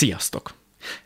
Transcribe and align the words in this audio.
Sziasztok! 0.00 0.54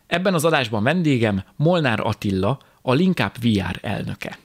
Ebben 0.07 0.35
az 0.35 0.45
adásban 0.45 0.83
vendégem 0.83 1.45
Molnár 1.57 2.01
Attila, 2.01 2.61
a 2.83 2.93
Linkup 2.93 3.39
VR 3.43 3.79
elnöke. 3.83 4.39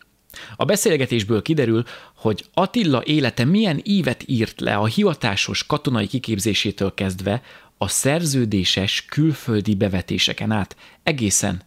A 0.55 0.65
beszélgetésből 0.65 1.41
kiderül, 1.41 1.83
hogy 2.15 2.45
Attila 2.53 3.03
élete 3.05 3.45
milyen 3.45 3.79
ívet 3.83 4.23
írt 4.25 4.59
le 4.59 4.75
a 4.75 4.85
hivatásos 4.85 5.65
katonai 5.65 6.07
kiképzésétől 6.07 6.93
kezdve 6.93 7.41
a 7.77 7.87
szerződéses 7.87 9.05
külföldi 9.05 9.75
bevetéseken 9.75 10.51
át 10.51 10.75
egészen 11.03 11.61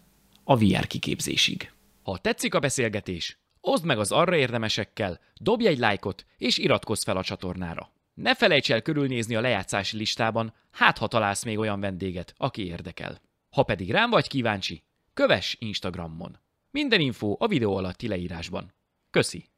a 0.44 0.57
VR 0.57 0.86
kiképzésig. 0.86 1.71
Ha 2.03 2.18
tetszik 2.18 2.54
a 2.54 2.61
beszélgetés, 2.61 3.39
oszd 3.61 3.85
meg 3.85 3.99
az 3.99 4.12
arra 4.12 4.36
érdemesekkel, 4.36 5.21
dobj 5.40 5.67
egy 5.67 5.79
lájkot 5.79 6.26
és 6.39 6.58
iratkozz 6.58 7.04
fel 7.04 7.17
a 7.17 7.22
csatornára. 7.22 7.90
Ne 8.14 8.34
felejts 8.34 8.72
el 8.72 8.82
körülnézni 8.82 9.34
a 9.34 9.40
lejátszási 9.40 9.96
listában, 9.96 10.54
hát 10.70 10.98
ha 10.98 11.07
találsz 11.07 11.44
még 11.44 11.58
olyan 11.58 11.80
vendéget, 11.80 12.34
aki 12.36 12.66
érdekel. 12.66 13.20
Ha 13.50 13.62
pedig 13.62 13.90
rám 13.90 14.11
vagy 14.11 14.29
kíváncsi, 14.29 14.84
kövess 15.14 15.57
Instagramon. 15.58 16.39
Minden 16.70 17.00
info 17.00 17.36
a 17.39 17.46
videó 17.46 17.76
alatti 17.76 18.08
leírásban. 18.08 18.75
Köszi! 19.11 19.50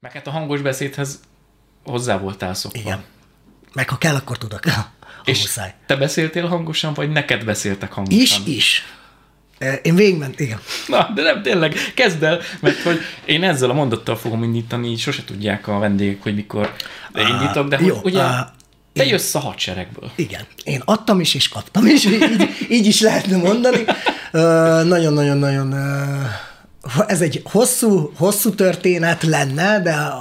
Meg 0.00 0.12
hát 0.12 0.26
a 0.26 0.30
hangos 0.30 0.60
beszédhez 0.60 1.20
hozzá 1.84 2.18
voltál 2.18 2.54
szokva. 2.54 2.78
Igen. 2.78 3.04
Meg 3.72 3.88
ha 3.88 3.98
kell, 3.98 4.14
akkor 4.14 4.38
tudok. 4.38 4.64
Ha 4.64 4.90
És 5.24 5.40
muszáj. 5.40 5.74
te 5.86 5.96
beszéltél 5.96 6.46
hangosan, 6.46 6.94
vagy 6.94 7.10
neked 7.10 7.44
beszéltek 7.44 7.92
hangosan? 7.92 8.20
Is, 8.20 8.56
is. 8.56 8.82
Eh, 9.60 9.78
Én 9.82 9.94
végigment, 9.94 10.40
igen. 10.40 10.58
Na, 10.86 11.10
de 11.14 11.22
nem 11.22 11.42
tényleg, 11.42 11.74
kezd 11.94 12.22
el, 12.22 12.40
mert 12.60 12.82
hogy 12.82 12.98
én 13.24 13.42
ezzel 13.44 13.70
a 13.70 13.74
mondattal 13.74 14.16
fogom 14.16 14.42
indítani, 14.42 14.88
így 14.88 14.98
sose 14.98 15.24
tudják 15.24 15.68
a 15.68 15.78
vendégek, 15.78 16.22
hogy 16.22 16.34
mikor 16.34 16.72
indítok, 17.14 17.68
de 17.68 17.76
hogy 17.76 17.86
jó, 17.86 17.96
ugye 18.02 18.20
á, 18.20 18.52
te 18.92 19.04
jössz 19.06 19.34
a 19.34 19.38
hadseregből. 19.38 20.10
Igen. 20.14 20.42
Én 20.64 20.82
adtam 20.84 21.20
is, 21.20 21.34
és 21.34 21.48
kaptam 21.48 21.86
is, 21.86 22.04
így, 22.04 22.48
így 22.70 22.86
is 22.86 23.00
lehetne 23.00 23.36
mondani. 23.36 23.84
Nagyon-nagyon-nagyon... 24.88 25.72
ö, 25.72 26.04
Ez 27.06 27.20
egy 27.20 27.40
hosszú, 27.44 28.12
hosszú 28.16 28.54
történet 28.54 29.22
lenne, 29.22 29.80
de 29.80 30.12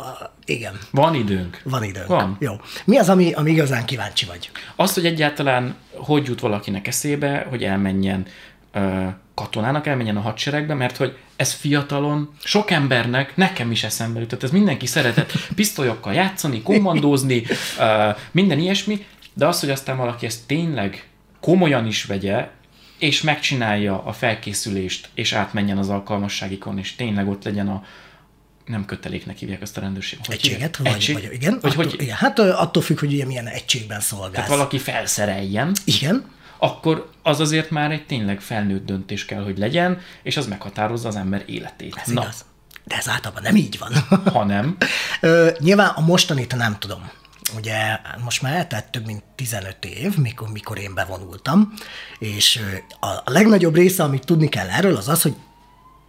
igen, 0.45 0.79
Van 0.91 1.15
időnk. 1.15 1.61
van 1.63 1.83
időnk. 1.83 2.07
Van. 2.07 2.37
Jó. 2.39 2.53
Mi 2.85 2.97
az, 2.97 3.09
ami, 3.09 3.31
ami 3.33 3.51
igazán 3.51 3.85
kíváncsi 3.85 4.25
vagy? 4.25 4.51
Azt, 4.75 4.93
hogy 4.93 5.05
egyáltalán 5.05 5.75
hogy 5.95 6.27
jut 6.27 6.39
valakinek 6.39 6.87
eszébe, 6.87 7.45
hogy 7.49 7.63
elmenjen 7.63 8.25
katonának, 9.39 9.87
elmenjen 9.87 10.17
a 10.17 10.21
hadseregbe, 10.21 10.73
mert 10.73 10.97
hogy 10.97 11.17
ez 11.35 11.53
fiatalon 11.53 12.29
sok 12.43 12.71
embernek, 12.71 13.35
nekem 13.35 13.71
is 13.71 13.83
eszembe 13.83 14.19
jutott, 14.19 14.43
ez 14.43 14.51
mindenki 14.51 14.85
szeretett 14.85 15.31
pisztolyokkal 15.55 16.13
játszani, 16.13 16.61
kommandózni, 16.61 17.43
minden 18.31 18.59
ilyesmi, 18.59 19.05
de 19.33 19.47
az, 19.47 19.59
hogy 19.59 19.69
aztán 19.69 19.97
valaki 19.97 20.25
ezt 20.25 20.47
tényleg 20.47 21.07
komolyan 21.39 21.85
is 21.87 22.03
vegye, 22.03 22.49
és 22.97 23.21
megcsinálja 23.21 24.03
a 24.03 24.13
felkészülést, 24.13 25.09
és 25.13 25.33
átmenjen 25.33 25.77
az 25.77 25.89
alkalmasságikon, 25.89 26.77
és 26.77 26.95
tényleg 26.95 27.29
ott 27.29 27.43
legyen 27.43 27.67
a 27.67 27.83
nem 28.65 28.85
köteléknek 28.85 29.37
hívják 29.37 29.61
azt 29.61 29.77
a 29.77 29.81
rendőrséget. 29.81 30.25
Hogy 30.25 30.35
Egységet? 30.35 30.75
hívják? 30.75 30.77
Vagy, 30.77 30.93
Egység? 30.93 31.13
vagy, 31.15 31.33
igen, 31.33 31.57
Vagy 31.61 31.71
attól, 31.71 31.83
hogy 31.83 32.01
igen. 32.01 32.15
Hát 32.15 32.39
attól 32.39 32.83
függ, 32.83 32.99
hogy 32.99 33.13
ugye 33.13 33.25
milyen 33.25 33.47
egységben 33.47 33.99
szolgálsz. 33.99 34.33
tehát 34.33 34.49
valaki 34.49 34.77
felszereljen, 34.77 35.71
Igen, 35.85 36.25
akkor 36.59 37.09
az 37.23 37.39
azért 37.39 37.69
már 37.69 37.91
egy 37.91 38.05
tényleg 38.05 38.41
felnőtt 38.41 38.85
döntés 38.85 39.25
kell, 39.25 39.43
hogy 39.43 39.57
legyen, 39.57 39.99
és 40.23 40.37
az 40.37 40.47
meghatározza 40.47 41.07
az 41.07 41.15
ember 41.15 41.43
életét. 41.45 41.95
ez 41.95 42.13
Na, 42.13 42.21
igaz. 42.21 42.45
De 42.83 42.95
ez 42.95 43.09
általában 43.09 43.43
nem 43.43 43.55
így 43.55 43.77
van. 43.79 43.91
ha 44.33 44.43
nem, 44.43 44.77
Ö, 45.21 45.49
nyilván 45.59 45.89
a 45.89 46.01
mostanit 46.01 46.55
nem 46.55 46.77
tudom. 46.79 47.09
Ugye 47.55 47.99
most 48.23 48.41
már 48.41 48.53
eltelt 48.53 48.85
több 48.85 49.05
mint 49.05 49.23
15 49.35 49.85
év, 49.85 50.17
mikor, 50.17 50.49
mikor 50.49 50.79
én 50.79 50.93
bevonultam, 50.93 51.73
és 52.19 52.59
a, 52.99 53.07
a 53.07 53.23
legnagyobb 53.25 53.75
része, 53.75 54.03
amit 54.03 54.25
tudni 54.25 54.49
kell 54.49 54.69
erről, 54.69 54.95
az 54.95 55.09
az, 55.09 55.21
hogy 55.21 55.35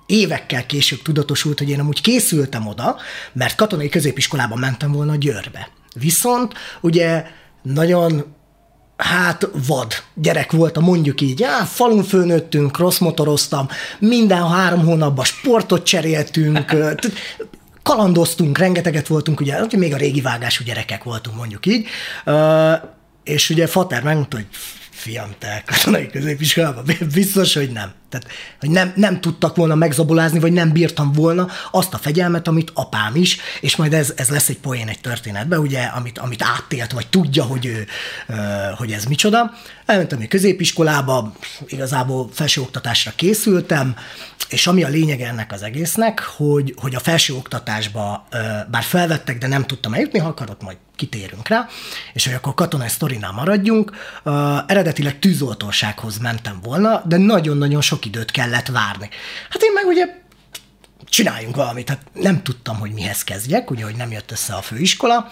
évekkel 0.06 0.66
később 0.66 1.02
tudatosult, 1.02 1.58
hogy 1.58 1.68
én 1.68 1.80
amúgy 1.80 2.00
készültem 2.00 2.66
oda, 2.66 2.96
mert 3.32 3.56
katonai 3.56 3.88
középiskolában 3.88 4.58
mentem 4.58 4.92
volna 4.92 5.16
Győrbe. 5.16 5.68
Viszont 5.94 6.54
ugye 6.80 7.26
nagyon 7.62 8.34
hát 9.00 9.48
vad 9.66 9.94
gyerek 10.14 10.52
voltam, 10.52 10.84
mondjuk 10.84 11.20
így, 11.20 11.42
á, 11.42 11.64
falun 11.64 12.02
főnőttünk, 12.02 12.78
rossz 12.78 12.98
motoroztam, 12.98 13.68
minden 13.98 14.48
három 14.48 14.84
hónapban 14.84 15.24
sportot 15.24 15.84
cseréltünk, 15.84 16.74
kalandoztunk, 17.82 18.58
rengeteget 18.58 19.06
voltunk, 19.06 19.40
ugye, 19.40 19.58
még 19.76 19.94
a 19.94 19.96
régi 19.96 20.20
vágású 20.20 20.64
gyerekek 20.64 21.04
voltunk, 21.04 21.36
mondjuk 21.36 21.66
így, 21.66 21.86
és 23.24 23.50
ugye 23.50 23.66
Fater 23.66 24.02
megmondta, 24.02 24.36
hogy 24.36 24.46
fiam, 25.00 25.34
te 25.38 25.62
katonai 25.66 26.06
középiskolában 26.06 26.84
biztos, 27.14 27.54
hogy 27.54 27.70
nem. 27.70 27.92
Tehát, 28.08 28.26
hogy 28.60 28.70
nem, 28.70 28.92
nem 28.96 29.20
tudtak 29.20 29.56
volna 29.56 29.74
megzabolázni, 29.74 30.38
vagy 30.38 30.52
nem 30.52 30.72
bírtam 30.72 31.12
volna 31.12 31.48
azt 31.70 31.94
a 31.94 31.98
fegyelmet, 31.98 32.48
amit 32.48 32.70
apám 32.74 33.16
is, 33.16 33.36
és 33.60 33.76
majd 33.76 33.92
ez, 33.92 34.12
ez 34.16 34.28
lesz 34.28 34.48
egy 34.48 34.58
poén 34.58 34.88
egy 34.88 35.00
történetben, 35.00 35.58
ugye, 35.58 35.82
amit, 35.82 36.18
amit 36.18 36.42
átélt, 36.42 36.92
vagy 36.92 37.06
tudja, 37.06 37.44
hogy, 37.44 37.66
ő, 37.66 37.86
hogy 38.76 38.92
ez 38.92 39.04
micsoda. 39.04 39.52
Elmentem 39.86 40.20
egy 40.20 40.28
középiskolába, 40.28 41.32
igazából 41.66 42.28
felsőoktatásra 42.32 43.12
készültem, 43.16 43.96
és 44.50 44.66
ami 44.66 44.84
a 44.84 44.88
lényeg 44.88 45.20
ennek 45.20 45.52
az 45.52 45.62
egésznek, 45.62 46.20
hogy, 46.20 46.74
hogy 46.76 46.94
a 46.94 47.00
felsőoktatásba 47.00 48.26
ö, 48.30 48.38
bár 48.70 48.82
felvettek, 48.82 49.38
de 49.38 49.46
nem 49.46 49.66
tudtam 49.66 49.94
eljutni, 49.94 50.18
ha 50.18 50.28
akarod, 50.28 50.56
majd 50.62 50.76
kitérünk 50.96 51.48
rá, 51.48 51.68
és 52.12 52.24
hogy 52.24 52.34
akkor 52.34 52.54
katonai 52.54 52.88
sztorinál 52.88 53.32
maradjunk. 53.32 53.92
Eredetileg 54.66 55.18
tűzoltósághoz 55.18 56.18
mentem 56.18 56.60
volna, 56.62 57.02
de 57.06 57.16
nagyon-nagyon 57.16 57.80
sok 57.80 58.04
időt 58.04 58.30
kellett 58.30 58.66
várni. 58.66 59.08
Hát 59.50 59.62
én 59.62 59.72
meg 59.72 59.86
ugye 59.86 60.06
csináljunk 61.04 61.56
valamit. 61.56 61.88
Hát 61.88 62.00
nem 62.12 62.42
tudtam, 62.42 62.78
hogy 62.78 62.92
mihez 62.92 63.24
kezdjek, 63.24 63.70
ugye, 63.70 63.84
hogy 63.84 63.96
nem 63.96 64.10
jött 64.10 64.30
össze 64.30 64.54
a 64.54 64.62
főiskola, 64.62 65.28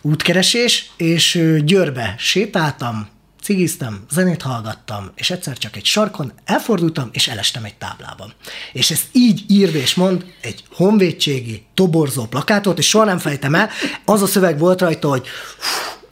útkeresés, 0.00 0.90
és 0.96 1.42
Győrbe 1.64 2.14
sétáltam, 2.18 3.08
cigiztem, 3.42 4.04
zenét 4.10 4.42
hallgattam, 4.42 5.10
és 5.14 5.30
egyszer 5.30 5.58
csak 5.58 5.76
egy 5.76 5.84
sarkon 5.84 6.32
elfordultam, 6.44 7.08
és 7.12 7.28
elestem 7.28 7.64
egy 7.64 7.74
táblában. 7.74 8.32
És 8.72 8.90
ezt 8.90 9.06
így 9.12 9.44
írd 9.48 9.74
és 9.74 9.94
mond 9.94 10.24
egy 10.40 10.64
honvédségi 10.72 11.66
toborzó 11.74 12.24
plakátot, 12.24 12.78
és 12.78 12.88
soha 12.88 13.04
nem 13.04 13.18
fejtem 13.18 13.54
el, 13.54 13.70
az 14.04 14.22
a 14.22 14.26
szöveg 14.26 14.58
volt 14.58 14.80
rajta, 14.80 15.08
hogy 15.08 15.26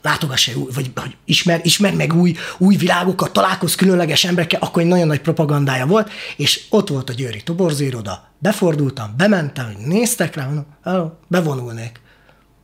látogass 0.01 0.47
el, 0.47 0.55
vagy, 0.73 0.91
vagy 0.93 1.15
ismer, 1.25 1.59
ismer 1.63 1.95
meg 1.95 2.13
új, 2.13 2.35
új 2.57 2.75
világokat, 2.75 3.33
találkozz 3.33 3.75
különleges 3.75 4.23
emberekkel, 4.23 4.61
akkor 4.61 4.81
egy 4.81 4.87
nagyon 4.87 5.07
nagy 5.07 5.21
propagandája 5.21 5.85
volt, 5.85 6.11
és 6.37 6.65
ott 6.69 6.89
volt 6.89 7.09
a 7.09 7.13
győri 7.13 7.43
toborzóiroda, 7.43 8.29
befordultam, 8.37 9.13
bementem, 9.17 9.65
hogy 9.65 9.85
néztek 9.85 10.35
rá, 10.35 10.45
mondom, 10.45 10.65
hello, 10.83 11.09
bevonulnék. 11.27 11.99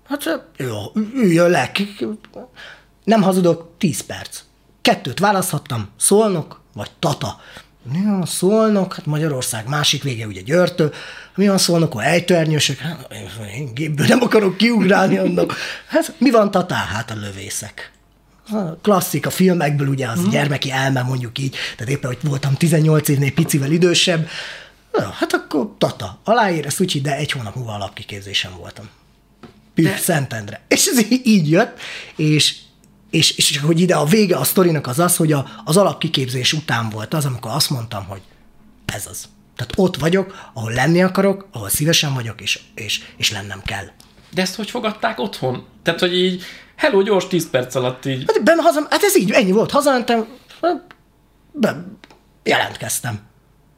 Hát 0.07 0.45
jó, 0.57 0.75
üljön 1.13 1.49
le. 1.49 1.71
Nem 3.03 3.21
hazudok, 3.21 3.73
10 3.77 4.01
perc. 4.01 4.46
Kettőt 4.87 5.19
választhattam, 5.19 5.89
Szolnok 5.97 6.61
vagy 6.73 6.89
Tata. 6.99 7.41
Mi 7.91 8.03
van 8.05 8.25
Szolnok? 8.25 8.93
Hát 8.93 9.05
Magyarország 9.05 9.67
másik 9.67 10.03
vége, 10.03 10.27
ugye 10.27 10.41
Győrtől. 10.41 10.93
Mi 11.35 11.47
van 11.47 11.57
Szolnokon? 11.57 12.01
Ejtőernyősök? 12.01 12.77
Hát, 12.77 13.13
én 13.55 13.73
gépből 13.73 14.07
nem 14.07 14.21
akarok 14.21 14.57
kiugrálni 14.57 15.17
annak. 15.17 15.55
Hát 15.87 16.15
mi 16.17 16.31
van 16.31 16.51
Tatán? 16.51 16.85
Hát 16.85 17.11
a 17.11 17.15
lövészek. 17.15 17.91
A 18.49 18.75
klasszik 18.81 19.25
a 19.25 19.29
filmekből, 19.29 19.87
ugye 19.87 20.07
az 20.07 20.29
gyermeki 20.29 20.71
elme, 20.71 21.01
mondjuk 21.01 21.39
így, 21.39 21.55
tehát 21.77 21.93
éppen, 21.93 22.09
hogy 22.09 22.29
voltam 22.29 22.53
18 22.53 23.07
évnél 23.07 23.33
picivel 23.33 23.71
idősebb, 23.71 24.27
Na, 24.91 25.09
hát 25.09 25.33
akkor 25.33 25.73
Tata, 25.77 26.19
aláír, 26.23 26.65
ezt 26.65 26.81
úgy, 26.81 27.01
de 27.01 27.15
egy 27.15 27.31
hónap 27.31 27.55
múlva 27.55 27.73
alapkiképzésen 27.73 28.51
voltam. 28.57 28.89
Püff, 29.73 29.99
Szentendre. 29.99 30.61
És 30.67 30.85
ez 30.85 31.05
így 31.23 31.49
jött, 31.49 31.79
és, 32.15 32.55
és, 33.09 33.37
és 33.37 33.57
hogy 33.57 33.79
ide 33.79 33.95
a 33.95 34.05
vége 34.05 34.35
a 34.37 34.43
sztorinak 34.43 34.87
az 34.87 34.99
az, 34.99 35.15
hogy 35.15 35.31
a, 35.31 35.45
az 35.65 35.77
alapkiképzés 35.77 36.53
után 36.53 36.89
volt 36.89 37.13
az, 37.13 37.25
amikor 37.25 37.51
azt 37.51 37.69
mondtam, 37.69 38.05
hogy 38.05 38.21
ez 38.85 39.07
az. 39.09 39.29
Tehát 39.55 39.73
ott 39.75 39.95
vagyok, 39.97 40.49
ahol 40.53 40.71
lenni 40.71 41.03
akarok, 41.03 41.47
ahol 41.51 41.69
szívesen 41.69 42.13
vagyok, 42.13 42.41
és, 42.41 42.59
és, 42.75 43.01
és 43.17 43.31
lennem 43.31 43.61
kell. 43.65 43.85
de 44.33 44.41
ezt 44.41 44.55
hogy 44.55 44.69
fogadták 44.69 45.19
otthon? 45.19 45.65
Tehát, 45.83 45.99
hogy 45.99 46.15
így, 46.17 46.43
hello, 46.75 47.01
gyors 47.01 47.27
10 47.27 47.49
perc 47.49 47.75
alatt 47.75 48.05
így, 48.05 48.23
Hát, 48.27 48.43
ben 48.43 48.59
haza, 48.59 48.87
hát 48.89 49.03
ez 49.03 49.17
így, 49.17 49.31
ennyi 49.31 49.51
volt. 49.51 49.71
Hazamentem, 49.71 50.27
be, 51.51 51.85
jelentkeztem. 52.43 53.19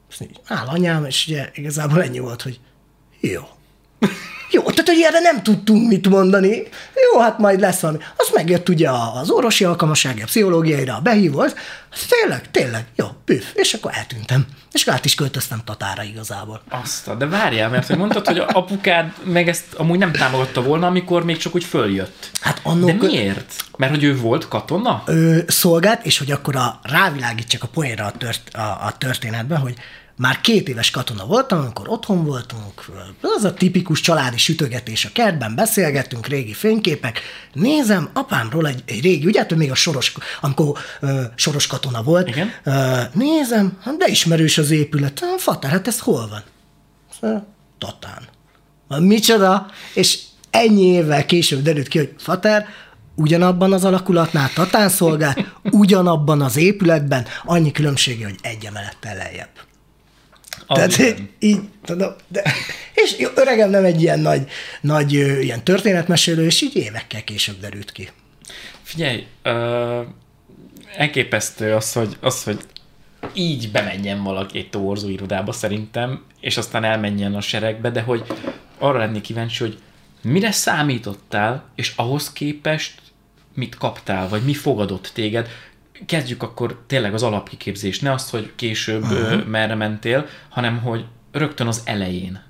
És 0.10 0.22
így, 0.22 0.40
áll 0.46 0.68
anyám, 0.68 1.06
és 1.06 1.28
ugye 1.28 1.50
igazából 1.54 2.04
ennyi 2.04 2.20
volt, 2.20 2.42
hogy 2.42 2.60
jó. 3.20 3.42
Jó, 4.52 4.62
tehát 4.62 4.88
hogy 4.88 5.02
erre 5.02 5.20
nem 5.20 5.44
tudtunk 5.44 5.88
mit 5.88 6.10
mondani. 6.10 6.64
jó, 7.12 7.20
hát 7.20 7.38
majd 7.38 7.60
lesz 7.60 7.80
valami. 7.80 8.00
Az 8.18 8.30
megjött 8.34 8.70
ugye 8.70 8.90
az 8.90 9.30
orvosi 9.30 9.64
alkalmassági, 9.64 10.22
a 10.22 10.26
pszichológiaira, 10.26 10.96
a 10.96 11.00
behívó, 11.00 11.40
az, 11.40 11.56
az 11.92 12.00
tényleg, 12.10 12.52
tényleg, 12.52 12.86
jó, 12.96 13.06
püf, 13.26 13.52
és 13.54 13.74
akkor 13.74 13.92
eltűntem. 13.96 14.46
És 14.72 14.88
át 14.88 15.06
is 15.06 15.16
költöztem 15.16 15.62
Tatára 15.66 16.04
igazából. 16.04 16.62
Azt, 16.70 17.18
de 17.18 17.26
várjál, 17.26 17.70
mert 17.70 17.88
hogy 17.88 17.98
mondtad, 17.98 18.28
hogy 18.28 18.38
apukád 18.38 19.14
meg 19.24 19.48
ezt 19.48 19.74
amúgy 19.74 19.98
nem 19.98 20.12
támogatta 20.12 20.62
volna, 20.62 20.88
amikor 20.88 21.24
még 21.24 21.38
csak 21.38 21.56
úgy 21.56 21.64
följött. 21.64 22.32
Hát 22.42 22.60
annó 22.64 22.86
De 22.86 22.94
miért? 22.94 23.54
Mert 23.78 23.92
hogy 23.92 24.04
ő 24.04 24.18
volt 24.18 24.48
katona? 24.48 25.04
Ő 25.08 25.44
szolgált, 25.48 26.06
és 26.06 26.18
hogy 26.18 26.32
akkor 26.32 26.56
a, 26.56 26.80
rávilágítsak 26.84 27.64
a 27.64 27.68
poénra 27.68 28.06
a, 28.06 28.12
tört, 28.12 28.50
a, 28.54 28.60
a 28.60 28.94
történetben, 28.98 29.60
hogy 29.60 29.74
már 30.20 30.42
két 30.42 30.70
éves 30.70 30.92
katona 30.92 31.26
voltam, 31.26 31.60
amikor 31.60 31.90
otthon 31.90 32.26
voltunk, 32.26 32.86
az 33.22 33.44
a 33.44 33.54
tipikus 33.54 34.02
családi 34.02 34.38
sütögetés 34.38 35.06
a 35.06 35.10
kertben, 35.14 35.56
beszélgettünk, 35.56 36.28
régi 36.28 36.54
fényképek, 36.54 37.22
nézem 37.54 38.10
apámról 38.14 38.68
egy, 38.68 38.84
egy 38.86 39.02
régi, 39.02 39.26
ugye, 39.26 39.40
hát 39.40 39.56
még 39.56 39.72
a 39.72 39.76
soros, 39.76 40.14
amikor 40.42 40.78
ö, 41.00 41.22
soros 41.36 41.68
katona 41.68 42.04
volt, 42.04 42.28
Igen. 42.28 42.52
Ö, 42.64 43.02
nézem, 43.14 43.78
hát 43.82 43.98
de 43.98 44.08
ismerős 44.08 44.58
az 44.58 44.72
épület, 44.72 45.24
Fater, 45.38 45.70
hát 45.70 45.88
ez 45.88 46.00
hol 46.00 46.28
van? 46.28 46.44
Tatán. 47.78 48.28
Micsoda? 49.02 49.66
És 49.94 50.20
ennyi 50.50 50.86
évvel 50.86 51.26
később 51.26 51.62
derült 51.62 51.88
ki, 51.88 51.98
hogy 51.98 52.14
Fater, 52.18 52.66
ugyanabban 53.16 53.74
az 53.74 53.86
alakulatnál 53.86 54.50
Tatán 54.54 54.90
szolgált, 54.90 55.46
ugyanabban 55.64 56.42
az 56.42 56.58
épületben, 56.58 57.26
annyi 57.44 57.72
különbsége, 57.72 58.26
hogy 58.26 58.40
egy 58.42 58.66
emelettel 58.66 59.16
lejjebb. 59.16 59.68
Tehát 60.76 60.98
igen. 60.98 61.18
így, 61.18 61.30
így 61.40 61.60
tudom, 61.86 62.12
de, 62.28 62.44
és 62.94 63.28
öregem 63.36 63.70
nem 63.70 63.86
egy 63.86 64.02
ilyen 64.02 64.20
nagy, 64.20 64.50
nagy 64.82 65.14
ilyen 65.14 65.64
történetmesélő, 65.64 66.46
és 66.46 66.62
így 66.62 66.76
évekkel 66.76 67.24
később 67.24 67.60
derült 67.60 67.92
ki. 67.92 68.10
Figyelj, 68.84 69.26
ö, 69.42 70.02
elképesztő 70.96 71.74
az 71.74 71.94
hogy, 71.94 72.18
az, 72.22 72.44
hogy 72.44 72.60
így 73.34 73.72
bemenjen 73.72 74.24
valaki 74.24 74.58
egy 74.58 74.70
toborzó 74.70 75.10
irodába 75.10 75.52
szerintem, 75.52 76.24
és 76.40 76.58
aztán 76.58 76.84
elmenjen 76.84 77.36
a 77.36 77.42
seregbe, 77.42 77.90
de 77.90 78.02
hogy 78.02 78.24
arra 78.78 78.98
lennék 78.98 79.22
kíváncsi, 79.22 79.64
hogy 79.64 79.78
mire 80.22 80.52
számítottál, 80.52 81.64
és 81.76 81.94
ahhoz 81.96 82.34
képest 82.34 83.02
mit 83.54 83.76
kaptál, 83.76 84.30
vagy 84.30 84.44
mi 84.44 84.54
fogadott 84.54 85.12
téged. 85.14 85.48
Kezdjük 86.06 86.44
akkor 86.44 86.84
tényleg 86.88 87.14
az 87.14 87.24
alapkiképzést, 87.24 88.02
ne 88.02 88.12
azt, 88.12 88.30
hogy 88.30 88.52
később 88.56 89.04
uh-huh. 89.04 89.46
merre 89.46 89.76
mentél, 89.76 90.26
hanem 90.50 90.78
hogy 90.78 91.06
rögtön 91.32 91.68
az 91.68 91.82
elején. 91.86 92.48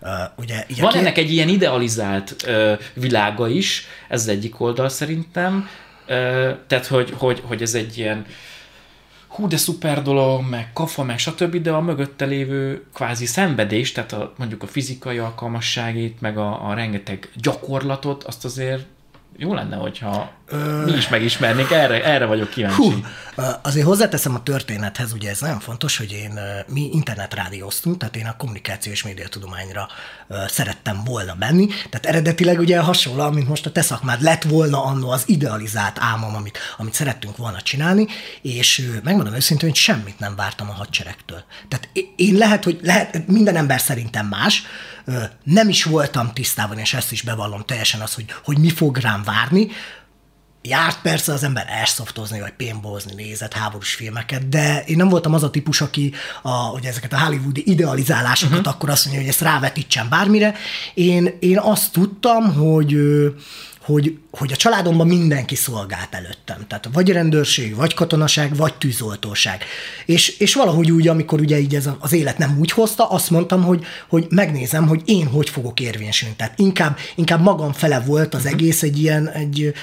Uh, 0.00 0.10
ugye, 0.36 0.64
így 0.68 0.78
a 0.78 0.82
Van 0.82 0.92
ké- 0.92 1.00
ennek 1.00 1.18
egy 1.18 1.32
ilyen 1.32 1.48
idealizált 1.48 2.34
ö, 2.46 2.72
világa 2.94 3.48
is, 3.48 3.86
ez 4.08 4.20
az 4.20 4.28
egyik 4.28 4.60
oldal 4.60 4.88
szerintem, 4.88 5.68
ö, 6.06 6.50
tehát 6.66 6.86
hogy, 6.86 7.14
hogy, 7.16 7.42
hogy 7.46 7.62
ez 7.62 7.74
egy 7.74 7.98
ilyen 7.98 8.26
hú, 9.26 9.48
de 9.48 9.56
szuper 9.56 10.02
dolog, 10.02 10.48
meg 10.48 10.72
kafa, 10.72 11.02
meg 11.02 11.18
stb., 11.18 11.56
de 11.56 11.70
a 11.70 11.80
mögötte 11.80 12.24
lévő 12.24 12.84
kvázi 12.94 13.26
szenvedés, 13.26 13.92
tehát 13.92 14.12
a, 14.12 14.32
mondjuk 14.36 14.62
a 14.62 14.66
fizikai 14.66 15.18
alkalmasságét, 15.18 16.20
meg 16.20 16.38
a, 16.38 16.68
a 16.68 16.74
rengeteg 16.74 17.30
gyakorlatot, 17.34 18.24
azt 18.24 18.44
azért 18.44 18.86
jó 19.36 19.54
lenne, 19.54 19.76
hogyha. 19.76 20.30
Mi 20.84 20.92
is 20.92 21.08
megismernénk, 21.08 21.70
erre, 21.70 22.04
erre 22.04 22.24
vagyok 22.24 22.50
kíváncsi. 22.50 22.76
Hú, 22.76 22.92
azért 23.62 23.86
hozzáteszem 23.86 24.34
a 24.34 24.42
történethez, 24.42 25.12
ugye 25.12 25.30
ez 25.30 25.40
nagyon 25.40 25.60
fontos, 25.60 25.96
hogy 25.96 26.12
én, 26.12 26.38
mi 26.68 26.90
internetrádióztunk, 26.92 27.96
tehát 27.96 28.16
én 28.16 28.26
a 28.26 28.36
kommunikáció 28.36 28.92
és 28.92 29.02
médiatudományra 29.02 29.88
szerettem 30.46 31.04
volna 31.04 31.34
menni, 31.38 31.66
tehát 31.66 32.06
eredetileg 32.06 32.58
ugye 32.58 32.78
hasonlóan, 32.78 33.32
mint 33.32 33.48
most 33.48 33.66
a 33.66 33.72
te 33.72 33.82
szakmád, 33.82 34.22
lett 34.22 34.42
volna 34.42 34.84
annó 34.84 35.10
az 35.10 35.22
idealizált 35.26 35.96
álmom, 36.00 36.34
amit, 36.34 36.58
amit 36.76 36.94
szerettünk 36.94 37.36
volna 37.36 37.60
csinálni, 37.60 38.06
és 38.42 38.90
megmondom 39.02 39.34
őszintén, 39.34 39.68
hogy 39.68 39.78
semmit 39.78 40.18
nem 40.18 40.36
vártam 40.36 40.70
a 40.70 40.72
hadseregtől. 40.72 41.44
Tehát 41.68 41.88
én 42.16 42.34
lehet, 42.34 42.64
hogy 42.64 42.78
lehet, 42.82 43.26
minden 43.26 43.56
ember 43.56 43.80
szerintem 43.80 44.26
más, 44.26 44.62
nem 45.44 45.68
is 45.68 45.84
voltam 45.84 46.32
tisztában, 46.32 46.78
és 46.78 46.94
ezt 46.94 47.12
is 47.12 47.22
bevallom 47.22 47.64
teljesen 47.64 48.00
az, 48.00 48.14
hogy, 48.14 48.24
hogy 48.44 48.58
mi 48.58 48.70
fog 48.70 48.96
rám 48.96 49.22
várni, 49.24 49.68
Járt 50.62 51.00
persze 51.02 51.32
az 51.32 51.44
ember 51.44 51.66
airsoftozni, 51.78 52.40
vagy 52.40 52.52
paintballozni, 52.52 53.14
nézett 53.14 53.52
háborús 53.52 53.94
filmeket, 53.94 54.48
de 54.48 54.84
én 54.86 54.96
nem 54.96 55.08
voltam 55.08 55.34
az 55.34 55.42
a 55.42 55.50
típus, 55.50 55.80
aki 55.80 56.12
a, 56.42 56.50
hogy 56.50 56.84
ezeket 56.84 57.12
a 57.12 57.20
hollywoodi 57.20 57.62
idealizálásokat 57.66 58.58
uh-huh. 58.58 58.74
akkor 58.74 58.90
azt 58.90 59.04
mondja, 59.04 59.22
hogy 59.22 59.30
ezt 59.30 59.40
rávetítsen 59.40 60.08
bármire. 60.08 60.54
Én, 60.94 61.36
én 61.40 61.58
azt 61.58 61.92
tudtam, 61.92 62.54
hogy 62.54 62.96
hogy, 63.84 64.18
hogy 64.30 64.52
a 64.52 64.56
családomban 64.56 65.06
mindenki 65.06 65.54
szolgált 65.54 66.14
előttem. 66.14 66.64
Tehát 66.68 66.88
vagy 66.92 67.10
rendőrség, 67.10 67.76
vagy 67.76 67.94
katonaság, 67.94 68.56
vagy 68.56 68.74
tűzoltóság. 68.74 69.64
És, 70.06 70.38
és 70.38 70.54
valahogy 70.54 70.90
úgy, 70.90 71.08
amikor 71.08 71.40
ugye 71.40 71.58
így 71.58 71.74
ez 71.74 71.88
az 71.98 72.12
élet 72.12 72.38
nem 72.38 72.56
úgy 72.58 72.70
hozta, 72.70 73.08
azt 73.08 73.30
mondtam, 73.30 73.62
hogy, 73.62 73.84
hogy 74.08 74.26
megnézem, 74.28 74.88
hogy 74.88 75.02
én 75.04 75.26
hogy 75.26 75.48
fogok 75.48 75.80
érvényesülni. 75.80 76.34
Tehát 76.36 76.58
inkább, 76.58 76.98
inkább 77.14 77.42
magam 77.42 77.72
fele 77.72 78.00
volt 78.00 78.34
az 78.34 78.46
egész 78.46 78.82
egy 78.82 78.98
ilyen, 78.98 79.28
egy, 79.28 79.74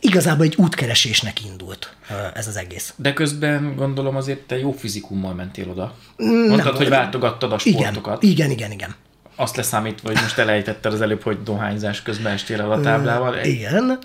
igazából 0.00 0.44
egy 0.44 0.54
útkeresésnek 0.56 1.44
indult 1.44 1.94
ez 2.34 2.46
az 2.46 2.56
egész. 2.56 2.92
De 2.96 3.12
közben 3.12 3.76
gondolom 3.76 4.16
azért 4.16 4.40
te 4.40 4.58
jó 4.58 4.72
fizikummal 4.72 5.34
mentél 5.34 5.70
oda. 5.70 5.94
Mondtad, 6.16 6.64
nem, 6.64 6.74
hogy 6.74 6.88
váltogattad 6.88 7.52
a 7.52 7.56
Igen, 7.62 7.80
sportokat. 7.80 8.22
igen, 8.22 8.50
igen, 8.50 8.70
igen. 8.72 8.94
Azt 9.36 9.56
leszámítva, 9.56 10.08
hogy 10.08 10.18
most 10.22 10.38
elejtetted 10.38 10.92
az 10.92 11.00
előbb, 11.00 11.22
hogy 11.22 11.42
dohányzás 11.42 12.02
közben 12.02 12.32
estél 12.32 12.60
el 12.60 12.72
a 12.72 12.80
táblával. 12.80 13.38
Igen. 13.44 13.98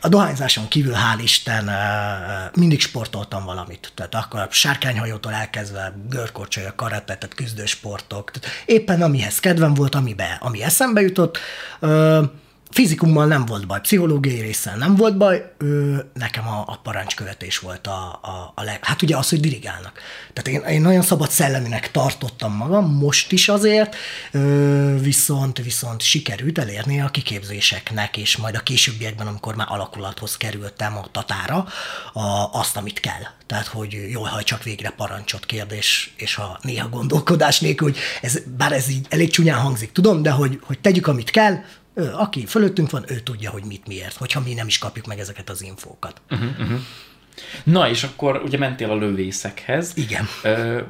A 0.00 0.08
dohányzáson 0.08 0.68
kívül, 0.68 0.92
hál' 0.92 1.22
Isten, 1.22 1.70
mindig 2.54 2.80
sportoltam 2.80 3.44
valamit. 3.44 3.92
Tehát 3.94 4.14
akkor 4.14 4.48
sárkányhajótól 4.50 5.32
elkezdve 5.32 5.92
görkorcsolya, 6.10 6.72
karate, 6.76 7.04
tehát 7.16 7.34
küzdősportok. 7.34 8.30
Tehát 8.30 8.56
éppen 8.66 9.02
amihez 9.02 9.40
kedvem 9.40 9.74
volt, 9.74 9.94
amibe, 9.94 10.38
ami 10.40 10.62
eszembe 10.62 11.00
jutott. 11.00 11.38
Fizikummal 12.70 13.26
nem 13.26 13.44
volt 13.44 13.66
baj, 13.66 13.80
pszichológiai 13.80 14.40
résszel 14.40 14.76
nem 14.76 14.96
volt 14.96 15.16
baj, 15.16 15.52
ö, 15.58 15.96
nekem 16.14 16.48
a, 16.48 16.64
a 16.66 16.80
parancskövetés 16.82 17.58
volt 17.58 17.86
a, 17.86 18.18
a, 18.22 18.52
a 18.54 18.62
leg... 18.62 18.84
Hát 18.84 19.02
ugye 19.02 19.16
az, 19.16 19.28
hogy 19.28 19.40
dirigálnak. 19.40 20.00
Tehát 20.32 20.60
én, 20.60 20.74
én 20.74 20.80
nagyon 20.80 21.02
szabad 21.02 21.30
szelleminek 21.30 21.90
tartottam 21.90 22.52
magam, 22.52 22.94
most 22.94 23.32
is 23.32 23.48
azért, 23.48 23.96
ö, 24.32 24.96
viszont, 25.00 25.62
viszont 25.62 26.00
sikerült 26.00 26.58
elérni 26.58 27.00
a 27.00 27.08
kiképzéseknek, 27.08 28.16
és 28.16 28.36
majd 28.36 28.54
a 28.54 28.60
későbbiekben, 28.60 29.26
amikor 29.26 29.54
már 29.54 29.66
alakulathoz 29.70 30.36
kerültem 30.36 30.96
a 30.96 31.08
tatára, 31.12 31.66
a, 32.12 32.48
azt, 32.52 32.76
amit 32.76 33.00
kell. 33.00 33.22
Tehát, 33.46 33.66
hogy 33.66 34.06
jól 34.10 34.28
hajtsak 34.28 34.62
végre 34.62 34.90
parancsot 34.90 35.46
kérdés, 35.46 36.14
és 36.16 36.34
ha 36.34 36.58
néha 36.62 36.88
gondolkodás 36.88 37.60
nélkül, 37.60 37.88
hogy 37.88 37.98
ez, 38.22 38.38
bár 38.56 38.72
ez 38.72 38.88
így 38.88 39.06
elég 39.08 39.30
csúnyán 39.30 39.60
hangzik, 39.60 39.92
tudom, 39.92 40.22
de 40.22 40.30
hogy, 40.30 40.60
hogy 40.62 40.78
tegyük, 40.78 41.06
amit 41.06 41.30
kell, 41.30 41.54
ő, 41.54 41.87
aki 42.12 42.46
fölöttünk 42.46 42.90
van, 42.90 43.04
ő 43.06 43.20
tudja, 43.20 43.50
hogy 43.50 43.64
mit 43.64 43.86
miért, 43.86 44.16
hogyha 44.16 44.40
mi 44.40 44.54
nem 44.54 44.66
is 44.66 44.78
kapjuk 44.78 45.06
meg 45.06 45.18
ezeket 45.18 45.50
az 45.50 45.62
infókat. 45.62 46.20
Uh-huh. 46.30 46.78
Na, 47.64 47.88
és 47.88 48.02
akkor 48.02 48.42
ugye 48.44 48.58
mentél 48.58 48.90
a 48.90 48.96
lövészekhez. 48.96 49.92
Igen. 49.94 50.26
Ö, 50.42 50.80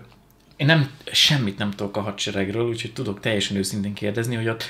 én 0.56 0.66
nem, 0.66 0.90
semmit 1.12 1.58
nem 1.58 1.70
tudok 1.70 1.96
a 1.96 2.00
hadseregről, 2.00 2.68
úgyhogy 2.68 2.92
tudok 2.92 3.20
teljesen 3.20 3.56
őszintén 3.56 3.92
kérdezni, 3.92 4.34
hogy 4.34 4.48
ott 4.48 4.64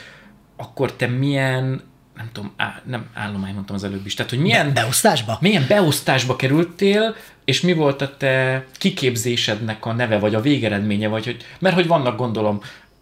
akkor 0.57 0.93
te 0.93 1.07
milyen, 1.07 1.83
nem 2.17 2.29
tudom, 2.33 2.53
á, 2.57 2.83
nem 2.85 3.07
állomány 3.15 3.55
mondtam 3.55 3.77
az 3.77 3.85
előbb 3.85 4.07
is, 4.07 4.15
tehát 4.15 4.31
hogy 4.31 4.41
milyen, 4.41 4.75
Beosztásba? 4.75 5.39
milyen 5.41 5.65
beosztásba 5.69 6.37
kerültél, 6.37 7.17
és 7.45 7.61
mi 7.61 7.73
volt 7.73 8.03
a 8.03 8.17
te 8.17 8.65
kiképzésednek 8.73 9.87
a 9.87 9.93
neve, 9.93 10.19
vagy 10.19 10.35
a 10.35 10.41
végeredménye, 10.41 11.09
vagy 11.09 11.25
hogy, 11.25 11.45
mert 11.59 11.75
hogy 11.75 11.87
vannak 11.87 12.17
gondolom, 12.17 12.61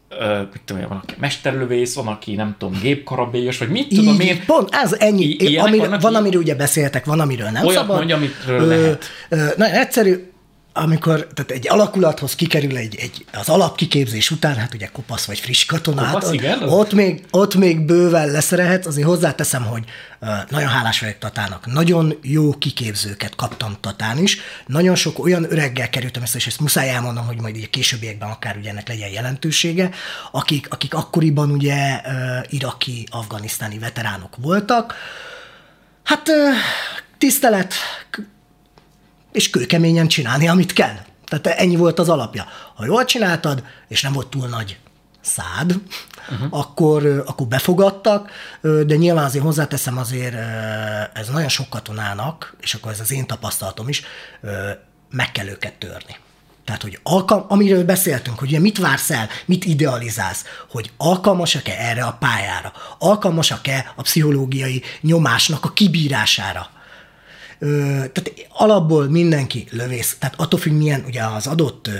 ö, 0.08 0.38
mit 0.38 0.60
tudom 0.64 0.82
én, 0.82 0.88
van, 0.88 1.00
aki 1.02 1.14
mesterlövész, 1.18 1.94
van, 1.94 2.06
aki 2.06 2.34
nem 2.34 2.54
tudom, 2.58 2.78
gépkarabélyos, 2.80 3.58
vagy 3.58 3.68
mit 3.68 3.88
tudom 3.88 4.20
én, 4.20 4.44
pont, 4.46 4.68
ez 4.72 4.92
ennyi. 4.98 5.36
I- 5.38 5.56
Amir, 5.58 5.88
van, 6.00 6.10
így? 6.12 6.16
amiről 6.16 6.40
ugye 6.40 6.54
beszéltek, 6.54 7.04
van, 7.04 7.20
amiről 7.20 7.48
nem 7.48 7.64
Olyat 7.66 7.80
szabad. 7.80 7.96
mondj, 7.96 8.12
amitről 8.12 8.66
lehet. 8.66 9.04
Ö, 9.28 9.46
nagyon 9.56 9.74
egyszerű, 9.74 10.30
amikor 10.76 11.26
tehát 11.34 11.50
egy 11.50 11.68
alakulathoz 11.68 12.34
kikerül 12.34 12.76
egy, 12.76 12.96
egy, 12.96 13.24
az 13.32 13.48
alapkiképzés 13.48 14.30
után, 14.30 14.54
hát 14.54 14.74
ugye 14.74 14.86
kopasz 14.86 15.24
vagy 15.24 15.38
friss 15.38 15.64
katonát, 15.64 16.12
Kopasz, 16.12 16.28
ott, 16.28 16.34
igen? 16.34 16.62
ott, 16.62 16.92
még, 16.92 17.24
ott 17.30 17.54
még 17.54 17.80
bőven 17.80 18.30
leszerelhetsz, 18.30 18.86
azért 18.86 19.06
hozzáteszem, 19.06 19.64
hogy 19.64 19.84
ö, 20.20 20.26
nagyon 20.48 20.68
hálás 20.68 21.00
vagyok 21.00 21.18
Tatának. 21.18 21.66
Nagyon 21.66 22.18
jó 22.22 22.50
kiképzőket 22.58 23.34
kaptam 23.34 23.76
Tatán 23.80 24.18
is. 24.18 24.38
Nagyon 24.66 24.94
sok 24.94 25.18
olyan 25.18 25.52
öreggel 25.52 25.90
kerültem 25.90 26.22
össze, 26.22 26.38
és 26.38 26.46
ezt 26.46 26.60
muszáj 26.60 26.90
elmondom, 26.90 27.26
hogy 27.26 27.40
majd 27.40 27.56
így 27.56 27.64
a 27.64 27.70
későbbiekben 27.70 28.30
akár 28.30 28.56
ugye 28.56 28.70
ennek 28.70 28.88
legyen 28.88 29.10
jelentősége, 29.10 29.90
akik, 30.32 30.66
akik 30.70 30.94
akkoriban 30.94 31.50
ugye 31.50 32.00
iraki, 32.48 33.06
afganisztáni 33.10 33.78
veteránok 33.78 34.36
voltak. 34.36 34.94
Hát 36.02 36.30
tisztelet, 37.18 37.74
és 39.36 39.50
kőkeményen 39.50 40.08
csinálni, 40.08 40.48
amit 40.48 40.72
kell. 40.72 40.96
Tehát 41.24 41.46
ennyi 41.46 41.76
volt 41.76 41.98
az 41.98 42.08
alapja. 42.08 42.46
Ha 42.74 42.84
jól 42.84 43.04
csináltad, 43.04 43.62
és 43.88 44.02
nem 44.02 44.12
volt 44.12 44.26
túl 44.26 44.48
nagy 44.48 44.78
szád, 45.20 45.80
uh-huh. 46.30 46.48
akkor, 46.50 47.22
akkor 47.26 47.46
befogadtak, 47.46 48.30
de 48.60 48.96
nyilván 48.96 49.24
azért 49.24 49.44
hozzáteszem 49.44 49.98
azért, 49.98 50.34
ez 51.12 51.28
nagyon 51.28 51.48
sok 51.48 51.68
katonának, 51.68 52.56
és 52.60 52.74
akkor 52.74 52.92
ez 52.92 53.00
az 53.00 53.12
én 53.12 53.26
tapasztalatom 53.26 53.88
is, 53.88 54.02
meg 55.10 55.32
kell 55.32 55.46
őket 55.46 55.74
törni. 55.74 56.16
Tehát, 56.64 56.82
hogy 56.82 56.98
alkalm, 57.02 57.44
amiről 57.48 57.84
beszéltünk, 57.84 58.38
hogy 58.38 58.48
ugye 58.48 58.58
mit 58.58 58.78
vársz 58.78 59.10
el, 59.10 59.28
mit 59.44 59.64
idealizálsz, 59.64 60.44
hogy 60.70 60.90
alkalmasak-e 60.96 61.74
erre 61.78 62.04
a 62.04 62.16
pályára, 62.20 62.72
alkalmasak-e 62.98 63.92
a 63.96 64.02
pszichológiai 64.02 64.82
nyomásnak 65.00 65.64
a 65.64 65.72
kibírására. 65.72 66.70
Tehát 67.58 68.32
alapból 68.48 69.08
mindenki 69.08 69.66
lövész, 69.70 70.16
tehát 70.18 70.40
attól 70.40 70.60
függ, 70.60 70.72
milyen 70.72 71.04
ugye 71.06 71.22
az 71.24 71.46
adott 71.46 71.90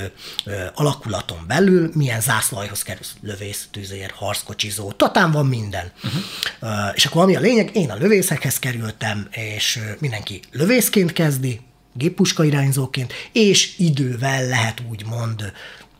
alakulaton 0.75 1.45
belül, 1.47 1.91
milyen 1.95 2.21
zászlajhoz 2.21 2.83
kerül 2.83 3.03
lövész, 3.21 3.69
tűzér, 3.71 4.13
harckocsizó, 4.15 4.93
tatán 4.93 5.31
van 5.31 5.47
minden. 5.47 5.93
Uh-huh. 6.05 6.93
És 6.95 7.05
akkor 7.05 7.23
ami 7.23 7.37
a 7.37 7.41
lényeg, 7.41 7.77
én 7.77 7.91
a 7.91 7.97
lövészekhez 7.97 8.59
kerültem, 8.59 9.29
és 9.31 9.81
mindenki 9.99 10.41
lövészként 10.53 11.13
kezdi, 11.13 11.61
géppuska 11.93 12.45
irányzóként, 12.45 13.13
és 13.33 13.79
idővel 13.79 14.47
lehet 14.47 14.83
úgymond 14.91 15.53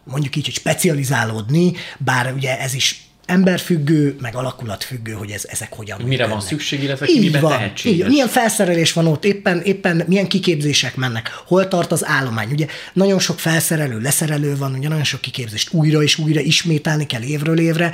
mondjuk 0.05 0.37
így, 0.37 0.45
hogy 0.45 0.55
specializálódni, 0.55 1.73
bár 1.99 2.33
ugye 2.33 2.59
ez 2.59 2.75
is 2.75 3.06
emberfüggő, 3.27 4.17
meg 4.21 4.35
alakulatfüggő, 4.35 5.13
hogy 5.13 5.31
ez, 5.31 5.45
ezek 5.49 5.73
hogyan 5.73 5.97
Mire 5.97 6.09
működnek. 6.09 6.31
van 6.31 6.41
szükség, 6.41 6.83
illetve 6.83 7.07
ki 7.07 7.19
miben 7.19 7.41
van, 7.41 7.51
tehetséges. 7.51 7.99
Így, 7.99 8.13
milyen 8.13 8.29
felszerelés 8.29 8.93
van 8.93 9.07
ott, 9.07 9.25
éppen, 9.25 9.61
éppen 9.61 10.03
milyen 10.07 10.29
kiképzések 10.29 10.97
mennek, 10.97 11.43
hol 11.47 11.69
tart 11.69 11.93
az 11.93 12.07
állomány. 12.07 12.51
Ugye 12.51 12.67
nagyon 12.93 13.19
sok 13.19 13.39
felszerelő, 13.39 14.01
leszerelő 14.01 14.57
van, 14.57 14.75
ugye 14.75 14.89
nagyon 14.89 15.05
sok 15.05 15.21
kiképzést 15.21 15.73
újra 15.73 16.03
és 16.03 16.19
újra 16.19 16.41
ismételni 16.41 17.07
kell 17.07 17.23
évről 17.23 17.59
évre, 17.59 17.93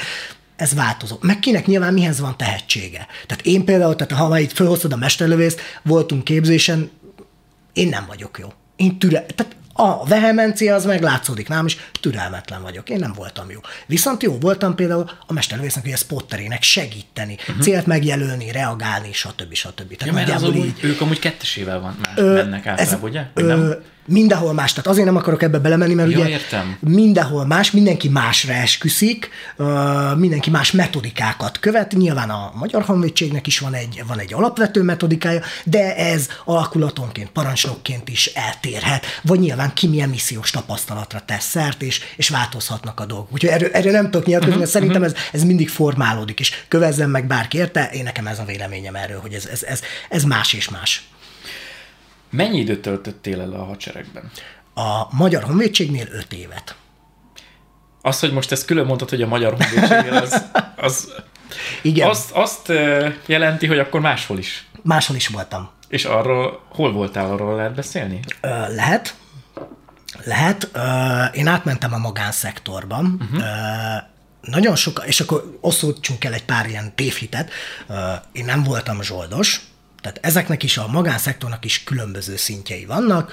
ez 0.56 0.74
változó. 0.74 1.16
Meg 1.20 1.38
kinek 1.38 1.66
nyilván 1.66 1.92
mihez 1.92 2.20
van 2.20 2.36
tehetsége. 2.36 3.06
Tehát 3.26 3.46
én 3.46 3.64
például, 3.64 3.96
tehát 3.96 4.24
ha 4.24 4.38
itt 4.38 4.52
felhoztad 4.52 4.92
a 4.92 4.96
mesterlövészt, 4.96 5.60
voltunk 5.82 6.24
képzésen, 6.24 6.90
én 7.72 7.88
nem 7.88 8.04
vagyok 8.08 8.38
jó. 8.40 8.52
Én 8.76 8.98
türe, 8.98 9.26
tehát 9.34 9.56
a 9.72 10.04
vehemencia 10.04 10.74
az 10.74 10.84
meglátszódik 10.84 11.48
nálam 11.48 11.66
is, 11.66 11.76
türelmetlen 12.00 12.62
vagyok, 12.62 12.88
én 12.88 12.98
nem 12.98 13.12
voltam 13.12 13.50
jó. 13.50 13.58
Viszont 13.86 14.22
jó 14.22 14.38
voltam 14.38 14.74
például 14.74 15.10
a 15.26 15.32
mesterlövésznek, 15.32 15.84
hogy 15.84 15.92
a 15.92 15.96
spotterének 15.96 16.62
segíteni, 16.62 17.36
uh-huh. 17.40 17.62
célt 17.62 17.86
megjelölni, 17.86 18.50
reagálni, 18.50 19.12
stb. 19.12 19.54
stb. 19.54 19.96
Tehát 19.96 20.06
ja, 20.06 20.12
mert 20.12 20.30
az 20.30 20.54
így, 20.54 20.78
ők 20.82 21.00
amúgy 21.00 21.18
kettesével 21.18 21.80
van, 21.80 21.96
ö, 22.16 22.32
mennek 22.32 22.66
általában, 22.66 22.96
ez, 22.96 23.10
ugye? 23.10 23.26
Ö, 23.34 23.46
nem? 23.46 23.74
Mindenhol 24.06 24.52
más. 24.52 24.72
Tehát 24.72 24.90
azért 24.90 25.06
nem 25.06 25.16
akarok 25.16 25.42
ebbe 25.42 25.58
belemenni, 25.58 25.94
mert 25.94 26.10
ja, 26.10 26.18
ugye 26.18 26.28
értem. 26.28 26.76
mindenhol 26.80 27.46
más, 27.46 27.70
mindenki 27.70 28.08
másra 28.08 28.52
esküszik, 28.52 29.30
mindenki 30.16 30.50
más 30.50 30.70
metodikákat 30.70 31.58
követ. 31.58 31.92
Nyilván 31.92 32.30
a 32.30 32.52
Magyar 32.54 32.82
Honvédségnek 32.82 33.46
is 33.46 33.58
van 33.58 33.74
egy, 33.74 34.02
van 34.06 34.18
egy 34.18 34.34
alapvető 34.34 34.82
metodikája, 34.82 35.40
de 35.64 35.96
ez 35.96 36.28
alakulatonként, 36.44 37.30
parancsnokként 37.30 38.08
is 38.08 38.26
eltérhet, 38.26 39.04
vagy 39.22 39.38
nyilván 39.38 39.74
ki 39.74 39.88
milyen 39.88 40.08
missziós 40.08 40.50
tapasztalatra 40.50 41.22
tesz 41.26 41.48
szert, 41.48 41.82
és, 41.82 42.00
és 42.16 42.28
változhatnak 42.28 43.00
a 43.00 43.06
dolgok. 43.06 43.32
Úgyhogy 43.32 43.50
erről, 43.50 43.70
erről 43.72 43.92
nem 43.92 44.10
tudok 44.10 44.26
nyilatkozni, 44.26 44.54
uh-huh, 44.54 44.58
mert 44.58 44.70
szerintem 44.70 45.02
uh-huh. 45.02 45.16
ez, 45.32 45.40
ez 45.40 45.46
mindig 45.46 45.68
formálódik, 45.68 46.40
és 46.40 46.64
kövezzem 46.68 47.10
meg 47.10 47.26
bárki 47.26 47.58
érte, 47.58 47.90
én 47.92 48.02
nekem 48.02 48.26
ez 48.26 48.38
a 48.38 48.44
véleményem 48.44 48.94
erről, 48.94 49.20
hogy 49.20 49.32
ez, 49.32 49.46
ez, 49.46 49.62
ez, 49.62 49.80
ez 50.08 50.22
más 50.22 50.52
és 50.52 50.68
más. 50.68 51.02
Mennyi 52.32 52.58
időt 52.58 52.82
töltöttél 52.82 53.40
el 53.40 53.52
a 53.52 53.64
hadseregben? 53.64 54.30
A 54.74 55.14
Magyar 55.16 55.42
Honvédségnél 55.42 56.06
öt 56.12 56.32
évet. 56.32 56.76
Az, 58.02 58.20
hogy 58.20 58.32
most 58.32 58.52
ezt 58.52 58.64
külön 58.64 58.86
mondtad, 58.86 59.08
hogy 59.08 59.22
a 59.22 59.26
Magyar 59.26 59.56
Honvédségnél, 59.58 60.12
az, 60.12 60.44
az 60.76 61.12
Igen. 61.82 62.08
Azt, 62.08 62.30
azt 62.30 62.72
jelenti, 63.26 63.66
hogy 63.66 63.78
akkor 63.78 64.00
máshol 64.00 64.38
is. 64.38 64.66
Máshol 64.82 65.16
is 65.16 65.28
voltam. 65.28 65.70
És 65.88 66.04
arról, 66.04 66.60
hol 66.68 66.92
voltál, 66.92 67.32
arról 67.32 67.56
lehet 67.56 67.74
beszélni? 67.74 68.20
Ö, 68.40 68.48
lehet. 68.74 69.14
Lehet. 70.24 70.68
Ö, 70.72 71.24
én 71.24 71.46
átmentem 71.46 71.92
a 71.92 71.98
magánszektorban. 71.98 73.18
Uh-huh. 73.20 73.40
Ö, 73.40 73.96
nagyon 74.40 74.76
sok, 74.76 75.02
és 75.06 75.20
akkor 75.20 75.58
oszoltsunk 75.60 76.24
el 76.24 76.32
egy 76.32 76.44
pár 76.44 76.68
ilyen 76.68 76.94
tévhitet. 76.94 77.50
Én 78.32 78.44
nem 78.44 78.62
voltam 78.62 79.02
zsoldos, 79.02 79.60
tehát 80.02 80.18
ezeknek 80.22 80.62
is 80.62 80.78
a 80.78 80.86
magánszektornak 80.86 81.64
is 81.64 81.84
különböző 81.84 82.36
szintjei 82.36 82.84
vannak, 82.84 83.32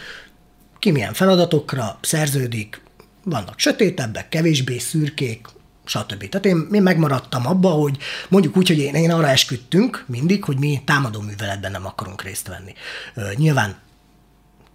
ki 0.80 0.92
milyen 0.92 1.14
feladatokra 1.14 1.98
szerződik, 2.02 2.82
vannak 3.24 3.60
sötétebbek, 3.60 4.30
kevésbé 4.30 4.78
szürkék, 4.78 5.48
stb. 5.86 6.30
Tehát 6.30 6.46
én, 6.46 6.68
én 6.72 6.82
megmaradtam 6.82 7.48
abba, 7.48 7.70
hogy 7.70 7.98
mondjuk 8.30 8.58
úgy, 8.58 8.68
hogy 8.68 8.78
én, 8.78 8.94
én 8.94 9.12
arra 9.12 9.28
esküdtünk 9.28 10.04
mindig, 10.08 10.44
hogy 10.44 10.58
mi 10.58 10.82
támadó 10.86 11.22
műveletben 11.22 11.72
nem 11.72 11.86
akarunk 11.86 12.22
részt 12.22 12.48
venni. 12.48 12.74
nyilván 13.36 13.76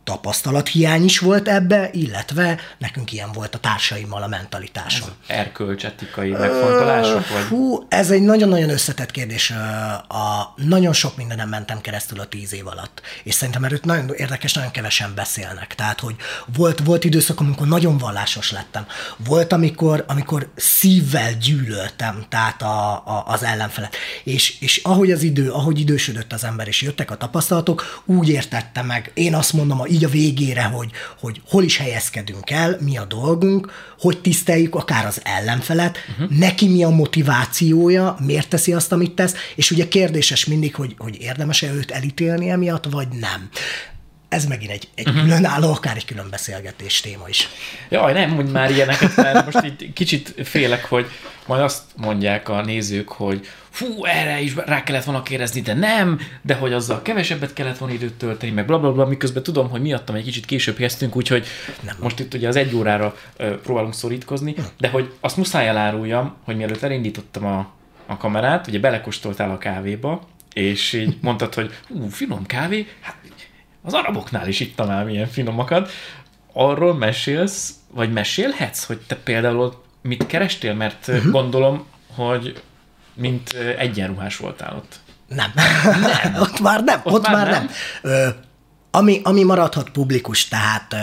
tapasztalathiány 0.05 1.05
is 1.05 1.19
volt 1.19 1.49
ebbe, 1.49 1.89
illetve 1.93 2.61
nekünk 2.79 3.13
ilyen 3.13 3.33
volt 3.33 3.55
a 3.55 3.59
társaimmal 3.59 4.23
a 4.23 4.29
mentalitásom. 4.29 5.09
Ez 5.27 5.37
erkölcsetikai 5.37 6.31
megfontolások? 6.31 7.29
Vagy? 7.29 7.43
Hú, 7.43 7.87
ez 7.89 8.11
egy 8.11 8.23
nagyon-nagyon 8.23 8.71
összetett 8.71 9.11
kérdés. 9.11 9.51
A, 10.09 10.55
nagyon 10.57 10.93
sok 10.93 11.17
mindenem 11.17 11.49
mentem 11.49 11.81
keresztül 11.81 12.21
a 12.21 12.27
tíz 12.27 12.55
év 12.55 12.67
alatt, 12.67 13.03
és 13.23 13.35
szerintem 13.35 13.65
erről 13.65 13.79
nagyon 13.83 14.11
érdekes, 14.17 14.53
nagyon 14.53 14.71
kevesen 14.71 15.15
beszélnek. 15.15 15.75
Tehát, 15.75 16.01
hogy 16.01 16.15
volt, 16.57 16.81
volt 16.85 17.05
időszak, 17.05 17.41
amikor 17.41 17.67
nagyon 17.67 17.99
vallásos 17.99 18.51
lettem. 18.51 18.87
Volt, 19.17 19.53
amikor, 19.53 20.05
amikor 20.09 20.51
szívvel 20.57 21.33
gyűlöltem, 21.33 22.25
tehát 22.29 22.63
a, 22.63 22.93
a, 22.93 23.25
az 23.27 23.43
ellenfelet. 23.43 23.97
És, 24.25 24.61
és 24.61 24.81
ahogy 24.83 25.11
az 25.11 25.23
idő, 25.23 25.51
ahogy 25.51 25.81
idősödött 25.81 26.33
az 26.33 26.45
ember, 26.45 26.69
és 26.69 26.83
jöttek 26.83 27.11
a 27.11 27.17
tapasztalatok, 27.17 28.03
úgy 28.05 28.29
értette 28.29 28.83
meg. 28.83 29.11
Én 29.15 29.35
azt 29.35 29.53
mondom, 29.53 29.81
a 29.81 29.87
így 29.95 30.05
a 30.05 30.09
végére, 30.09 30.63
hogy, 30.63 30.91
hogy 31.21 31.41
hol 31.49 31.63
is 31.63 31.77
helyezkedünk 31.77 32.51
el, 32.51 32.77
mi 32.81 32.97
a 32.97 33.05
dolgunk, 33.05 33.73
hogy 33.99 34.21
tiszteljük 34.21 34.75
akár 34.75 35.07
az 35.07 35.21
ellenfelet, 35.25 35.99
uh-huh. 36.11 36.39
neki 36.39 36.69
mi 36.69 36.85
a 36.85 36.89
motivációja, 36.89 38.17
miért 38.27 38.49
teszi 38.49 38.73
azt, 38.73 38.93
amit 38.93 39.13
tesz, 39.13 39.35
és 39.55 39.71
ugye 39.71 39.89
kérdéses 39.89 40.45
mindig, 40.45 40.75
hogy, 40.75 40.95
hogy 40.99 41.21
érdemes-e 41.21 41.73
őt 41.73 41.91
elítélni 41.91 42.51
emiatt, 42.51 42.85
vagy 42.91 43.09
nem 43.09 43.49
ez 44.35 44.47
megint 44.47 44.71
egy, 44.71 44.89
egy 44.95 45.09
uh-huh. 45.09 45.23
különálló, 45.23 45.73
akár 45.73 45.97
egy 45.97 46.05
külön 46.05 46.27
beszélgetés 46.31 47.01
téma 47.01 47.29
is. 47.29 47.49
Jaj, 47.89 48.13
nem 48.13 48.31
mondj 48.31 48.51
már 48.51 48.71
ilyeneket, 48.71 49.17
mert 49.17 49.53
most 49.53 49.67
itt 49.67 49.93
kicsit 49.93 50.35
félek, 50.45 50.85
hogy 50.85 51.07
majd 51.47 51.63
azt 51.63 51.83
mondják 51.97 52.49
a 52.49 52.63
nézők, 52.63 53.09
hogy 53.09 53.47
fú, 53.75 54.05
erre 54.05 54.41
is 54.41 54.55
rá 54.55 54.83
kellett 54.83 55.05
volna 55.05 55.23
kérdezni, 55.23 55.61
de 55.61 55.75
nem, 55.75 56.21
de 56.43 56.55
hogy 56.55 56.73
azzal 56.73 57.03
kevesebbet 57.03 57.53
kellett 57.53 57.79
volna 57.79 57.95
időt 57.95 58.15
tölteni, 58.15 58.53
meg 58.53 58.67
blablabla, 58.67 58.93
bla, 58.95 59.03
bla, 59.03 59.13
miközben 59.13 59.43
tudom, 59.43 59.69
hogy 59.69 59.81
miattam 59.81 60.15
egy 60.15 60.25
kicsit 60.25 60.45
később 60.45 60.77
kezdtünk, 60.77 61.17
úgyhogy 61.17 61.47
nem. 61.81 61.97
most 62.01 62.21
itt 62.21 62.35
ugye 62.35 62.49
az 62.49 62.57
egy 62.57 62.75
órára 62.75 63.17
uh, 63.39 63.51
próbálunk 63.51 63.95
szorítkozni, 63.95 64.53
hm. 64.53 64.63
de 64.79 64.89
hogy 64.89 65.13
azt 65.21 65.37
muszáj 65.37 65.69
eláruljam, 65.69 66.35
hogy 66.45 66.57
mielőtt 66.57 66.83
elindítottam 66.83 67.47
a, 67.47 67.73
a 68.07 68.17
kamerát, 68.17 68.67
ugye 68.67 68.79
belekóstoltál 68.79 69.51
a 69.51 69.59
kávéba, 69.59 70.27
és 70.53 70.93
így 70.93 71.17
mondtad, 71.23 71.55
hogy 71.55 71.75
ú, 71.89 72.09
finom 72.09 72.47
kávé, 72.47 72.87
hát 73.01 73.17
az 73.83 73.93
araboknál 73.93 74.49
is 74.49 74.61
ittam 74.61 74.91
el 74.91 75.05
milyen 75.05 75.27
finomakat. 75.27 75.91
Arról 76.53 76.95
mesélsz, 76.95 77.75
vagy 77.91 78.13
mesélhetsz, 78.13 78.85
hogy 78.85 78.99
te 79.07 79.17
például 79.17 79.83
mit 80.03 80.27
kerestél, 80.27 80.75
mert 80.75 81.09
uh-huh. 81.09 81.31
gondolom, 81.31 81.87
hogy 82.15 82.63
mint 83.15 83.53
egyenruhás 83.79 84.37
voltál 84.37 84.77
ott. 84.77 84.99
Nem. 85.29 85.53
nem. 85.55 86.35
ott 86.43 86.61
már 86.61 86.85
nem. 86.85 87.01
Ott, 87.05 87.13
ott 87.13 87.23
már, 87.23 87.33
már 87.33 87.51
nem. 87.51 87.65
nem. 87.65 87.73
Ö, 88.03 88.29
ami, 88.91 89.21
ami 89.25 89.43
maradhat 89.43 89.91
publikus, 89.91 90.49
tehát 90.49 90.93
ö, 90.93 90.97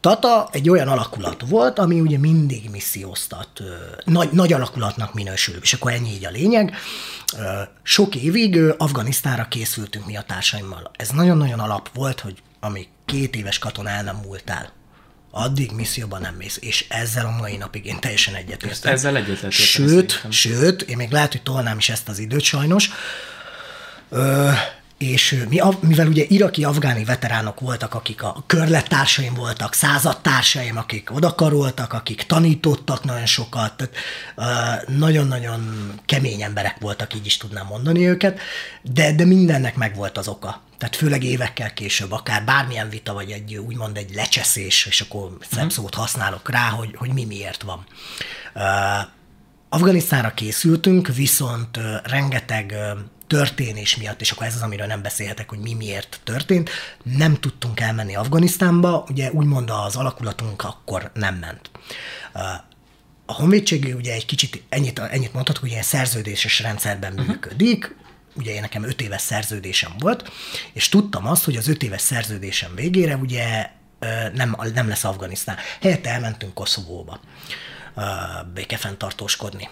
Tata 0.00 0.48
egy 0.52 0.68
olyan 0.68 0.88
alakulat 0.88 1.42
volt, 1.48 1.78
ami 1.78 2.00
ugye 2.00 2.18
mindig 2.18 2.70
misszióztat, 2.70 3.60
ö, 3.60 3.74
nagy, 4.04 4.30
nagy 4.32 4.52
alakulatnak 4.52 5.14
minősül, 5.14 5.56
és 5.62 5.72
akkor 5.72 5.92
ennyi 5.92 6.10
így 6.10 6.24
a 6.24 6.30
lényeg. 6.30 6.74
Ö, 7.38 7.62
sok 7.82 8.14
évig 8.14 8.56
ö, 8.56 8.74
Afganisztánra 8.78 9.44
készültünk 9.48 10.06
mi 10.06 10.16
a 10.16 10.22
társaimmal. 10.22 10.90
Ez 10.96 11.08
nagyon-nagyon 11.08 11.58
alap 11.58 11.90
volt, 11.94 12.20
hogy 12.20 12.42
ami 12.60 12.88
két 13.04 13.36
éves 13.36 13.58
katona 13.58 13.88
el 13.88 14.02
nem 14.02 14.16
múltál 14.16 14.72
addig 15.36 15.72
misszióban 15.72 16.20
nem 16.20 16.34
mész. 16.34 16.58
És 16.60 16.84
ezzel 16.88 17.26
a 17.26 17.36
mai 17.40 17.56
napig 17.56 17.86
én 17.86 18.00
teljesen 18.00 18.34
egyetértek. 18.34 18.92
Ezzel 18.92 19.16
egyetértek. 19.16 19.52
Sőt, 19.52 20.24
sőt, 20.30 20.82
én 20.82 20.96
még 20.96 21.10
lehet, 21.10 21.32
hogy 21.32 21.42
tolnám 21.42 21.78
is 21.78 21.88
ezt 21.88 22.08
az 22.08 22.18
időt 22.18 22.42
sajnos. 22.42 22.90
Ö, 24.08 24.50
és 24.98 25.44
mi, 25.48 25.60
mivel 25.80 26.06
ugye 26.06 26.24
iraki 26.28 26.64
afgáni 26.64 27.04
veteránok 27.04 27.60
voltak, 27.60 27.94
akik 27.94 28.22
a 28.22 28.44
körlettársaim 28.46 29.34
voltak, 29.34 29.74
századtársaim, 29.74 30.76
akik 30.76 31.14
odakaroltak, 31.14 31.92
akik 31.92 32.22
tanítottak 32.22 33.04
nagyon 33.04 33.26
sokat, 33.26 33.72
tehát 33.76 33.94
nagyon-nagyon 34.88 35.92
kemény 36.06 36.42
emberek 36.42 36.76
voltak, 36.80 37.14
így 37.14 37.26
is 37.26 37.36
tudnám 37.36 37.66
mondani 37.66 38.08
őket, 38.08 38.40
de, 38.82 39.12
de 39.12 39.24
mindennek 39.24 39.76
meg 39.76 39.96
volt 39.96 40.18
az 40.18 40.28
oka. 40.28 40.60
Tehát 40.78 40.96
főleg 40.96 41.24
évekkel 41.24 41.72
később, 41.72 42.12
akár 42.12 42.44
bármilyen 42.44 42.88
vita, 42.88 43.12
vagy 43.12 43.30
egy 43.30 43.56
úgymond 43.56 43.96
egy 43.96 44.14
lecseszés, 44.14 44.86
és 44.86 45.00
akkor 45.00 45.36
szebb 45.50 45.72
mhm. 45.76 45.86
használok 45.92 46.50
rá, 46.50 46.68
hogy, 46.68 46.94
hogy 46.96 47.12
mi 47.12 47.24
miért 47.24 47.62
van. 47.62 47.86
Afganisztánra 49.68 50.34
készültünk, 50.34 51.14
viszont 51.14 51.78
rengeteg 52.02 52.74
történés 53.26 53.96
miatt, 53.96 54.20
és 54.20 54.30
akkor 54.30 54.46
ez 54.46 54.54
az, 54.54 54.62
amiről 54.62 54.86
nem 54.86 55.02
beszélhetek, 55.02 55.48
hogy 55.48 55.58
mi 55.58 55.74
miért 55.74 56.20
történt, 56.24 56.70
nem 57.02 57.34
tudtunk 57.34 57.80
elmenni 57.80 58.14
Afganisztánba, 58.14 59.04
ugye 59.08 59.32
úgymond 59.32 59.70
az 59.70 59.96
alakulatunk 59.96 60.64
akkor 60.64 61.10
nem 61.14 61.34
ment. 61.34 61.70
A 63.26 63.32
honvédségi 63.32 63.92
ugye 63.92 64.12
egy 64.12 64.26
kicsit 64.26 64.62
ennyit, 64.68 64.98
ennyit 64.98 65.32
mondhatok, 65.32 65.62
hogy 65.62 65.70
ilyen 65.70 65.82
szerződéses 65.82 66.60
rendszerben 66.60 67.12
uh-huh. 67.12 67.28
működik, 67.28 67.94
ugye 68.36 68.52
én 68.52 68.60
nekem 68.60 68.84
öt 68.84 69.00
éves 69.00 69.20
szerződésem 69.20 69.92
volt, 69.98 70.32
és 70.72 70.88
tudtam 70.88 71.26
azt, 71.26 71.44
hogy 71.44 71.56
az 71.56 71.68
öt 71.68 71.82
éves 71.82 72.00
szerződésem 72.00 72.74
végére 72.74 73.16
ugye 73.16 73.70
nem, 74.34 74.56
nem 74.74 74.88
lesz 74.88 75.04
Afganisztán. 75.04 75.56
Helyette 75.80 76.10
elmentünk 76.10 76.54
Koszovóba 76.54 77.20
békefenntartóskodni. 78.54 79.68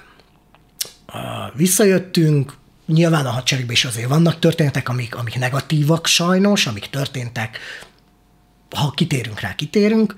Visszajöttünk, 1.54 2.56
nyilván 2.86 3.26
a 3.26 3.30
hadseregben 3.30 3.72
is 3.72 3.84
azért 3.84 4.08
vannak 4.08 4.38
történetek, 4.38 4.88
amik, 4.88 5.14
amik 5.14 5.38
negatívak 5.38 6.06
sajnos, 6.06 6.66
amik 6.66 6.86
történtek, 6.90 7.58
ha 8.70 8.90
kitérünk 8.90 9.40
rá, 9.40 9.54
kitérünk, 9.54 10.14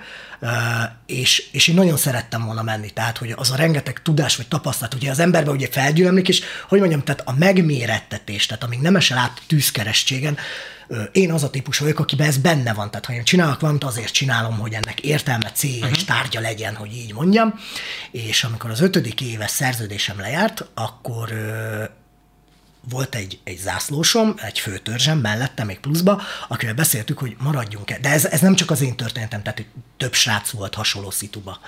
és, 1.07 1.49
és 1.53 1.69
én 1.69 1.75
nagyon 1.75 1.97
szerettem 1.97 2.45
volna 2.45 2.63
menni, 2.63 2.91
tehát, 2.91 3.19
hogy 3.19 3.35
az 3.37 3.51
a 3.51 3.57
rengeteg 3.57 4.03
tudás 4.03 4.37
vagy 4.37 4.49
tapasztalat, 4.49 4.95
ugye 4.95 5.11
az 5.11 5.19
emberben 5.19 5.55
ugye 5.55 5.69
felgyűlömlik, 5.71 6.29
és 6.29 6.43
hogy 6.69 6.79
mondjam, 6.79 7.03
tehát 7.03 7.23
a 7.25 7.35
megmérettetés, 7.39 8.47
tehát 8.47 8.65
amíg 8.65 8.79
nem 8.79 8.97
esel 8.97 9.19
át 9.19 9.43
tűzkerestségen, 9.47 10.37
én 11.13 11.33
az 11.33 11.43
a 11.43 11.51
típus 11.51 11.79
vagyok, 11.79 11.99
akiben 11.99 12.27
ez 12.27 12.39
benne 12.39 12.73
van, 12.73 12.91
tehát 12.91 13.07
ha 13.07 13.13
én 13.13 13.25
csinálok 13.25 13.61
valamit, 13.61 13.85
azért 13.85 14.13
csinálom, 14.13 14.59
hogy 14.59 14.73
ennek 14.73 15.01
értelme, 15.01 15.53
célja 15.53 15.77
uh-huh. 15.77 15.97
és 15.97 16.05
tárgya 16.05 16.41
legyen, 16.41 16.75
hogy 16.75 16.97
így 16.97 17.15
mondjam, 17.15 17.55
és 18.11 18.45
amikor 18.45 18.71
az 18.71 18.81
ötödik 18.81 19.21
éves 19.21 19.51
szerződésem 19.51 20.21
lejárt, 20.21 20.67
akkor 20.75 21.33
volt 22.89 23.15
egy, 23.15 23.39
egy 23.45 23.59
zászlósom, 23.59 24.35
egy 24.43 24.59
főtörzsem 24.59 25.19
mellette, 25.19 25.65
még 25.65 25.79
pluszba, 25.79 26.23
akivel 26.49 26.75
beszéltük, 26.75 27.19
hogy 27.19 27.37
maradjunk-e. 27.39 27.99
De 27.99 28.09
ez, 28.09 28.25
ez 28.25 28.41
nem 28.41 28.55
csak 28.55 28.71
az 28.71 28.81
én 28.81 28.97
történetem, 28.97 29.43
tehát 29.43 29.65
több 29.97 30.15
srác 30.15 30.51
volt 30.51 30.75
hasonló 30.75 31.11
szituba. 31.11 31.61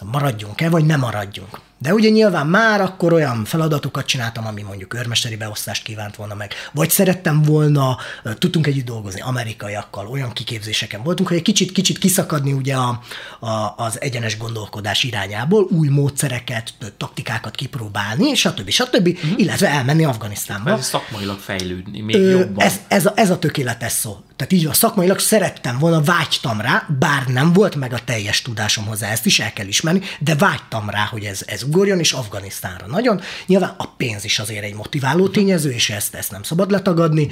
Maradjunk-e, 0.00 0.68
vagy 0.68 0.84
nem 0.84 1.00
maradjunk. 1.00 1.60
De 1.82 1.94
ugye 1.94 2.08
nyilván 2.08 2.46
már 2.46 2.80
akkor 2.80 3.12
olyan 3.12 3.44
feladatokat 3.44 4.06
csináltam, 4.06 4.46
ami 4.46 4.62
mondjuk 4.62 4.94
őrmesteri 4.94 5.36
beosztást 5.36 5.82
kívánt 5.82 6.16
volna 6.16 6.34
meg, 6.34 6.52
vagy 6.72 6.90
szerettem 6.90 7.42
volna, 7.42 7.96
tudtunk 8.38 8.66
együtt 8.66 8.84
dolgozni 8.84 9.20
amerikaiakkal, 9.20 10.06
olyan 10.06 10.32
kiképzéseken 10.32 11.02
voltunk, 11.02 11.28
hogy 11.28 11.36
egy 11.36 11.42
kicsit, 11.42 11.72
kicsit 11.72 11.98
kiszakadni 11.98 12.52
ugye 12.52 12.74
a, 12.74 13.00
a, 13.40 13.74
az 13.76 14.00
egyenes 14.00 14.36
gondolkodás 14.38 15.02
irányából, 15.02 15.66
új 15.70 15.88
módszereket, 15.88 16.74
taktikákat 16.96 17.54
kipróbálni, 17.54 18.34
stb. 18.34 18.70
stb. 18.70 19.08
Mm-hmm. 19.08 19.34
illetve 19.36 19.68
elmenni 19.68 20.04
Afganisztánba. 20.04 20.70
Ez 20.70 20.86
szakmailag 20.86 21.38
fejlődni, 21.38 22.00
még 22.00 22.16
Ö, 22.16 22.30
jobban. 22.30 22.64
Ez, 22.64 22.80
ez, 22.88 23.06
a, 23.06 23.12
ez 23.16 23.30
a 23.30 23.38
tökéletes 23.38 23.92
szó. 23.92 24.16
Tehát 24.36 24.52
így 24.52 24.66
a 24.66 24.72
szakmailag 24.72 25.18
szerettem 25.18 25.78
volna, 25.78 26.00
vágytam 26.00 26.60
rá, 26.60 26.86
bár 26.98 27.26
nem 27.26 27.52
volt 27.52 27.76
meg 27.76 27.92
a 27.92 27.98
teljes 28.04 28.42
tudásom 28.42 28.86
hozzá, 28.86 29.10
ezt 29.10 29.26
is 29.26 29.38
el 29.40 29.52
kell 29.52 29.66
ismerni, 29.66 30.00
de 30.18 30.34
vágytam 30.34 30.90
rá, 30.90 31.04
hogy 31.04 31.24
ez, 31.24 31.42
ez 31.46 31.68
ugorjon, 31.70 31.98
és 31.98 32.12
Afganisztánra. 32.12 32.86
Nagyon. 32.86 33.20
Nyilván 33.46 33.74
a 33.76 33.86
pénz 33.86 34.24
is 34.24 34.38
azért 34.38 34.64
egy 34.64 34.74
motiváló 34.74 35.28
tényező, 35.28 35.72
és 35.72 35.90
ezt, 35.90 36.14
ezt 36.14 36.30
nem 36.30 36.42
szabad 36.42 36.70
letagadni, 36.70 37.28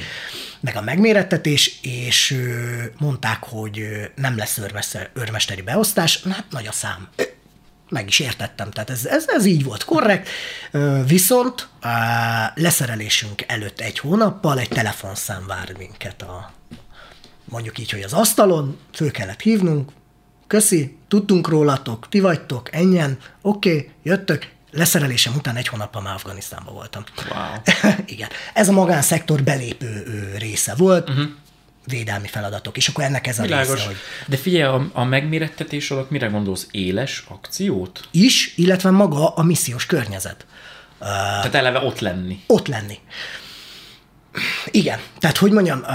meg 0.61 0.77
a 0.77 0.81
megmérettetés, 0.81 1.79
és 1.83 2.45
mondták, 2.99 3.39
hogy 3.41 3.87
nem 4.15 4.37
lesz 4.37 4.61
őrmesteri 5.15 5.63
beosztás, 5.63 6.23
hát 6.31 6.45
nagy 6.51 6.67
a 6.67 6.73
szám. 6.73 7.09
Meg 7.89 8.09
is 8.09 8.19
értettem, 8.19 8.71
tehát 8.71 8.91
ez, 8.91 9.07
ez, 9.07 9.25
ez 9.27 9.45
így 9.45 9.65
volt 9.65 9.85
korrekt, 9.85 10.29
viszont 11.07 11.69
a 11.81 11.89
leszerelésünk 12.55 13.45
előtt 13.47 13.81
egy 13.81 13.99
hónappal 13.99 14.59
egy 14.59 14.69
telefonszám 14.69 15.47
vár 15.47 15.75
minket 15.79 16.23
a, 16.23 16.53
mondjuk 17.45 17.79
így, 17.79 17.91
hogy 17.91 18.03
az 18.03 18.13
asztalon, 18.13 18.79
föl 18.93 19.11
kellett 19.11 19.41
hívnunk, 19.41 19.91
köszi, 20.49 20.97
tudtunk 21.09 21.49
rólatok, 21.49 22.09
ti 22.09 22.21
vagytok, 22.21 22.75
ennyien, 22.75 23.19
oké, 23.43 23.71
okay, 23.71 23.91
jöttök, 24.03 24.49
leszerelésem 24.71 25.35
után 25.37 25.57
egy 25.57 25.69
hónappal 25.69 26.03
már 26.03 26.15
Afganisztánban 26.15 26.75
voltam. 26.75 27.05
Wow. 27.31 27.93
Igen. 28.07 28.29
Ez 28.55 28.69
a 28.69 28.73
magánszektor 28.73 29.43
belépő 29.43 30.05
része 30.39 30.75
volt, 30.75 31.09
uh-huh. 31.09 31.25
védelmi 31.85 32.27
feladatok, 32.27 32.77
és 32.77 32.89
akkor 32.89 33.05
ennek 33.05 33.27
ez 33.27 33.39
a 33.39 33.43
Világos. 33.43 33.75
része. 33.75 33.87
Hogy... 33.87 33.97
De 34.27 34.37
figyelj, 34.37 34.63
a, 34.63 34.91
a 34.93 35.05
megmérettetés 35.05 35.91
alatt 35.91 36.11
mire 36.11 36.27
gondolsz? 36.27 36.67
Éles 36.71 37.25
akciót? 37.29 38.09
Is, 38.11 38.53
illetve 38.57 38.91
maga 38.91 39.29
a 39.29 39.43
missziós 39.43 39.87
környezet. 39.87 40.47
Tehát 40.99 41.55
eleve 41.55 41.79
ott 41.79 41.99
lenni. 41.99 42.43
Ott 42.47 42.67
lenni. 42.67 42.99
Igen. 44.67 45.01
Tehát, 45.19 45.37
hogy 45.37 45.53
mondjam, 45.53 45.79
uh, 45.79 45.87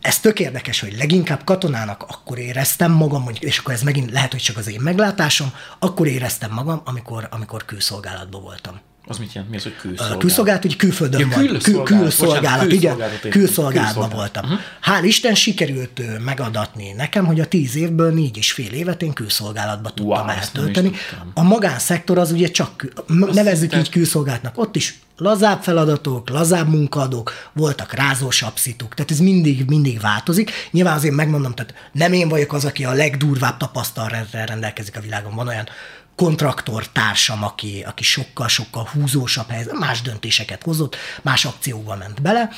ez 0.00 0.20
tök 0.20 0.40
érdekes, 0.40 0.80
hogy 0.80 0.94
leginkább 0.98 1.44
katonának 1.44 2.02
akkor 2.02 2.38
éreztem 2.38 2.92
magam, 2.92 3.22
mondjuk, 3.22 3.44
és 3.44 3.58
akkor 3.58 3.74
ez 3.74 3.82
megint 3.82 4.10
lehet, 4.10 4.30
hogy 4.32 4.40
csak 4.40 4.56
az 4.56 4.68
én 4.68 4.80
meglátásom, 4.80 5.52
akkor 5.78 6.06
éreztem 6.06 6.50
magam, 6.52 6.80
amikor, 6.84 7.28
amikor 7.30 7.64
külszolgálatban 7.64 8.42
voltam. 8.42 8.80
Az 9.06 9.18
mit 9.18 9.32
jelent? 9.32 9.50
Mi 9.50 9.56
az, 9.56 9.62
hogy 9.62 9.76
külszolgálat? 9.76 10.20
Külszolgálat, 10.20 10.62
hogy 10.62 10.76
külföldön 10.76 11.20
ja, 11.20 11.28
van. 11.28 11.46
Külszolgálat, 11.46 11.86
külszolgálat, 11.86 12.68
bocsánat, 12.68 12.72
igen. 12.72 13.30
Külszolgálatban 13.30 14.08
voltam. 14.08 14.44
Uh-huh. 14.44 14.60
Hál' 14.82 15.04
Isten 15.04 15.34
sikerült 15.34 16.02
megadatni 16.24 16.92
nekem, 16.92 17.26
hogy 17.26 17.40
a 17.40 17.46
tíz 17.46 17.76
évből 17.76 18.12
négy 18.12 18.36
és 18.36 18.52
fél 18.52 18.72
évet 18.72 19.02
én 19.02 19.12
külszolgálatba 19.12 19.90
tudtam 19.90 20.26
wow, 20.26 20.36
eltölteni. 20.36 20.90
A 21.34 21.42
magánszektor 21.42 22.18
az 22.18 22.32
ugye 22.32 22.48
csak, 22.48 22.86
nevezzük 23.32 23.76
így 23.76 23.90
külszolgálatnak, 23.90 24.58
ott 24.58 24.76
is 24.76 24.98
lazább 25.18 25.62
feladatok, 25.62 26.28
lazább 26.28 26.68
munkadók, 26.68 27.32
voltak 27.52 27.92
rázósabb 27.92 28.56
szituk, 28.56 28.94
tehát 28.94 29.10
ez 29.10 29.18
mindig, 29.18 29.64
mindig 29.66 30.00
változik. 30.00 30.50
Nyilván 30.70 30.96
azért 30.96 31.14
megmondom, 31.14 31.54
tehát 31.54 31.74
nem 31.92 32.12
én 32.12 32.28
vagyok 32.28 32.52
az, 32.52 32.64
aki 32.64 32.84
a 32.84 32.92
legdurvább 32.92 33.56
tapasztalattal 33.56 34.46
rendelkezik 34.46 34.96
a 34.96 35.00
világon. 35.00 35.34
Van 35.34 35.48
olyan 35.48 35.68
kontraktor 36.16 36.86
társam, 36.88 37.44
aki, 37.44 37.84
aki 37.86 38.02
sokkal-sokkal 38.02 38.88
húzósabb 38.92 39.48
helyzet, 39.48 39.78
más 39.78 40.02
döntéseket 40.02 40.62
hozott, 40.62 40.96
más 41.22 41.44
akcióba 41.44 41.96
ment 41.96 42.22
bele, 42.22 42.50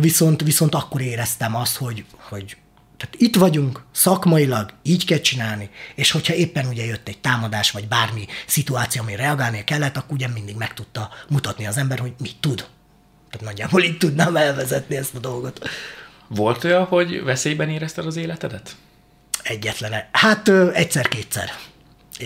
viszont, 0.00 0.42
viszont 0.42 0.74
akkor 0.74 1.00
éreztem 1.00 1.56
azt, 1.56 1.76
hogy, 1.76 2.04
hogy 2.28 2.56
tehát 2.98 3.14
itt 3.18 3.36
vagyunk, 3.36 3.84
szakmailag 3.92 4.72
így 4.82 5.04
kell 5.04 5.18
csinálni, 5.18 5.70
és 5.94 6.10
hogyha 6.10 6.34
éppen 6.34 6.66
ugye 6.66 6.84
jött 6.84 7.08
egy 7.08 7.18
támadás, 7.18 7.70
vagy 7.70 7.88
bármi 7.88 8.26
szituáció, 8.46 9.02
ami 9.02 9.16
reagálnia 9.16 9.64
kellett, 9.64 9.96
akkor 9.96 10.12
ugye 10.12 10.28
mindig 10.28 10.56
meg 10.56 10.74
tudta 10.74 11.10
mutatni 11.28 11.66
az 11.66 11.76
ember, 11.76 11.98
hogy 11.98 12.12
mit 12.18 12.36
tud. 12.40 12.56
Tehát 13.30 13.46
nagyjából 13.46 13.82
így 13.82 13.98
tudnám 13.98 14.36
elvezetni 14.36 14.96
ezt 14.96 15.14
a 15.14 15.18
dolgot. 15.18 15.68
Volt 16.28 16.64
olyan, 16.64 16.84
hogy 16.84 17.22
veszélyben 17.22 17.68
érezted 17.68 18.06
az 18.06 18.16
életedet? 18.16 18.76
Egyetlen. 19.42 19.92
Hát 20.12 20.48
egyszer-kétszer. 20.72 21.50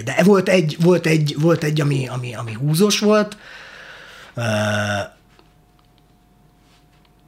De 0.04 0.22
volt 0.22 0.48
egy, 0.48 0.76
volt 0.80 1.06
egy, 1.06 1.34
volt 1.38 1.64
egy 1.64 1.80
ami, 1.80 2.08
ami, 2.08 2.34
ami 2.34 2.52
húzós 2.52 2.98
volt, 2.98 3.36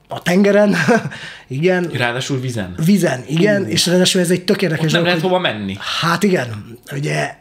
a 0.08 0.22
tengeren, 0.22 0.76
igen. 1.48 1.90
Ráadásul 1.92 2.40
vizen. 2.40 2.74
Vizen, 2.84 3.24
igen, 3.26 3.62
uh. 3.62 3.70
és 3.70 3.86
ráadásul 3.86 4.20
ez 4.20 4.30
egy 4.30 4.44
tökéletes. 4.44 4.92
nem 4.92 5.04
lehet 5.04 5.20
hova 5.20 5.38
menni. 5.38 5.76
Hát 6.00 6.22
igen, 6.22 6.78
ugye 6.92 7.34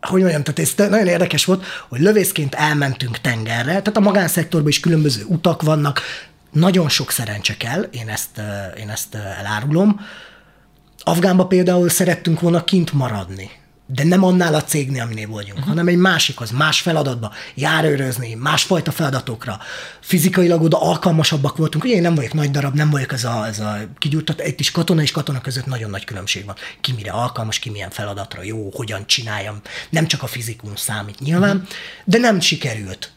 hogy 0.00 0.20
mondjam, 0.20 0.42
tehát 0.42 0.58
ez 0.58 0.90
nagyon 0.90 1.06
érdekes 1.06 1.44
volt, 1.44 1.64
hogy 1.88 2.00
lövészként 2.00 2.54
elmentünk 2.54 3.20
tengerre, 3.20 3.64
tehát 3.64 3.96
a 3.96 4.00
magánszektorban 4.00 4.68
is 4.68 4.80
különböző 4.80 5.24
utak 5.26 5.62
vannak, 5.62 6.00
nagyon 6.52 6.88
sok 6.88 7.10
szerencse 7.10 7.56
kell, 7.56 7.82
én 7.82 8.08
ezt, 8.08 8.40
én 8.78 8.88
ezt 8.88 9.14
elárulom. 9.14 10.00
Afgánba 10.98 11.46
például 11.46 11.88
szerettünk 11.88 12.40
volna 12.40 12.64
kint 12.64 12.92
maradni 12.92 13.50
de 13.90 14.04
nem 14.04 14.24
annál 14.24 14.54
a 14.54 14.64
cégnél, 14.64 15.02
aminél 15.02 15.28
vagyunk, 15.28 15.52
uh-huh. 15.52 15.68
hanem 15.68 15.88
egy 15.88 15.96
másikhoz, 15.96 16.50
más 16.50 16.80
feladatba, 16.80 17.32
járőrözni, 17.54 18.34
másfajta 18.34 18.90
feladatokra. 18.90 19.58
Fizikailag 20.00 20.62
oda 20.62 20.80
alkalmasabbak 20.80 21.56
voltunk. 21.56 21.84
Ugye 21.84 21.94
én 21.94 22.02
nem 22.02 22.14
vagyok 22.14 22.32
nagy 22.32 22.50
darab, 22.50 22.74
nem 22.74 22.90
vagyok 22.90 23.12
ez 23.12 23.24
a, 23.24 23.46
ez 23.46 23.58
a 23.58 23.78
kigyújtott, 23.98 24.40
egy 24.40 24.60
is 24.60 24.70
katona 24.70 25.02
és 25.02 25.10
katona 25.10 25.40
között 25.40 25.66
nagyon 25.66 25.90
nagy 25.90 26.04
különbség 26.04 26.44
van. 26.44 26.54
Ki 26.80 26.92
mire 26.92 27.10
alkalmas, 27.10 27.58
ki 27.58 27.70
milyen 27.70 27.90
feladatra 27.90 28.42
jó, 28.42 28.70
hogyan 28.74 29.06
csináljam. 29.06 29.60
Nem 29.90 30.06
csak 30.06 30.22
a 30.22 30.26
fizikum 30.26 30.76
számít 30.76 31.20
nyilván, 31.20 31.56
uh-huh. 31.56 31.72
de 32.04 32.18
nem 32.18 32.40
sikerült 32.40 33.12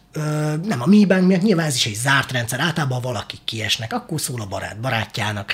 nem 0.64 0.82
a 0.82 0.86
mi 0.86 1.06
bank 1.06 1.28
miatt, 1.28 1.42
nyilván 1.42 1.66
ez 1.66 1.76
is 1.76 1.86
egy 1.86 1.96
zárt 1.96 2.32
rendszer, 2.32 2.60
általában 2.60 3.02
valaki 3.02 3.38
kiesnek, 3.46 3.94
akkor 3.94 4.22
szól 4.22 4.42
a 4.42 4.46
barát 4.46 4.80
barátjának, 4.80 5.54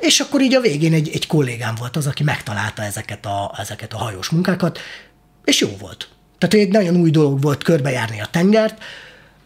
és 0.00 0.20
akkor 0.20 0.40
így 0.40 0.54
a 0.54 0.60
végén 0.60 0.92
egy, 0.92 1.10
egy 1.12 1.26
kollégám 1.26 1.74
volt 1.74 1.96
az, 1.96 2.06
aki 2.06 2.22
megtalálta 2.22 2.82
ezeket 2.82 3.26
a, 3.26 3.54
ezeket 3.58 3.92
a 3.92 3.98
hajós 3.98 4.28
munkákat, 4.28 4.78
és 5.44 5.60
jó 5.60 5.68
volt. 5.80 6.08
Tehát 6.38 6.54
egy 6.54 6.72
nagyon 6.72 6.96
új 6.96 7.10
dolog 7.10 7.42
volt 7.42 7.62
körbejárni 7.62 8.20
a 8.20 8.28
tengert, 8.30 8.82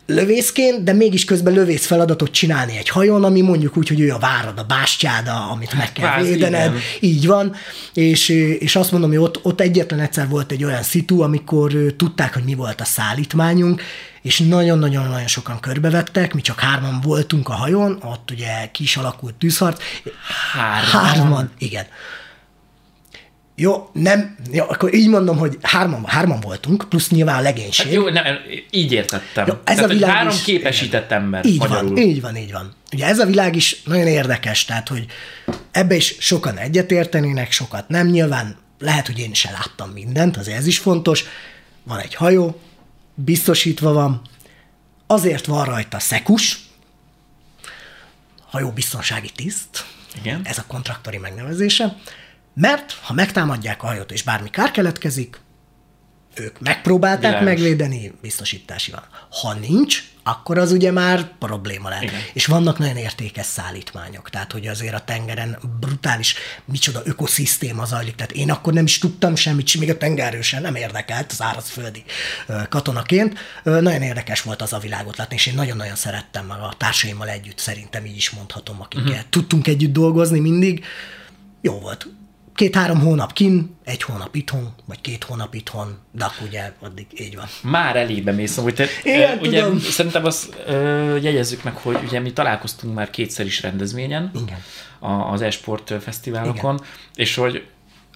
lövészként, 0.06 0.84
de 0.84 0.92
mégis 0.92 1.24
közben 1.24 1.52
lövész 1.52 1.86
feladatot 1.86 2.30
csinálni 2.30 2.76
egy 2.76 2.88
hajón, 2.88 3.24
ami 3.24 3.40
mondjuk 3.40 3.76
úgy, 3.76 3.88
hogy 3.88 4.00
ő 4.00 4.10
a 4.12 4.18
várad, 4.18 4.58
a 4.58 4.62
bástyáda, 4.62 5.50
amit 5.50 5.74
meg 5.74 5.92
kell 5.92 6.10
Kvázi, 6.10 6.30
védened. 6.30 6.70
igen. 6.70 6.80
Így 7.00 7.26
van. 7.26 7.54
És, 7.94 8.28
és 8.58 8.76
azt 8.76 8.92
mondom, 8.92 9.10
hogy 9.10 9.18
ott, 9.18 9.44
ott 9.44 9.60
egyetlen 9.60 10.00
egyszer 10.00 10.28
volt 10.28 10.52
egy 10.52 10.64
olyan 10.64 10.82
szitu, 10.82 11.20
amikor 11.22 11.72
tudták, 11.96 12.34
hogy 12.34 12.44
mi 12.44 12.54
volt 12.54 12.80
a 12.80 12.84
szállítmányunk, 12.84 13.82
és 14.22 14.38
nagyon-nagyon-nagyon 14.38 15.26
sokan 15.26 15.60
körbevettek, 15.60 16.34
mi 16.34 16.40
csak 16.40 16.60
hárman 16.60 17.00
voltunk 17.00 17.48
a 17.48 17.52
hajón, 17.52 17.98
ott 18.02 18.30
ugye 18.30 18.70
ki 18.72 18.82
is 18.82 18.96
alakult 18.96 19.34
tűzharc. 19.34 19.82
Hárman? 20.52 21.04
Hárman, 21.04 21.50
igen. 21.58 21.84
Jó, 23.54 23.90
nem, 23.92 24.36
jó, 24.52 24.64
akkor 24.68 24.94
így 24.94 25.08
mondom, 25.08 25.36
hogy 25.36 25.58
hárman, 25.62 26.04
hárman 26.04 26.40
voltunk, 26.40 26.84
plusz 26.88 27.08
nyilván 27.10 27.38
a 27.38 27.40
legénység. 27.40 27.84
Hát 27.86 27.94
jó, 27.94 28.08
nem, 28.08 28.24
így 28.70 28.92
értettem. 28.92 29.46
Jó, 29.46 29.52
ez 29.64 29.74
tehát, 29.76 29.90
a 29.90 29.92
világ 29.94 30.08
hogy 30.10 30.18
három 30.18 30.34
is- 30.34 30.42
képesített 30.42 31.10
ember 31.10 31.44
Így 31.44 31.58
magyarul. 31.58 31.88
van, 31.88 31.96
így 31.98 32.20
van, 32.20 32.36
így 32.36 32.52
van. 32.52 32.74
Ugye 32.92 33.06
ez 33.06 33.18
a 33.18 33.26
világ 33.26 33.56
is 33.56 33.82
nagyon 33.82 34.06
érdekes, 34.06 34.64
tehát, 34.64 34.88
hogy 34.88 35.06
ebbe 35.70 35.94
is 35.94 36.14
sokan 36.18 36.56
egyetértenének, 36.58 37.52
sokat 37.52 37.88
nem. 37.88 38.06
Nyilván 38.06 38.56
lehet, 38.78 39.06
hogy 39.06 39.18
én 39.18 39.34
se 39.34 39.50
láttam 39.50 39.90
mindent, 39.90 40.36
azért 40.36 40.56
ez 40.58 40.66
is 40.66 40.78
fontos. 40.78 41.24
Van 41.82 41.98
egy 41.98 42.14
hajó, 42.14 42.60
biztosítva 43.14 43.92
van, 43.92 44.22
azért 45.06 45.46
van 45.46 45.64
rajta 45.64 45.98
szekus, 45.98 46.58
hajó 48.50 48.70
biztonsági 48.70 49.30
tiszt, 49.36 49.84
Igen. 50.20 50.40
ez 50.44 50.58
a 50.58 50.64
kontraktori 50.66 51.18
megnevezése, 51.18 51.96
mert 52.54 52.92
ha 52.92 53.12
megtámadják 53.12 53.82
a 53.82 53.86
hajót 53.86 54.12
és 54.12 54.22
bármi 54.22 54.50
kár 54.50 54.70
keletkezik, 54.70 55.40
ők 56.34 56.60
megpróbálták 56.60 57.38
Világos. 57.38 57.48
megvédeni, 57.48 58.12
biztosítási 58.20 58.90
van. 58.90 59.02
Ha 59.30 59.54
nincs, 59.54 60.04
akkor 60.22 60.58
az 60.58 60.72
ugye 60.72 60.90
már 60.90 61.38
probléma 61.38 61.88
lehet. 61.88 62.02
Igen. 62.02 62.20
És 62.32 62.46
vannak 62.46 62.78
nagyon 62.78 62.96
értékes 62.96 63.46
szállítmányok, 63.46 64.30
tehát 64.30 64.52
hogy 64.52 64.66
azért 64.66 64.94
a 64.94 65.04
tengeren 65.04 65.58
brutális, 65.80 66.34
micsoda 66.64 67.00
ökoszisztéma 67.04 67.84
zajlik, 67.84 68.14
tehát 68.14 68.32
én 68.32 68.50
akkor 68.50 68.72
nem 68.72 68.84
is 68.84 68.98
tudtam 68.98 69.34
semmit, 69.34 69.78
még 69.78 69.90
a 69.90 69.98
tengerről 69.98 70.42
sem 70.42 70.62
nem 70.62 70.74
érdekelt 70.74 71.32
az 71.32 71.42
árazföldi 71.42 72.04
ö, 72.46 72.62
katonaként. 72.68 73.38
Nagyon 73.62 74.02
érdekes 74.02 74.42
volt 74.42 74.62
az 74.62 74.72
a 74.72 74.78
világot 74.78 75.16
látni, 75.16 75.34
és 75.34 75.46
én 75.46 75.54
nagyon-nagyon 75.54 75.96
szerettem 75.96 76.46
meg 76.46 76.58
a 76.58 76.74
társaimmal 76.78 77.28
együtt, 77.28 77.58
szerintem 77.58 78.04
így 78.04 78.16
is 78.16 78.30
mondhatom, 78.30 78.80
akikkel 78.80 79.08
uh-huh. 79.08 79.28
tudtunk 79.30 79.66
együtt 79.66 79.92
dolgozni 79.92 80.40
mindig. 80.40 80.84
Jó 81.60 81.78
volt. 81.78 82.06
Két-három 82.54 83.00
hónap 83.00 83.32
kin, 83.32 83.76
egy 83.84 84.02
hónap 84.02 84.34
itthon, 84.34 84.74
vagy 84.84 85.00
két 85.00 85.24
hónap 85.24 85.54
itthon, 85.54 85.98
de 86.12 86.24
akkor 86.24 86.46
ugye 86.46 86.72
addig 86.80 87.06
így 87.18 87.36
van. 87.36 87.46
Már 87.62 87.96
elébe 87.96 88.32
mész, 88.32 88.56
hogy 88.56 88.74
te, 88.74 88.86
Igen, 89.02 89.38
ugye 89.38 89.62
tudom. 89.62 89.78
szerintem 89.78 90.24
azt 90.24 90.56
ö, 90.66 91.16
jegyezzük 91.16 91.62
meg, 91.62 91.76
hogy 91.76 91.98
ugye 92.04 92.20
mi 92.20 92.32
találkoztunk 92.32 92.94
már 92.94 93.10
kétszer 93.10 93.46
is 93.46 93.62
rendezvényen, 93.62 94.30
Igen. 94.42 94.58
a, 94.98 95.32
az 95.32 95.42
esport 95.42 95.94
fesztiválokon, 96.00 96.74
Igen. 96.74 96.86
és 97.14 97.34
hogy 97.34 97.66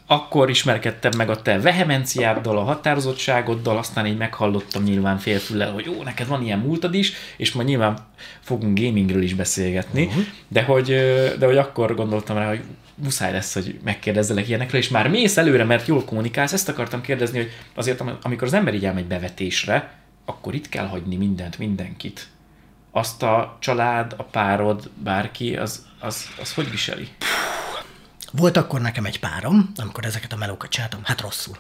akkor 0.07 0.51
ismerkedtem 0.51 1.13
meg 1.17 1.31
a 1.31 1.43
te 1.43 1.61
vehemenciáddal, 1.61 2.59
a 2.59 2.63
határozottságoddal, 2.63 3.79
aztán 3.79 4.07
így 4.07 4.17
meghallottam 4.17 4.83
nyilván 4.83 5.19
félfüllel, 5.19 5.73
hogy 5.73 5.85
jó, 5.85 6.03
neked 6.03 6.27
van 6.27 6.43
ilyen 6.43 6.59
múltad 6.59 6.95
is, 6.95 7.13
és 7.37 7.53
majd 7.53 7.69
nyilván 7.69 7.99
fogunk 8.41 8.79
gamingről 8.79 9.23
is 9.23 9.35
beszélgetni, 9.35 10.05
uh-huh. 10.05 10.25
de, 10.49 10.63
hogy, 10.63 10.87
de 11.39 11.47
hogy 11.47 11.57
akkor 11.57 11.95
gondoltam 11.95 12.37
rá, 12.37 12.49
hogy 12.49 12.63
muszáj 12.97 13.33
lesz, 13.33 13.55
hogy 13.55 13.79
megkérdezzelek 13.85 14.49
ilyenekről, 14.49 14.81
és 14.81 14.89
már 14.89 15.09
mész 15.09 15.37
előre, 15.37 15.65
mert 15.65 15.87
jól 15.87 16.05
kommunikálsz. 16.05 16.53
Ezt 16.53 16.69
akartam 16.69 17.01
kérdezni, 17.01 17.39
hogy 17.39 17.51
azért, 17.75 18.01
am- 18.01 18.19
amikor 18.23 18.47
az 18.47 18.53
ember 18.53 18.75
így 18.75 18.85
elmegy 18.85 19.07
bevetésre, 19.07 19.95
akkor 20.25 20.55
itt 20.55 20.69
kell 20.69 20.87
hagyni 20.87 21.17
mindent, 21.17 21.59
mindenkit. 21.59 22.27
Azt 22.91 23.23
a 23.23 23.57
család, 23.61 24.15
a 24.17 24.23
párod, 24.23 24.91
bárki, 25.03 25.57
az, 25.57 25.87
az, 26.01 26.29
az 26.41 26.55
hogy 26.55 26.71
viseli? 26.71 27.09
Volt 28.33 28.57
akkor 28.57 28.81
nekem 28.81 29.05
egy 29.05 29.21
párom, 29.21 29.73
amikor 29.77 30.05
ezeket 30.05 30.33
a 30.33 30.37
melókat 30.37 30.71
csináltam, 30.71 31.01
hát 31.05 31.21
rosszul. 31.21 31.57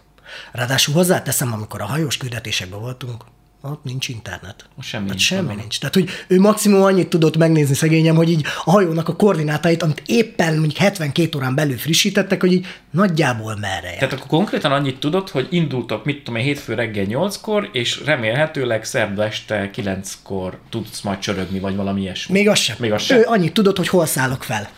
Ráadásul 0.53 0.95
hozzáteszem, 0.95 1.53
amikor 1.53 1.81
a 1.81 1.85
hajós 1.87 2.17
küldetésekben 2.17 2.81
voltunk, 2.81 3.25
ott 3.71 3.85
nincs 3.85 4.09
internet. 4.09 4.65
Semmi 4.81 5.03
hát 5.03 5.11
nincs, 5.11 5.27
semmi 5.27 5.55
nincs. 5.55 5.79
Tehát, 5.79 5.95
hogy 5.95 6.09
ő 6.27 6.41
maximum 6.41 6.83
annyit 6.83 7.09
tudott 7.09 7.37
megnézni 7.37 7.75
szegényem, 7.75 8.17
hogy 8.17 8.31
így 8.31 8.47
a 8.65 8.71
hajónak 8.71 9.09
a 9.09 9.17
koordinátáit, 9.17 9.83
amit 9.83 10.03
éppen 10.07 10.53
mondjuk 10.53 10.77
72 10.77 11.37
órán 11.37 11.55
belül 11.55 11.77
frissítettek, 11.77 12.41
hogy 12.41 12.53
így 12.53 12.67
nagyjából 12.91 13.57
merre 13.61 13.89
jár. 13.89 13.99
Tehát 13.99 14.13
akkor 14.13 14.27
konkrétan 14.27 14.73
annyit 14.73 14.99
tudod, 14.99 15.29
hogy 15.29 15.47
indultok, 15.51 16.05
mit 16.05 16.25
tudom 16.25 16.41
én, 16.41 16.45
hétfő 16.47 16.75
reggel 16.75 17.07
8-kor, 17.09 17.69
és 17.73 18.03
remélhetőleg 18.05 18.85
szerda 18.85 19.25
este 19.25 19.71
9-kor 19.75 20.59
tudsz 20.71 21.01
majd 21.01 21.19
csörögni, 21.19 21.59
vagy 21.59 21.77
valami 21.77 22.01
ilyesmi. 22.01 22.39
Még 22.39 22.49
az 22.49 22.59
sem. 22.59 22.77
Még 22.79 22.93
az 22.93 23.03
sem? 23.03 23.19
Ő 23.19 23.25
annyit 23.27 23.53
tudott, 23.53 23.77
hogy 23.77 23.89
hol 23.89 24.07
szállok 24.07 24.43
fel. 24.43 24.69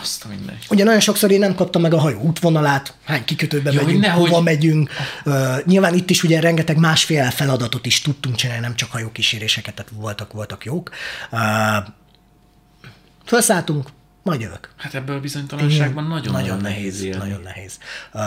Azt 0.00 0.24
a 0.24 0.28
mindegy. 0.28 0.66
Ugye 0.70 0.84
nagyon 0.84 1.00
sokszor 1.00 1.30
én 1.30 1.38
nem 1.38 1.54
kaptam 1.54 1.82
meg 1.82 1.94
a 1.94 1.98
hajó 1.98 2.20
útvonalát, 2.20 2.94
hány 3.04 3.24
kikötőbe 3.24 3.72
Jó, 3.72 3.82
megyünk, 3.82 4.00
nehogy- 4.00 4.28
hova 4.28 4.40
megyünk. 4.40 4.90
Uh, 5.24 5.64
nyilván 5.64 5.94
itt 5.94 6.10
is 6.10 6.22
ugye 6.22 6.40
rengeteg 6.40 6.76
másféle 6.76 7.30
feladatot 7.30 7.86
is 7.86 8.00
tudtunk 8.00 8.36
csinálni, 8.36 8.62
nem 8.62 8.74
csak 8.74 8.90
hajókíséréseket, 8.90 9.74
tehát 9.74 9.92
voltak, 9.94 10.32
voltak 10.32 10.64
jók. 10.64 10.90
Uh, 11.30 11.40
felszálltunk, 13.24 13.88
majd 14.22 14.40
jövök. 14.40 14.70
Hát 14.76 14.94
ebből 14.94 15.16
a 15.16 15.20
bizonytalanságban 15.20 16.04
nagyon-nagyon 16.04 16.60
nehéz 16.60 17.02
élni. 17.02 17.18
Nagyon 17.18 17.40
nehéz. 17.40 17.78
Uh, 18.12 18.22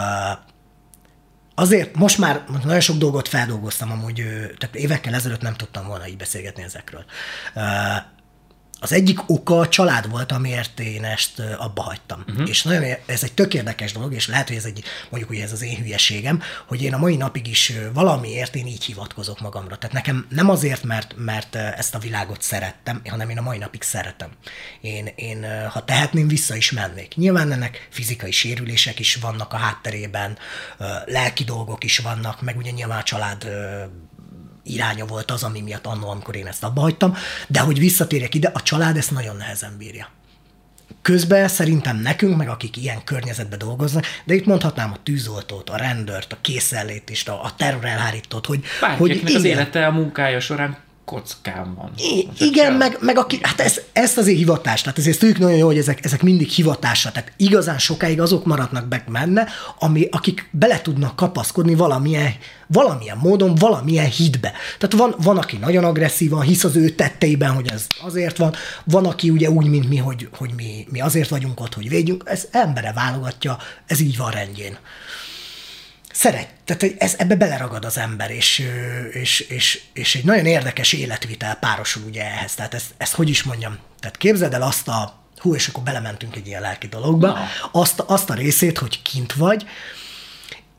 azért 1.55 1.95
most 1.95 2.17
már 2.17 2.43
nagyon 2.63 2.79
sok 2.79 2.97
dolgot 2.97 3.27
feldolgoztam, 3.27 3.91
amúgy 3.91 4.15
tehát 4.57 4.75
évekkel 4.75 5.13
ezelőtt 5.13 5.41
nem 5.41 5.53
tudtam 5.55 5.87
volna 5.87 6.07
így 6.07 6.17
beszélgetni 6.17 6.63
ezekről. 6.63 7.05
Uh, 7.55 7.63
az 8.83 8.91
egyik 8.91 9.29
oka 9.29 9.59
a 9.59 9.67
család 9.67 10.09
volt, 10.09 10.31
amiért 10.31 10.79
én 10.79 11.03
ezt 11.03 11.39
abba 11.39 11.81
hagytam. 11.81 12.23
Uh-huh. 12.27 12.49
És 12.49 12.63
nagyon, 12.63 12.83
ez 13.05 13.23
egy 13.23 13.33
tök 13.33 13.53
érdekes 13.53 13.91
dolog, 13.91 14.13
és 14.13 14.27
lehet, 14.27 14.47
hogy 14.47 14.57
ez 14.57 14.65
egy, 14.65 14.83
mondjuk, 15.09 15.31
hogy 15.31 15.41
ez 15.41 15.51
az 15.51 15.61
én 15.61 15.75
hülyeségem, 15.75 16.41
hogy 16.67 16.81
én 16.81 16.93
a 16.93 16.97
mai 16.97 17.15
napig 17.15 17.47
is 17.47 17.73
valamiért 17.93 18.55
én 18.55 18.67
így 18.67 18.83
hivatkozok 18.83 19.39
magamra. 19.39 19.77
Tehát 19.77 19.95
nekem 19.95 20.25
nem 20.29 20.49
azért, 20.49 20.83
mert, 20.83 21.13
mert 21.17 21.55
ezt 21.55 21.95
a 21.95 21.99
világot 21.99 22.41
szerettem, 22.41 23.01
hanem 23.09 23.29
én 23.29 23.37
a 23.37 23.41
mai 23.41 23.57
napig 23.57 23.81
szeretem. 23.81 24.29
Én, 24.81 25.09
én 25.15 25.67
ha 25.69 25.85
tehetném, 25.85 26.27
vissza 26.27 26.55
is 26.55 26.71
mennék. 26.71 27.15
Nyilván 27.15 27.51
ennek 27.51 27.87
fizikai 27.91 28.31
sérülések 28.31 28.99
is 28.99 29.15
vannak 29.15 29.53
a 29.53 29.57
hátterében, 29.57 30.37
lelki 31.05 31.43
dolgok 31.43 31.83
is 31.83 31.97
vannak, 31.97 32.41
meg 32.41 32.57
ugye 32.57 32.71
nyilván 32.71 32.99
a 32.99 33.03
család 33.03 33.47
iránya 34.63 35.05
volt 35.05 35.31
az, 35.31 35.43
ami 35.43 35.61
miatt 35.61 35.85
annó, 35.85 36.09
amikor 36.09 36.35
én 36.35 36.47
ezt 36.47 36.63
abba 36.63 36.81
hagytam, 36.81 37.15
de 37.47 37.59
hogy 37.59 37.79
visszatérjek 37.79 38.35
ide, 38.35 38.51
a 38.53 38.61
család 38.61 38.97
ezt 38.97 39.11
nagyon 39.11 39.35
nehezen 39.35 39.75
bírja. 39.77 40.09
Közben 41.01 41.47
szerintem 41.47 41.97
nekünk, 41.97 42.37
meg 42.37 42.49
akik 42.49 42.77
ilyen 42.77 43.03
környezetben 43.03 43.59
dolgoznak, 43.59 44.05
de 44.23 44.33
itt 44.33 44.45
mondhatnám 44.45 44.91
a 44.91 44.97
tűzoltót, 45.03 45.69
a 45.69 45.77
rendőrt, 45.77 46.33
a 46.33 46.37
készenlétist, 46.41 47.29
a, 47.29 47.43
a 47.43 47.55
terrorelhárítót, 47.57 48.45
hogy, 48.45 48.63
hogy 48.79 48.89
Bárkinek 48.89 49.23
az 49.23 49.43
igen, 49.43 49.57
élete 49.57 49.87
a 49.87 49.91
munkája 49.91 50.39
során 50.39 50.77
kockán 51.05 51.75
van. 51.75 51.91
I- 51.97 52.25
Hogyha 52.25 52.45
igen, 52.45 52.73
meg, 52.73 52.97
meg 53.01 53.17
aki, 53.17 53.39
hát 53.41 53.59
ez, 53.59 53.79
ezt 53.93 54.17
azért 54.17 54.37
hivatás, 54.37 54.81
tehát 54.81 54.97
ezért 54.97 55.19
tudjuk 55.19 55.37
nagyon 55.37 55.57
jó, 55.57 55.65
hogy 55.65 55.77
ezek, 55.77 56.05
ezek 56.05 56.21
mindig 56.21 56.49
hivatásra, 56.49 57.11
tehát 57.11 57.31
igazán 57.37 57.77
sokáig 57.77 58.21
azok 58.21 58.45
maradnak 58.45 58.89
meg 58.89 59.03
benne, 59.11 59.47
ami, 59.79 60.07
akik 60.11 60.49
bele 60.51 60.81
tudnak 60.81 61.15
kapaszkodni 61.15 61.75
valamilyen, 61.75 62.33
valamilyen 62.67 63.17
módon, 63.17 63.55
valamilyen 63.55 64.09
hitbe. 64.09 64.51
Tehát 64.77 64.95
van, 64.95 65.15
van, 65.17 65.37
aki 65.37 65.57
nagyon 65.57 65.83
agresszívan 65.83 66.41
hisz 66.41 66.63
az 66.63 66.75
ő 66.75 66.89
tetteiben, 66.89 67.51
hogy 67.51 67.67
ez 67.67 67.87
azért 68.01 68.37
van, 68.37 68.53
van, 68.83 69.05
aki 69.05 69.29
ugye 69.29 69.49
úgy, 69.49 69.65
mint 69.67 69.89
mi, 69.89 69.97
hogy, 69.97 70.29
hogy 70.37 70.51
mi, 70.55 70.87
mi 70.91 71.01
azért 71.01 71.29
vagyunk 71.29 71.59
ott, 71.59 71.73
hogy 71.73 71.89
védjünk, 71.89 72.23
ez 72.25 72.47
embere 72.51 72.93
válogatja, 72.93 73.57
ez 73.85 73.99
így 73.99 74.17
van 74.17 74.31
rendjén 74.31 74.77
szeret, 76.13 76.47
tehát 76.65 76.81
hogy 76.81 76.95
ez, 76.97 77.15
ebbe 77.17 77.35
beleragad 77.35 77.85
az 77.85 77.97
ember, 77.97 78.31
és, 78.31 78.67
és, 79.11 79.39
és, 79.39 79.81
és 79.93 80.15
egy 80.15 80.25
nagyon 80.25 80.45
érdekes 80.45 80.93
életvitel 80.93 81.55
párosul 81.55 82.03
ugye 82.07 82.23
ehhez. 82.23 82.53
Tehát 82.53 82.73
ezt, 82.73 82.93
ezt 82.97 83.13
hogy 83.13 83.29
is 83.29 83.43
mondjam, 83.43 83.77
tehát 83.99 84.17
képzeld 84.17 84.53
el 84.53 84.61
azt 84.61 84.87
a, 84.87 85.19
hú, 85.37 85.55
és 85.55 85.67
akkor 85.67 85.83
belementünk 85.83 86.35
egy 86.35 86.47
ilyen 86.47 86.61
lelki 86.61 86.87
dologba, 86.87 87.37
azt, 87.71 87.99
azt 87.99 88.29
a 88.29 88.33
részét, 88.33 88.77
hogy 88.77 89.01
kint 89.01 89.33
vagy, 89.33 89.65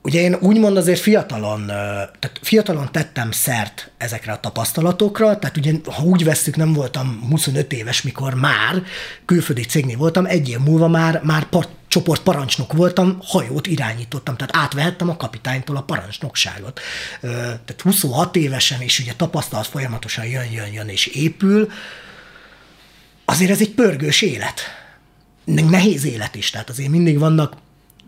Ugye 0.05 0.21
én 0.21 0.37
úgymond 0.41 0.77
azért 0.77 1.01
fiatalon, 1.01 1.67
tehát 1.67 2.39
fiatalon 2.43 2.89
tettem 2.93 3.31
szert 3.31 3.91
ezekre 3.99 4.33
a 4.33 4.41
tapasztalatokra, 4.41 5.39
tehát 5.39 5.57
ugye, 5.57 5.73
ha 5.85 6.03
úgy 6.03 6.25
vesszük, 6.25 6.57
nem 6.57 6.73
voltam 6.73 7.27
25 7.31 7.73
éves, 7.73 8.03
mikor 8.03 8.35
már 8.35 8.83
külföldi 9.25 9.63
cégnél 9.63 9.97
voltam, 9.97 10.27
egy 10.27 10.49
év 10.49 10.59
múlva 10.59 10.89
már, 10.89 11.21
már 11.25 11.45
par, 11.45 11.67
csoport 11.93 12.23
parancsnok 12.23 12.73
voltam, 12.73 13.19
hajót 13.23 13.67
irányítottam, 13.67 14.37
tehát 14.37 14.57
átvehettem 14.57 15.09
a 15.09 15.17
kapitánytól 15.17 15.77
a 15.77 15.83
parancsnokságot. 15.83 16.81
Tehát 17.21 17.81
26 17.83 18.37
évesen, 18.37 18.81
és 18.81 18.99
ugye 18.99 19.13
tapasztalat 19.15 19.67
folyamatosan 19.67 20.27
jön, 20.27 20.51
jön, 20.53 20.73
jön, 20.73 20.89
és 20.89 21.07
épül, 21.07 21.71
azért 23.25 23.51
ez 23.51 23.61
egy 23.61 23.71
pörgős 23.71 24.23
élet. 24.23 24.61
Nehéz 25.45 26.05
élet 26.05 26.35
is, 26.35 26.51
tehát 26.51 26.71
azért 26.71 26.91
mindig 26.91 27.19
vannak, 27.19 27.57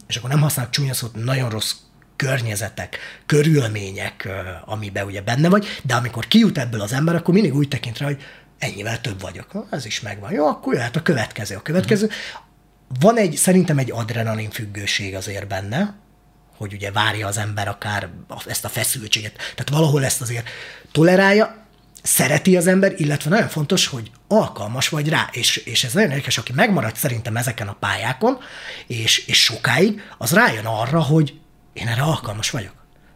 és 0.07 0.17
akkor 0.17 0.31
nem 0.31 0.41
használok 0.41 0.73
csúnya 0.73 0.95
szót, 0.95 1.25
nagyon 1.25 1.51
rossz 1.51 1.73
környezetek, 2.17 2.99
körülmények, 3.27 4.29
amiben 4.65 5.07
ugye 5.07 5.23
benne 5.23 5.49
vagy, 5.49 5.67
de 5.83 5.95
amikor 5.95 6.27
kijut 6.27 6.59
ebből 6.59 6.81
az 6.81 6.93
ember, 6.93 7.15
akkor 7.15 7.35
mindig 7.35 7.55
úgy 7.55 7.69
tekint 7.69 7.99
rá, 7.99 8.07
hogy 8.07 8.23
ennyivel 8.59 9.01
több 9.01 9.21
vagyok. 9.21 9.67
Ez 9.71 9.87
is 9.87 10.01
megvan. 10.01 10.33
Jó, 10.33 10.47
akkor 10.47 10.75
jöhet 10.75 10.97
a 10.97 11.03
következő. 11.03 11.57
A 11.57 11.63
következő. 11.63 12.11
Van 13.01 13.17
egy, 13.17 13.37
szerintem 13.37 13.79
egy 13.79 13.91
adrenalin 13.91 14.51
függőség 14.51 15.15
azért 15.15 15.47
benne, 15.47 15.95
hogy 16.57 16.73
ugye 16.73 16.91
várja 16.91 17.27
az 17.27 17.39
ember 17.39 17.69
akár 17.69 18.09
ezt 18.47 18.65
a 18.65 18.69
feszültséget. 18.69 19.37
Tehát 19.37 19.69
valahol 19.71 20.05
ezt 20.05 20.21
azért 20.21 20.49
tolerálja, 20.93 21.65
szereti 22.03 22.57
az 22.57 22.67
ember, 22.67 22.93
illetve 22.97 23.31
nagyon 23.31 23.49
fontos, 23.49 23.87
hogy 23.87 24.11
alkalmas 24.29 24.89
vagy 24.89 25.09
rá, 25.09 25.29
és, 25.33 25.57
és 25.57 25.85
ez 25.85 25.93
nagyon 25.93 26.11
érdekes, 26.11 26.39
aki 26.39 26.53
megmarad 26.53 26.97
szerintem 26.97 27.37
ezeken 27.37 27.69
a 27.69 27.77
pályákon, 27.81 28.39
és, 28.87 29.19
és 29.19 29.43
sokáig, 29.43 30.03
az 30.19 30.33
rájön 30.33 30.65
arra, 30.65 31.03
hogy 31.03 31.35
én 31.73 31.89
erre 31.89 32.03
alkalmas 32.03 32.51
vagyok. 32.51 32.75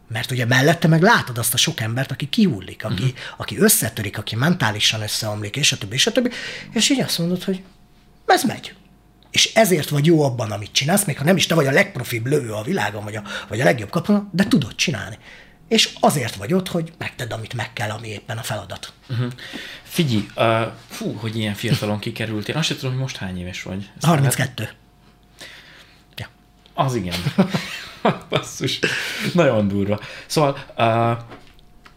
Mert 0.09 0.31
ugye 0.31 0.47
mellette 0.47 0.89
meg 0.89 1.03
látod 1.03 1.39
azt 1.39 1.55
a 1.55 1.57
sok 1.57 1.81
embert, 1.81 2.11
aki 2.11 2.29
kihullik, 2.29 2.85
aki, 2.85 3.03
uh-huh. 3.03 3.19
aki 3.37 3.59
összetörik, 3.59 4.19
aki 4.19 4.37
mentálisan 4.37 5.03
összeomlik, 5.03 5.57
és 5.57 5.73
a 5.73 5.79
többi, 5.79 5.95
és 5.95 6.07
a 6.07 6.13
többi, 6.13 6.31
és 6.73 6.91
így 6.91 7.01
azt 7.01 7.19
mondod, 7.19 7.45
hogy 7.45 7.63
ez 8.27 8.45
megy. 8.45 8.75
És 9.39 9.55
ezért 9.55 9.89
vagy 9.89 10.07
jó 10.07 10.23
abban, 10.23 10.51
amit 10.51 10.73
csinálsz, 10.73 11.05
még 11.05 11.19
ha 11.19 11.25
nem 11.25 11.37
is 11.37 11.47
te 11.47 11.55
vagy 11.55 11.67
a 11.67 11.71
legprofibb 11.71 12.27
lövő 12.27 12.53
a 12.53 12.63
világon, 12.63 13.05
vagy 13.05 13.17
a, 13.17 13.23
vagy 13.49 13.61
a 13.61 13.65
legjobb 13.65 13.91
katona, 13.91 14.29
de 14.33 14.45
tudod 14.45 14.75
csinálni. 14.75 15.19
És 15.69 15.97
azért 16.01 16.35
vagy 16.35 16.53
ott, 16.53 16.69
hogy 16.69 16.93
megted, 16.99 17.33
amit 17.33 17.55
meg 17.55 17.73
kell, 17.73 17.91
ami 17.91 18.09
éppen 18.09 18.39
a 18.39 18.43
feladat. 18.43 18.93
Uh-huh. 19.09 19.33
Figyelj, 19.83 20.27
uh, 20.37 20.73
fú, 20.89 21.13
hogy 21.13 21.37
ilyen 21.37 21.55
fiatalon 21.55 21.99
kikerültél. 21.99 22.57
Azt 22.57 22.67
sem 22.67 22.77
tudom, 22.77 22.93
hogy 22.93 23.01
most 23.01 23.17
hány 23.17 23.39
éves 23.39 23.63
vagy. 23.63 23.91
Ezt 23.97 24.07
32. 24.07 24.63
Lehet? 24.63 24.77
Ja. 26.17 26.29
Az 26.75 26.95
igen. 26.95 27.19
Basszus. 28.31 28.79
Nagyon 29.35 29.69
durva. 29.69 30.01
Szóval 30.27 30.59
uh, 30.77 31.19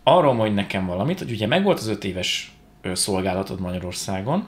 arról 0.04 0.34
mondj 0.34 0.54
nekem 0.54 0.86
valamit, 0.86 1.20
hogy 1.20 1.32
ugye 1.32 1.48
megvolt 1.48 1.80
az 1.80 1.88
öt 1.88 2.04
éves 2.04 2.52
szolgálatod 2.94 3.60
Magyarországon, 3.60 4.48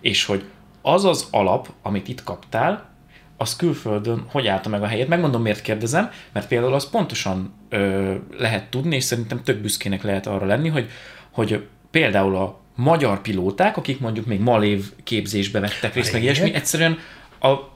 és 0.00 0.24
hogy 0.24 0.44
az 0.82 1.04
az 1.04 1.28
alap, 1.30 1.68
amit 1.82 2.08
itt 2.08 2.22
kaptál, 2.22 2.90
az 3.36 3.56
külföldön 3.56 4.24
hogy 4.28 4.46
állta 4.46 4.68
meg 4.68 4.82
a 4.82 4.86
helyét. 4.86 5.08
Megmondom, 5.08 5.42
miért 5.42 5.62
kérdezem, 5.62 6.10
mert 6.32 6.48
például 6.48 6.74
az 6.74 6.90
pontosan 6.90 7.52
ö, 7.68 8.14
lehet 8.38 8.70
tudni, 8.70 8.94
és 8.96 9.04
szerintem 9.04 9.42
tök 9.42 9.60
büszkének 9.60 10.02
lehet 10.02 10.26
arra 10.26 10.46
lenni, 10.46 10.68
hogy, 10.68 10.90
hogy 11.30 11.66
például 11.90 12.36
a 12.36 12.60
magyar 12.74 13.20
pilóták, 13.20 13.76
akik 13.76 14.00
mondjuk 14.00 14.26
még 14.26 14.40
malév 14.40 14.92
képzésbe 15.04 15.60
vettek 15.60 15.94
részt, 15.94 16.12
meg 16.12 16.22
ilyesmi, 16.22 16.54
egyszerűen 16.54 16.98
a 17.40 17.70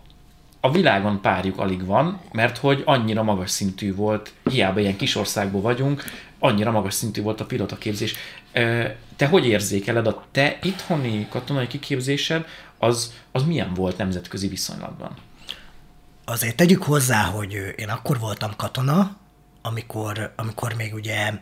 a 0.66 0.70
világon 0.70 1.20
párjuk 1.20 1.58
alig 1.58 1.84
van, 1.84 2.20
mert 2.32 2.58
hogy 2.58 2.82
annyira 2.84 3.22
magas 3.22 3.50
szintű 3.50 3.94
volt, 3.94 4.32
hiába 4.50 4.80
ilyen 4.80 4.96
kis 4.96 5.16
országból 5.16 5.60
vagyunk, 5.60 6.04
annyira 6.38 6.70
magas 6.70 6.94
szintű 6.94 7.22
volt 7.22 7.40
a 7.40 7.44
pilotaképzés. 7.44 8.14
Te 9.16 9.26
hogy 9.26 9.46
érzékeled 9.46 10.06
a 10.06 10.24
te 10.32 10.58
itthoni 10.62 11.26
katonai 11.30 11.66
kiképzésed, 11.66 12.46
az, 12.78 13.12
az 13.32 13.42
milyen 13.42 13.74
volt 13.74 13.96
nemzetközi 13.96 14.48
viszonylatban? 14.48 15.16
Azért 16.24 16.56
tegyük 16.56 16.82
hozzá, 16.82 17.22
hogy 17.22 17.74
én 17.76 17.88
akkor 17.88 18.18
voltam 18.18 18.56
katona, 18.56 19.16
amikor, 19.62 20.32
amikor 20.36 20.72
még 20.72 20.94
ugye, 20.94 21.32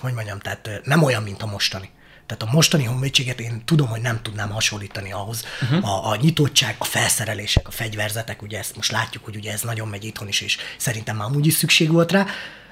hogy 0.00 0.12
mondjam, 0.12 0.38
tehát 0.38 0.80
nem 0.84 1.02
olyan, 1.02 1.22
mint 1.22 1.42
a 1.42 1.46
mostani. 1.46 1.90
Tehát 2.26 2.42
a 2.42 2.56
mostani 2.56 2.84
honvédséget 2.84 3.40
én 3.40 3.62
tudom, 3.64 3.88
hogy 3.88 4.00
nem 4.00 4.22
tudnám 4.22 4.50
hasonlítani 4.50 5.12
ahhoz. 5.12 5.44
Uh-huh. 5.62 5.88
A, 5.88 6.10
a 6.10 6.16
nyitottság, 6.16 6.76
a 6.78 6.84
felszerelések, 6.84 7.68
a 7.68 7.70
fegyverzetek, 7.70 8.42
ugye 8.42 8.58
ezt 8.58 8.76
most 8.76 8.90
látjuk, 8.90 9.24
hogy 9.24 9.36
ugye 9.36 9.52
ez 9.52 9.62
nagyon 9.62 9.88
megy 9.88 10.04
itthon 10.04 10.28
is, 10.28 10.40
és 10.40 10.58
szerintem 10.76 11.16
már 11.16 11.30
úgy 11.30 11.46
is 11.46 11.54
szükség 11.54 11.90
volt 11.90 12.12
rá. 12.12 12.26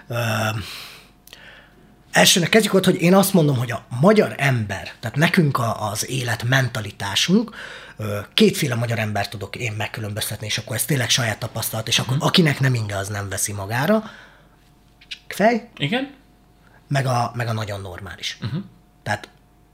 Uh, 0.08 0.16
Elsőnek 2.12 2.48
kezdjük 2.48 2.74
ott, 2.74 2.84
hogy 2.84 3.02
én 3.02 3.14
azt 3.14 3.32
mondom, 3.32 3.56
hogy 3.56 3.70
a 3.70 3.84
magyar 4.00 4.34
ember, 4.36 4.92
tehát 5.00 5.16
nekünk 5.16 5.58
a, 5.58 5.90
az 5.90 6.10
élet 6.10 6.42
mentalitásunk, 6.42 7.56
kétféle 8.34 8.74
magyar 8.74 8.98
ember 8.98 9.28
tudok 9.28 9.56
én 9.56 9.72
megkülönböztetni, 9.72 10.46
és 10.46 10.58
akkor 10.58 10.76
ez 10.76 10.84
tényleg 10.84 11.10
saját 11.10 11.38
tapasztalat, 11.38 11.88
és 11.88 11.98
akkor 11.98 12.12
uh-huh. 12.12 12.28
akinek 12.28 12.60
nem 12.60 12.74
inge, 12.74 12.96
az 12.96 13.08
nem 13.08 13.28
veszi 13.28 13.52
magára. 13.52 14.02
Fej. 15.28 15.68
Igen. 15.76 16.14
Meg 16.88 17.06
a, 17.06 17.32
meg 17.34 17.48
a 17.48 17.52
nagyon 17.52 17.80
normális. 17.80 18.38
Uh-huh. 18.42 18.62
Tehát 19.02 19.28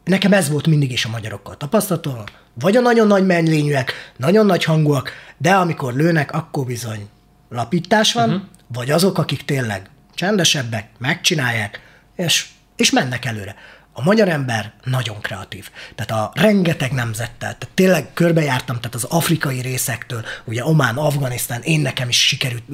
Nekem 0.07 0.33
ez 0.33 0.49
volt 0.49 0.66
mindig 0.66 0.92
is 0.92 1.05
a 1.05 1.09
magyarokkal 1.09 1.57
tapasztalatom, 1.57 2.25
vagy 2.55 2.77
a 2.77 2.81
nagyon 2.81 3.07
nagy 3.07 3.27
mennylényűek, 3.27 3.92
nagyon 4.16 4.46
nagy 4.46 4.64
hangúak, 4.64 5.11
de 5.37 5.55
amikor 5.55 5.94
lőnek, 5.94 6.33
akkor 6.33 6.66
bizony 6.66 7.09
lapítás 7.49 8.12
van, 8.12 8.29
uh-huh. 8.29 8.44
vagy 8.66 8.90
azok, 8.90 9.18
akik 9.18 9.44
tényleg 9.44 9.90
csendesebbek, 10.14 10.88
megcsinálják, 10.99 11.81
és, 12.16 12.46
és 12.76 12.90
mennek 12.90 13.24
előre. 13.24 13.57
A 13.92 14.02
magyar 14.02 14.29
ember 14.29 14.72
nagyon 14.85 15.20
kreatív. 15.20 15.70
Tehát 15.94 16.22
a 16.22 16.40
rengeteg 16.40 16.92
nemzettel, 16.92 17.59
tehát 17.59 17.68
tényleg 17.74 18.12
körbejártam, 18.12 18.76
tehát 18.76 18.94
az 18.94 19.05
afrikai 19.05 19.61
részektől, 19.61 20.24
ugye 20.44 20.64
Omán, 20.64 20.96
Afganisztán, 20.96 21.62
én 21.62 21.81
nekem 21.81 22.09
is 22.09 22.26
sikerült 22.26 22.64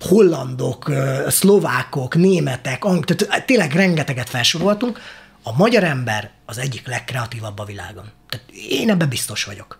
hollandok, 0.00 0.92
szlovákok, 1.28 2.14
németek, 2.14 2.84
ang, 2.84 3.04
tehát 3.04 3.46
tényleg 3.46 3.72
rengeteget 3.72 4.28
felsoroltunk, 4.28 5.00
a 5.42 5.56
magyar 5.56 5.84
ember 5.84 6.30
az 6.46 6.58
egyik 6.58 6.86
legkreatívabb 6.86 7.58
a 7.58 7.64
világon. 7.64 8.10
Tehát 8.28 8.46
én 8.68 8.90
ebben 8.90 9.08
biztos 9.08 9.44
vagyok. 9.44 9.78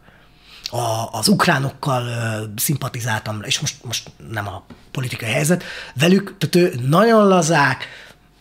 A, 0.70 1.08
az 1.12 1.28
ukránokkal 1.28 2.06
ö, 2.06 2.44
szimpatizáltam, 2.56 3.42
és 3.42 3.60
most, 3.60 3.84
most 3.84 4.10
nem 4.30 4.48
a 4.48 4.64
politikai 4.90 5.30
helyzet, 5.30 5.64
velük, 5.94 6.36
tehát 6.38 6.56
ő 6.56 6.80
nagyon 6.88 7.26
lazák, 7.26 7.84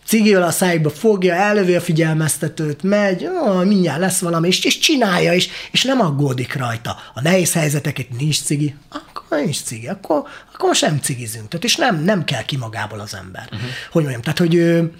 cigél 0.06 0.42
a 0.42 0.50
szájba 0.50 0.90
fogja, 0.90 1.34
ellövi 1.34 1.74
a 1.74 1.80
figyelmeztetőt, 1.80 2.82
megy, 2.82 3.26
ó, 3.26 3.62
mindjárt 3.62 4.00
lesz 4.00 4.20
valami, 4.20 4.48
és, 4.48 4.64
és 4.64 4.78
csinálja, 4.78 5.32
és, 5.32 5.48
és 5.70 5.82
nem 5.82 6.00
aggódik 6.00 6.54
rajta. 6.54 6.96
A 7.14 7.20
nehéz 7.20 7.52
helyzeteket 7.52 8.18
nincs 8.18 8.42
cigi, 8.42 8.76
akkor 8.88 9.38
nincs 9.38 9.62
cigi, 9.62 9.88
akkor, 9.88 10.24
akkor 10.54 10.68
most 10.68 10.80
nem 10.80 10.98
cigizünk. 11.00 11.48
Tehát, 11.48 11.64
és 11.64 11.76
nem, 11.76 12.02
nem 12.02 12.24
kell 12.24 12.42
ki 12.42 12.56
magából 12.56 13.00
az 13.00 13.14
ember. 13.14 13.48
Uh-huh. 13.52 13.68
Hogy 13.90 14.02
mondjam, 14.02 14.22
tehát, 14.22 14.38
hogy 14.38 14.54
ő 14.54 14.92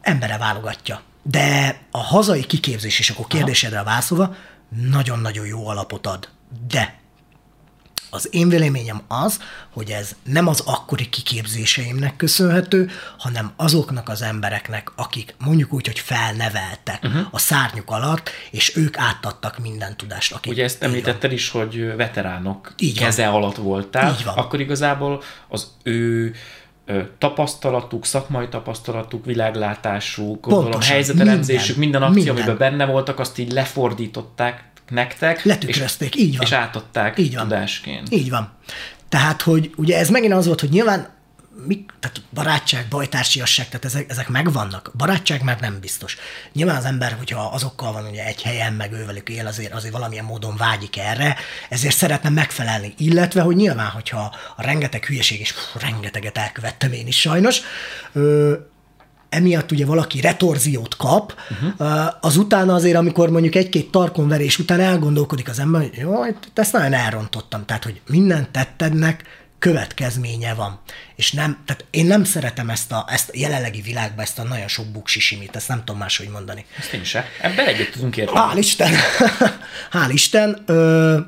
embere 0.00 0.38
válogatja. 0.38 1.02
De 1.22 1.76
a 1.90 1.98
hazai 1.98 2.46
kiképzés, 2.46 2.98
és 2.98 3.10
akkor 3.10 3.26
kérdésedre 3.26 3.82
válaszolva, 3.82 4.34
nagyon-nagyon 4.90 5.46
jó 5.46 5.66
alapot 5.66 6.06
ad. 6.06 6.28
De 6.68 7.01
az 8.14 8.28
én 8.30 8.48
véleményem 8.48 9.02
az, 9.08 9.40
hogy 9.70 9.90
ez 9.90 10.16
nem 10.22 10.46
az 10.46 10.62
akkori 10.66 11.08
kiképzéseimnek 11.08 12.16
köszönhető, 12.16 12.90
hanem 13.18 13.52
azoknak 13.56 14.08
az 14.08 14.22
embereknek, 14.22 14.92
akik 14.96 15.34
mondjuk 15.38 15.72
úgy, 15.72 15.86
hogy 15.86 15.98
felneveltek 15.98 16.98
uh-huh. 17.02 17.26
a 17.30 17.38
szárnyuk 17.38 17.90
alatt, 17.90 18.30
és 18.50 18.76
ők 18.76 18.98
átadtak 18.98 19.58
minden 19.58 19.96
tudást. 19.96 20.32
Akik, 20.32 20.52
Ugye 20.52 20.64
ezt 20.64 20.82
említetted 20.82 21.32
is, 21.32 21.50
hogy 21.50 21.96
veteránok 21.96 22.74
így 22.78 22.98
keze 22.98 23.26
van. 23.26 23.34
alatt 23.34 23.56
voltál, 23.56 24.14
így 24.18 24.24
van. 24.24 24.34
akkor 24.34 24.60
igazából 24.60 25.22
az 25.48 25.70
ő 25.82 26.34
tapasztalatuk, 27.18 28.04
szakmai 28.04 28.48
tapasztalatuk, 28.48 29.24
világlátásuk, 29.24 30.46
gondolom, 30.46 30.80
helyzetelemzésük, 30.80 31.76
minden, 31.76 32.00
minden 32.00 32.02
akció, 32.02 32.32
minden. 32.32 32.48
amiben 32.48 32.70
benne 32.70 32.92
voltak, 32.92 33.18
azt 33.18 33.38
így 33.38 33.52
lefordították 33.52 34.71
nektek. 34.92 35.44
Letükrözték, 35.44 36.16
így 36.16 36.36
van. 36.36 36.46
És 36.46 36.52
átadták 36.52 37.18
így 37.18 37.34
van. 37.34 37.42
tudásként. 37.42 38.12
Így 38.12 38.30
van. 38.30 38.52
Tehát, 39.08 39.42
hogy 39.42 39.72
ugye 39.76 39.98
ez 39.98 40.08
megint 40.08 40.32
az 40.32 40.46
volt, 40.46 40.60
hogy 40.60 40.70
nyilván 40.70 41.08
mik, 41.66 41.90
tehát 42.00 42.22
barátság, 42.34 42.86
bajtársiasság, 42.88 43.66
tehát 43.66 43.84
ezek, 43.84 44.10
ezek 44.10 44.28
megvannak. 44.28 44.90
Barátság 44.96 45.42
már 45.42 45.60
nem 45.60 45.78
biztos. 45.80 46.16
Nyilván 46.52 46.76
az 46.76 46.84
ember, 46.84 47.12
hogyha 47.18 47.40
azokkal 47.40 47.92
van 47.92 48.06
ugye 48.06 48.24
egy 48.24 48.42
helyen, 48.42 48.72
meg 48.72 48.92
ővelük 48.92 49.28
él, 49.28 49.46
azért, 49.46 49.72
azért 49.72 49.92
valamilyen 49.92 50.24
módon 50.24 50.56
vágyik 50.56 50.98
erre, 50.98 51.36
ezért 51.68 51.96
szeretne 51.96 52.28
megfelelni. 52.28 52.94
Illetve, 52.96 53.40
hogy 53.42 53.56
nyilván, 53.56 53.90
hogyha 53.90 54.34
a 54.56 54.62
rengeteg 54.62 55.04
hülyeség, 55.04 55.40
és 55.40 55.52
pff, 55.52 55.82
rengeteget 55.82 56.38
elkövettem 56.38 56.92
én 56.92 57.06
is 57.06 57.20
sajnos, 57.20 57.60
ö, 58.12 58.54
emiatt 59.32 59.70
ugye 59.72 59.86
valaki 59.86 60.20
retorziót 60.20 60.96
kap, 60.96 61.34
uh-huh. 61.50 62.14
az 62.20 62.36
utána 62.36 62.74
azért, 62.74 62.96
amikor 62.96 63.30
mondjuk 63.30 63.54
egy-két 63.54 63.90
tarkonverés 63.90 64.58
után 64.58 64.80
elgondolkodik 64.80 65.48
az 65.48 65.58
ember, 65.58 65.80
hogy 65.80 65.98
jó, 65.98 66.22
ezt 66.54 66.72
nagyon 66.72 66.92
elrontottam, 66.92 67.64
tehát, 67.64 67.84
hogy 67.84 68.00
minden 68.06 68.48
tettednek 68.50 69.24
következménye 69.62 70.54
van. 70.54 70.80
És 71.16 71.32
nem, 71.32 71.62
tehát 71.64 71.84
én 71.90 72.06
nem 72.06 72.24
szeretem 72.24 72.70
ezt 72.70 72.92
a, 72.92 73.06
ezt 73.08 73.28
a 73.28 73.32
jelenlegi 73.36 73.80
világban, 73.80 74.24
ezt 74.24 74.38
a 74.38 74.42
nagyon 74.42 74.68
sok 74.68 74.86
buksisimit, 74.86 75.56
ezt 75.56 75.68
nem 75.68 75.78
tudom 75.78 75.98
máshogy 75.98 76.28
mondani. 76.28 76.64
Ezt 76.78 76.92
én 76.92 77.04
se. 77.04 77.24
Ebben 77.40 77.66
egyet 77.66 77.90
tudunk 77.90 78.16
érteni. 78.16 78.38
Hál' 78.38 78.58
Isten! 78.58 78.92
Hál' 79.94 80.10
Isten! 80.12 80.62
Ö, 80.66 81.18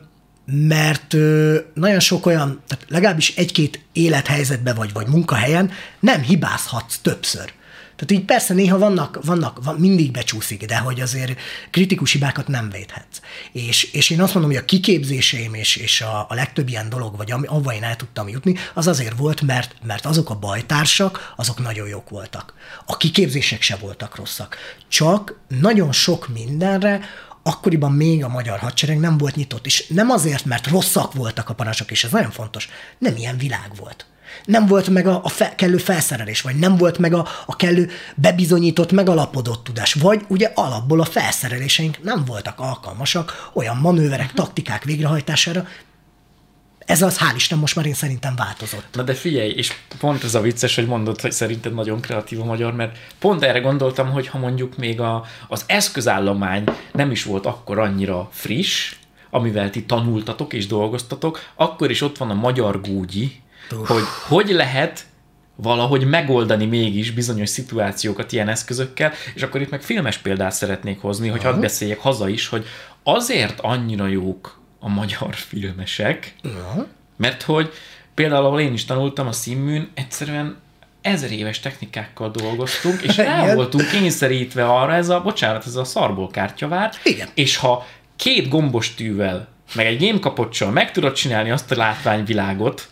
mert 0.45 1.15
ö, 1.15 1.59
nagyon 1.75 2.01
sok 2.01 2.27
olyan, 2.27 2.63
tehát 2.69 2.85
legalábbis 2.89 3.37
egy-két 3.37 3.81
élethelyzetben 3.93 4.75
vagy, 4.75 4.93
vagy 4.93 5.07
munkahelyen 5.07 5.71
nem 6.01 6.23
hibázhatsz 6.23 6.99
többször. 7.03 7.53
Tehát 8.07 8.23
így 8.23 8.29
persze 8.29 8.55
néha 8.55 8.79
vannak, 8.79 9.19
vannak 9.25 9.65
van, 9.65 9.75
mindig 9.75 10.11
becsúszik, 10.11 10.65
de 10.65 10.79
hogy 10.79 11.01
azért 11.01 11.41
kritikus 11.71 12.13
hibákat 12.13 12.49
nem 12.49 12.71
védhetsz. 12.71 13.21
És, 13.53 13.83
és 13.93 14.11
én 14.11 14.21
azt 14.21 14.35
mondom, 14.35 14.53
hogy 14.53 14.61
a 14.61 14.65
kiképzéseim 14.65 15.55
és, 15.55 15.77
és 15.77 16.01
a, 16.01 16.27
a 16.29 16.35
legtöbb 16.35 16.69
ilyen 16.69 16.89
dolog, 16.89 17.17
vagy 17.17 17.31
ami, 17.31 17.47
ahova 17.47 17.75
én 17.75 17.83
el 17.83 17.97
tudtam 17.97 18.29
jutni, 18.29 18.55
az 18.75 18.87
azért 18.87 19.17
volt, 19.17 19.41
mert, 19.41 19.75
mert 19.83 20.07
azok 20.07 20.31
a 20.31 20.39
bajtársak, 20.39 21.33
azok 21.37 21.63
nagyon 21.63 21.89
jók 21.89 22.09
voltak. 22.09 22.55
A 22.87 22.97
kiképzések 22.97 23.63
se 23.63 23.77
voltak 23.77 24.17
rosszak. 24.17 24.57
Csak 24.89 25.41
nagyon 25.49 25.93
sok 25.93 26.29
mindenre 26.29 27.01
akkoriban 27.43 27.93
még 27.93 28.25
a 28.25 28.29
magyar 28.29 28.59
hadsereg 28.59 28.99
nem 28.99 29.19
volt 29.19 29.37
nyitott, 29.37 29.67
és 29.67 29.87
nem 29.87 30.11
azért, 30.11 30.45
mert 30.45 30.67
rosszak 30.67 31.13
voltak 31.13 31.49
a 31.49 31.55
parancsok, 31.55 31.91
és 31.91 32.05
ez 32.05 32.11
nagyon 32.11 32.31
fontos, 32.31 32.69
nem 32.99 33.17
ilyen 33.17 33.37
világ 33.37 33.71
volt. 33.77 34.07
Nem 34.45 34.67
volt 34.67 34.89
meg 34.89 35.07
a, 35.07 35.21
a 35.25 35.29
fe, 35.29 35.55
kellő 35.55 35.77
felszerelés, 35.77 36.41
vagy 36.41 36.57
nem 36.57 36.77
volt 36.77 36.99
meg 36.99 37.15
a, 37.15 37.27
a 37.47 37.57
kellő 37.57 37.91
bebizonyított, 38.15 38.93
megalapodott 38.93 39.65
tudás, 39.65 39.93
vagy 39.93 40.25
ugye 40.29 40.53
alapból 40.55 41.01
a 41.01 41.05
felszereléseink 41.05 42.03
nem 42.03 42.25
voltak 42.25 42.61
alkalmasak 42.61 43.51
olyan 43.53 43.77
manőverek, 43.77 44.33
taktikák 44.33 44.85
végrehajtására, 44.85 45.67
ez 46.87 47.03
az, 47.03 47.19
hál' 47.19 47.35
Isten, 47.35 47.59
most 47.59 47.77
már 47.77 47.87
én 47.87 47.95
szerintem 47.95 48.35
változott. 48.37 48.87
Na 48.93 49.03
de 49.03 49.15
figyelj, 49.15 49.51
és 49.51 49.73
pont 49.99 50.25
ez 50.25 50.35
a 50.35 50.41
vicces, 50.41 50.75
hogy 50.75 50.87
mondod, 50.87 51.21
hogy 51.21 51.33
szerinted 51.33 51.75
nagyon 51.75 52.01
kreatív 52.01 52.41
a 52.41 52.45
magyar, 52.45 52.75
mert 52.75 52.99
pont 53.19 53.43
erre 53.43 53.59
gondoltam, 53.59 54.11
hogy 54.11 54.27
ha 54.27 54.39
mondjuk 54.39 54.77
még 54.77 55.01
a, 55.01 55.25
az 55.49 55.65
eszközállomány 55.67 56.65
nem 56.93 57.11
is 57.11 57.25
volt 57.25 57.47
akkor 57.47 57.79
annyira 57.79 58.29
friss, 58.33 58.95
amivel 59.31 59.71
ti 59.71 59.85
tanultatok 59.85 60.53
és 60.53 60.67
dolgoztatok, 60.67 61.41
akkor 61.55 61.91
is 61.91 62.01
ott 62.01 62.19
van 62.19 62.31
a 62.31 62.35
magyar 62.35 62.81
gúgyi, 62.81 63.43
Uf. 63.71 63.89
hogy 63.89 64.03
hogy 64.29 64.49
lehet 64.49 65.07
valahogy 65.57 66.05
megoldani 66.05 66.67
mégis 66.67 67.11
bizonyos 67.11 67.49
szituációkat 67.49 68.33
ilyen 68.33 68.49
eszközökkel, 68.49 69.13
és 69.35 69.43
akkor 69.43 69.61
itt 69.61 69.71
meg 69.71 69.83
filmes 69.83 70.19
példát 70.19 70.53
szeretnék 70.53 71.01
hozni, 71.01 71.29
hogy 71.29 71.43
hadd 71.43 71.61
beszéljek 71.61 72.01
haza 72.01 72.29
is, 72.29 72.49
hogy 72.49 72.67
azért 73.03 73.61
annyira 73.61 74.07
jók 74.07 74.61
a 74.79 74.89
magyar 74.89 75.35
filmesek, 75.35 76.35
uh-huh. 76.45 76.87
mert 77.17 77.43
hogy 77.43 77.73
például, 78.15 78.45
ahol 78.45 78.61
én 78.61 78.73
is 78.73 78.85
tanultam 78.85 79.27
a 79.27 79.33
színműn, 79.33 79.91
egyszerűen 79.95 80.57
ezer 81.03 81.33
éves 81.33 81.61
technikákkal 81.61 82.31
dolgoztunk, 82.31 83.03
és 83.03 83.19
el 83.19 83.55
voltunk 83.55 83.91
kényszerítve 83.91 84.67
arra, 84.67 84.95
ez 84.95 85.09
a, 85.09 85.21
bocsánat, 85.21 85.67
ez 85.67 85.77
a 85.77 85.85
szarból 85.85 86.29
kártyavár, 86.29 86.93
Igen. 87.03 87.29
és 87.35 87.57
ha 87.57 87.87
két 88.17 88.49
gombos 88.49 88.95
tűvel, 88.95 89.49
meg 89.75 89.87
egy 89.87 89.99
gémkapocsal 89.99 90.71
meg 90.71 90.93
tudod 90.93 91.13
csinálni 91.13 91.51
azt 91.51 91.71
a 91.71 91.77
látványvilágot, 91.77 92.89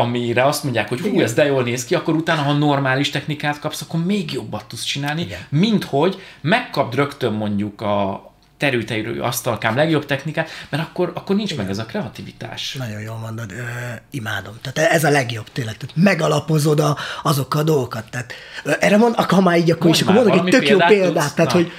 amire 0.00 0.44
azt 0.44 0.62
mondják, 0.62 0.88
hogy 0.88 1.00
hú, 1.00 1.20
ez 1.20 1.34
de 1.34 1.44
jól 1.44 1.62
néz 1.62 1.84
ki, 1.84 1.94
akkor 1.94 2.14
utána, 2.14 2.42
ha 2.42 2.52
normális 2.52 3.10
technikát 3.10 3.58
kapsz, 3.58 3.80
akkor 3.80 4.04
még 4.04 4.32
jobbat 4.32 4.64
tudsz 4.64 4.84
csinálni, 4.84 5.22
Igen. 5.22 5.40
mint 5.48 5.84
hogy 5.84 6.22
megkapd 6.40 6.94
rögtön 6.94 7.32
mondjuk 7.32 7.80
a, 7.80 8.28
terülteirő 8.60 9.20
asztalkám 9.20 9.76
legjobb 9.76 10.06
technikát, 10.06 10.50
mert 10.68 10.82
akkor, 10.82 11.12
akkor 11.14 11.36
nincs 11.36 11.50
Igen. 11.50 11.62
meg 11.62 11.72
ez 11.72 11.78
a 11.78 11.84
kreativitás. 11.84 12.74
Nagyon 12.78 13.00
jól 13.00 13.16
mondod, 13.16 13.52
ö, 13.52 13.62
imádom. 14.10 14.54
Tehát 14.62 14.90
ez 14.90 15.04
a 15.04 15.10
legjobb 15.10 15.48
tényleg, 15.52 15.76
tehát 15.76 15.96
megalapozod 15.96 16.80
a, 16.80 16.96
azokkal 17.22 17.60
a 17.60 17.64
dolgokat. 17.64 18.10
Tehát, 18.10 18.32
ö, 18.64 18.72
erre 18.80 18.96
mond, 18.96 19.14
ha 19.14 19.40
már 19.40 19.58
így, 19.58 19.70
akkor 19.70 19.82
Mondj 19.82 19.98
is, 19.98 20.02
akkor 20.08 20.14
mondok 20.14 20.46
egy 20.46 20.50
tök 20.50 20.68
jó 20.68 20.78
példát, 20.78 21.12
tudsz? 21.12 21.34
tehát, 21.34 21.52
Na. 21.52 21.58
hogy 21.58 21.72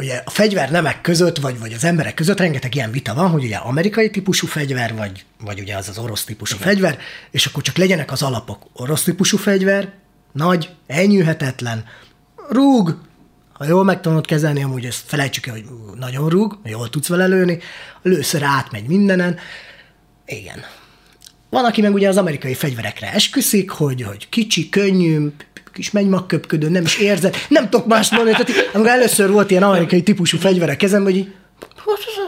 ugye 0.00 0.22
a 0.24 0.30
fegyvernemek 0.30 1.00
között, 1.00 1.36
vagy, 1.38 1.58
vagy 1.58 1.72
az 1.72 1.84
emberek 1.84 2.14
között 2.14 2.38
rengeteg 2.38 2.74
ilyen 2.74 2.90
vita 2.90 3.14
van, 3.14 3.30
hogy 3.30 3.44
ugye 3.44 3.56
amerikai 3.56 4.10
típusú 4.10 4.46
fegyver, 4.46 4.94
vagy, 4.94 5.24
vagy 5.44 5.60
ugye 5.60 5.76
az 5.76 5.88
az 5.88 5.98
orosz 5.98 6.24
típusú 6.24 6.54
Igen. 6.54 6.68
fegyver, 6.68 6.98
és 7.30 7.46
akkor 7.46 7.62
csak 7.62 7.76
legyenek 7.76 8.12
az 8.12 8.22
alapok. 8.22 8.66
Orosz 8.72 9.02
típusú 9.02 9.36
fegyver, 9.36 9.92
nagy, 10.32 10.70
elnyűhetetlen, 10.86 11.84
rúg, 12.50 12.98
ha 13.52 13.64
jól 13.64 13.84
meg 13.84 14.00
tudod 14.00 14.26
kezelni, 14.26 14.62
amúgy 14.62 14.84
ezt 14.84 15.02
felejtsük 15.06 15.46
el, 15.46 15.52
hogy 15.54 15.64
nagyon 15.98 16.28
rúg, 16.28 16.58
jól 16.64 16.90
tudsz 16.90 17.08
vele 17.08 17.26
lőni, 17.26 17.58
a 17.94 18.08
lőszer 18.08 18.42
átmegy 18.42 18.86
mindenen. 18.86 19.38
Igen. 20.26 20.64
Van, 21.50 21.64
aki 21.64 21.80
meg 21.80 21.94
ugye 21.94 22.08
az 22.08 22.16
amerikai 22.16 22.54
fegyverekre 22.54 23.12
esküszik, 23.12 23.70
hogy, 23.70 24.02
hogy 24.02 24.28
kicsi, 24.28 24.68
könnyű, 24.68 25.32
kis 25.72 25.90
megköpködő, 25.90 26.68
nem 26.68 26.82
is 26.82 26.96
érzed, 26.96 27.36
nem 27.48 27.70
tudok 27.70 27.86
más 27.86 28.10
mondani. 28.10 28.30
Tehát, 28.30 28.70
amikor 28.72 28.90
először 28.90 29.30
volt 29.30 29.50
ilyen 29.50 29.62
amerikai 29.62 30.02
típusú 30.02 30.38
fegyverek 30.38 30.76
kezem, 30.76 31.02
hogy 31.02 31.16
így, 31.16 31.34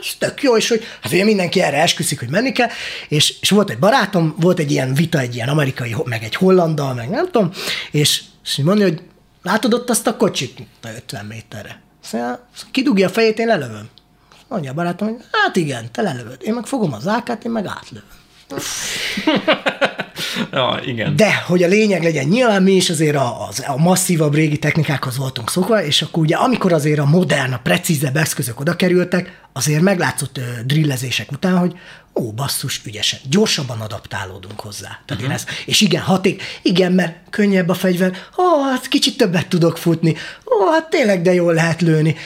ez 0.01 0.15
tök 0.19 0.43
jó, 0.43 0.57
és 0.57 0.69
hogy 0.69 0.85
hát 1.01 1.13
ugye 1.13 1.25
mindenki 1.25 1.61
erre 1.61 1.83
esküszik, 1.83 2.19
hogy 2.19 2.29
menni 2.29 2.53
kell, 2.53 2.69
és, 3.09 3.35
és 3.41 3.51
volt 3.51 3.71
egy 3.71 3.79
barátom, 3.79 4.35
volt 4.41 4.59
egy 4.59 4.71
ilyen 4.71 4.95
vita, 4.95 5.19
egy 5.19 5.35
ilyen 5.35 5.49
amerikai, 5.49 5.97
meg 6.05 6.23
egy 6.23 6.35
hollandal, 6.35 6.95
meg 6.95 7.09
nem 7.09 7.25
tudom, 7.25 7.51
és, 7.91 8.23
és 8.45 8.57
mondja, 8.57 8.87
hogy 8.87 9.03
Látod 9.43 9.75
ott 9.75 9.91
azt 9.91 10.07
a 10.07 10.17
kocsit? 10.17 10.63
50 10.97 11.25
méterre. 11.25 11.81
Szóval 12.01 12.49
kidugja 12.71 13.07
a 13.07 13.11
fejét, 13.11 13.39
én 13.39 13.47
lelövöm. 13.47 13.89
Mondja 14.49 14.71
a 14.71 14.75
barátom, 14.75 15.09
hogy 15.09 15.25
hát 15.33 15.57
igen, 15.57 15.93
te 15.93 16.03
lelövöd. 16.03 16.37
Én 16.41 16.55
meg 16.55 16.67
fogom 16.67 16.93
az 16.93 17.09
ákát, 17.09 17.45
én 17.45 17.51
meg 17.51 17.67
átlövöm. 17.67 18.09
ja, 20.53 20.81
igen. 20.85 21.17
De, 21.17 21.35
hogy 21.47 21.63
a 21.63 21.67
lényeg 21.69 22.03
legyen, 22.03 22.27
nyilván 22.27 22.63
mi 22.63 22.73
is 22.73 22.91
azért 22.91 23.17
a, 23.17 23.47
az, 23.49 23.65
a 23.67 23.77
masszívabb 23.77 24.35
régi 24.35 24.59
technikákhoz 24.59 25.17
voltunk 25.17 25.51
szokva, 25.51 25.85
és 25.85 26.03
akkor 26.03 26.23
ugye 26.23 26.37
amikor 26.37 26.73
azért 26.73 26.99
a 26.99 27.05
modern, 27.05 27.53
a 27.53 27.61
precízebb 27.63 28.17
eszközök 28.17 28.61
oda 28.61 28.77
kerültek, 28.77 29.41
azért 29.53 29.81
meglátszott 29.81 30.39
ö, 30.39 30.43
drillezések 30.65 31.33
után, 31.33 31.59
hogy 31.59 31.73
ó, 32.15 32.33
basszus, 32.33 32.81
ügyesen, 32.85 33.19
gyorsabban 33.31 33.81
adaptálódunk 33.81 34.61
hozzá. 34.61 34.89
Tehát 34.89 35.03
uh-huh. 35.09 35.23
mhm. 35.23 35.33
ezt, 35.33 35.51
és 35.67 35.81
igen, 35.81 36.03
haték, 36.03 36.43
igen, 36.63 36.93
mert 36.93 37.17
könnyebb 37.31 37.69
a 37.69 37.75
fegyver, 37.75 38.13
ó, 38.39 38.63
hát 38.63 38.89
kicsit 38.89 39.17
többet 39.17 39.49
tudok 39.49 39.79
futni, 39.79 40.17
ó, 40.45 40.71
hát 40.71 40.91
tényleg 40.91 41.23
de 41.23 41.35
jól 41.35 41.55
lehet 41.55 41.81
lőni. 41.81 42.17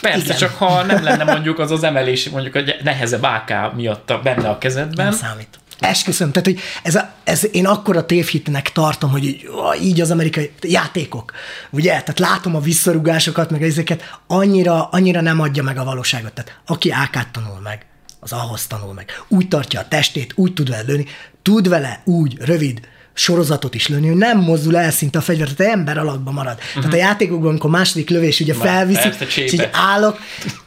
Persze, 0.00 0.24
igen. 0.24 0.36
csak 0.36 0.54
ha 0.54 0.82
nem 0.82 1.04
lenne 1.04 1.24
mondjuk 1.34 1.58
az 1.58 1.70
az 1.70 1.82
emelés, 1.82 2.28
mondjuk 2.28 2.54
a 2.54 2.60
nehezebb 2.82 3.22
AK 3.22 3.74
miatt 3.74 4.12
benne 4.22 4.48
a 4.48 4.58
kezedben. 4.58 5.06
Nem 5.06 5.14
számít. 5.14 5.58
Esküszöm, 5.84 6.32
tehát 6.32 6.48
hogy 6.48 6.60
ez, 6.82 6.94
a, 6.94 7.12
ez 7.24 7.48
én 7.52 7.66
akkora 7.66 8.06
tévhitnek 8.06 8.72
tartom, 8.72 9.10
hogy 9.10 9.24
így, 9.24 9.48
így 9.82 10.00
az 10.00 10.10
amerikai 10.10 10.52
játékok, 10.60 11.32
ugye? 11.70 11.90
Tehát 11.90 12.18
látom 12.18 12.56
a 12.56 12.60
visszarugásokat, 12.60 13.50
meg 13.50 13.62
ezeket, 13.62 14.18
annyira, 14.26 14.88
annyira 14.88 15.20
nem 15.20 15.40
adja 15.40 15.62
meg 15.62 15.78
a 15.78 15.84
valóságot. 15.84 16.32
Tehát 16.32 16.60
aki 16.66 16.90
AK-t 16.90 17.28
tanul 17.32 17.60
meg, 17.62 17.86
az 18.20 18.32
ahhoz 18.32 18.66
tanul 18.66 18.92
meg. 18.92 19.22
Úgy 19.28 19.48
tartja 19.48 19.80
a 19.80 19.88
testét, 19.88 20.32
úgy 20.36 20.54
tud 20.54 20.70
vele 20.70 20.82
lőni, 20.82 21.06
tud 21.42 21.68
vele 21.68 22.02
úgy 22.04 22.36
rövid 22.40 22.80
sorozatot 23.14 23.74
is 23.74 23.88
lőni, 23.88 24.06
hogy 24.06 24.16
nem 24.16 24.38
mozdul 24.38 24.76
el 24.76 24.90
szinte 24.90 25.18
a 25.18 25.22
fegyver, 25.22 25.48
tehát 25.48 25.72
ember 25.72 25.98
alakban 25.98 26.34
marad. 26.34 26.58
Uh-huh. 26.58 26.82
Tehát 26.82 26.92
a 26.92 27.08
játékokban, 27.08 27.48
amikor 27.48 27.70
második 27.70 28.10
lövés 28.10 28.40
ugye 28.40 28.54
felviszi, 28.54 29.08
és 29.36 29.52
így 29.52 29.68
állok, 29.72 30.18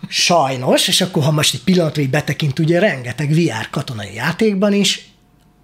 sajnos, 0.07 0.87
és 0.87 1.01
akkor 1.01 1.23
ha 1.23 1.31
most 1.31 1.53
egy 1.53 1.63
pillanatra 1.63 2.01
így 2.01 2.09
betekint, 2.09 2.59
ugye 2.59 2.79
rengeteg 2.79 3.33
VR 3.33 3.69
katonai 3.69 4.13
játékban 4.13 4.73
is, 4.73 5.06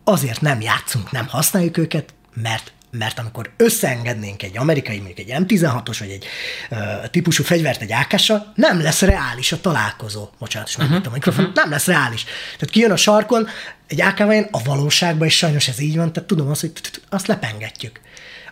azért 0.03 0.41
nem 0.41 0.61
játszunk, 0.61 1.11
nem 1.11 1.27
használjuk 1.27 1.77
őket, 1.77 2.13
mert 2.33 2.71
mert 2.97 3.19
amikor 3.19 3.51
összeengednénk 3.57 4.43
egy 4.43 4.57
amerikai, 4.57 4.97
mondjuk 4.97 5.19
egy 5.19 5.43
M16-os, 5.43 5.95
vagy 5.99 6.09
egy 6.09 6.25
uh, 6.71 7.09
típusú 7.09 7.43
fegyvert 7.43 7.81
egy 7.81 7.91
ákással, 7.91 8.53
nem 8.55 8.81
lesz 8.81 9.01
reális 9.01 9.51
a 9.51 9.61
találkozó. 9.61 10.29
Bocsánat, 10.39 10.67
is 10.67 10.77
uh-huh. 10.77 11.01
a 11.05 11.09
mikrofon, 11.13 11.43
uh-huh. 11.43 11.55
nem 11.55 11.69
lesz 11.69 11.85
reális. 11.85 12.23
Tehát 12.57 12.69
kijön 12.73 12.91
a 12.91 12.95
sarkon, 12.95 13.47
egy 13.87 14.01
ak 14.01 14.19
a 14.51 14.63
valóságban, 14.63 15.27
és 15.27 15.37
sajnos 15.37 15.67
ez 15.67 15.79
így 15.79 15.95
van, 15.95 16.13
tehát 16.13 16.29
tudom 16.29 16.49
azt, 16.49 16.61
hogy 16.61 16.71
azt 17.09 17.27
lepengetjük. 17.27 18.01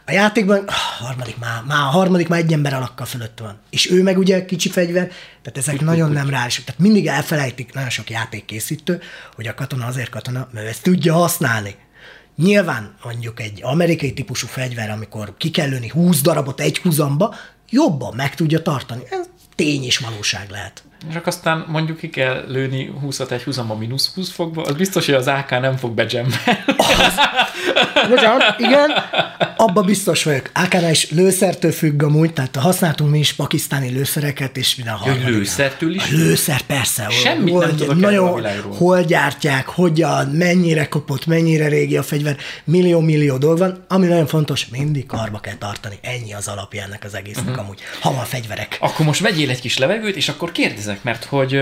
A 0.06 0.12
játékban 0.12 0.64
a 0.68 1.04
harmadik 1.04 1.38
már, 1.38 1.64
már 1.68 1.82
a 1.82 1.90
harmadik 1.90 2.28
már 2.28 2.40
egy 2.40 2.54
ember 2.54 2.74
alakkal 2.74 3.06
fölött 3.06 3.40
van. 3.40 3.60
És 3.70 3.92
ő 3.92 4.04
meg 4.04 4.18
ugye 4.18 4.46
kicsi 4.46 4.70
fegyver, 4.70 5.08
tehát 5.42 5.58
ezek 5.58 5.74
úgy, 5.74 5.82
nagyon 5.82 6.12
nem 6.12 6.30
reálisak. 6.30 6.66
Tehát 6.66 6.82
mindig 6.82 7.08
elfelejtik 7.08 7.74
nagyon 7.74 7.90
sok 7.90 8.10
játékkészítő, 8.10 9.02
hogy 9.36 9.48
a 9.48 9.54
katona 9.54 9.86
azért 9.86 10.10
katona, 10.10 10.48
mert 10.52 10.68
ezt 10.68 10.84
tudja 10.84 11.14
használni. 11.14 11.76
Nyilván 12.36 12.96
mondjuk 13.04 13.40
egy 13.40 13.60
amerikai 13.64 14.14
típusú 14.14 14.48
fegyver, 14.48 14.90
amikor 14.90 15.34
ki 15.38 15.50
kell 15.50 15.70
lőni 15.70 15.90
20 15.90 16.22
darabot 16.22 16.60
egy 16.60 16.78
húzamba, 16.78 17.36
jobban 17.70 18.16
meg 18.16 18.36
tudja 18.36 18.62
tartani. 18.62 19.02
Ez 19.10 19.26
tény 19.56 19.84
és 19.84 19.98
valóság 19.98 20.50
lehet. 20.50 20.84
Csak 21.14 21.28
aztán 21.28 21.66
mondjuk 21.68 21.98
ki 21.98 22.10
kell 22.10 22.44
lőni 22.48 22.94
20-at 23.06 23.32
egy 23.32 23.44
húzamba 23.44 23.76
mínusz 23.76 24.14
20 24.14 24.32
fokba, 24.32 24.62
az 24.62 24.76
biztos, 24.76 25.06
hogy 25.06 25.16
az 25.16 25.28
AK 25.28 25.50
nem 25.50 25.78
fog 25.78 25.94
bejemmelni. 25.94 26.36
Bocsánat, 28.10 28.60
igen, 28.60 28.92
abba 29.58 29.82
biztos 29.82 30.24
vagyok. 30.24 30.50
ak 30.54 30.74
is 30.92 31.12
lőszertől 31.12 31.72
függ 31.72 32.04
amúgy, 32.04 32.34
tehát 32.34 32.56
használtunk 32.56 33.12
mi 33.12 33.20
is 33.20 33.34
pakisztáni 33.34 33.90
lőszereket, 33.90 34.58
és 34.58 34.76
minden 34.76 34.94
harmadik. 34.94 35.28
lőszertől 35.28 35.94
is? 35.94 36.04
A 36.04 36.08
lőszer, 36.12 36.62
persze. 36.62 37.10
Semmit 37.10 37.54
hol, 37.54 37.66
nem 37.66 37.76
tudok 37.76 38.00
nagyon, 38.00 38.46
Hol 38.78 39.04
gyártják, 39.04 39.68
hogyan, 39.68 40.28
mennyire 40.28 40.88
kopott, 40.88 41.26
mennyire 41.26 41.68
régi 41.68 41.98
a 41.98 42.04
fegyver, 42.04 42.38
millió-millió 42.64 43.38
dolg 43.38 43.58
van, 43.58 43.86
ami 43.88 44.08
nagyon 44.08 44.28
fontos, 44.28 44.68
mindig 44.68 45.06
karba 45.06 45.40
kell 45.40 45.56
tartani. 45.56 46.00
Ennyi 46.02 46.34
az 46.34 46.48
alapja 46.48 46.84
ennek 46.84 47.04
az 47.04 47.16
egésznek 47.16 47.48
uh-huh. 47.48 47.64
amúgy. 47.64 47.80
Ha 48.02 48.14
van 48.14 48.26
fegyverek. 48.26 48.78
Akkor 48.80 49.06
most 49.06 49.20
vegyél 49.20 49.50
egy 49.50 49.62
kis 49.62 49.78
levegőt, 49.78 50.16
és 50.16 50.30
akkor 50.30 50.52
kérdezek, 50.91 51.04
mert 51.04 51.23
hogy 51.23 51.56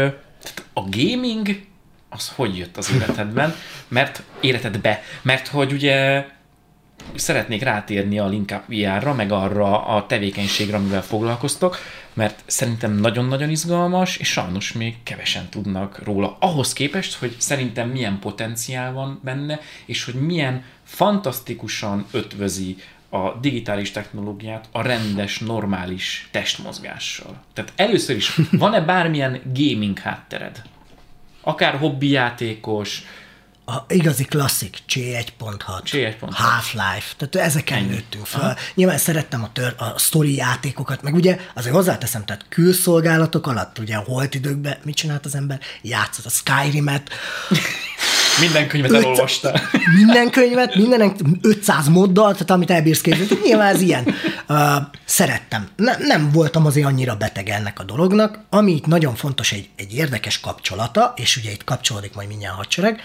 a 0.73 0.89
gaming 0.89 1.67
az 2.09 2.31
hogy 2.35 2.57
jött 2.57 2.77
az 2.77 2.91
életedben, 2.91 3.55
mert 3.87 4.23
életedbe, 4.39 5.03
mert 5.21 5.47
hogy 5.47 5.71
ugye 5.71 6.25
szeretnék 7.15 7.63
rátérni 7.63 8.19
a 8.19 8.27
Link 8.27 8.53
VR-ra, 8.65 9.13
meg 9.13 9.31
arra 9.31 9.85
a 9.85 10.05
tevékenységre, 10.05 10.77
amivel 10.77 11.03
foglalkoztok, 11.03 11.77
mert 12.13 12.43
szerintem 12.45 12.95
nagyon-nagyon 12.95 13.49
izgalmas, 13.49 14.17
és 14.17 14.27
sajnos 14.27 14.73
még 14.73 14.95
kevesen 15.03 15.49
tudnak 15.49 16.03
róla. 16.03 16.37
Ahhoz 16.39 16.73
képest, 16.73 17.15
hogy 17.15 17.35
szerintem 17.37 17.89
milyen 17.89 18.19
potenciál 18.19 18.93
van 18.93 19.19
benne, 19.23 19.59
és 19.85 20.03
hogy 20.03 20.13
milyen 20.13 20.63
fantasztikusan 20.83 22.05
ötvözi 22.11 22.77
a 23.09 23.33
digitális 23.41 23.91
technológiát 23.91 24.67
a 24.71 24.81
rendes, 24.81 25.39
normális 25.39 26.29
testmozgással. 26.31 27.41
Tehát 27.53 27.73
először 27.75 28.15
is, 28.15 28.39
van-e 28.51 28.81
bármilyen 28.81 29.41
gaming 29.53 29.99
háttered? 29.99 30.61
Akár 31.41 31.77
hobbi 31.77 32.09
játékos, 32.09 33.03
a 33.69 33.85
igazi 33.87 34.23
klasszik 34.23 34.77
C1.6, 34.89 35.57
C1.6. 35.83 36.29
Half-Life, 36.31 37.13
tehát 37.17 37.35
ezeken 37.35 37.77
Ennyi. 37.77 37.87
nőttünk 37.87 38.25
fel. 38.25 38.41
Aha. 38.41 38.55
Nyilván 38.73 38.97
szerettem 38.97 39.43
a, 39.43 39.51
tör, 39.51 39.75
a 39.77 39.99
sztori 39.99 40.35
játékokat, 40.35 41.01
meg 41.01 41.13
ugye 41.13 41.37
azért 41.53 41.75
hozzáteszem, 41.75 42.25
tehát 42.25 42.45
külszolgálatok 42.49 43.47
alatt, 43.47 43.79
ugye 43.79 43.95
a 43.95 44.03
holt 44.05 44.35
időkben 44.35 44.77
mit 44.83 44.95
csinált 44.95 45.25
az 45.25 45.35
ember? 45.35 45.59
Játszott 45.81 46.25
a 46.25 46.29
Skyrim-et, 46.29 47.09
minden 48.39 48.67
könyvet 48.67 48.93
elolvasta. 48.93 49.61
Minden 49.95 50.29
könyvet, 50.29 50.75
minden 50.75 51.15
500 51.41 51.87
moddal, 51.87 52.31
tehát 52.31 52.51
amit 52.51 52.71
elbírsz 52.71 53.01
képzelni. 53.01 53.41
Nyilván 53.43 53.73
ez 53.73 53.81
ilyen. 53.81 54.15
Uh, 54.49 54.57
szerettem. 55.05 55.67
Ne, 55.75 55.97
nem 55.97 56.31
voltam 56.31 56.65
azért 56.65 56.87
annyira 56.87 57.15
beteg 57.15 57.49
ennek 57.49 57.79
a 57.79 57.83
dolognak. 57.83 58.39
Ami 58.49 58.71
itt 58.71 58.85
nagyon 58.85 59.15
fontos, 59.15 59.51
egy, 59.51 59.69
egy 59.75 59.95
érdekes 59.95 60.39
kapcsolata, 60.39 61.13
és 61.15 61.37
ugye 61.37 61.51
itt 61.51 61.63
kapcsolódik 61.63 62.13
majd 62.13 62.27
mindjárt 62.27 62.53
a 62.53 62.57
hadsereg, 62.57 63.01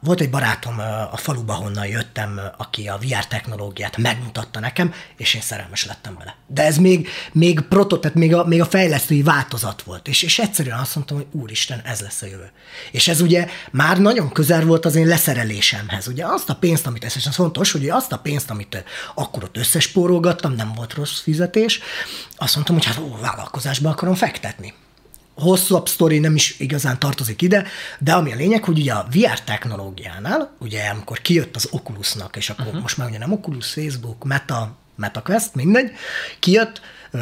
volt 0.00 0.20
egy 0.20 0.30
barátom 0.30 0.78
a 1.12 1.16
faluba, 1.16 1.52
honnan 1.52 1.86
jöttem, 1.86 2.40
aki 2.56 2.88
a 2.88 2.98
VR 3.00 3.26
technológiát 3.26 3.96
megmutatta 3.96 4.60
nekem, 4.60 4.92
és 5.16 5.34
én 5.34 5.40
szerelmes 5.40 5.86
lettem 5.86 6.16
vele. 6.18 6.36
De 6.46 6.62
ez 6.62 6.76
még, 6.78 7.08
még 7.32 7.60
proto, 7.60 7.98
tehát 7.98 8.16
még 8.16 8.34
a, 8.34 8.44
még 8.44 8.60
a 8.60 8.64
fejlesztői 8.64 9.22
változat 9.22 9.82
volt. 9.82 10.08
És, 10.08 10.22
és 10.22 10.38
egyszerűen 10.38 10.78
azt 10.78 10.94
mondtam, 10.94 11.16
hogy 11.16 11.26
úristen, 11.30 11.80
ez 11.84 12.00
lesz 12.00 12.22
a 12.22 12.26
jövő. 12.26 12.50
És 12.92 13.08
ez 13.08 13.20
ugye 13.20 13.48
már 13.70 13.98
nagyon 13.98 14.32
közel 14.32 14.64
volt 14.64 14.84
az 14.84 14.94
én 14.94 15.06
leszerelésemhez. 15.06 16.08
Ugye 16.08 16.24
azt 16.26 16.50
a 16.50 16.54
pénzt, 16.54 16.86
amit 16.86 17.04
ez, 17.04 17.16
és 17.16 17.26
az 17.26 17.34
fontos, 17.34 17.72
hogy 17.72 17.88
azt 17.88 18.12
a 18.12 18.18
pénzt, 18.18 18.50
amit 18.50 18.84
akkor 19.14 19.44
ott 19.44 19.56
összespórolgattam, 19.56 20.52
nem 20.52 20.72
volt 20.74 20.94
rossz 20.94 21.20
fizetés, 21.20 21.80
azt 22.36 22.54
mondtam, 22.54 22.76
hogy 22.76 22.84
hát 22.84 22.98
ó, 22.98 23.16
vállalkozásba 23.20 23.90
akarom 23.90 24.14
fektetni 24.14 24.74
hosszabb 25.36 25.88
sztori 25.88 26.18
nem 26.18 26.34
is 26.34 26.58
igazán 26.58 26.98
tartozik 26.98 27.42
ide, 27.42 27.66
de 27.98 28.12
ami 28.12 28.32
a 28.32 28.36
lényeg, 28.36 28.64
hogy 28.64 28.78
ugye 28.78 28.92
a 28.92 29.06
VR 29.10 29.40
technológiánál, 29.40 30.56
ugye 30.58 30.88
amikor 30.88 31.20
kijött 31.20 31.56
az 31.56 31.68
Oculusnak, 31.70 32.36
és 32.36 32.50
akkor 32.50 32.66
uh-huh. 32.66 32.80
most 32.80 32.96
már 32.96 33.08
ugye 33.08 33.18
nem 33.18 33.32
Oculus, 33.32 33.72
Facebook, 33.72 34.24
Meta, 34.24 34.76
MetaQuest, 34.94 35.54
mindegy, 35.54 35.92
kijött, 36.38 36.80
ö, 37.10 37.18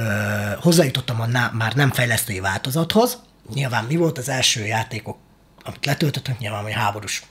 hozzájutottam 0.60 1.20
a 1.20 1.26
ná, 1.26 1.50
már 1.54 1.74
nem 1.74 1.90
fejlesztői 1.90 2.40
változathoz, 2.40 3.18
nyilván 3.54 3.84
mi 3.84 3.96
volt 3.96 4.18
az 4.18 4.28
első 4.28 4.64
játékok, 4.64 5.18
amit 5.64 5.86
letöltöttünk, 5.86 6.38
nyilván, 6.38 6.62
hogy 6.62 6.72
háborús, 6.72 7.22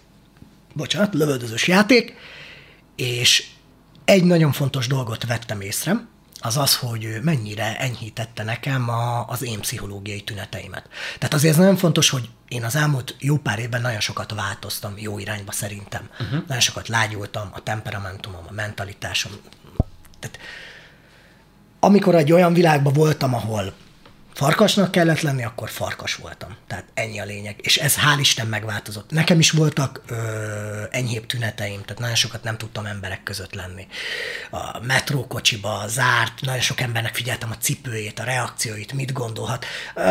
bocsánat, 0.73 1.13
lövöldözős 1.13 1.67
játék, 1.67 2.15
és 2.95 3.47
egy 4.05 4.23
nagyon 4.23 4.51
fontos 4.51 4.88
dolgot 4.88 5.25
vettem 5.25 5.61
észre, 5.61 6.07
az 6.46 6.58
az, 6.58 6.76
hogy 6.76 7.20
mennyire 7.22 7.78
enyhítette 7.78 8.44
nekem 8.44 8.89
a, 8.89 9.28
az 9.28 9.44
én 9.44 9.60
pszichológiai 9.60 10.22
tüneteimet. 10.22 10.89
Tehát 11.18 11.34
azért 11.34 11.54
ez 11.54 11.60
nagyon 11.60 11.78
fontos, 11.78 12.10
hogy 12.10 12.30
én 12.48 12.64
az 12.64 12.76
elmúlt 12.76 13.16
jó 13.20 13.38
pár 13.38 13.60
évben 13.60 13.82
nagyon 13.82 14.00
sokat 14.00 14.34
változtam 14.34 14.94
jó 14.98 15.20
irányba 15.20 15.52
szerintem. 15.52 16.10
Uh-huh. 16.12 16.44
Nagyon 16.48 16.60
sokat 16.60 16.88
lágyultam, 16.88 17.50
a 17.52 17.64
temperamentumom, 17.64 18.44
a 18.50 18.54
mentalitásom. 18.54 19.32
Tehát 20.20 20.39
amikor 21.80 22.16
egy 22.16 22.32
olyan 22.32 22.54
világban 22.54 22.94
voltam, 22.94 23.34
ahol 23.34 23.74
farkasnak 24.34 24.91
kellett 24.91 25.21
lenni, 25.21 25.43
akkor 25.43 25.69
farkas 25.69 26.15
voltam. 26.15 26.55
Tehát 26.67 26.86
ennyi 26.93 27.19
a 27.19 27.25
lényeg. 27.25 27.55
És 27.61 27.77
ez 27.77 27.95
hál' 27.95 28.19
Isten 28.19 28.47
megváltozott. 28.47 29.11
Nekem 29.11 29.39
is 29.39 29.51
voltak 29.51 30.01
ö, 30.07 30.15
enyhébb 30.91 31.25
tüneteim, 31.25 31.81
tehát 31.81 31.99
nagyon 31.99 32.15
sokat 32.15 32.43
nem 32.43 32.57
tudtam 32.57 32.86
emberek 32.86 33.23
között 33.23 33.53
lenni. 33.53 33.88
A 34.51 34.79
metrókocsiba 34.86 35.84
zárt, 35.88 36.41
nagyon 36.41 36.61
sok 36.61 36.81
embernek 36.81 37.15
figyeltem 37.15 37.51
a 37.51 37.57
cipőjét, 37.57 38.19
a 38.19 38.23
reakcióit, 38.23 38.93
mit 38.93 39.13
gondolhat. 39.13 39.65
Ö, 39.95 40.01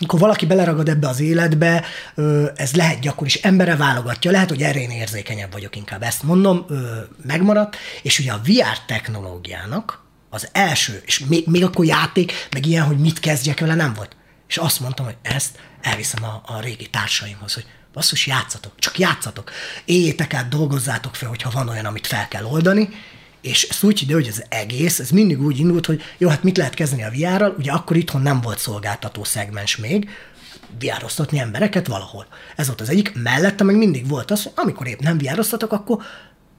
akkor 0.00 0.18
valaki 0.18 0.46
beleragad 0.46 0.88
ebbe 0.88 1.08
az 1.08 1.20
életbe, 1.20 1.84
ö, 2.14 2.50
ez 2.54 2.74
lehet 2.74 3.00
gyakori, 3.00 3.28
és 3.28 3.42
embere 3.42 3.76
válogatja. 3.76 4.30
Lehet, 4.30 4.48
hogy 4.48 4.62
erre 4.62 4.80
én 4.80 4.90
érzékenyebb 4.90 5.52
vagyok, 5.52 5.76
inkább 5.76 6.02
ezt 6.02 6.22
mondom, 6.22 6.64
ö, 6.68 7.00
megmaradt. 7.22 7.76
És 8.02 8.18
ugye 8.18 8.32
a 8.32 8.40
VR 8.44 8.78
technológiának, 8.86 10.01
az 10.32 10.48
első, 10.52 11.02
és 11.06 11.18
még, 11.18 11.46
még 11.46 11.64
akkor 11.64 11.84
játék, 11.84 12.32
meg 12.50 12.66
ilyen, 12.66 12.84
hogy 12.84 12.98
mit 12.98 13.20
kezdjek 13.20 13.60
vele, 13.60 13.74
nem 13.74 13.92
volt. 13.94 14.16
És 14.48 14.56
azt 14.56 14.80
mondtam, 14.80 15.04
hogy 15.04 15.16
ezt 15.22 15.58
elviszem 15.80 16.24
a, 16.24 16.42
a 16.46 16.60
régi 16.60 16.90
társaimhoz, 16.90 17.54
hogy 17.54 17.66
basszus, 17.92 18.26
játszatok, 18.26 18.72
csak 18.78 18.98
játszatok. 18.98 19.50
Éljétek 19.84 20.34
át, 20.34 20.48
dolgozzátok 20.48 21.14
fel, 21.14 21.28
hogyha 21.28 21.50
van 21.50 21.68
olyan, 21.68 21.84
amit 21.84 22.06
fel 22.06 22.28
kell 22.28 22.44
oldani, 22.44 22.88
és 23.40 23.62
ezt 23.62 23.82
úgy 23.82 24.02
ide, 24.02 24.14
hogy 24.14 24.28
az 24.28 24.44
egész, 24.48 24.98
ez 24.98 25.10
mindig 25.10 25.42
úgy 25.42 25.58
indult, 25.58 25.86
hogy 25.86 26.02
jó, 26.18 26.28
hát 26.28 26.42
mit 26.42 26.56
lehet 26.56 26.74
kezdeni 26.74 27.02
a 27.02 27.10
VR-ral, 27.10 27.54
ugye 27.58 27.72
akkor 27.72 27.96
itthon 27.96 28.22
nem 28.22 28.40
volt 28.40 28.58
szolgáltató 28.58 29.24
szegmens 29.24 29.76
még, 29.76 30.10
viároztatni 30.78 31.38
embereket 31.38 31.86
valahol. 31.86 32.26
Ez 32.56 32.66
volt 32.66 32.80
az 32.80 32.88
egyik. 32.88 33.12
Mellette 33.14 33.64
meg 33.64 33.76
mindig 33.76 34.08
volt 34.08 34.30
az, 34.30 34.42
hogy 34.42 34.52
amikor 34.54 34.86
épp 34.86 35.00
nem 35.00 35.18
viároztatok, 35.18 35.72
akkor 35.72 36.02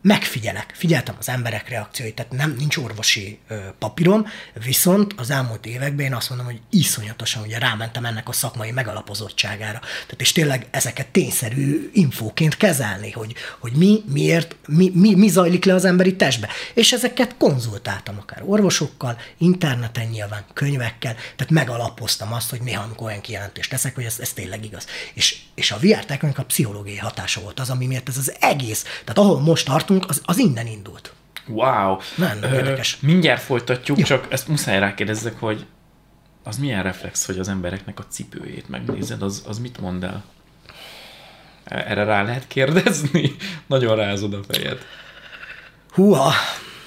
megfigyelek, 0.04 0.74
figyeltem 0.76 1.16
az 1.20 1.30
emberek 1.30 1.70
reakcióit, 1.70 2.16
tehát 2.16 2.32
nem, 2.32 2.56
nincs 2.58 2.78
orvosi 2.78 3.40
ö, 3.48 3.56
papírom, 3.80 4.28
viszont 4.66 5.14
az 5.18 5.30
elmúlt 5.30 5.66
években 5.66 6.06
én 6.06 6.14
azt 6.14 6.30
mondom, 6.30 6.48
hogy 6.48 6.60
iszonyatosan 6.70 7.44
ugye 7.44 7.58
rámentem 7.58 8.06
ennek 8.06 8.30
a 8.30 8.32
szakmai 8.32 8.72
megalapozottságára. 8.72 9.80
Tehát 9.80 10.22
és 10.22 10.32
tényleg 10.32 10.68
ezeket 10.72 11.08
tényszerű 11.08 11.90
infóként 11.94 12.58
kezelni, 12.58 13.12
hogy, 13.12 13.34
hogy 13.60 13.72
mi, 13.72 14.04
miért, 14.12 14.56
mi, 14.68 14.92
mi, 14.94 15.16
mi 15.16 15.28
zajlik 15.28 15.66
le 15.66 15.74
az 15.74 15.86
emberi 15.86 16.16
testbe. 16.16 16.50
És 16.74 16.92
ezeket 16.92 17.36
konzultáltam 17.38 18.18
akár 18.20 18.42
orvosokkal, 18.46 19.18
interneten 19.38 20.08
nyilván, 20.08 20.46
könyvekkel, 20.54 21.14
tehát 21.14 21.54
megalapoztam 21.54 22.34
azt, 22.34 22.50
hogy 22.50 22.62
néha 22.62 22.84
amikor 22.84 23.08
olyan 23.08 23.22
kijelentést 23.22 23.70
teszek, 23.70 23.96
hogy 23.96 24.04
ez, 24.04 24.20
ez 24.20 24.34
tényleg 24.34 24.66
igaz. 24.66 24.86
És, 25.14 25.38
és 25.56 25.72
a 25.72 25.78
VR 25.82 26.32
a 26.36 26.42
pszichológiai 26.42 26.98
hatása 26.98 27.42
volt 27.42 27.60
az, 27.60 27.70
ami 27.70 27.86
miért 27.86 28.10
ez 28.10 28.18
az 28.18 28.36
egész, 28.40 28.84
tehát 28.84 29.18
ahol 29.18 29.40
most 29.40 29.66
tartunk, 29.66 29.93
tartunk, 30.00 30.10
az, 30.10 30.22
az 30.26 30.38
innen 30.38 30.68
indult. 30.68 31.14
Wow. 31.48 31.98
Nem, 32.16 32.38
Ö, 32.42 32.54
érdekes. 32.54 32.98
Mindjárt 33.00 33.42
folytatjuk, 33.42 33.98
Jó. 33.98 34.04
csak 34.04 34.28
ezt 34.30 34.48
muszáj 34.48 34.80
rákérdezzek, 34.80 35.40
hogy 35.40 35.66
az 36.44 36.58
milyen 36.58 36.84
reflex, 36.84 37.26
hogy 37.26 37.40
az 37.40 37.48
embereknek 37.48 38.00
a 38.00 38.06
cipőjét 38.10 38.70
megnézed, 38.70 39.22
az, 39.22 39.44
az 39.48 39.60
mit 39.60 39.80
mond 39.80 40.04
el? 40.04 40.24
Erre 41.64 42.04
rá 42.04 42.24
lehet 42.24 42.48
kérdezni? 42.48 43.36
Nagyon 43.68 43.96
rázod 43.96 44.34
a 44.34 44.40
fejed. 44.48 44.78
Húha. 45.90 46.32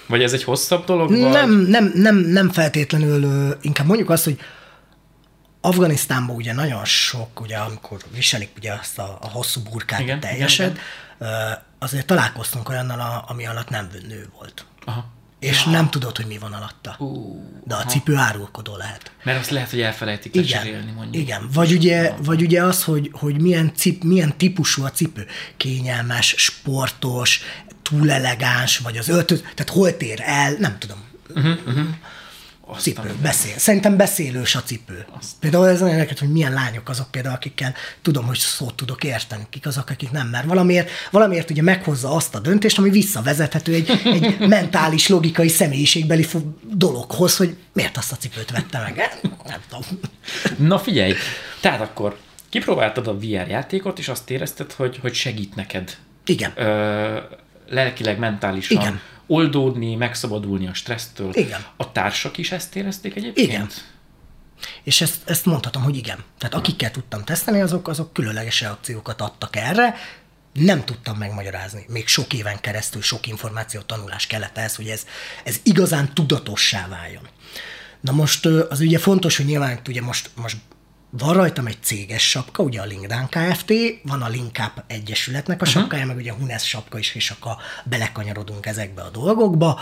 Vagy 0.06 0.22
ez 0.22 0.32
egy 0.32 0.44
hosszabb 0.44 0.84
dolog? 0.84 1.08
Vagy? 1.10 1.18
Nem, 1.18 1.50
nem, 1.50 1.92
nem, 1.94 2.16
nem 2.16 2.50
feltétlenül, 2.50 3.56
inkább 3.60 3.86
mondjuk 3.86 4.10
azt, 4.10 4.24
hogy 4.24 4.38
Afganisztánban 5.60 6.36
ugye 6.36 6.52
nagyon 6.52 6.84
sok, 6.84 7.40
ugye 7.40 7.56
amikor 7.56 7.98
viselik 8.14 8.50
ugye 8.56 8.72
azt 8.72 8.98
a, 8.98 9.18
a 9.20 9.28
hosszú 9.28 9.60
burkát 9.70 10.00
igen, 10.00 10.20
teljeset, 10.20 10.70
igen, 10.70 10.72
igen 10.72 11.05
azért 11.78 12.06
találkoztunk 12.06 12.68
olyannal, 12.68 13.00
a, 13.00 13.24
ami 13.28 13.46
alatt 13.46 13.68
nem 13.68 13.88
nő 14.08 14.28
volt. 14.38 14.64
Aha. 14.84 15.14
És 15.40 15.64
ja. 15.64 15.70
nem 15.70 15.90
tudod, 15.90 16.16
hogy 16.16 16.26
mi 16.26 16.38
van 16.38 16.52
alatta. 16.52 16.96
Uh, 16.98 17.36
De 17.64 17.74
a 17.74 17.78
aha. 17.78 17.88
cipő 17.88 18.16
árulkodó 18.16 18.76
lehet. 18.76 19.10
Mert 19.22 19.38
azt 19.38 19.50
lehet, 19.50 19.70
hogy 19.70 19.80
elfelejtik 19.80 20.34
igen, 20.34 20.48
lecserélni, 20.48 20.90
mondjuk. 20.90 21.22
Igen, 21.22 21.48
vagy 21.52 21.72
ugye, 21.72 22.12
vagy 22.22 22.42
ugye 22.42 22.62
az, 22.62 22.84
hogy, 22.84 23.10
hogy 23.12 23.40
milyen, 23.40 23.72
cip, 23.74 24.02
milyen 24.02 24.36
típusú 24.36 24.84
a 24.84 24.90
cipő. 24.90 25.26
Kényelmes, 25.56 26.34
sportos, 26.38 27.40
túl 27.82 28.10
elegáns, 28.10 28.78
vagy 28.78 28.96
az 28.96 29.08
öltöző, 29.08 29.40
tehát 29.40 29.72
hol 29.72 29.96
tér 29.96 30.20
el, 30.22 30.52
nem 30.58 30.78
tudom. 30.78 31.04
Uh-huh, 31.34 31.58
uh-huh. 31.66 31.86
Azt 32.68 32.80
cipő, 32.80 33.14
beszél. 33.22 33.58
Szerintem 33.58 33.96
beszélős 33.96 34.54
a 34.54 34.62
cipő. 34.62 35.06
Azt. 35.18 35.30
Például 35.40 35.68
ez 35.68 35.80
nagyon 35.80 35.94
érdekes, 35.94 36.18
hogy 36.18 36.32
milyen 36.32 36.52
lányok 36.52 36.88
azok 36.88 37.10
például, 37.10 37.34
akikkel 37.34 37.74
tudom, 38.02 38.26
hogy 38.26 38.38
szót 38.38 38.74
tudok 38.74 39.04
érteni, 39.04 39.46
kik 39.50 39.66
azok, 39.66 39.90
akik 39.90 40.10
nem, 40.10 40.28
mert 40.28 40.46
valamiért, 40.46 40.90
valamiért 41.10 41.50
ugye 41.50 41.62
meghozza 41.62 42.14
azt 42.14 42.34
a 42.34 42.38
döntést, 42.38 42.78
ami 42.78 42.90
visszavezethető 42.90 43.74
egy, 43.74 44.00
egy 44.04 44.38
mentális, 44.48 45.08
logikai, 45.08 45.48
személyiségbeli 45.48 46.26
dologhoz, 46.62 47.36
hogy 47.36 47.56
miért 47.72 47.96
azt 47.96 48.12
a 48.12 48.16
cipőt 48.16 48.50
vette 48.50 48.78
meg. 48.78 49.20
Nem 49.46 49.60
tudom. 49.68 50.00
Na 50.68 50.78
figyelj, 50.78 51.14
tehát 51.60 51.80
akkor 51.80 52.18
kipróbáltad 52.48 53.06
a 53.06 53.18
VR 53.18 53.48
játékot, 53.48 53.98
és 53.98 54.08
azt 54.08 54.30
érezted, 54.30 54.72
hogy, 54.72 54.98
hogy 55.00 55.14
segít 55.14 55.54
neked. 55.54 55.96
Igen. 56.24 56.52
Ö, 56.56 57.18
lelkileg, 57.68 58.18
mentálisan. 58.18 58.80
Igen 58.80 59.00
oldódni, 59.26 59.94
megszabadulni 59.94 60.66
a 60.66 60.74
stressztől. 60.74 61.34
Igen. 61.34 61.64
A 61.76 61.92
társak 61.92 62.38
is 62.38 62.52
ezt 62.52 62.76
érezték 62.76 63.16
egyébként? 63.16 63.48
Igen. 63.48 63.68
És 64.82 65.00
ezt, 65.00 65.28
ezt 65.28 65.46
mondhatom, 65.46 65.82
hogy 65.82 65.96
igen. 65.96 66.24
Tehát 66.38 66.54
akikkel 66.54 66.90
tudtam 66.90 67.24
tesztelni, 67.24 67.60
azok, 67.60 67.88
azok 67.88 68.12
különleges 68.12 68.60
reakciókat 68.60 69.20
adtak 69.20 69.56
erre, 69.56 69.94
nem 70.52 70.84
tudtam 70.84 71.16
megmagyarázni. 71.16 71.84
Még 71.88 72.06
sok 72.06 72.32
éven 72.32 72.60
keresztül 72.60 73.02
sok 73.02 73.26
információ 73.26 73.80
tanulás 73.80 74.26
kellett 74.26 74.58
ehhez, 74.58 74.76
hogy 74.76 74.88
ez, 74.88 75.06
ez 75.44 75.60
igazán 75.62 76.14
tudatossá 76.14 76.88
váljon. 76.88 77.28
Na 78.00 78.12
most 78.12 78.46
az 78.46 78.80
ugye 78.80 78.98
fontos, 78.98 79.36
hogy 79.36 79.46
nyilván 79.46 79.80
ugye 79.88 80.02
most, 80.02 80.30
most 80.34 80.56
van 81.10 81.34
rajtam 81.34 81.66
egy 81.66 81.78
céges 81.80 82.28
sapka, 82.28 82.62
ugye 82.62 82.80
a 82.80 82.84
LinkedIn 82.84 83.28
Kft., 83.28 83.72
van 84.02 84.22
a 84.22 84.28
Linkup 84.28 84.84
Egyesületnek 84.86 85.62
a 85.62 85.66
uh-huh. 85.66 85.82
sapkája, 85.82 86.06
meg 86.06 86.16
ugye 86.16 86.32
a 86.32 86.34
Hunes 86.34 86.68
sapka 86.68 86.98
is, 86.98 87.14
és 87.14 87.30
akkor 87.30 87.56
belekanyarodunk 87.84 88.66
ezekbe 88.66 89.02
a 89.02 89.10
dolgokba. 89.10 89.80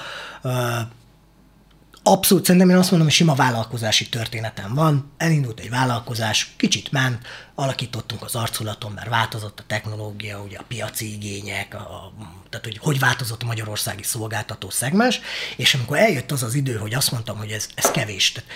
Abszolút 2.06 2.44
szerintem 2.44 2.70
én 2.70 2.76
azt 2.76 2.90
mondom, 2.90 3.08
hogy 3.08 3.16
sima 3.16 3.34
vállalkozási 3.34 4.08
történetem 4.08 4.74
van. 4.74 5.12
Elindult 5.16 5.60
egy 5.60 5.70
vállalkozás, 5.70 6.54
kicsit 6.56 6.92
ment, 6.92 7.26
alakítottunk 7.54 8.22
az 8.22 8.34
arculaton, 8.34 8.92
mert 8.92 9.08
változott 9.08 9.60
a 9.60 9.64
technológia, 9.66 10.42
ugye 10.42 10.58
a 10.58 10.64
piaci 10.68 11.12
igények, 11.12 11.74
a, 11.74 12.12
tehát 12.50 12.66
hogy 12.66 12.78
hogy 12.78 12.98
változott 12.98 13.42
a 13.42 13.46
magyarországi 13.46 14.02
szolgáltató 14.02 14.70
szegmens, 14.70 15.20
és 15.56 15.74
amikor 15.74 15.96
eljött 15.96 16.30
az 16.30 16.42
az 16.42 16.54
idő, 16.54 16.76
hogy 16.76 16.94
azt 16.94 17.10
mondtam, 17.10 17.36
hogy 17.36 17.50
ez, 17.50 17.68
ez 17.74 17.90
kevés. 17.90 18.32
Tehát 18.32 18.50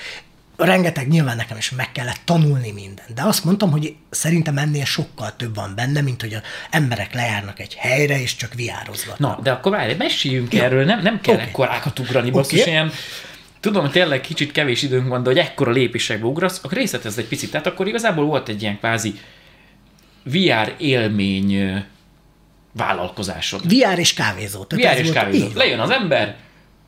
rengeteg, 0.65 1.09
nyilván 1.09 1.37
nekem 1.37 1.57
is 1.57 1.71
meg 1.71 1.93
kellett 1.93 2.21
tanulni 2.25 2.73
mindent, 2.73 3.15
de 3.15 3.23
azt 3.23 3.45
mondtam, 3.45 3.71
hogy 3.71 3.95
szerintem 4.11 4.59
ennél 4.59 4.85
sokkal 4.85 5.37
több 5.37 5.55
van 5.55 5.73
benne, 5.77 6.01
mint 6.01 6.21
hogy 6.21 6.35
az 6.35 6.41
emberek 6.71 7.15
lejárnak 7.15 7.61
egy 7.61 7.75
helyre, 7.75 8.21
és 8.21 8.37
csak 8.37 8.55
viározgatnak. 8.55 9.37
Na, 9.37 9.43
de 9.43 9.51
akkor 9.51 9.73
várj, 9.73 9.95
meséljünk 9.95 10.55
Jó. 10.55 10.63
erről, 10.63 10.85
nem, 10.85 11.03
nem 11.03 11.21
kell 11.21 11.35
okay. 11.35 11.47
ekkorákat 11.47 11.99
ugrani, 11.99 12.31
basszus, 12.31 12.61
okay. 12.61 12.73
ilyen 12.73 12.91
tudom, 13.61 13.83
hogy 13.83 13.91
tényleg 13.91 14.21
kicsit 14.21 14.53
kevés 14.53 14.83
időnk 14.83 15.09
van, 15.09 15.23
de 15.23 15.29
hogy 15.29 15.39
ekkora 15.39 15.71
lépésekbe 15.71 16.27
ugrasz, 16.27 16.61
akkor 16.65 16.73
részletezd 16.73 17.19
egy 17.19 17.29
picit. 17.29 17.51
Tehát 17.51 17.67
akkor 17.67 17.89
igazából 17.89 18.25
volt 18.25 18.49
egy 18.49 18.63
ilyen 18.63 18.79
kvázi 18.79 19.15
VR 20.23 20.75
élmény 20.79 21.85
vállalkozásod. 22.73 23.61
VR 23.69 23.99
és 23.99 24.15
kávézó. 24.15 24.65
Tehát 24.65 24.97
VR 24.97 25.05
és 25.05 25.13
kávézó. 25.13 25.47
Lejön 25.55 25.79
az 25.79 25.91
ember, 25.91 26.37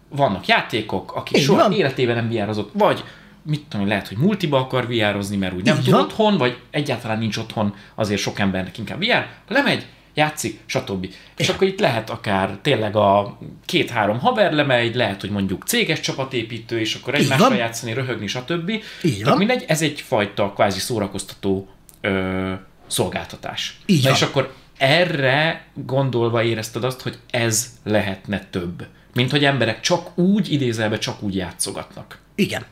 vannak 0.09 0.47
játékok, 0.47 1.13
aki 1.15 1.37
Így 1.37 1.45
soha 1.45 1.63
van. 1.63 1.73
életében 1.73 2.15
nem 2.15 2.29
viározott, 2.29 2.71
vagy 2.73 3.05
mit 3.51 3.65
tudom, 3.69 3.87
lehet, 3.87 4.09
hogy 4.09 4.17
multiba 4.17 4.59
akar 4.59 4.87
viározni, 4.87 5.37
mert 5.37 5.55
úgy 5.55 5.65
nem 5.65 5.77
Így 5.77 5.85
tud 5.85 5.93
van. 5.93 6.03
otthon, 6.03 6.37
vagy 6.37 6.59
egyáltalán 6.71 7.19
nincs 7.19 7.37
otthon, 7.37 7.75
azért 7.95 8.21
sok 8.21 8.39
embernek 8.39 8.79
inkább 8.79 8.99
viár, 8.99 9.29
lemegy, 9.49 9.87
játszik, 10.15 10.61
stb. 10.67 11.05
És, 11.05 11.15
és 11.37 11.49
akkor 11.49 11.67
itt 11.67 11.81
lehet 11.81 12.11
akár 12.11 12.59
tényleg 12.63 12.97
a 12.97 13.39
két-három 13.65 14.19
haver 14.19 14.53
lemegy, 14.53 14.95
lehet, 14.95 15.21
hogy 15.21 15.31
mondjuk 15.31 15.65
céges 15.67 16.01
csapatépítő, 16.01 16.81
és 16.81 16.95
akkor 16.95 17.15
egymással 17.15 17.55
játszani, 17.55 17.93
röhögni, 17.93 18.27
stb. 18.27 18.71
Így 19.03 19.25
van. 19.25 19.37
mindegy, 19.37 19.65
ez 19.67 19.83
egyfajta 19.83 20.53
kvázi 20.53 20.79
szórakoztató 20.79 21.69
ö, 22.01 22.53
szolgáltatás. 22.87 23.79
Így 23.87 24.05
Na 24.05 24.11
és 24.11 24.23
akkor 24.23 24.55
erre 24.79 25.65
gondolva 25.75 26.43
érezted 26.43 26.85
azt, 26.85 27.01
hogy 27.01 27.19
ez 27.31 27.69
lehetne 27.85 28.47
több. 28.51 28.87
Mint 29.15 29.31
hogy 29.31 29.45
emberek 29.45 29.81
csak 29.81 30.19
úgy, 30.19 30.53
idézelve 30.53 30.99
csak 30.99 31.23
úgy 31.23 31.35
játszogatnak. 31.35 32.19
Igen. 32.35 32.65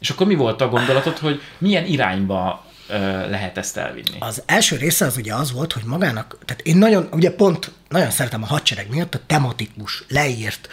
És 0.00 0.10
akkor 0.10 0.26
mi 0.26 0.34
volt 0.34 0.60
a 0.60 0.68
gondolatod, 0.68 1.18
hogy 1.18 1.42
milyen 1.58 1.84
irányba 1.84 2.64
lehet 3.28 3.58
ezt 3.58 3.76
elvinni? 3.76 4.16
Az 4.18 4.42
első 4.46 4.76
része 4.76 5.04
az 5.04 5.16
ugye 5.16 5.34
az 5.34 5.52
volt, 5.52 5.72
hogy 5.72 5.82
magának, 5.84 6.38
tehát 6.44 6.62
én 6.62 6.76
nagyon, 6.76 7.08
ugye 7.12 7.30
pont 7.30 7.70
nagyon 7.88 8.10
szeretem 8.10 8.42
a 8.42 8.46
hadsereg 8.46 8.86
miatt 8.90 9.14
a 9.14 9.20
tematikus, 9.26 10.04
leírt, 10.08 10.68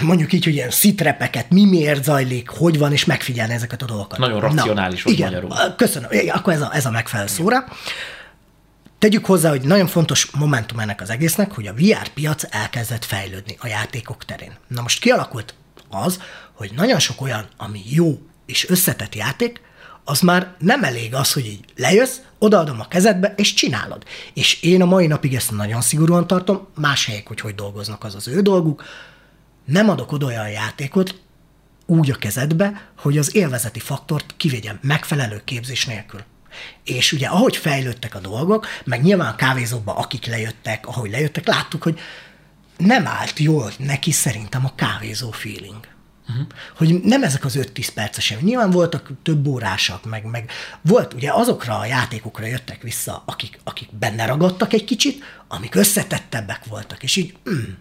mondjuk 0.00 0.32
így, 0.32 0.44
hogy 0.44 0.54
ilyen 0.54 0.70
szitrepeket, 0.70 1.50
mi 1.50 1.64
miért 1.64 2.04
zajlik, 2.04 2.48
hogy 2.48 2.78
van, 2.78 2.92
és 2.92 3.04
megfigyelni 3.04 3.52
ezeket 3.52 3.82
a 3.82 3.86
dolgokat. 3.86 4.18
Nagyon 4.18 4.40
racionális 4.40 5.02
volt 5.02 5.16
igen, 5.16 5.32
magyarul. 5.32 5.74
Köszönöm, 5.76 6.10
akkor 6.28 6.52
ez 6.52 6.60
a, 6.60 6.70
ez 6.74 6.86
a 6.86 6.90
megfelelő 6.90 7.28
szóra. 7.28 7.64
Tegyük 8.98 9.24
hozzá, 9.26 9.50
hogy 9.50 9.62
nagyon 9.62 9.86
fontos 9.86 10.30
momentum 10.30 10.78
ennek 10.78 11.00
az 11.00 11.10
egésznek, 11.10 11.52
hogy 11.52 11.66
a 11.66 11.74
VR 11.74 12.08
piac 12.14 12.44
elkezdett 12.50 13.04
fejlődni 13.04 13.56
a 13.60 13.66
játékok 13.66 14.24
terén. 14.24 14.52
Na 14.66 14.82
most 14.82 15.00
kialakult 15.00 15.54
az, 15.90 16.20
hogy 16.52 16.70
nagyon 16.76 16.98
sok 16.98 17.20
olyan, 17.20 17.46
ami 17.56 17.80
jó 17.88 18.18
és 18.52 18.68
összetett 18.68 19.14
játék, 19.14 19.60
az 20.04 20.20
már 20.20 20.54
nem 20.58 20.84
elég 20.84 21.14
az, 21.14 21.32
hogy 21.32 21.46
így 21.46 21.64
lejössz, 21.76 22.16
odaadom 22.38 22.80
a 22.80 22.88
kezedbe, 22.88 23.34
és 23.36 23.54
csinálod. 23.54 24.04
És 24.34 24.62
én 24.62 24.82
a 24.82 24.84
mai 24.84 25.06
napig 25.06 25.34
ezt 25.34 25.50
nagyon 25.50 25.80
szigorúan 25.80 26.26
tartom, 26.26 26.66
más 26.74 27.06
helyek, 27.06 27.28
hogy 27.28 27.40
hogy 27.40 27.54
dolgoznak, 27.54 28.04
az 28.04 28.14
az 28.14 28.28
ő 28.28 28.40
dolguk. 28.40 28.84
Nem 29.64 29.88
adok 29.88 30.12
oda 30.12 30.26
olyan 30.26 30.50
játékot, 30.50 31.20
úgy 31.86 32.10
a 32.10 32.14
kezedbe, 32.14 32.88
hogy 32.98 33.18
az 33.18 33.36
élvezeti 33.36 33.80
faktort 33.80 34.34
kivegyem 34.36 34.78
megfelelő 34.82 35.42
képzés 35.44 35.86
nélkül. 35.86 36.20
És 36.84 37.12
ugye 37.12 37.26
ahogy 37.26 37.56
fejlődtek 37.56 38.14
a 38.14 38.20
dolgok, 38.20 38.66
meg 38.84 39.02
nyilván 39.02 39.32
a 39.32 39.36
kávézókban, 39.36 39.96
akik 39.96 40.26
lejöttek, 40.26 40.86
ahogy 40.86 41.10
lejöttek, 41.10 41.46
láttuk, 41.46 41.82
hogy 41.82 41.98
nem 42.76 43.06
állt 43.06 43.38
jól 43.38 43.72
neki 43.78 44.10
szerintem 44.10 44.64
a 44.64 44.74
kávézó 44.74 45.30
feeling. 45.30 45.91
Uh-huh. 46.32 46.46
Hogy 46.76 47.00
nem 47.02 47.22
ezek 47.22 47.44
az 47.44 47.58
5-10 47.60 47.88
percesek. 47.94 48.40
Nyilván 48.40 48.70
voltak 48.70 49.10
több 49.22 49.46
órásak, 49.46 50.04
meg, 50.04 50.24
meg 50.24 50.50
volt, 50.80 51.14
ugye 51.14 51.32
azokra 51.32 51.78
a 51.78 51.86
játékokra 51.86 52.46
jöttek 52.46 52.82
vissza, 52.82 53.22
akik, 53.26 53.58
akik 53.64 53.88
benne 53.98 54.26
ragadtak 54.26 54.72
egy 54.72 54.84
kicsit, 54.84 55.24
amik 55.48 55.74
összetettebbek 55.74 56.64
voltak, 56.64 57.02
és 57.02 57.16
így 57.16 57.34
mm, 57.50 57.72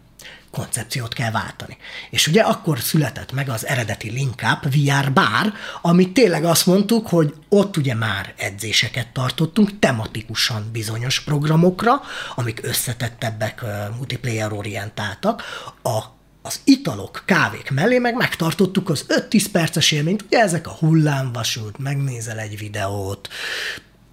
koncepciót 0.51 1.13
kell 1.13 1.31
váltani. 1.31 1.77
És 2.09 2.27
ugye 2.27 2.41
akkor 2.41 2.79
született 2.79 3.31
meg 3.31 3.49
az 3.49 3.65
eredeti 3.67 4.09
Linkup 4.09 4.63
VR 4.63 5.13
Bar, 5.13 5.53
amit 5.81 6.13
tényleg 6.13 6.43
azt 6.43 6.65
mondtuk, 6.65 7.07
hogy 7.07 7.33
ott 7.49 7.77
ugye 7.77 7.95
már 7.95 8.33
edzéseket 8.37 9.07
tartottunk 9.07 9.79
tematikusan 9.79 10.69
bizonyos 10.71 11.19
programokra, 11.19 12.01
amik 12.35 12.59
összetettebbek, 12.63 13.63
multiplayer 13.97 14.53
orientáltak. 14.53 15.43
A 15.83 16.19
az 16.41 16.59
italok, 16.63 17.23
kávék 17.25 17.71
mellé 17.71 17.97
meg 17.97 18.15
megtartottuk 18.15 18.89
az 18.89 19.05
5-10 19.29 19.45
perces 19.51 19.91
élményt, 19.91 20.21
ugye 20.21 20.39
ezek 20.39 20.67
a 20.67 20.71
hullámvasút, 20.79 21.77
megnézel 21.77 22.39
egy 22.39 22.57
videót, 22.57 23.29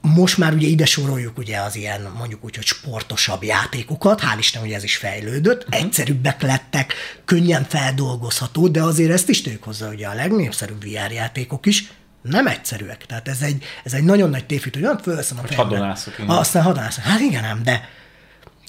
most 0.01 0.39
már 0.39 0.53
ugye 0.53 0.66
ide 0.66 0.85
soroljuk 0.85 1.39
ugye 1.39 1.59
az 1.59 1.76
ilyen 1.76 2.12
mondjuk 2.16 2.45
úgy, 2.45 2.55
hogy 2.57 2.64
sportosabb 2.64 3.43
játékokat, 3.43 4.20
hál' 4.20 4.39
Isten, 4.39 4.61
hogy 4.61 4.72
ez 4.72 4.83
is 4.83 4.97
fejlődött, 4.97 5.64
uh-huh. 5.66 5.85
egyszerűbbek 5.85 6.43
lettek, 6.43 6.95
könnyen 7.24 7.64
feldolgozható, 7.64 8.68
de 8.68 8.83
azért 8.83 9.12
ezt 9.12 9.29
is 9.29 9.43
tők 9.43 9.62
hozzá, 9.62 9.89
ugye 9.89 10.07
a 10.07 10.14
legnépszerűbb 10.14 10.83
VR 10.83 11.12
játékok 11.12 11.66
is 11.66 11.93
nem 12.22 12.47
egyszerűek. 12.47 13.07
Tehát 13.07 13.29
ez 13.29 13.41
egy, 13.41 13.64
ez 13.85 13.93
egy 13.93 14.05
nagyon 14.05 14.31
nagy 14.31 14.47
tévhit, 14.47 14.74
hogy 14.74 14.83
olyan 14.83 14.99
fölveszem 14.99 15.39
a 15.39 15.47
fejembe. 15.47 15.76
Hadonászok. 15.76 16.14
Aztán 16.26 16.62
hadonászok. 16.62 17.05
Hát 17.05 17.20
igen, 17.20 17.43
nem, 17.43 17.62
de 17.62 17.89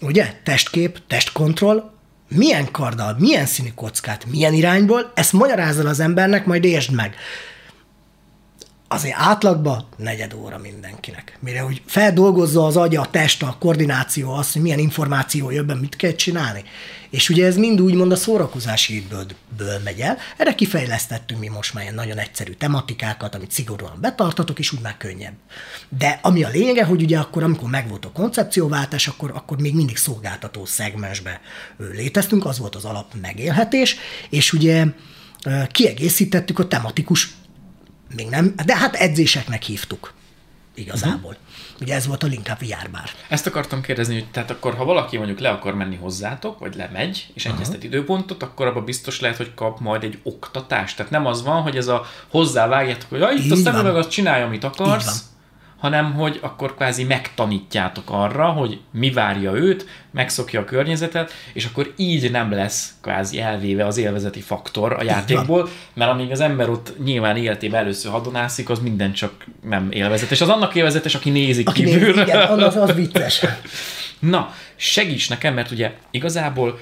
ugye 0.01 0.33
testkép, 0.43 1.01
testkontroll, 1.07 1.91
milyen 2.29 2.71
karddal, 2.71 3.15
milyen 3.19 3.45
színű 3.45 3.69
kockát, 3.75 4.25
milyen 4.25 4.53
irányból, 4.53 5.11
ezt 5.15 5.33
magyarázzal 5.33 5.87
az 5.87 5.99
embernek, 5.99 6.45
majd 6.45 6.63
értsd 6.63 6.91
meg. 6.91 7.15
Azért 8.91 9.15
átlagban 9.17 9.85
negyed 9.97 10.33
óra 10.33 10.57
mindenkinek. 10.57 11.37
Mire 11.39 11.65
úgy 11.65 11.81
feldolgozza 11.85 12.65
az 12.65 12.77
agya, 12.77 13.01
a 13.01 13.09
test, 13.09 13.43
a 13.43 13.55
koordináció, 13.59 14.33
azt, 14.33 14.53
hogy 14.53 14.61
milyen 14.61 14.79
információ 14.79 15.51
jön 15.51 15.65
be, 15.65 15.75
mit 15.75 15.95
kell 15.95 16.11
csinálni. 16.11 16.63
És 17.09 17.29
ugye 17.29 17.45
ez 17.45 17.57
mind 17.57 17.81
úgymond 17.81 18.11
a 18.11 18.15
szórakozási 18.15 18.95
időből 18.95 19.79
megy 19.83 19.99
el. 19.99 20.17
Erre 20.37 20.55
kifejlesztettünk 20.55 21.39
mi 21.39 21.47
most 21.47 21.73
már 21.73 21.83
ilyen 21.83 21.95
nagyon 21.95 22.17
egyszerű 22.17 22.51
tematikákat, 22.51 23.35
amit 23.35 23.51
szigorúan 23.51 23.97
betartatok, 24.01 24.59
és 24.59 24.71
úgy 24.71 24.81
már 24.81 24.97
könnyebb. 24.97 25.33
De 25.89 26.19
ami 26.21 26.43
a 26.43 26.49
lényege, 26.49 26.83
hogy 26.83 27.01
ugye 27.01 27.19
akkor, 27.19 27.43
amikor 27.43 27.69
megvolt 27.69 28.05
a 28.05 28.11
koncepcióváltás, 28.11 29.07
akkor, 29.07 29.31
akkor 29.35 29.59
még 29.59 29.75
mindig 29.75 29.97
szolgáltató 29.97 30.65
szegmensbe 30.65 31.41
léteztünk, 31.77 32.45
az 32.45 32.59
volt 32.59 32.75
az 32.75 32.85
alap 32.85 33.13
megélhetés, 33.21 33.95
és 34.29 34.53
ugye 34.53 34.85
kiegészítettük 35.71 36.59
a 36.59 36.67
tematikus, 36.67 37.37
még 38.15 38.27
nem, 38.29 38.53
de 38.65 38.77
hát 38.77 38.95
edzéseknek 38.95 39.63
hívtuk 39.63 40.13
igazából. 40.79 41.31
Uh-huh. 41.31 41.81
Ugye 41.81 41.95
ez 41.95 42.07
volt 42.07 42.23
a 42.23 42.27
VR 42.59 42.89
bár. 42.91 43.09
Ezt 43.29 43.47
akartam 43.47 43.81
kérdezni, 43.81 44.13
hogy 44.13 44.31
tehát 44.31 44.51
akkor, 44.51 44.75
ha 44.75 44.85
valaki 44.85 45.17
mondjuk 45.17 45.39
le 45.39 45.49
akar 45.49 45.75
menni 45.75 45.95
hozzátok, 45.95 46.59
vagy 46.59 46.75
lemegy, 46.75 47.27
és 47.33 47.45
egyeztet 47.45 47.75
uh-huh. 47.75 47.83
időpontot, 47.83 48.43
akkor 48.43 48.67
abban 48.67 48.85
biztos 48.85 49.19
lehet, 49.19 49.37
hogy 49.37 49.53
kap 49.53 49.79
majd 49.79 50.03
egy 50.03 50.19
oktatást. 50.23 50.95
Tehát 50.95 51.11
nem 51.11 51.25
az 51.25 51.43
van, 51.43 51.61
hogy 51.61 51.77
ez 51.77 51.87
a 51.87 52.05
hozzávágjátok, 52.27 53.09
hogy 53.09 53.19
ja, 53.19 53.31
itt 53.31 53.55
Így 53.55 53.67
a 53.67 53.83
meg 53.83 53.95
azt 53.95 54.09
csinálja, 54.09 54.45
amit 54.45 54.63
akarsz, 54.63 55.23
hanem 55.79 56.13
hogy 56.13 56.39
akkor 56.41 56.75
kvázi 56.75 57.03
megtanítjátok 57.03 58.09
arra, 58.09 58.45
hogy 58.45 58.79
mi 58.91 59.11
várja 59.11 59.51
őt, 59.51 59.85
megszokja 60.11 60.59
a 60.59 60.63
környezetet, 60.63 61.31
és 61.53 61.65
akkor 61.65 61.93
így 61.95 62.31
nem 62.31 62.51
lesz 62.51 62.93
kvázi 63.01 63.39
elvéve 63.39 63.85
az 63.85 63.97
élvezeti 63.97 64.39
faktor 64.39 64.93
a 64.93 65.03
játékból, 65.03 65.69
mert 65.93 66.11
amíg 66.11 66.31
az 66.31 66.39
ember 66.39 66.69
ott 66.69 67.03
nyilván 67.03 67.37
életében 67.37 67.81
először 67.81 68.11
hadonászik, 68.11 68.69
az 68.69 68.79
minden 68.79 69.13
csak 69.13 69.45
nem 69.61 69.91
élvezetes. 69.91 70.41
Az 70.41 70.49
annak 70.49 70.75
élvezetes, 70.75 71.15
aki 71.15 71.29
nézik 71.29 71.69
aki 71.69 71.83
kívül. 71.83 72.13
Nézik, 72.13 72.27
igen, 72.27 72.47
az, 72.47 72.75
az 72.75 72.93
vicces. 72.93 73.45
Na, 74.19 74.53
segíts 74.75 75.29
nekem, 75.29 75.53
mert 75.53 75.71
ugye 75.71 75.93
igazából 76.11 76.79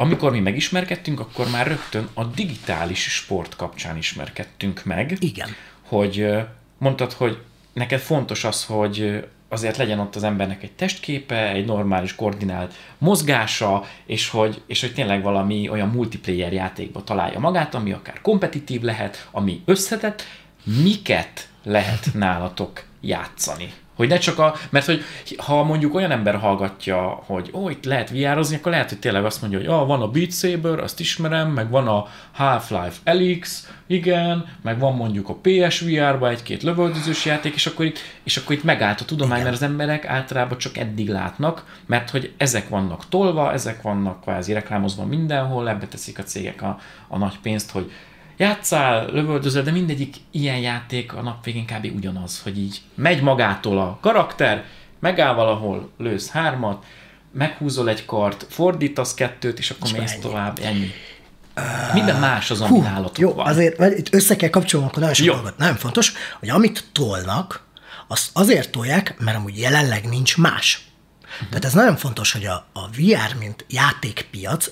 amikor 0.00 0.30
mi 0.30 0.40
megismerkedtünk, 0.40 1.20
akkor 1.20 1.50
már 1.50 1.66
rögtön 1.66 2.08
a 2.14 2.24
digitális 2.24 3.00
sport 3.00 3.56
kapcsán 3.56 3.96
ismerkedtünk 3.96 4.84
meg. 4.84 5.16
Igen. 5.20 5.48
Hogy 5.82 6.26
mondtad, 6.78 7.12
hogy 7.12 7.38
neked 7.72 8.00
fontos 8.00 8.44
az, 8.44 8.64
hogy 8.64 9.24
azért 9.48 9.76
legyen 9.76 9.98
ott 9.98 10.16
az 10.16 10.22
embernek 10.22 10.62
egy 10.62 10.72
testképe, 10.72 11.52
egy 11.52 11.64
normális 11.64 12.14
koordinált 12.14 12.74
mozgása, 12.98 13.84
és 14.06 14.28
hogy, 14.28 14.62
és 14.66 14.80
hogy 14.80 14.94
tényleg 14.94 15.22
valami 15.22 15.68
olyan 15.68 15.88
multiplayer 15.88 16.52
játékba 16.52 17.04
találja 17.04 17.38
magát, 17.38 17.74
ami 17.74 17.92
akár 17.92 18.20
kompetitív 18.20 18.80
lehet, 18.80 19.28
ami 19.30 19.62
összetett, 19.64 20.22
miket 20.82 21.48
lehet 21.62 22.08
nálatok 22.14 22.84
játszani? 23.00 23.72
Hogy 23.98 24.08
ne 24.08 24.18
csak 24.18 24.38
a, 24.38 24.54
mert 24.70 24.86
hogy 24.86 25.04
ha 25.36 25.62
mondjuk 25.62 25.94
olyan 25.94 26.10
ember 26.10 26.34
hallgatja, 26.34 27.22
hogy 27.26 27.50
ó, 27.52 27.70
itt 27.70 27.84
lehet 27.84 28.10
viározni, 28.10 28.56
akkor 28.56 28.72
lehet, 28.72 28.88
hogy 28.88 28.98
tényleg 28.98 29.24
azt 29.24 29.40
mondja, 29.40 29.58
hogy 29.58 29.68
ah, 29.68 29.86
van 29.86 30.02
a 30.02 30.08
Beat 30.08 30.32
Saber, 30.32 30.78
azt 30.78 31.00
ismerem, 31.00 31.50
meg 31.50 31.70
van 31.70 31.88
a 31.88 32.06
Half-Life 32.32 32.96
Elix, 33.04 33.72
igen, 33.86 34.46
meg 34.62 34.78
van 34.78 34.94
mondjuk 34.94 35.28
a 35.28 35.38
PSVR-ba 35.42 36.28
egy-két 36.28 36.62
lövöldözős 36.62 37.24
játék, 37.24 37.54
és 37.54 37.66
akkor 37.66 37.84
itt, 37.84 37.98
és 38.22 38.36
akkor 38.36 38.56
itt 38.56 38.64
megállt 38.64 39.00
a 39.00 39.04
tudomány, 39.04 39.38
igen. 39.38 39.50
mert 39.50 39.62
az 39.62 39.68
emberek 39.68 40.06
általában 40.06 40.58
csak 40.58 40.76
eddig 40.76 41.08
látnak, 41.08 41.80
mert 41.86 42.10
hogy 42.10 42.32
ezek 42.36 42.68
vannak 42.68 43.08
tolva, 43.08 43.52
ezek 43.52 43.82
vannak 43.82 44.20
kvázi 44.20 44.52
reklámozva 44.52 45.04
mindenhol, 45.04 45.68
ebbe 45.68 45.86
teszik 45.86 46.18
a 46.18 46.22
cégek 46.22 46.62
a, 46.62 46.78
a 47.08 47.18
nagy 47.18 47.38
pénzt, 47.42 47.70
hogy 47.70 47.92
játszál, 48.38 49.06
lövöldözöl, 49.12 49.62
de 49.62 49.70
mindegyik 49.70 50.16
ilyen 50.30 50.58
játék 50.58 51.12
a 51.12 51.22
nap 51.22 51.44
végén 51.44 51.66
kb. 51.66 51.96
ugyanaz, 51.96 52.40
hogy 52.42 52.58
így 52.58 52.80
megy 52.94 53.22
magától 53.22 53.78
a 53.78 53.98
karakter, 54.00 54.64
megáll 55.00 55.34
valahol, 55.34 55.90
lősz 55.98 56.30
hármat, 56.30 56.84
meghúzol 57.32 57.88
egy 57.88 58.04
kart, 58.04 58.46
fordítasz 58.48 59.14
kettőt, 59.14 59.58
és 59.58 59.70
akkor 59.70 59.92
mész 59.92 60.18
tovább, 60.20 60.58
ennyi. 60.62 60.90
Minden 61.92 62.20
más 62.20 62.50
az, 62.50 62.60
ami 62.60 62.78
nálatok 62.78 63.18
jó, 63.18 63.34
van. 63.34 63.46
azért 63.46 63.98
itt 63.98 64.14
össze 64.14 64.36
kell 64.36 64.48
kapcsolni, 64.50 64.86
akkor 64.86 64.98
nagyon 64.98 65.14
sok 65.14 65.26
dolgot. 65.26 65.56
Nem 65.56 65.74
fontos, 65.74 66.12
hogy 66.38 66.48
amit 66.48 66.84
tolnak, 66.92 67.66
azt 68.06 68.30
azért 68.32 68.70
tolják, 68.70 69.14
mert 69.18 69.36
amúgy 69.36 69.58
jelenleg 69.58 70.08
nincs 70.08 70.36
más. 70.36 70.88
Uh-huh. 71.22 71.48
Tehát 71.48 71.64
ez 71.64 71.72
nagyon 71.72 71.96
fontos, 71.96 72.32
hogy 72.32 72.46
a, 72.46 72.66
a 72.72 72.88
VR, 72.88 73.38
mint 73.38 73.64
játékpiac, 73.68 74.70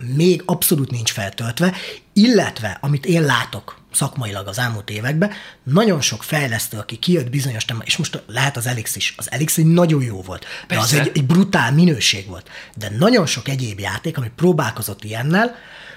még 0.00 0.42
abszolút 0.46 0.90
nincs 0.90 1.12
feltöltve, 1.12 1.74
illetve, 2.12 2.78
amit 2.80 3.06
én 3.06 3.22
látok 3.22 3.80
szakmailag 3.92 4.46
az 4.46 4.58
elmúlt 4.58 4.90
években, 4.90 5.30
nagyon 5.62 6.00
sok 6.00 6.22
fejlesztő, 6.22 6.78
aki 6.78 6.96
kijött 6.96 7.30
bizonyos 7.30 7.64
témát, 7.64 7.86
és 7.86 7.96
most 7.96 8.22
lehet 8.26 8.56
az 8.56 8.66
Elix 8.66 8.96
is, 8.96 9.14
az 9.16 9.30
Elix 9.30 9.58
egy 9.58 9.66
nagyon 9.66 10.02
jó 10.02 10.22
volt, 10.22 10.40
de 10.40 10.74
Persze. 10.74 11.00
az 11.00 11.06
egy, 11.06 11.10
egy 11.14 11.26
brutál 11.26 11.72
minőség 11.72 12.26
volt, 12.26 12.50
de 12.76 12.90
nagyon 12.98 13.26
sok 13.26 13.48
egyéb 13.48 13.80
játék, 13.80 14.18
ami 14.18 14.30
próbálkozott 14.36 15.04
ilyennel, 15.04 15.54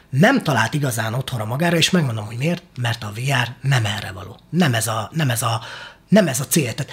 nem 0.10 0.44
talált 0.44 0.74
igazán 0.74 1.14
otthonra 1.14 1.46
magára, 1.46 1.78
és 1.78 1.90
megmondom, 1.90 2.26
hogy 2.26 2.38
miért, 2.38 2.64
mert 2.82 3.04
a 3.04 3.12
VR 3.16 3.56
nem 3.62 3.86
erre 3.86 4.12
való. 4.12 4.40
Nem 4.50 4.74
ez 4.74 4.88
a, 4.88 5.10
nem 5.14 5.30
ez 5.30 5.42
a, 5.42 5.62
nem 6.08 6.28
ez 6.28 6.40
a 6.40 6.48
cél. 6.48 6.74
Tehát 6.74 6.92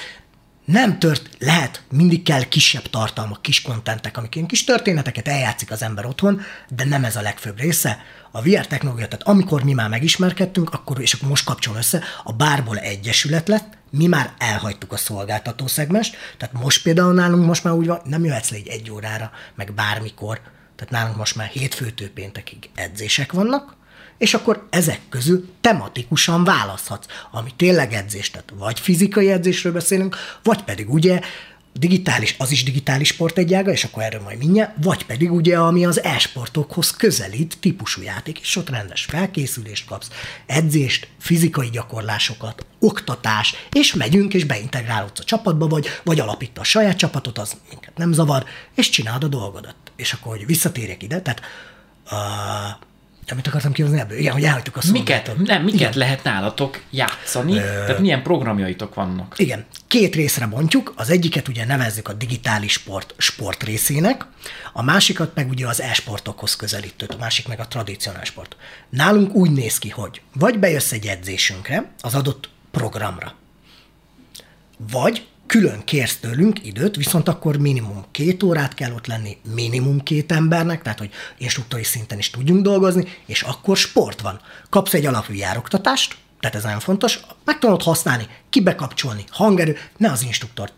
nem 0.73 0.99
tört, 0.99 1.29
lehet, 1.39 1.83
mindig 1.91 2.23
kell 2.23 2.43
kisebb 2.43 2.83
tartalmak, 2.83 3.43
kis 3.43 3.63
kontentek, 3.63 4.17
amik 4.17 4.35
ilyen 4.35 4.47
kis 4.47 4.65
történeteket 4.65 5.29
eljátszik 5.29 5.71
az 5.71 5.83
ember 5.83 6.07
otthon, 6.07 6.41
de 6.69 6.85
nem 6.85 7.05
ez 7.05 7.17
a 7.17 7.21
legfőbb 7.21 7.59
része. 7.59 7.99
A 8.31 8.43
VR 8.43 8.67
technológia, 8.67 9.09
tehát 9.09 9.27
amikor 9.27 9.63
mi 9.63 9.73
már 9.73 9.89
megismerkedtünk, 9.89 10.75
akkor, 10.75 11.01
és 11.01 11.13
akkor 11.13 11.29
most 11.29 11.45
kapcsolom 11.45 11.79
össze, 11.79 12.03
a 12.25 12.33
bárból 12.33 12.79
egyesület 12.79 13.49
lett, 13.49 13.79
mi 13.91 14.07
már 14.07 14.35
elhagytuk 14.39 14.93
a 14.93 14.97
szolgáltató 14.97 15.67
szegmest, 15.67 16.17
tehát 16.39 16.55
most 16.55 16.83
például 16.83 17.13
nálunk 17.13 17.47
most 17.47 17.65
már 17.65 17.75
úgy 17.75 17.87
van, 17.87 18.01
nem 18.05 18.25
jöhetsz 18.25 18.51
le 18.51 18.57
egy, 18.57 18.69
egy 18.69 18.91
órára, 18.91 19.31
meg 19.55 19.73
bármikor, 19.75 20.41
tehát 20.77 20.93
nálunk 20.93 21.17
most 21.17 21.37
már 21.37 21.49
hétfőtől 21.49 22.11
péntekig 22.11 22.71
edzések 22.75 23.33
vannak, 23.33 23.77
és 24.23 24.35
akkor 24.35 24.67
ezek 24.71 25.01
közül 25.09 25.49
tematikusan 25.61 26.45
választhatsz, 26.45 27.07
ami 27.31 27.51
tényleg 27.57 27.93
edzés, 27.93 28.31
tehát 28.31 28.53
vagy 28.59 28.81
fizikai 28.81 29.31
edzésről 29.31 29.73
beszélünk, 29.73 30.17
vagy 30.43 30.63
pedig 30.63 30.93
ugye 30.93 31.21
digitális, 31.73 32.35
az 32.39 32.51
is 32.51 32.65
digitális 32.65 33.09
sport 33.09 33.39
egy 33.39 33.55
ága, 33.55 33.71
és 33.71 33.85
akkor 33.85 34.03
erről 34.03 34.21
majd 34.21 34.39
mindjárt, 34.39 34.73
vagy 34.83 35.07
pedig 35.07 35.33
ugye, 35.33 35.59
ami 35.59 35.85
az 35.85 36.03
e-sportokhoz 36.03 36.91
közelít 36.91 37.57
típusú 37.61 38.03
játék, 38.03 38.41
és 38.41 38.57
ott 38.57 38.71
rendes 38.71 39.05
felkészülést 39.05 39.87
kapsz, 39.87 40.11
edzést, 40.47 41.09
fizikai 41.19 41.71
gyakorlásokat, 41.71 42.67
oktatás, 42.79 43.55
és 43.73 43.95
megyünk, 43.95 44.35
és 44.35 44.45
beintegrálódsz 44.45 45.21
a 45.21 45.25
csapatba, 45.25 45.67
vagy, 45.67 45.87
vagy 46.05 46.21
alapít 46.21 46.59
a 46.59 46.65
saját 46.65 46.97
csapatot, 46.97 47.39
az 47.39 47.57
minket 47.69 47.97
nem 47.97 48.13
zavar, 48.13 48.45
és 48.75 48.89
csinálod 48.89 49.25
a 49.25 49.29
dolgodat. 49.29 49.77
És 49.97 50.13
akkor, 50.13 50.37
hogy 50.37 50.47
visszatérjek 50.47 51.03
ide, 51.03 51.21
tehát 51.21 51.41
uh, 52.11 52.91
amit 53.31 53.47
akartam 53.47 53.73
kihozni 53.73 53.99
ebből? 53.99 54.19
Igen, 54.19 54.33
hogy 54.33 54.45
elhagytuk 54.45 54.77
a 54.77 54.81
Miket, 54.93 55.37
nem, 55.45 55.63
miket 55.63 55.81
Igen. 55.81 55.93
lehet 55.95 56.23
nálatok 56.23 56.81
játszani? 56.91 57.57
Ö... 57.57 57.61
Tehát 57.61 57.99
milyen 57.99 58.23
programjaitok 58.23 58.95
vannak? 58.95 59.35
Igen, 59.39 59.65
két 59.87 60.15
részre 60.15 60.47
bontjuk. 60.47 60.93
Az 60.97 61.11
egyiket 61.11 61.49
ugye 61.49 61.65
nevezzük 61.65 62.09
a 62.09 62.13
digitális 62.13 62.73
sport 62.73 63.15
sport 63.17 63.63
részének, 63.63 64.27
a 64.73 64.83
másikat 64.83 65.35
meg 65.35 65.49
ugye 65.51 65.67
az 65.67 65.81
e-sportokhoz 65.81 66.57
közelítőt, 66.57 67.15
a 67.15 67.19
másik 67.19 67.49
meg 67.49 67.61
a 67.61 67.69
tradicionális 67.69 68.29
sport. 68.29 68.57
Nálunk 68.89 69.35
úgy 69.35 69.51
néz 69.51 69.79
ki, 69.79 69.89
hogy 69.89 70.21
vagy 70.35 70.59
bejössz 70.59 70.93
egy 70.93 71.07
edzésünkre, 71.07 71.93
az 72.01 72.15
adott 72.15 72.49
programra, 72.71 73.35
vagy 74.91 75.27
külön 75.53 75.85
kérsz 75.85 76.17
tőlünk 76.17 76.67
időt, 76.67 76.97
viszont 76.97 77.29
akkor 77.29 77.57
minimum 77.57 78.05
két 78.11 78.43
órát 78.43 78.75
kell 78.75 78.93
ott 78.93 79.07
lenni, 79.07 79.37
minimum 79.55 80.03
két 80.03 80.33
embernek, 80.33 80.83
tehát 80.83 80.99
hogy 80.99 81.11
instruktori 81.39 81.83
szinten 81.83 82.19
is 82.19 82.31
tudjunk 82.31 82.63
dolgozni, 82.63 83.05
és 83.27 83.43
akkor 83.43 83.77
sport 83.77 84.21
van. 84.21 84.41
Kapsz 84.71 84.95
egy 84.95 85.07
alapú 85.07 85.33
jároktatást, 85.33 86.17
tehát 86.41 86.57
ez 86.57 86.63
nagyon 86.63 86.81
fontos, 86.81 87.21
meg 87.45 87.59
tudod 87.59 87.83
használni, 87.83 88.27
kibekapcsolni, 88.51 89.25
hangerő, 89.31 89.77
ne 89.97 90.11
az 90.11 90.23
instruktor 90.23 90.71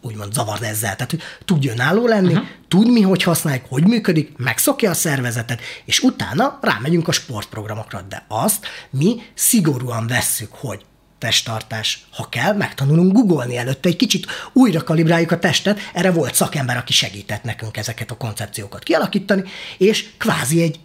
úgymond 0.00 0.32
zavard 0.32 0.62
ezzel, 0.62 0.96
tehát 0.96 1.10
hogy 1.10 1.22
tudja 1.44 1.72
önálló 1.72 2.06
lenni, 2.06 2.32
uh-huh. 2.32 2.48
tud 2.68 2.90
mi, 2.90 3.00
hogy 3.00 3.22
használjuk, 3.22 3.64
hogy 3.68 3.86
működik, 3.86 4.36
megszokja 4.36 4.90
a 4.90 4.94
szervezetet, 4.94 5.60
és 5.84 6.00
utána 6.00 6.58
rámegyünk 6.62 7.08
a 7.08 7.12
sportprogramokra, 7.12 8.00
de 8.08 8.24
azt 8.28 8.66
mi 8.90 9.22
szigorúan 9.34 10.06
vesszük, 10.06 10.52
hogy 10.52 10.84
testtartás. 11.24 12.04
Ha 12.12 12.28
kell, 12.28 12.52
megtanulunk 12.52 13.12
googolni 13.12 13.56
előtte, 13.56 13.88
egy 13.88 13.96
kicsit 13.96 14.26
újra 14.52 14.82
kalibráljuk 14.82 15.30
a 15.30 15.38
testet, 15.38 15.78
erre 15.92 16.10
volt 16.10 16.34
szakember, 16.34 16.76
aki 16.76 16.92
segített 16.92 17.42
nekünk 17.42 17.76
ezeket 17.76 18.10
a 18.10 18.16
koncepciókat 18.16 18.82
kialakítani, 18.82 19.42
és 19.78 20.08
kvázi 20.18 20.62
egy 20.62 20.78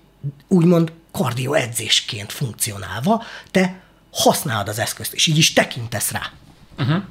úgymond 0.47 0.91
kardió 1.11 1.53
edzésként 1.53 2.31
funkcionálva, 2.31 3.23
te 3.51 3.79
használod 4.11 4.67
az 4.67 4.79
eszközt, 4.79 5.13
és 5.13 5.27
így 5.27 5.37
is 5.37 5.53
tekintesz 5.53 6.11
rá. 6.11 6.31
Uh-huh. 6.77 7.03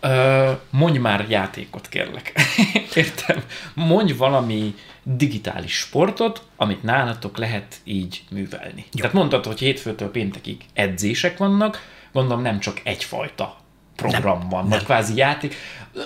Ö, 0.00 0.52
mondj 0.70 0.98
már 0.98 1.26
játékot, 1.28 1.88
kérlek. 1.88 2.32
Értem. 2.94 3.42
Mondj 3.74 4.12
valami 4.12 4.74
digitális 5.02 5.76
sportot, 5.76 6.42
amit 6.56 6.82
nálatok 6.82 7.38
lehet 7.38 7.80
így 7.84 8.22
művelni. 8.30 8.84
Jó. 8.92 9.00
Tehát 9.00 9.12
mondtad, 9.12 9.46
hogy 9.46 9.58
hétfőtől 9.58 10.10
péntekig 10.10 10.64
edzések 10.72 11.38
vannak, 11.38 12.00
gondolom 12.12 12.42
nem 12.42 12.60
csak 12.60 12.80
egyfajta 12.84 13.60
program 13.96 14.38
nem, 14.38 14.48
van, 14.48 14.60
nem. 14.60 14.68
vagy 14.68 14.84
kvázi 14.84 15.16
játék. 15.16 15.54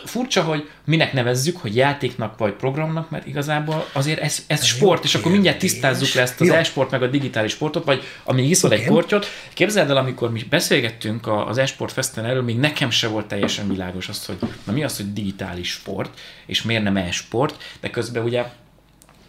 Furcsa, 0.04 0.42
hogy 0.42 0.70
minek 0.84 1.12
nevezzük, 1.12 1.57
hogy 1.57 1.76
játéknak 1.76 2.38
vagy 2.38 2.52
programnak, 2.52 3.11
mert 3.11 3.26
igazából 3.26 3.86
azért 3.92 4.20
ez, 4.20 4.44
ez, 4.46 4.64
sport, 4.64 5.04
és 5.04 5.14
akkor 5.14 5.30
mindjárt 5.30 5.59
tisztázzuk 5.59 6.14
le 6.14 6.22
ezt 6.22 6.40
az 6.40 6.48
e-sport 6.48 6.90
meg 6.90 7.02
a 7.02 7.07
digitális 7.07 7.52
sportot, 7.52 7.84
vagy 7.84 8.02
amíg 8.24 8.50
iszol 8.50 8.70
okay. 8.70 8.82
egy 8.82 8.88
kortyot. 8.90 9.26
Képzeld 9.54 9.90
el, 9.90 9.96
amikor 9.96 10.32
mi 10.32 10.42
beszélgettünk 10.50 11.26
az 11.26 11.59
e-sport 11.59 11.92
festen 11.92 12.24
erről, 12.24 12.42
még 12.42 12.59
nekem 12.59 12.90
se 12.90 13.09
volt 13.09 13.26
teljesen 13.26 13.68
világos 13.68 14.09
az, 14.09 14.26
hogy 14.26 14.38
na 14.64 14.72
mi 14.72 14.84
az, 14.84 14.96
hogy 14.96 15.12
digitális 15.12 15.70
sport, 15.70 16.20
és 16.46 16.62
miért 16.62 16.82
nem 16.82 16.96
e-sport, 16.96 17.62
de 17.80 17.90
közben 17.90 18.24
ugye 18.24 18.44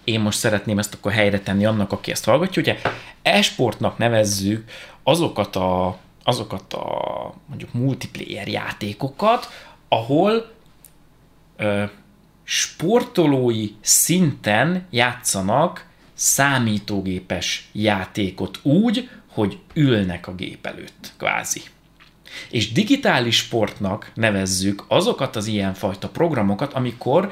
én 0.04 0.20
most 0.20 0.38
szeretném 0.38 0.80
ezt 0.80 0.94
akkor 0.94 1.12
helyre 1.12 1.40
tenni 1.40 1.66
annak, 1.66 1.92
aki 1.92 2.12
ezt 2.12 2.26
hallgatja. 2.26 2.62
Ugye 2.62 2.78
e-sportnak 3.22 3.98
nevezzük 3.98 4.64
azokat 5.04 5.56
a 5.56 5.98
azokat 6.28 6.74
a 6.74 7.34
mondjuk 7.46 7.74
multiplayer 7.74 8.48
játékokat, 8.48 9.48
ahol 9.88 10.52
ö, 11.58 11.84
sportolói 12.44 13.70
szinten 13.82 14.88
játszanak 14.90 15.86
számítógépes 16.14 17.70
játékot 17.72 18.60
úgy, 18.64 19.10
hogy 19.28 19.60
ülnek 19.74 20.28
a 20.28 20.36
gép 20.36 20.66
előtt, 20.66 21.14
kvázi. 21.18 21.62
És 22.50 22.72
digitális 22.72 23.38
sportnak 23.38 24.12
nevezzük 24.14 24.86
azokat 24.88 25.36
az 25.36 25.48
ilyenfajta 25.48 26.10
programokat, 26.10 26.74
amikor 26.74 27.32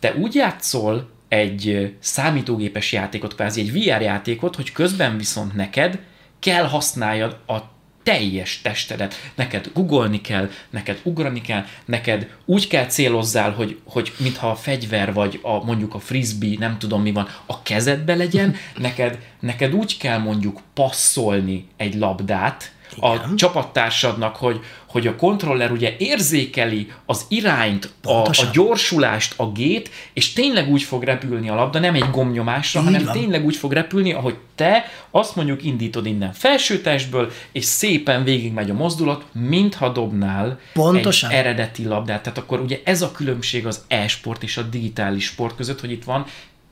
te 0.00 0.14
úgy 0.14 0.34
játszol 0.34 1.10
egy 1.28 1.96
számítógépes 2.00 2.92
játékot, 2.92 3.34
kvázi 3.34 3.60
egy 3.60 3.72
VR 3.72 4.00
játékot, 4.00 4.56
hogy 4.56 4.72
közben 4.72 5.16
viszont 5.16 5.54
neked 5.54 6.00
kell 6.38 6.64
használjad 6.68 7.38
a 7.46 7.74
teljes 8.06 8.60
testedet. 8.62 9.14
Neked 9.34 9.70
googolni 9.74 10.20
kell, 10.20 10.50
neked 10.70 11.00
ugrani 11.02 11.40
kell, 11.40 11.64
neked 11.84 12.28
úgy 12.44 12.66
kell 12.66 12.86
célozzál, 12.86 13.50
hogy, 13.50 13.80
hogy 13.84 14.12
mintha 14.18 14.50
a 14.50 14.54
fegyver 14.54 15.12
vagy 15.12 15.38
a, 15.42 15.64
mondjuk 15.64 15.94
a 15.94 15.98
frisbee, 15.98 16.56
nem 16.58 16.78
tudom 16.78 17.02
mi 17.02 17.12
van, 17.12 17.28
a 17.46 17.62
kezedbe 17.62 18.14
legyen, 18.14 18.54
neked, 18.76 19.18
neked 19.40 19.74
úgy 19.74 19.96
kell 19.96 20.18
mondjuk 20.18 20.60
passzolni 20.74 21.66
egy 21.76 21.94
labdát, 21.94 22.72
Igen. 22.96 23.10
a 23.10 23.34
csapattársadnak, 23.34 24.36
hogy, 24.36 24.60
hogy 24.86 25.06
a 25.06 25.16
kontroller 25.16 25.70
ugye 25.70 25.96
érzékeli 25.98 26.92
az 27.06 27.24
irányt, 27.28 27.92
a, 28.02 28.10
a 28.12 28.48
gyorsulást, 28.52 29.34
a 29.36 29.52
gét, 29.52 29.90
és 30.12 30.32
tényleg 30.32 30.68
úgy 30.68 30.82
fog 30.82 31.02
repülni 31.02 31.48
a 31.48 31.54
labda, 31.54 31.78
nem 31.78 31.94
egy 31.94 32.10
gomnyomásra, 32.10 32.80
Így 32.80 32.86
hanem 32.86 33.04
van. 33.04 33.12
tényleg 33.12 33.44
úgy 33.44 33.56
fog 33.56 33.72
repülni, 33.72 34.12
ahogy 34.12 34.36
te 34.54 34.84
azt 35.10 35.36
mondjuk 35.36 35.64
indítod 35.64 36.06
innen 36.06 36.32
felsőtestből, 36.32 37.32
és 37.52 37.64
szépen 37.64 38.24
végigmegy 38.24 38.70
a 38.70 38.74
mozdulat, 38.74 39.24
mintha 39.32 39.88
dobnál 39.88 40.58
Pontosan. 40.72 41.30
egy 41.30 41.36
eredeti 41.36 41.84
labdát. 41.84 42.22
Tehát 42.22 42.38
akkor 42.38 42.60
ugye 42.60 42.80
ez 42.84 43.02
a 43.02 43.12
különbség 43.12 43.66
az 43.66 43.84
e-sport 43.88 44.42
és 44.42 44.56
a 44.56 44.62
digitális 44.62 45.24
sport 45.24 45.56
között, 45.56 45.80
hogy 45.80 45.90
itt 45.90 46.04
van 46.04 46.26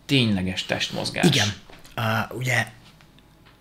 tényleges 0.06 0.64
testmozgás. 0.64 1.26
Igen. 1.26 1.46
Uh, 1.96 2.36
ugye 2.36 2.66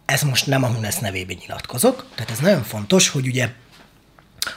ez 0.06 0.22
most 0.22 0.48
nem 0.48 0.64
a 0.64 0.68
Hunes 0.68 0.96
nevében 0.96 1.38
nyilatkozok, 1.40 2.06
tehát 2.16 2.32
ez 2.32 2.40
nagyon 2.40 2.64
fontos, 2.64 3.10
hogy 3.10 3.28
ugye 3.28 3.50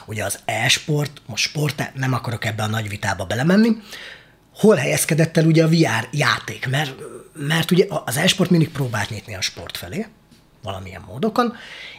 ugye 0.05 0.23
az 0.23 0.39
e-sport, 0.45 1.21
most 1.25 1.43
sport, 1.43 1.93
nem 1.93 2.13
akarok 2.13 2.45
ebbe 2.45 2.63
a 2.63 2.67
nagy 2.67 2.89
vitába 2.89 3.25
belemenni, 3.25 3.69
hol 4.53 4.75
helyezkedett 4.75 5.37
el 5.37 5.45
ugye 5.45 5.63
a 5.63 5.67
VR 5.67 6.07
játék, 6.11 6.67
mert, 6.69 6.95
mert 7.33 7.71
ugye 7.71 7.85
az 8.05 8.17
e-sport 8.17 8.49
mindig 8.49 8.69
próbált 8.69 9.09
nyitni 9.09 9.35
a 9.35 9.41
sport 9.41 9.77
felé, 9.77 10.05
valamilyen 10.63 11.03
módokon, 11.07 11.53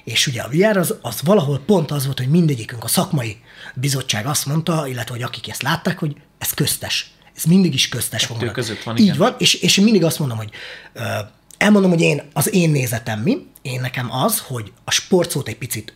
és 0.05 0.27
ugye 0.27 0.43
a 0.43 0.49
VR 0.49 0.77
az, 0.77 0.95
az 1.03 1.23
valahol 1.23 1.59
pont 1.67 1.91
az 1.91 2.05
volt, 2.05 2.19
hogy 2.19 2.29
mindegyikünk, 2.29 2.85
a 2.85 2.89
szakmai 2.89 3.41
bizottság 3.75 4.27
azt 4.27 4.47
mondta, 4.47 4.87
illetve 4.87 5.15
hogy 5.15 5.23
akik 5.23 5.49
ezt 5.49 5.63
látták, 5.63 5.99
hogy 5.99 6.17
ez 6.39 6.51
köztes. 6.51 7.11
Ez 7.37 7.45
mindig 7.45 7.75
is 7.75 7.89
köztes 7.89 8.27
Kettő 8.27 8.51
között 8.51 8.83
van, 8.83 8.97
Így 8.97 9.05
igen. 9.05 9.19
van, 9.19 9.35
és, 9.39 9.55
és 9.55 9.77
én 9.77 9.85
mindig 9.85 10.05
azt 10.05 10.19
mondom, 10.19 10.37
hogy 10.37 10.51
uh, 10.95 11.05
elmondom, 11.59 11.91
hogy 11.91 12.01
én, 12.01 12.23
az 12.33 12.55
én 12.55 12.71
nézetem 12.71 13.21
mi, 13.21 13.47
én 13.63 13.81
nekem 13.81 14.13
az, 14.13 14.39
hogy 14.39 14.73
a 14.85 14.91
sportszót 14.91 15.49
egy 15.49 15.59
picit 15.59 15.93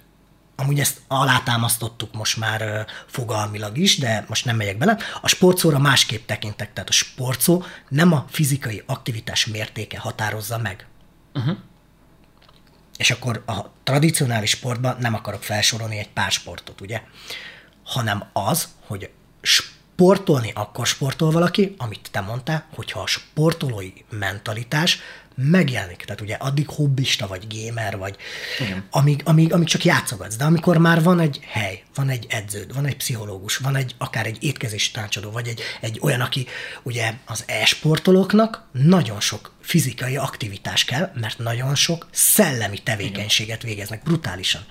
amúgy 0.57 0.81
ezt 0.81 1.01
alátámasztottuk 1.09 2.15
most 2.15 2.37
már 2.37 2.87
fogalmilag 3.07 3.79
is, 3.79 3.99
de 3.99 4.25
most 4.29 4.45
nem 4.45 4.57
megyek 4.57 4.79
bele. 4.79 4.99
A 5.21 5.29
sportszóra 5.29 5.79
másképp 5.79 6.27
tekintek, 6.27 6.73
tehát 6.73 6.89
a 6.89 6.93
sportszó 6.93 7.63
nem 7.89 8.13
a 8.13 8.25
fizikai 8.29 8.83
aktivitás 8.87 9.47
mértéke 9.47 9.99
határozza 9.99 10.59
meg. 10.59 10.87
Uh-huh. 11.35 11.57
És 12.97 13.11
akkor 13.11 13.43
a 13.47 13.61
tradicionális 13.83 14.51
sportban 14.51 14.97
nem 15.01 15.15
akarok 15.15 15.43
felsorolni 15.43 15.99
egy 15.99 16.09
pár 16.09 16.31
sportot, 16.31 16.81
ugye? 16.81 17.03
Hanem 17.85 18.25
az, 18.33 18.69
hogy 18.87 19.11
sportolni 19.41 20.53
akkor 20.55 20.87
sportol 20.87 21.31
valaki, 21.31 21.75
amit 21.79 22.09
te 22.11 22.21
mondtál, 22.21 22.67
hogyha 22.75 23.01
a 23.01 23.07
sportolói 23.07 23.93
mentalitás 24.11 24.99
megjelenik. 25.35 26.05
Tehát 26.05 26.21
ugye 26.21 26.35
addig 26.35 26.69
hobbista 26.69 27.27
vagy 27.27 27.47
gamer 27.49 27.97
vagy, 27.99 28.17
amíg, 28.91 29.21
amíg, 29.25 29.53
amíg 29.53 29.69
csak 29.69 29.85
játszogatsz. 29.85 30.37
De 30.37 30.45
amikor 30.45 30.79
már 30.79 31.03
van 31.03 31.21
egy 31.21 31.41
hely, 31.47 31.83
van 31.95 32.09
egy 32.09 32.27
edződ, 32.29 32.75
van 32.75 32.87
egy 32.87 32.97
pszichológus, 32.97 33.57
van 33.57 33.77
egy 33.77 33.95
akár 33.99 34.27
egy 34.27 34.37
étkezési 34.41 34.91
tanácsadó, 34.91 35.31
vagy 35.31 35.49
egy, 35.49 35.61
egy 35.81 35.99
olyan, 36.03 36.21
aki 36.21 36.47
ugye 36.83 37.13
az 37.27 37.45
e-sportolóknak 37.47 38.65
nagyon 38.73 39.21
sok 39.21 39.53
fizikai 39.61 40.17
aktivitás 40.17 40.85
kell, 40.85 41.13
mert 41.15 41.39
nagyon 41.39 41.75
sok 41.75 42.09
szellemi 42.11 42.79
tevékenységet 42.79 43.63
végeznek 43.63 44.03
brutálisan 44.03 44.63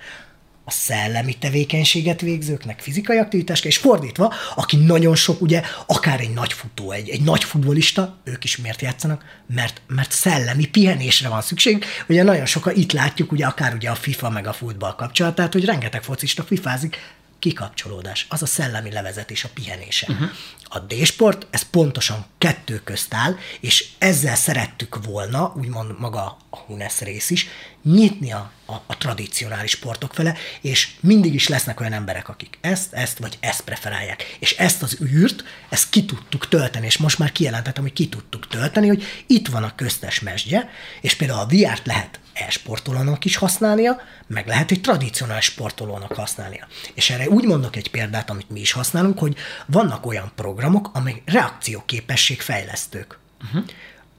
a 0.72 0.74
szellemi 0.74 1.34
tevékenységet 1.34 2.22
végzőknek 2.22 2.80
fizikai 2.80 3.18
aktivitás 3.18 3.62
és 3.62 3.78
fordítva, 3.78 4.34
aki 4.56 4.78
nagyon 4.78 5.16
sok, 5.16 5.42
ugye, 5.42 5.62
akár 5.86 6.20
egy 6.20 6.34
nagy 6.34 6.54
futó, 6.54 6.92
egy, 6.92 7.10
egy 7.10 7.22
nagy 7.22 7.44
futbolista, 7.44 8.18
ők 8.24 8.44
is 8.44 8.58
miért 8.58 8.82
játszanak? 8.82 9.26
Mert, 9.56 9.82
mert 9.88 10.12
szellemi 10.12 10.66
pihenésre 10.68 11.30
van 11.30 11.42
szükség. 11.42 11.86
Ugye 12.08 12.24
nagyon 12.24 12.46
sokan 12.46 12.76
itt 12.76 12.92
látjuk, 12.92 13.32
ugye 13.32 13.46
akár 13.46 13.74
ugye 13.74 13.90
a 13.90 13.96
FIFA 13.96 14.30
meg 14.30 14.48
a 14.48 14.54
futball 14.54 14.96
kapcsolatát, 14.96 15.54
hogy 15.54 15.66
rengeteg 15.66 16.04
focista 16.04 16.44
fifázik, 16.44 16.98
kikapcsolódás, 17.40 18.26
az 18.30 18.42
a 18.42 18.46
szellemi 18.46 18.92
levezetés, 18.92 19.44
a 19.44 19.50
pihenése. 19.54 20.08
Uh-huh. 20.10 20.30
A 20.64 20.80
D-sport, 20.80 21.48
ez 21.50 21.62
pontosan 21.70 22.26
kettő 22.38 22.82
közt 22.84 23.14
áll, 23.14 23.36
és 23.60 23.88
ezzel 23.98 24.36
szerettük 24.36 25.06
volna, 25.06 25.54
úgymond 25.58 26.00
maga 26.00 26.38
a 26.50 26.58
Hunes 26.58 27.00
rész 27.00 27.30
is, 27.30 27.48
nyitni 27.84 28.32
a, 28.32 28.52
a, 28.66 28.74
a 28.86 28.98
tradicionális 28.98 29.72
sportok 29.72 30.14
fele, 30.14 30.36
és 30.62 30.92
mindig 31.00 31.34
is 31.34 31.48
lesznek 31.48 31.80
olyan 31.80 31.94
emberek, 31.94 32.30
akik 32.30 32.58
ezt, 32.62 32.94
ezt 32.94 33.18
vagy 33.18 33.38
ezt 33.40 33.62
preferálják. 33.62 34.38
És 34.40 34.52
ezt 34.52 34.84
az 34.84 34.98
űrt, 35.02 35.44
ezt 35.70 35.90
ki 35.90 36.06
tudtuk 36.06 36.48
tölteni, 36.48 36.86
és 36.86 36.98
most 36.98 37.20
már 37.20 37.32
kijelentettem, 37.32 37.84
hogy 37.84 37.94
ki 37.94 38.10
tudtuk 38.10 38.48
tölteni, 38.48 38.88
hogy 38.88 39.04
itt 39.28 39.48
van 39.48 39.64
a 39.64 39.76
köztes 39.76 40.20
mesdje, 40.20 40.70
és 41.02 41.16
például 41.16 41.40
a 41.40 41.46
VR-t 41.46 41.86
lehet 41.86 42.20
e-sportolónak 42.34 43.26
is 43.26 43.36
használnia, 43.36 44.02
meg 44.28 44.48
lehet 44.48 44.72
egy 44.72 44.82
tradicionális 44.82 45.46
sportolónak 45.46 46.14
használnia. 46.14 46.68
És 46.94 47.10
erre 47.10 47.30
úgy 47.30 47.46
mondok 47.46 47.76
egy 47.76 47.92
példát, 47.92 48.30
amit 48.30 48.50
mi 48.50 48.60
is 48.60 48.72
használunk, 48.72 49.20
hogy 49.20 49.36
vannak 49.66 50.06
olyan 50.06 50.32
programok, 50.36 50.90
amely 50.94 51.22
reakcióképességfejlesztők. 51.26 53.20
Uh-huh. 53.44 53.64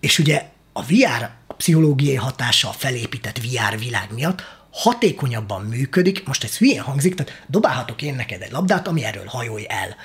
És 0.00 0.18
ugye 0.18 0.50
a 0.72 0.82
VR 0.82 1.30
a 1.46 1.54
pszichológiai 1.54 2.14
hatása 2.14 2.68
a 2.68 2.72
felépített 2.72 3.38
VR 3.38 3.78
világ 3.78 4.08
miatt 4.14 4.42
hatékonyabban 4.70 5.62
működik, 5.62 6.26
most 6.26 6.44
ez 6.44 6.56
hülyén 6.56 6.80
hangzik, 6.80 7.14
tehát 7.14 7.44
dobálhatok 7.46 8.02
én 8.02 8.14
neked 8.14 8.42
egy 8.42 8.50
labdát, 8.50 8.88
ami 8.88 9.04
erről 9.04 9.26
hajolj 9.26 9.66
el. 9.68 9.96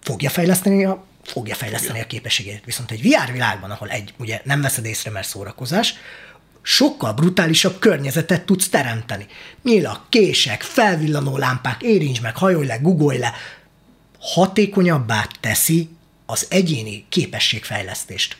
Fogja 0.00 0.30
fejleszteni 0.30 0.84
a 0.84 1.04
fogja 1.24 1.54
fejleszteni 1.54 2.00
a 2.00 2.06
képességét. 2.06 2.64
Viszont 2.64 2.90
egy 2.90 3.02
VR 3.02 3.32
világban, 3.32 3.70
ahol 3.70 3.88
egy, 3.88 4.14
ugye 4.18 4.40
nem 4.44 4.60
veszed 4.60 4.84
észre, 4.84 5.10
mert 5.10 5.28
szórakozás, 5.28 5.94
sokkal 6.62 7.12
brutálisabb 7.12 7.78
környezetet 7.78 8.42
tudsz 8.44 8.68
teremteni. 8.68 9.26
Nyilak, 9.62 10.06
kések, 10.08 10.62
felvillanó 10.62 11.36
lámpák, 11.36 11.82
érincs 11.82 12.20
meg, 12.20 12.36
hajolj 12.36 12.66
le, 12.66 12.76
guggolj 12.76 13.18
le. 13.18 13.32
Hatékonyabbá 14.20 15.26
teszi 15.40 15.88
az 16.26 16.46
egyéni 16.50 17.04
képességfejlesztést. 17.08 18.36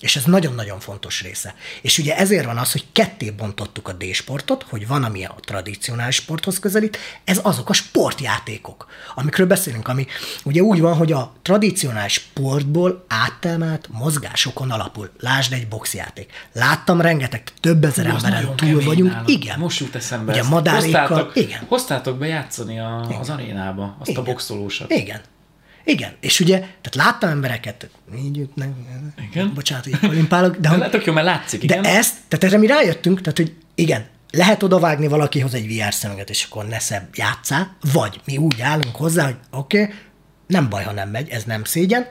És 0.00 0.16
ez 0.16 0.24
nagyon-nagyon 0.24 0.80
fontos 0.80 1.22
része. 1.22 1.54
És 1.82 1.98
ugye 1.98 2.16
ezért 2.16 2.44
van 2.44 2.58
az, 2.58 2.72
hogy 2.72 2.84
ketté 2.92 3.30
bontottuk 3.30 3.88
a 3.88 3.92
D-sportot, 3.92 4.62
hogy 4.68 4.86
van, 4.86 5.04
ami 5.04 5.24
a 5.24 5.34
tradicionális 5.44 6.14
sporthoz 6.14 6.58
közelít, 6.58 6.98
ez 7.24 7.40
azok 7.42 7.68
a 7.68 7.72
sportjátékok, 7.72 8.86
amikről 9.14 9.46
beszélünk, 9.46 9.88
ami 9.88 10.06
ugye 10.44 10.60
úgy 10.60 10.80
van, 10.80 10.96
hogy 10.96 11.12
a 11.12 11.32
tradicionális 11.42 12.12
sportból 12.12 13.04
áttemelt 13.08 13.88
mozgásokon 13.92 14.70
alapul. 14.70 15.10
Lásd 15.20 15.52
egy 15.52 15.68
boxjáték. 15.68 16.32
Láttam 16.52 17.00
rengeteg, 17.00 17.42
több 17.60 17.84
ezer 17.84 18.06
emberen 18.06 18.56
túl 18.56 18.84
vagyunk. 18.84 19.10
Nálam. 19.10 19.24
Igen. 19.26 19.58
Most 19.58 19.80
jut 19.80 19.94
eszembe. 19.94 20.32
Ugye 20.32 20.42
madárékkal. 20.42 21.06
Hoztátok, 21.06 21.36
igen. 21.36 21.64
hoztátok 21.68 22.18
be 22.18 22.26
játszani 22.26 22.78
a, 22.78 23.04
igen. 23.08 23.20
az 23.20 23.30
arénába, 23.30 23.96
azt 23.98 24.10
igen. 24.10 24.22
a 24.22 24.24
boxolósat. 24.24 24.90
Igen. 24.90 25.20
Igen, 25.88 26.12
és 26.20 26.40
ugye, 26.40 26.58
tehát 26.58 26.94
láttam 26.94 27.30
embereket, 27.30 27.90
így 28.16 28.36
jutnak, 28.36 28.68
igen. 29.30 29.54
bocsánat, 29.54 29.84
hogy 29.84 30.10
olimpálok, 30.10 30.56
de, 30.56 30.76
de 30.76 30.88
tök 30.88 31.04
jó, 31.04 31.12
mert 31.12 31.26
látszik, 31.26 31.62
igen. 31.62 31.82
De 31.82 31.88
ezt, 31.88 32.14
tehát 32.28 32.44
erre 32.44 32.58
mi 32.58 32.66
rájöttünk, 32.66 33.20
tehát 33.20 33.36
hogy 33.36 33.54
igen, 33.74 34.06
lehet 34.30 34.62
odavágni 34.62 35.06
valakihoz 35.06 35.54
egy 35.54 35.76
VR 35.76 35.94
szemüveget, 35.94 36.30
és 36.30 36.44
akkor 36.44 36.66
ne 36.66 36.78
szebb 36.78 37.08
játszá, 37.14 37.70
vagy 37.92 38.20
mi 38.24 38.36
úgy 38.36 38.60
állunk 38.60 38.96
hozzá, 38.96 39.24
hogy 39.24 39.36
oké, 39.50 39.82
okay, 39.82 39.94
nem 40.46 40.68
baj, 40.68 40.84
ha 40.84 40.92
nem 40.92 41.08
megy, 41.08 41.28
ez 41.28 41.44
nem 41.44 41.64
szégyen, 41.64 42.06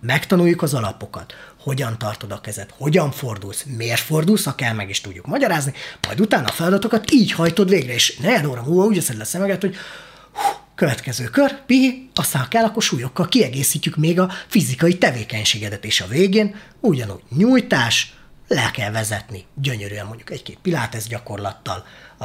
megtanuljuk 0.00 0.62
az 0.62 0.74
alapokat. 0.74 1.34
Hogyan 1.60 1.98
tartod 1.98 2.32
a 2.32 2.40
kezed, 2.40 2.68
hogyan 2.78 3.10
fordulsz, 3.10 3.64
miért 3.76 4.00
fordulsz, 4.00 4.44
ha 4.44 4.54
kell, 4.54 4.72
meg 4.72 4.88
is 4.88 5.00
tudjuk 5.00 5.26
magyarázni, 5.26 5.72
majd 6.06 6.20
utána 6.20 6.46
a 6.46 6.52
feladatokat 6.52 7.10
így 7.10 7.32
hajtod 7.32 7.68
végre, 7.68 7.92
és 7.92 8.16
negyed 8.16 8.46
óra 8.46 8.62
múlva 8.62 8.84
úgy 8.84 8.96
eszed 8.96 9.16
le 9.16 9.24
szemeget, 9.24 9.60
hogy 9.60 9.76
Következő 10.78 11.24
kör, 11.24 11.64
pihi, 11.66 12.08
aztán 12.14 12.46
kell, 12.48 12.64
akkor 12.64 12.82
súlyokkal 12.82 13.28
kiegészítjük 13.28 13.96
még 13.96 14.20
a 14.20 14.30
fizikai 14.46 14.98
tevékenységedet, 14.98 15.84
és 15.84 16.00
a 16.00 16.06
végén 16.06 16.54
ugyanúgy 16.80 17.20
nyújtás, 17.36 18.12
le 18.48 18.70
kell 18.72 18.90
vezetni, 18.90 19.44
gyönyörűen 19.54 20.06
mondjuk 20.06 20.30
egy-két 20.30 20.58
pilates 20.62 21.06
gyakorlattal. 21.06 21.84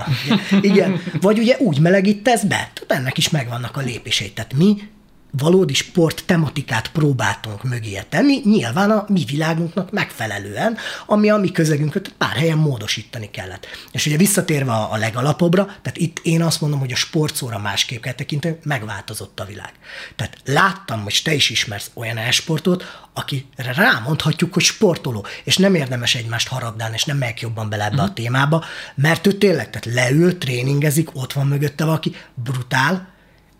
Igen, 0.62 1.02
vagy 1.22 1.40
ugye 1.40 1.58
úgy 1.60 1.80
melegítesz 1.80 2.42
be, 2.42 2.72
tehát 2.74 2.86
ennek 2.88 3.18
is 3.18 3.30
megvannak 3.30 3.78
a 3.78 3.82
lépései. 3.82 4.32
Tehát 4.32 4.54
mi 4.54 4.90
valódi 5.38 5.74
sport 5.74 6.24
tematikát 6.26 6.92
próbáltunk 6.92 7.64
mögé 7.64 8.02
tenni, 8.10 8.42
nyilván 8.44 8.92
a 8.92 9.06
mi 9.08 9.24
világunknak 9.26 9.92
megfelelően, 9.92 10.78
ami 11.06 11.30
a 11.30 11.38
mi 11.38 11.52
közegünket 11.52 12.14
pár 12.18 12.36
helyen 12.36 12.58
módosítani 12.58 13.30
kellett. 13.32 13.66
És 13.92 14.06
ugye 14.06 14.18
visszatérve 14.18 14.72
a 14.72 14.98
legalapobbra, 14.98 15.66
tehát 15.66 15.98
itt 15.98 16.20
én 16.24 16.42
azt 16.42 16.62
mondom, 16.62 16.80
hogy 16.80 16.92
a 16.92 16.96
sportszóra 16.96 17.60
másképp 17.60 18.02
kell 18.02 18.14
tekinteni, 18.14 18.58
megváltozott 18.64 19.40
a 19.40 19.46
világ. 19.46 19.72
Tehát 20.16 20.38
láttam, 20.46 21.04
hogy 21.04 21.22
te 21.24 21.34
is 21.34 21.50
ismersz 21.50 21.92
olyan 21.94 22.18
elsportot, 22.18 22.84
akire 23.14 23.74
rámondhatjuk, 23.76 24.54
hogy 24.54 24.64
sportoló, 24.64 25.26
és 25.44 25.58
nem 25.58 25.76
érdemes 25.76 26.16
egymást 26.16 26.48
harabdálni, 26.48 26.96
és 26.96 27.06
nem 27.06 27.18
megyek 27.18 27.42
jobban 27.42 27.70
bele 27.70 27.86
ebbe 27.86 27.96
mm. 27.96 28.00
a 28.00 28.04
mhm. 28.04 28.14
témába, 28.14 28.66
mert 28.96 29.28
ő 29.28 29.32
tényleg, 29.32 29.70
tehát 29.70 29.96
leül, 29.96 30.38
tréningezik, 30.38 31.16
ott 31.16 31.34
van 31.34 31.48
mögötte 31.48 31.86
valaki, 31.86 32.16
brutál, 32.34 33.13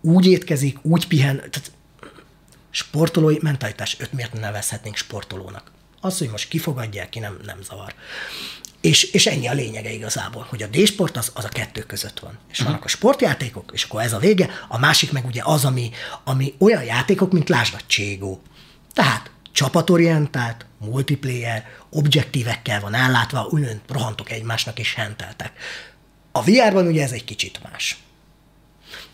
úgy 0.04 0.26
étkezik, 0.26 0.78
úgy 0.82 1.06
pihen, 1.06 1.36
tehát 1.36 1.72
sportolói 2.70 3.36
mentalitás, 3.40 3.96
őt 3.98 4.12
miért 4.12 4.32
nevezhetnénk 4.32 4.96
sportolónak? 4.96 5.70
Az, 6.00 6.18
hogy 6.18 6.28
most 6.30 6.48
kifogadják 6.48 7.08
ki, 7.08 7.18
nem, 7.18 7.38
nem 7.44 7.62
zavar. 7.62 7.94
És, 8.80 9.02
és 9.02 9.26
ennyi 9.26 9.48
a 9.48 9.52
lényege 9.52 9.92
igazából, 9.92 10.46
hogy 10.48 10.62
a 10.62 10.66
D-sport 10.66 11.16
az, 11.16 11.30
az 11.34 11.44
a 11.44 11.48
kettő 11.48 11.80
között 11.80 12.18
van. 12.18 12.38
És 12.50 12.58
uh-huh. 12.58 12.66
vannak 12.66 12.84
a 12.84 12.88
sportjátékok, 12.88 13.70
és 13.74 13.84
akkor 13.84 14.00
ez 14.00 14.12
a 14.12 14.18
vége, 14.18 14.48
a 14.68 14.78
másik 14.78 15.12
meg 15.12 15.26
ugye 15.26 15.40
az, 15.44 15.64
ami, 15.64 15.90
ami 16.24 16.54
olyan 16.58 16.84
játékok, 16.84 17.32
mint 17.32 17.48
lásd 17.48 17.74
a 17.74 17.80
Cségó. 17.86 18.42
Tehát 18.92 19.30
csapatorientált, 19.52 20.66
multiplayer, 20.78 21.66
objektívekkel 21.90 22.80
van 22.80 22.94
ellátva, 22.94 23.46
ugyan 23.50 23.80
rohantok 23.88 24.30
egymásnak 24.30 24.78
és 24.78 24.94
henteltek. 24.94 25.52
A 26.32 26.42
VR-ban 26.42 26.86
ugye 26.86 27.02
ez 27.02 27.12
egy 27.12 27.24
kicsit 27.24 27.60
más. 27.70 28.03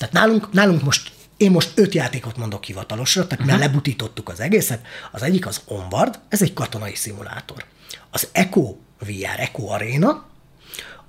Tehát 0.00 0.14
nálunk, 0.14 0.52
nálunk 0.52 0.82
most, 0.82 1.12
én 1.36 1.50
most 1.50 1.72
öt 1.74 1.94
játékot 1.94 2.36
mondok 2.36 2.64
hivatalosra, 2.64 3.26
tehát 3.26 3.44
uh-huh. 3.44 3.60
lebutítottuk 3.60 4.28
az 4.28 4.40
egészet. 4.40 4.86
Az 5.12 5.22
egyik 5.22 5.46
az 5.46 5.60
Onward, 5.64 6.18
ez 6.28 6.42
egy 6.42 6.52
katonai 6.52 6.94
szimulátor. 6.94 7.64
Az 8.10 8.28
Echo 8.32 8.76
VR, 8.98 9.38
Echo 9.38 9.66
Arena, 9.66 10.26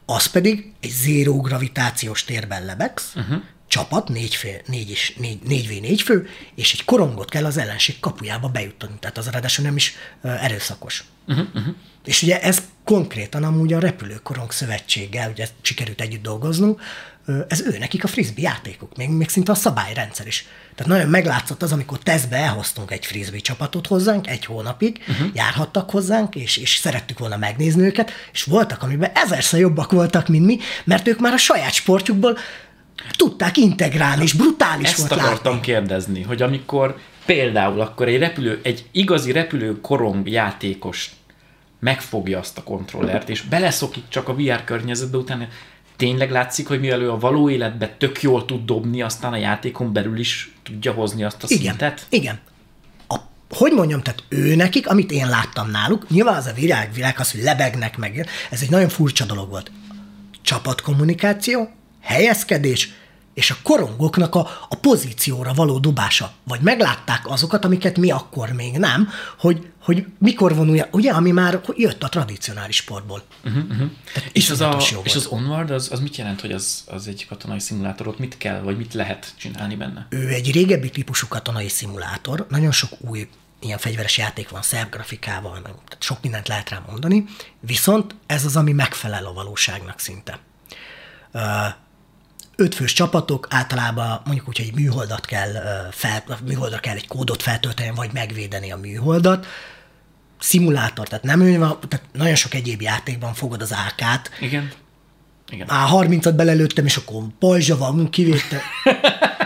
az 0.05 0.25
pedig 0.25 0.73
egy 0.79 0.89
zéró 0.89 1.41
gravitációs 1.41 2.23
térben 2.23 2.65
lebegsz, 2.65 3.13
uh-huh. 3.15 3.41
csapat, 3.67 4.09
négy, 4.09 4.35
fél, 4.35 4.61
négy, 4.65 4.89
is, 4.89 5.13
négy, 5.17 5.41
négy 5.41 5.67
v 5.67 5.81
négy 5.81 6.01
fő, 6.01 6.27
és 6.55 6.73
egy 6.73 6.85
korongot 6.85 7.29
kell 7.29 7.45
az 7.45 7.57
ellenség 7.57 7.99
kapujába 7.99 8.47
bejutni. 8.47 8.95
Tehát 8.99 9.17
az 9.17 9.27
ráadásul 9.27 9.65
nem 9.65 9.75
is 9.75 9.95
uh, 10.21 10.43
erőszakos. 10.43 11.03
Uh-huh, 11.27 11.47
uh-huh. 11.53 11.75
És 12.05 12.21
ugye 12.21 12.41
ez 12.41 12.61
konkrétan 12.83 13.43
amúgy 13.43 13.73
a 13.73 13.79
Repülőkorong 13.79 14.51
Szövetséggel, 14.51 15.29
ugye 15.29 15.47
sikerült 15.61 16.01
együtt 16.01 16.21
dolgoznunk, 16.21 16.81
ez 17.47 17.61
ő 17.61 17.77
nekik 17.79 18.03
a 18.03 18.07
frisbee 18.07 18.43
játékok, 18.43 18.95
még, 18.95 19.09
még 19.09 19.29
szinte 19.29 19.51
a 19.51 19.55
szabályrendszer 19.55 20.27
is. 20.27 20.47
Tehát 20.75 20.91
nagyon 20.91 21.09
meglátszott 21.09 21.61
az, 21.61 21.71
amikor 21.71 21.97
tesztbe 21.97 22.35
elhoztunk 22.35 22.91
egy 22.91 23.05
frisbee 23.05 23.39
csapatot 23.39 23.87
hozzánk, 23.87 24.27
egy 24.27 24.45
hónapig, 24.45 25.03
uh-huh. 25.07 25.27
járhattak 25.33 25.89
hozzánk, 25.89 26.35
és, 26.35 26.57
és 26.57 26.75
szerettük 26.75 27.19
volna 27.19 27.37
megnézni 27.37 27.81
őket, 27.81 28.11
és 28.33 28.43
voltak, 28.43 28.83
amiben 28.83 29.11
ezerszer 29.13 29.59
jobbak 29.59 29.91
voltak, 29.91 30.27
mint 30.27 30.45
mi, 30.45 30.57
mert 30.83 31.07
ők 31.07 31.19
már 31.19 31.33
a 31.33 31.37
saját 31.37 31.73
sportjukból 31.73 32.37
tudták 33.15 33.57
integrálni, 33.57 34.23
és 34.23 34.33
brutális 34.33 34.87
Ezt 34.87 34.97
volt 34.97 35.11
akartam 35.11 35.53
látni. 35.53 35.67
kérdezni, 35.67 36.21
hogy 36.21 36.41
amikor 36.41 36.97
például 37.25 37.81
akkor 37.81 38.07
egy 38.07 38.19
repülő, 38.19 38.59
egy 38.63 38.85
igazi 38.91 39.31
repülő 39.31 39.81
korong 39.81 40.29
játékos 40.29 41.11
megfogja 41.79 42.39
azt 42.39 42.57
a 42.57 42.63
kontrollert, 42.63 43.29
és 43.29 43.41
beleszokik 43.41 44.03
csak 44.07 44.27
a 44.27 44.35
VR 44.35 44.63
környezetbe, 44.63 45.17
utána 45.17 45.47
tényleg 46.01 46.31
látszik, 46.31 46.67
hogy 46.67 46.79
mivel 46.79 47.01
ő 47.01 47.11
a 47.11 47.17
való 47.17 47.49
életben 47.49 47.89
tök 47.97 48.21
jól 48.21 48.45
tud 48.45 48.65
dobni, 48.65 49.01
aztán 49.01 49.33
a 49.33 49.37
játékon 49.37 49.93
belül 49.93 50.19
is 50.19 50.51
tudja 50.63 50.91
hozni 50.91 51.23
azt 51.23 51.43
a 51.43 51.47
Igen, 51.49 51.63
szintet? 51.63 52.05
igen. 52.09 52.39
A, 53.07 53.15
hogy 53.49 53.71
mondjam, 53.71 54.01
tehát 54.01 54.23
ő 54.29 54.55
nekik, 54.55 54.87
amit 54.87 55.11
én 55.11 55.29
láttam 55.29 55.69
náluk, 55.69 56.09
nyilván 56.09 56.35
az 56.35 56.45
a 56.45 56.53
virág, 56.53 56.93
világ 56.93 57.15
az, 57.19 57.31
hogy 57.31 57.41
lebegnek 57.41 57.97
meg, 57.97 58.27
ez 58.49 58.61
egy 58.61 58.69
nagyon 58.69 58.89
furcsa 58.89 59.25
dolog 59.25 59.49
volt. 59.49 59.71
Csapatkommunikáció, 60.41 61.69
helyezkedés, 62.01 62.89
és 63.33 63.51
a 63.51 63.55
korongoknak 63.63 64.35
a, 64.35 64.39
a 64.69 64.75
pozícióra 64.75 65.53
való 65.53 65.79
dobása. 65.79 66.31
Vagy 66.43 66.59
meglátták 66.61 67.29
azokat, 67.29 67.65
amiket 67.65 67.97
mi 67.97 68.11
akkor 68.11 68.49
még 68.49 68.77
nem, 68.77 69.09
hogy, 69.39 69.67
hogy 69.81 70.05
mikor 70.17 70.55
vonulja, 70.55 70.87
ugye, 70.91 71.11
ami 71.11 71.31
már 71.31 71.61
jött 71.75 72.03
a 72.03 72.09
tradicionális 72.09 72.75
sportból. 72.75 73.23
Uh-huh, 73.45 73.63
uh-huh. 73.69 73.89
És, 74.31 74.49
az 74.49 74.61
a, 74.61 74.77
és 75.03 75.15
az 75.15 75.25
Onward, 75.25 75.71
az, 75.71 75.91
az 75.91 75.99
mit 75.99 76.15
jelent, 76.15 76.41
hogy 76.41 76.51
az, 76.51 76.83
az 76.87 77.07
egy 77.07 77.25
katonai 77.29 77.59
szimulátor, 77.59 78.07
ott 78.07 78.19
mit 78.19 78.37
kell, 78.37 78.61
vagy 78.61 78.77
mit 78.77 78.93
lehet 78.93 79.33
csinálni 79.37 79.75
benne? 79.75 80.07
Ő 80.09 80.27
egy 80.27 80.51
régebbi 80.51 80.89
típusú 80.89 81.27
katonai 81.27 81.67
szimulátor, 81.69 82.45
nagyon 82.49 82.71
sok 82.71 82.89
új 82.97 83.27
ilyen 83.59 83.77
fegyveres 83.77 84.17
játék 84.17 84.49
van, 84.49 84.61
szerb 84.61 84.89
grafikával, 84.89 85.53
meg, 85.53 85.61
tehát 85.63 85.97
sok 85.99 86.17
mindent 86.21 86.47
lehet 86.47 86.69
rá 86.69 86.83
mondani, 86.87 87.25
viszont 87.59 88.15
ez 88.25 88.45
az, 88.45 88.55
ami 88.55 88.71
megfelel 88.71 89.25
a 89.25 89.33
valóságnak 89.33 89.99
szinte. 89.99 90.39
Ö, 91.31 91.39
ötfős 92.55 92.93
csapatok, 92.93 93.47
általában 93.49 94.21
mondjuk 94.25 94.47
úgy, 94.47 94.57
hogy 94.57 94.65
egy 94.65 94.75
műholdat 94.75 95.25
kell, 95.25 95.51
fel, 95.91 96.23
műholdra 96.45 96.79
kell 96.79 96.95
egy 96.95 97.07
kódot 97.07 97.41
feltölteni, 97.41 97.91
vagy 97.95 98.09
megvédeni 98.13 98.71
a 98.71 98.77
műholdat, 98.77 99.45
szimulátor, 100.39 101.07
tehát 101.07 101.23
nem 101.23 101.41
ő 101.41 101.57
van, 101.57 101.79
tehát 101.87 102.05
nagyon 102.13 102.35
sok 102.35 102.53
egyéb 102.53 102.81
játékban 102.81 103.33
fogod 103.33 103.61
az 103.61 103.71
AK-t, 103.71 104.31
Igen? 104.39 104.71
Igen. 105.49 105.69
Á, 105.69 105.87
30-at 105.91 106.33
belelőttem, 106.35 106.85
és 106.85 106.97
akkor 106.97 107.23
pajzsa 107.39 107.77
van, 107.77 108.09
kivétel. 108.09 108.61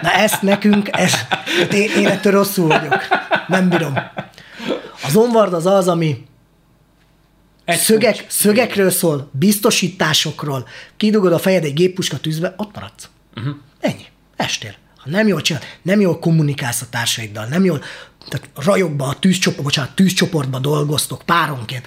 Na 0.02 0.12
ezt 0.12 0.42
nekünk, 0.42 0.90
ez, 0.92 1.14
én, 1.72 1.90
én 1.98 2.08
ettől 2.08 2.32
rosszul 2.32 2.68
vagyok. 2.68 3.08
Nem 3.48 3.70
bírom. 3.70 3.94
Az 5.04 5.16
onward 5.16 5.54
az 5.54 5.66
az, 5.66 5.88
ami 5.88 6.26
Egy 7.66 7.80
szögek, 7.80 8.16
kulcs. 8.16 8.32
szögekről 8.32 8.90
szól, 8.90 9.30
biztosításokról, 9.32 10.68
kidugod 10.98 11.34
a 11.34 11.40
fejed 11.40 11.64
egy 11.64 11.74
géppuska 11.74 12.18
tűzbe, 12.18 12.54
ott 12.58 12.74
maradsz. 12.74 13.10
Uh-huh. 13.36 13.56
Ennyi. 13.80 14.06
Estél. 14.36 14.76
Ha 14.98 15.10
nem 15.10 15.28
jól 15.28 15.42
csinál, 15.42 15.62
nem 15.82 16.00
jól 16.00 16.20
kommunikálsz 16.20 16.82
a 16.82 16.86
társaiddal, 16.90 17.46
nem 17.46 17.66
jól, 17.66 17.82
tehát 18.30 18.50
rajokba, 18.56 19.08
a 19.08 19.20
tűzcsoport, 19.20 19.64
bocsánat, 19.64 19.96
tűzcsoportba 19.96 20.60
dolgoztok 20.60 21.22
páronként, 21.26 21.86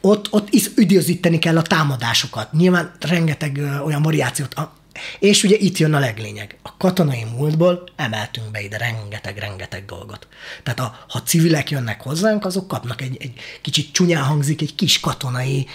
ott, 0.00 0.32
ott 0.32 0.46
is 0.50 0.70
üdvözíteni 0.76 1.38
kell 1.38 1.56
a 1.56 1.62
támadásokat. 1.62 2.52
Nyilván 2.52 2.92
rengeteg 3.00 3.56
ö, 3.56 3.78
olyan 3.78 4.02
variációt. 4.02 4.54
A, 4.54 4.72
és 5.18 5.42
ugye 5.42 5.56
itt 5.56 5.78
jön 5.78 5.94
a 5.94 5.98
leglényeg. 5.98 6.56
A 6.62 6.76
katonai 6.76 7.24
múltból 7.36 7.84
emeltünk 7.96 8.50
be 8.50 8.60
ide 8.60 8.76
rengeteg-rengeteg 8.76 9.84
dolgot. 9.84 10.28
Tehát 10.62 10.80
a, 10.80 11.04
ha 11.08 11.22
civilek 11.22 11.70
jönnek 11.70 12.02
hozzánk, 12.02 12.44
azok 12.44 12.68
kapnak 12.68 13.02
egy, 13.02 13.16
egy 13.20 13.32
kicsit 13.60 13.92
csúnyán 13.92 14.24
hangzik, 14.24 14.60
egy 14.60 14.74
kis 14.74 15.00
katonai 15.00 15.66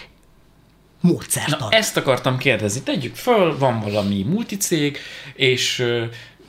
módszertan. 1.01 1.57
Na, 1.59 1.69
ezt 1.69 1.97
akartam 1.97 2.37
kérdezni. 2.37 2.81
Tegyük 2.81 3.15
föl, 3.15 3.57
van 3.57 3.79
valami 3.79 4.23
multicég, 4.23 4.97
és 5.33 5.85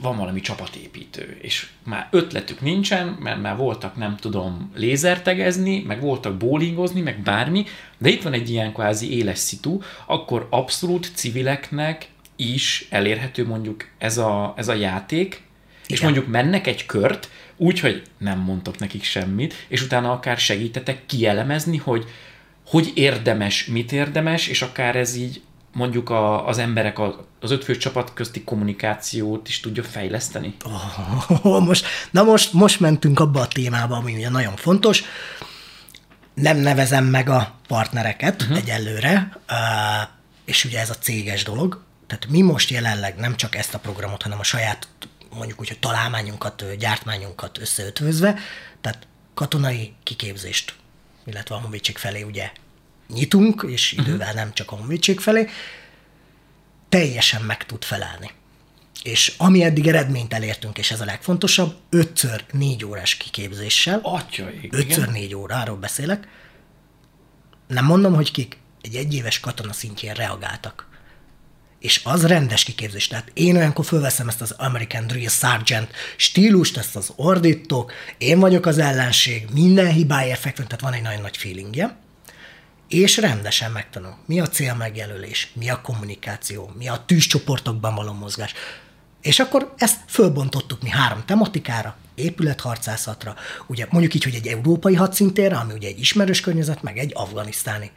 van 0.01 0.17
valami 0.17 0.41
csapatépítő, 0.41 1.39
és 1.41 1.69
már 1.85 2.09
ötletük 2.11 2.61
nincsen, 2.61 3.07
mert 3.07 3.41
már 3.41 3.57
voltak, 3.57 3.97
nem 3.97 4.17
tudom, 4.17 4.71
lézertegezni, 4.75 5.83
meg 5.87 6.01
voltak 6.01 6.37
bowlingozni, 6.37 7.01
meg 7.01 7.21
bármi, 7.23 7.65
de 7.99 8.09
itt 8.09 8.23
van 8.23 8.33
egy 8.33 8.51
ilyen 8.51 8.73
kvázi 8.73 9.17
éles 9.17 9.39
szitu, 9.39 9.79
akkor 10.07 10.47
abszolút 10.51 11.11
civileknek 11.15 12.09
is 12.37 12.87
elérhető 12.91 13.47
mondjuk 13.47 13.89
ez 13.99 14.19
a, 14.19 14.55
ez 14.57 14.69
a 14.69 14.75
játék, 14.75 15.43
és 15.87 15.99
Igen. 15.99 16.05
mondjuk 16.05 16.33
mennek 16.33 16.67
egy 16.67 16.87
kört, 16.87 17.31
úgy, 17.57 17.81
hogy 17.81 18.03
nem 18.19 18.39
mondtok 18.39 18.79
nekik 18.79 19.05
semmit, 19.05 19.55
és 19.69 19.83
utána 19.83 20.13
akár 20.13 20.39
segítetek 20.39 21.07
kielemezni, 21.07 21.77
hogy 21.77 22.05
hogy 22.67 22.93
érdemes, 22.95 23.67
mit 23.67 23.93
érdemes, 23.93 24.49
és 24.49 24.63
akár 24.63 24.97
ez 24.97 25.17
így 25.17 25.43
mondjuk 25.73 26.11
a, 26.11 26.47
az 26.47 26.59
emberek, 26.59 26.99
a, 26.99 27.27
az 27.41 27.51
ötfős 27.51 27.77
csapat 27.77 28.13
közti 28.15 28.45
kommunikációt 28.45 29.49
is 29.49 29.61
tudja 29.61 29.83
fejleszteni. 29.83 30.55
Oh, 31.43 31.65
most, 31.65 31.87
na 32.11 32.23
most, 32.23 32.53
most 32.53 32.81
mentünk 32.81 33.21
abba 33.21 33.41
a 33.41 33.49
témába, 33.49 33.97
ami 33.97 34.15
ugye 34.15 34.31
nagyon 34.31 34.57
fontos. 34.57 35.05
Nem 36.35 36.57
nevezem 36.57 37.05
meg 37.05 37.29
a 37.29 37.55
partnereket 37.69 38.43
uh-huh. 38.43 38.57
egyelőre, 38.57 39.39
és 40.45 40.65
ugye 40.65 40.81
ez 40.81 40.91
a 40.91 40.95
céges 40.95 41.45
dolog. 41.45 41.85
Tehát 42.07 42.27
mi 42.27 42.41
most 42.41 42.71
jelenleg 42.71 43.17
nem 43.17 43.37
csak 43.37 43.55
ezt 43.55 43.75
a 43.75 43.79
programot, 43.79 44.23
hanem 44.23 44.39
a 44.39 44.43
saját 44.43 44.89
mondjuk 45.37 45.61
úgy, 45.61 45.69
hogy 45.69 45.79
találmányunkat, 45.79 46.77
gyártmányunkat 46.79 47.59
összeötvözve, 47.59 48.39
tehát 48.81 49.07
katonai 49.35 49.95
kiképzést, 50.03 50.75
illetve 51.25 51.55
a 51.55 51.61
honvédség 51.61 51.99
felé 51.99 52.23
ugye 52.23 52.51
nyitunk, 53.09 53.65
és 53.69 53.93
idővel 53.93 54.33
nem 54.33 54.53
csak 54.53 54.73
a 54.73 54.77
honvédség 54.77 55.21
felé, 55.21 55.49
teljesen 56.89 57.43
meg 57.43 57.67
tud 57.67 57.85
felelni. 57.85 58.31
És 59.03 59.35
ami 59.37 59.63
eddig 59.63 59.87
eredményt 59.87 60.33
elértünk, 60.33 60.79
és 60.79 60.91
ez 60.91 61.01
a 61.01 61.05
legfontosabb, 61.05 61.77
5 61.89 62.45
4 62.53 62.85
órás 62.85 63.15
kiképzéssel, 63.15 64.01
Atyaik, 64.03 64.73
5 64.73 65.11
4 65.11 65.35
óráról 65.35 65.77
beszélek, 65.77 66.29
nem 67.67 67.85
mondom, 67.85 68.15
hogy 68.15 68.31
kik, 68.31 68.59
egy 68.81 68.95
egyéves 68.95 69.41
katona 69.41 69.73
szintjén 69.73 70.15
reagáltak. 70.15 70.89
És 71.87 72.01
az 72.05 72.27
rendes 72.27 72.65
kiképzés. 72.65 73.07
Tehát 73.07 73.31
én 73.35 73.57
olyankor 73.57 73.85
fölveszem 73.85 74.29
ezt 74.29 74.41
az 74.41 74.51
American 74.51 75.07
Drill 75.07 75.29
Sergeant 75.29 75.91
stílust, 76.17 76.77
ezt 76.77 76.97
az 76.97 77.13
ordítok, 77.17 77.93
én 78.19 78.39
vagyok 78.39 78.67
az 78.67 78.79
ellenség, 78.79 79.47
minden 79.53 79.93
hibája 79.93 80.37
fekvőn, 80.37 80.67
tehát 80.67 80.83
van 80.83 80.93
egy 80.93 81.03
nagyon 81.03 81.21
nagy 81.21 81.37
feelingje, 81.37 81.97
és 82.89 83.17
rendesen 83.17 83.73
megtanul, 83.73 84.17
mi 84.27 84.41
a 84.41 84.49
cél 84.49 84.75
megjelölés, 84.75 85.51
mi 85.53 85.71
a 85.71 85.81
kommunikáció, 85.81 86.73
mi 86.79 86.89
a 86.89 87.03
tűzcsoportokban 87.07 87.95
való 87.95 88.13
mozgás. 88.13 88.55
És 89.23 89.39
akkor 89.39 89.75
ezt 89.77 90.01
fölbontottuk 90.09 90.83
mi 90.83 90.89
három 90.89 91.25
tematikára, 91.27 91.97
épületharcászatra, 92.15 93.35
ugye 93.67 93.87
mondjuk 93.91 94.15
így, 94.15 94.25
hogy 94.25 94.35
egy 94.35 94.47
európai 94.47 94.95
hadszintérre, 94.95 95.57
ami 95.57 95.73
ugye 95.73 95.89
egy 95.89 96.01
ismerős 96.01 96.41
környezet, 96.41 96.83
meg 96.83 96.99
egy 96.99 97.13
afganisztáni 97.15 97.91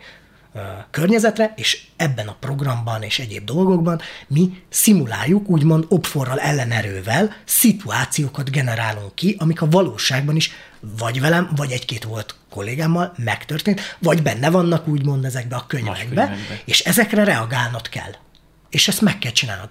környezetre, 0.92 1.54
és 1.56 1.82
ebben 1.96 2.28
a 2.28 2.36
programban 2.40 3.04
és 3.04 3.20
egyéb 3.20 3.44
dolgokban 3.44 4.02
mi 4.28 4.62
szimuláljuk, 4.70 5.50
úgymond 5.50 5.86
opforral, 5.90 6.40
ellenerővel 6.40 7.34
szituációkat 7.46 8.52
generálunk 8.52 9.16
ki, 9.16 9.36
amik 9.40 9.62
a 9.62 9.70
valóságban 9.70 10.36
is 10.36 10.52
vagy 10.80 11.20
velem, 11.20 11.50
vagy 11.56 11.72
egy-két 11.72 12.04
volt 12.04 12.36
kollégámmal 12.50 13.14
megtörtént, 13.18 13.98
vagy 14.00 14.22
benne 14.22 14.50
vannak 14.50 14.88
úgymond 14.88 15.26
ezekbe 15.26 15.56
a 15.56 15.66
könyvekbe, 15.68 16.28
könyvekbe. 16.28 16.62
és 16.66 16.80
ezekre 16.80 17.24
reagálnod 17.24 17.90
kell. 17.90 18.12
És 18.70 18.88
ezt 18.88 19.02
meg 19.02 19.18
kell 19.18 19.32
csinálnod. 19.32 19.70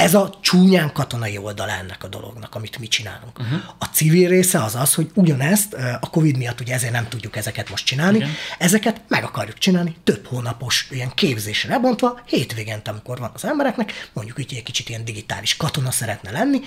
Ez 0.00 0.14
a 0.14 0.38
csúnyán 0.40 0.92
katonai 0.92 1.38
oldala 1.38 1.72
ennek 1.72 2.04
a 2.04 2.08
dolognak, 2.08 2.54
amit 2.54 2.78
mi 2.78 2.88
csinálunk. 2.88 3.38
Uh-huh. 3.38 3.60
A 3.78 3.84
civil 3.84 4.28
része 4.28 4.62
az 4.62 4.74
az, 4.74 4.94
hogy 4.94 5.10
ugyanezt, 5.14 5.74
a 6.00 6.10
Covid 6.10 6.36
miatt 6.36 6.60
ugye 6.60 6.74
ezért 6.74 6.92
nem 6.92 7.08
tudjuk 7.08 7.36
ezeket 7.36 7.70
most 7.70 7.84
csinálni, 7.84 8.16
Igen. 8.16 8.30
ezeket 8.58 9.00
meg 9.08 9.24
akarjuk 9.24 9.58
csinálni 9.58 9.96
több 10.04 10.26
hónapos 10.26 10.88
ilyen 10.90 11.12
képzésre 11.14 11.68
lebontva, 11.68 12.20
hétvégén, 12.26 12.80
amikor 12.84 13.18
van 13.18 13.30
az 13.34 13.44
embereknek, 13.44 14.10
mondjuk 14.12 14.36
hogy 14.36 14.46
egy 14.50 14.62
kicsit 14.62 14.88
ilyen 14.88 15.04
digitális 15.04 15.56
katona 15.56 15.90
szeretne 15.90 16.30
lenni, 16.30 16.60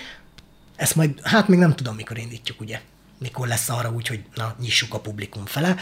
ezt 0.75 0.95
majd, 0.95 1.19
hát 1.23 1.47
még 1.47 1.59
nem 1.59 1.75
tudom, 1.75 1.95
mikor 1.95 2.17
indítjuk, 2.17 2.61
ugye, 2.61 2.79
mikor 3.19 3.47
lesz 3.47 3.69
arra 3.69 3.91
úgy, 3.91 4.07
hogy 4.07 4.23
na, 4.35 4.55
nyissuk 4.59 4.93
a 4.93 4.99
publikum 4.99 5.45
fele, 5.45 5.75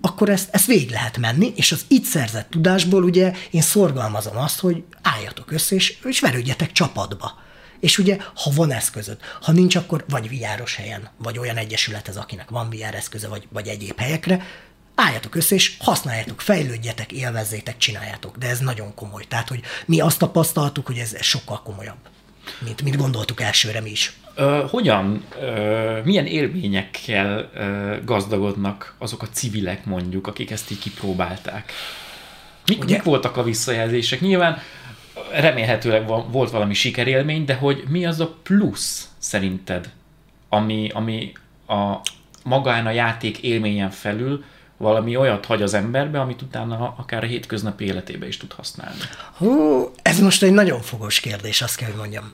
akkor 0.00 0.28
ezt, 0.28 0.48
ezt 0.52 0.66
végig 0.66 0.90
lehet 0.90 1.18
menni, 1.18 1.52
és 1.56 1.72
az 1.72 1.84
itt 1.88 2.04
szerzett 2.04 2.50
tudásból 2.50 3.02
ugye 3.02 3.32
én 3.50 3.62
szorgalmazom 3.62 4.36
azt, 4.36 4.60
hogy 4.60 4.82
álljatok 5.02 5.50
össze, 5.52 5.74
és, 5.74 5.98
és 6.04 6.20
verődjetek 6.20 6.72
csapatba. 6.72 7.38
És 7.80 7.98
ugye, 7.98 8.16
ha 8.34 8.50
van 8.54 8.70
eszközöd, 8.70 9.18
ha 9.40 9.52
nincs, 9.52 9.76
akkor 9.76 10.04
vagy 10.08 10.28
viáros 10.28 10.74
helyen, 10.74 11.08
vagy 11.16 11.38
olyan 11.38 11.56
egyesület 11.56 12.08
ez, 12.08 12.16
akinek 12.16 12.50
van 12.50 12.70
VR 12.70 12.94
eszköze, 12.94 13.28
vagy, 13.28 13.48
vagy 13.52 13.68
egyéb 13.68 13.98
helyekre, 13.98 14.46
álljatok 14.94 15.34
össze, 15.34 15.54
és 15.54 15.76
használjátok, 15.78 16.40
fejlődjetek, 16.40 17.12
élvezzétek, 17.12 17.76
csináljátok. 17.76 18.36
De 18.36 18.48
ez 18.48 18.58
nagyon 18.58 18.94
komoly. 18.94 19.24
Tehát, 19.24 19.48
hogy 19.48 19.60
mi 19.86 20.00
azt 20.00 20.18
tapasztaltuk, 20.18 20.86
hogy 20.86 20.98
ez, 20.98 21.22
sokkal 21.22 21.62
komolyabb, 21.62 21.98
mint, 22.58 22.82
mint 22.82 22.96
gondoltuk 22.96 23.40
elsőre 23.40 23.80
mi 23.80 23.90
is. 23.90 24.12
Ö, 24.38 24.64
hogyan, 24.68 25.24
ö, 25.40 26.00
milyen 26.04 26.26
élményekkel 26.26 27.50
ö, 27.54 27.96
gazdagodnak 28.04 28.94
azok 28.98 29.22
a 29.22 29.28
civilek 29.32 29.84
mondjuk, 29.84 30.26
akik 30.26 30.50
ezt 30.50 30.70
így 30.70 30.78
kipróbálták? 30.78 31.72
Mik, 32.66 32.82
Ugye? 32.82 32.94
mik 32.94 33.04
voltak 33.04 33.36
a 33.36 33.42
visszajelzések? 33.42 34.20
Nyilván 34.20 34.58
remélhetőleg 35.32 36.06
volt 36.06 36.50
valami 36.50 36.74
sikerélmény, 36.74 37.44
de 37.44 37.54
hogy 37.54 37.84
mi 37.88 38.06
az 38.06 38.20
a 38.20 38.36
plusz 38.42 39.08
szerinted, 39.18 39.90
ami, 40.48 40.90
ami 40.94 41.32
a 41.68 41.94
magán 42.44 42.86
a 42.86 42.90
játék 42.90 43.38
élményen 43.38 43.90
felül 43.90 44.44
valami 44.78 45.16
olyat 45.16 45.46
hagy 45.46 45.62
az 45.62 45.74
emberbe, 45.74 46.20
amit 46.20 46.42
utána 46.42 46.94
akár 46.96 47.24
a 47.24 47.26
hétköznapi 47.26 47.84
életébe 47.84 48.26
is 48.26 48.36
tud 48.36 48.52
használni. 48.52 48.98
Hú, 49.36 49.90
ez 50.02 50.20
most 50.20 50.42
egy 50.42 50.52
nagyon 50.52 50.80
fogos 50.80 51.20
kérdés, 51.20 51.62
azt 51.62 51.76
kell, 51.76 51.88
hogy 51.88 51.98
mondjam. 51.98 52.32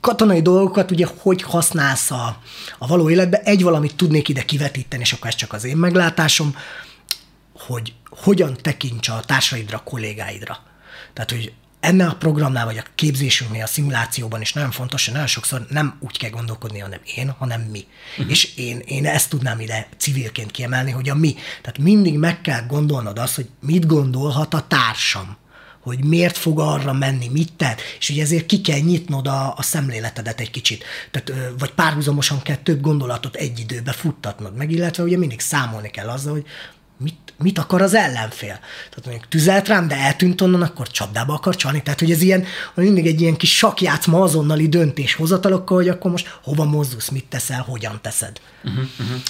Katonai 0.00 0.42
dolgokat 0.42 0.90
ugye 0.90 1.06
hogy 1.18 1.42
használsz 1.42 2.10
a, 2.10 2.38
a 2.78 2.86
való 2.86 3.10
életbe? 3.10 3.40
Egy 3.40 3.62
valamit 3.62 3.96
tudnék 3.96 4.28
ide 4.28 4.42
kivetíteni, 4.42 5.02
és 5.02 5.12
akkor 5.12 5.26
ez 5.26 5.34
csak 5.34 5.52
az 5.52 5.64
én 5.64 5.76
meglátásom, 5.76 6.56
hogy 7.58 7.92
hogyan 8.08 8.56
tekints 8.62 9.08
a 9.08 9.20
társaidra, 9.26 9.80
kollégáidra. 9.84 10.58
Tehát, 11.12 11.30
hogy 11.30 11.52
ennél 11.86 12.08
a 12.08 12.14
programnál, 12.14 12.64
vagy 12.64 12.78
a 12.78 12.84
képzésünknél, 12.94 13.62
a 13.62 13.66
szimulációban 13.66 14.40
is 14.40 14.52
nagyon 14.52 14.70
fontos, 14.70 15.04
hogy 15.04 15.12
nagyon 15.12 15.28
sokszor 15.28 15.66
nem 15.70 15.96
úgy 16.00 16.18
kell 16.18 16.30
gondolkodni, 16.30 16.78
hanem 16.78 17.00
én, 17.16 17.34
hanem 17.38 17.60
mi. 17.60 17.86
Uh-huh. 18.10 18.30
És 18.30 18.56
én, 18.56 18.78
én 18.78 19.06
ezt 19.06 19.30
tudnám 19.30 19.60
ide 19.60 19.88
civilként 19.96 20.50
kiemelni, 20.50 20.90
hogy 20.90 21.08
a 21.08 21.14
mi. 21.14 21.34
Tehát 21.62 21.78
mindig 21.78 22.18
meg 22.18 22.40
kell 22.40 22.66
gondolnod 22.66 23.18
azt, 23.18 23.34
hogy 23.34 23.48
mit 23.60 23.86
gondolhat 23.86 24.54
a 24.54 24.66
társam 24.68 25.36
hogy 25.80 26.04
miért 26.04 26.36
fog 26.36 26.60
arra 26.60 26.92
menni, 26.92 27.28
mit 27.28 27.52
tett, 27.52 27.80
és 27.98 28.10
ugye 28.10 28.22
ezért 28.22 28.46
ki 28.46 28.60
kell 28.60 28.78
nyitnod 28.78 29.26
a, 29.26 29.54
a 29.56 29.62
szemléletedet 29.62 30.40
egy 30.40 30.50
kicsit, 30.50 30.84
Tehát, 31.10 31.32
vagy 31.58 31.70
párhuzamosan 31.70 32.42
kell 32.42 32.56
több 32.56 32.80
gondolatot 32.80 33.34
egy 33.34 33.58
időbe 33.58 33.92
futtatnod 33.92 34.56
meg, 34.56 34.70
illetve 34.70 35.02
ugye 35.02 35.18
mindig 35.18 35.40
számolni 35.40 35.90
kell 35.90 36.08
azzal, 36.08 36.32
hogy 36.32 36.46
mit, 36.98 37.34
mit 37.38 37.58
akar 37.58 37.82
az 37.82 37.94
ellenfél. 37.94 38.58
Tehát 38.88 39.04
mondjuk 39.04 39.28
tüzelt 39.28 39.68
rám, 39.68 39.88
de 39.88 39.96
eltűnt 39.96 40.40
onnan, 40.40 40.62
akkor 40.62 40.88
csapdába 40.88 41.34
akar 41.34 41.56
csalni. 41.56 41.82
Tehát, 41.82 42.00
hogy 42.00 42.10
ez 42.10 42.22
ilyen, 42.22 42.44
mindig 42.74 43.06
egy 43.06 43.20
ilyen 43.20 43.36
kis 43.36 43.56
sakjátszma 43.56 44.22
azonnali 44.22 44.68
döntéshozatalokkal, 44.68 45.76
hogy 45.76 45.88
akkor 45.88 46.10
most 46.10 46.38
hova 46.42 46.64
mozdulsz, 46.64 47.08
mit 47.08 47.26
teszel, 47.28 47.62
hogyan 47.68 47.98
teszed. 48.02 48.40
Uh-huh, 48.64 48.84
uh-huh. 48.98 49.20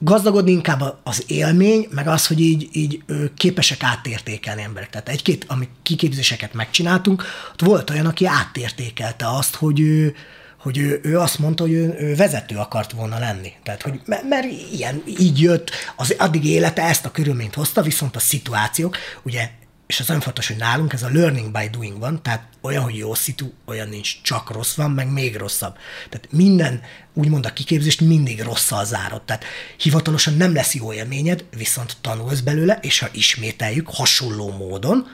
Gazdagodni 0.00 0.50
inkább 0.50 0.98
az 1.02 1.24
élmény, 1.26 1.88
meg 1.90 2.08
az, 2.08 2.26
hogy 2.26 2.40
így, 2.40 2.68
így 2.72 3.04
képesek 3.36 3.82
átértékelni 3.82 4.62
emberek. 4.62 4.90
Tehát 4.90 5.08
egy-két, 5.08 5.44
ami 5.48 5.68
kiképzéseket 5.82 6.54
megcsináltunk, 6.54 7.24
ott 7.52 7.62
volt 7.62 7.90
olyan, 7.90 8.06
aki 8.06 8.26
átértékelte 8.26 9.28
azt, 9.28 9.54
hogy 9.54 9.80
ő, 9.80 10.14
hogy 10.58 10.78
ő, 10.78 11.00
ő 11.02 11.18
azt 11.18 11.38
mondta, 11.38 11.62
hogy 11.62 11.72
ő, 11.72 11.96
ő 11.98 12.14
vezető 12.14 12.56
akart 12.56 12.92
volna 12.92 13.18
lenni. 13.18 13.52
Tehát, 13.62 13.82
hogy 13.82 14.00
mert, 14.04 14.28
mert 14.28 14.46
ilyen, 14.72 15.02
így 15.18 15.40
jött, 15.40 15.70
az 15.96 16.14
addig 16.18 16.44
élete 16.44 16.82
ezt 16.82 17.04
a 17.04 17.10
körülményt 17.10 17.54
hozta, 17.54 17.82
viszont 17.82 18.16
a 18.16 18.20
szituációk, 18.20 18.96
ugye 19.22 19.50
és 19.88 20.00
az 20.00 20.06
nagyon 20.06 20.22
fontos, 20.22 20.46
hogy 20.46 20.56
nálunk 20.56 20.92
ez 20.92 21.02
a 21.02 21.08
learning 21.12 21.50
by 21.50 21.68
doing 21.70 21.98
van, 21.98 22.22
tehát 22.22 22.48
olyan, 22.60 22.82
hogy 22.82 22.96
jó 22.96 23.14
szitu, 23.14 23.52
olyan 23.64 23.88
nincs, 23.88 24.22
csak 24.22 24.50
rossz 24.50 24.74
van, 24.74 24.90
meg 24.90 25.12
még 25.12 25.36
rosszabb. 25.36 25.76
Tehát 26.08 26.28
minden, 26.30 26.80
úgymond 27.14 27.46
a 27.46 27.52
kiképzést 27.52 28.00
mindig 28.00 28.42
rosszal 28.42 28.84
zárod. 28.84 29.22
Tehát 29.22 29.44
hivatalosan 29.76 30.34
nem 30.34 30.54
lesz 30.54 30.74
jó 30.74 30.92
élményed, 30.92 31.44
viszont 31.56 31.96
tanulsz 32.00 32.40
belőle, 32.40 32.78
és 32.82 32.98
ha 32.98 33.08
ismételjük 33.12 33.88
hasonló 33.90 34.50
módon, 34.50 35.06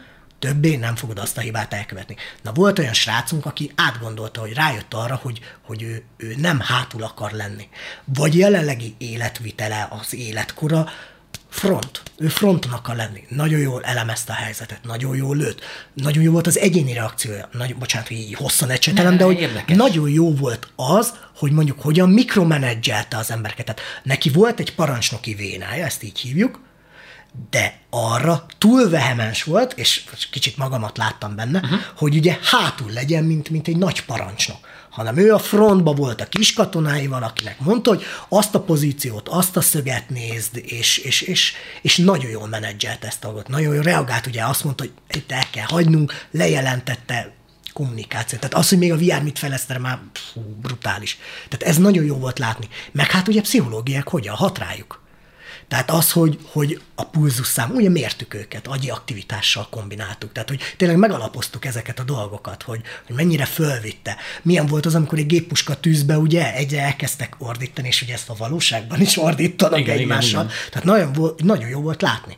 többé 0.44 0.76
nem 0.76 0.96
fogod 0.96 1.18
azt 1.18 1.36
a 1.36 1.40
hibát 1.40 1.72
elkövetni. 1.74 2.16
Na 2.42 2.52
volt 2.52 2.78
olyan 2.78 2.92
srácunk, 2.92 3.46
aki 3.46 3.72
átgondolta, 3.74 4.40
hogy 4.40 4.52
rájött 4.52 4.94
arra, 4.94 5.20
hogy, 5.22 5.40
hogy 5.62 5.82
ő, 5.82 6.04
ő 6.16 6.34
nem 6.36 6.60
hátul 6.60 7.02
akar 7.02 7.32
lenni. 7.32 7.68
Vagy 8.04 8.36
jelenlegi 8.36 8.94
életvitele, 8.98 9.88
az 9.90 10.14
életkora, 10.14 10.88
front. 11.48 12.02
Ő 12.16 12.28
fronton 12.28 12.72
akar 12.72 12.96
lenni. 12.96 13.24
Nagyon 13.28 13.60
jól 13.60 13.82
elemezte 13.82 14.32
a 14.32 14.36
helyzetet, 14.36 14.80
nagyon 14.82 15.16
jól 15.16 15.36
lőtt. 15.36 15.60
Nagyon 15.94 16.22
jó 16.22 16.32
volt 16.32 16.46
az 16.46 16.58
egyéni 16.58 16.92
reakciója. 16.92 17.48
Nagy, 17.52 17.76
bocsánat, 17.76 18.08
hogy 18.08 18.16
így 18.16 18.34
hosszan 18.34 18.70
ecsetelem, 18.70 19.16
de 19.16 19.24
hogy 19.24 19.40
érdekes. 19.40 19.76
nagyon 19.76 20.10
jó 20.10 20.34
volt 20.34 20.68
az, 20.76 21.14
hogy 21.36 21.52
mondjuk 21.52 21.80
hogyan 21.80 22.10
mikromenedzselte 22.10 23.16
az 23.16 23.30
embereket. 23.30 23.64
Tehát 23.64 23.80
neki 24.02 24.30
volt 24.30 24.60
egy 24.60 24.74
parancsnoki 24.74 25.34
vénája, 25.34 25.84
ezt 25.84 26.02
így 26.02 26.18
hívjuk, 26.18 26.60
de 27.50 27.80
arra 27.90 28.46
túl 28.58 28.88
vehemens 28.90 29.42
volt, 29.42 29.72
és 29.72 30.04
kicsit 30.30 30.56
magamat 30.56 30.96
láttam 30.96 31.36
benne, 31.36 31.58
uh-huh. 31.58 31.78
hogy 31.96 32.16
ugye 32.16 32.38
hátul 32.42 32.90
legyen, 32.90 33.24
mint, 33.24 33.48
mint 33.50 33.68
egy 33.68 33.76
nagy 33.76 34.04
parancsnok 34.04 34.72
hanem 34.94 35.16
ő 35.16 35.32
a 35.32 35.38
frontba 35.38 35.92
volt 35.92 36.20
a 36.20 36.26
kis 36.26 36.52
katonáival, 36.52 37.22
akinek 37.22 37.60
mondta, 37.60 37.90
hogy 37.90 38.02
azt 38.28 38.54
a 38.54 38.60
pozíciót, 38.60 39.28
azt 39.28 39.56
a 39.56 39.60
szöget 39.60 40.08
nézd, 40.08 40.56
és, 40.56 40.98
és, 40.98 41.20
és, 41.20 41.52
és 41.82 41.96
nagyon 41.96 42.30
jól 42.30 42.48
menedzselt 42.48 43.04
ezt 43.04 43.24
a 43.24 43.26
dolgot. 43.26 43.48
Nagyon 43.48 43.74
jól 43.74 43.82
reagált, 43.82 44.26
ugye 44.26 44.44
azt 44.44 44.64
mondta, 44.64 44.82
hogy 44.82 44.92
itt 45.18 45.32
el 45.32 45.44
kell 45.50 45.64
hagynunk, 45.66 46.26
lejelentette 46.30 47.32
kommunikáció. 47.72 48.38
Tehát 48.38 48.54
az, 48.54 48.68
hogy 48.68 48.78
még 48.78 48.92
a 48.92 48.96
VR 48.96 49.22
mit 49.22 49.38
fejlesztere, 49.38 49.78
már 49.78 49.98
fú, 50.12 50.40
brutális. 50.62 51.18
Tehát 51.48 51.74
ez 51.74 51.82
nagyon 51.82 52.04
jó 52.04 52.16
volt 52.16 52.38
látni. 52.38 52.68
Meg 52.92 53.10
hát 53.10 53.28
ugye 53.28 53.40
pszichológiák 53.40 54.08
hogyan 54.08 54.34
hat 54.34 54.58
rájuk. 54.58 55.03
Tehát 55.68 55.90
az, 55.90 56.12
hogy, 56.12 56.38
hogy 56.52 56.80
a 56.94 57.04
pulzusszám, 57.04 57.70
ugye 57.70 57.88
mértük 57.88 58.34
őket, 58.34 58.66
agyi 58.66 58.90
aktivitással 58.90 59.66
kombináltuk, 59.70 60.32
tehát 60.32 60.48
hogy 60.48 60.60
tényleg 60.76 60.98
megalapoztuk 60.98 61.64
ezeket 61.64 61.98
a 61.98 62.02
dolgokat, 62.02 62.62
hogy, 62.62 62.80
hogy 63.06 63.16
mennyire 63.16 63.44
fölvitte. 63.44 64.16
Milyen 64.42 64.66
volt 64.66 64.86
az, 64.86 64.94
amikor 64.94 65.18
egy 65.18 65.26
géppuska 65.26 65.80
tűzbe 65.80 66.18
ugye 66.18 66.54
egyre 66.54 66.82
elkezdtek 66.82 67.34
ordítani, 67.38 67.88
és 67.88 68.02
ugye 68.02 68.12
ezt 68.12 68.30
a 68.30 68.34
valóságban 68.38 69.00
is 69.00 69.18
ordítanak 69.18 69.78
igen, 69.78 69.98
egymással. 69.98 70.44
Igen, 70.44 70.56
igen. 70.56 70.70
Tehát 70.70 71.12
nagyon, 71.12 71.34
nagyon 71.36 71.68
jó 71.68 71.80
volt 71.80 72.02
látni. 72.02 72.36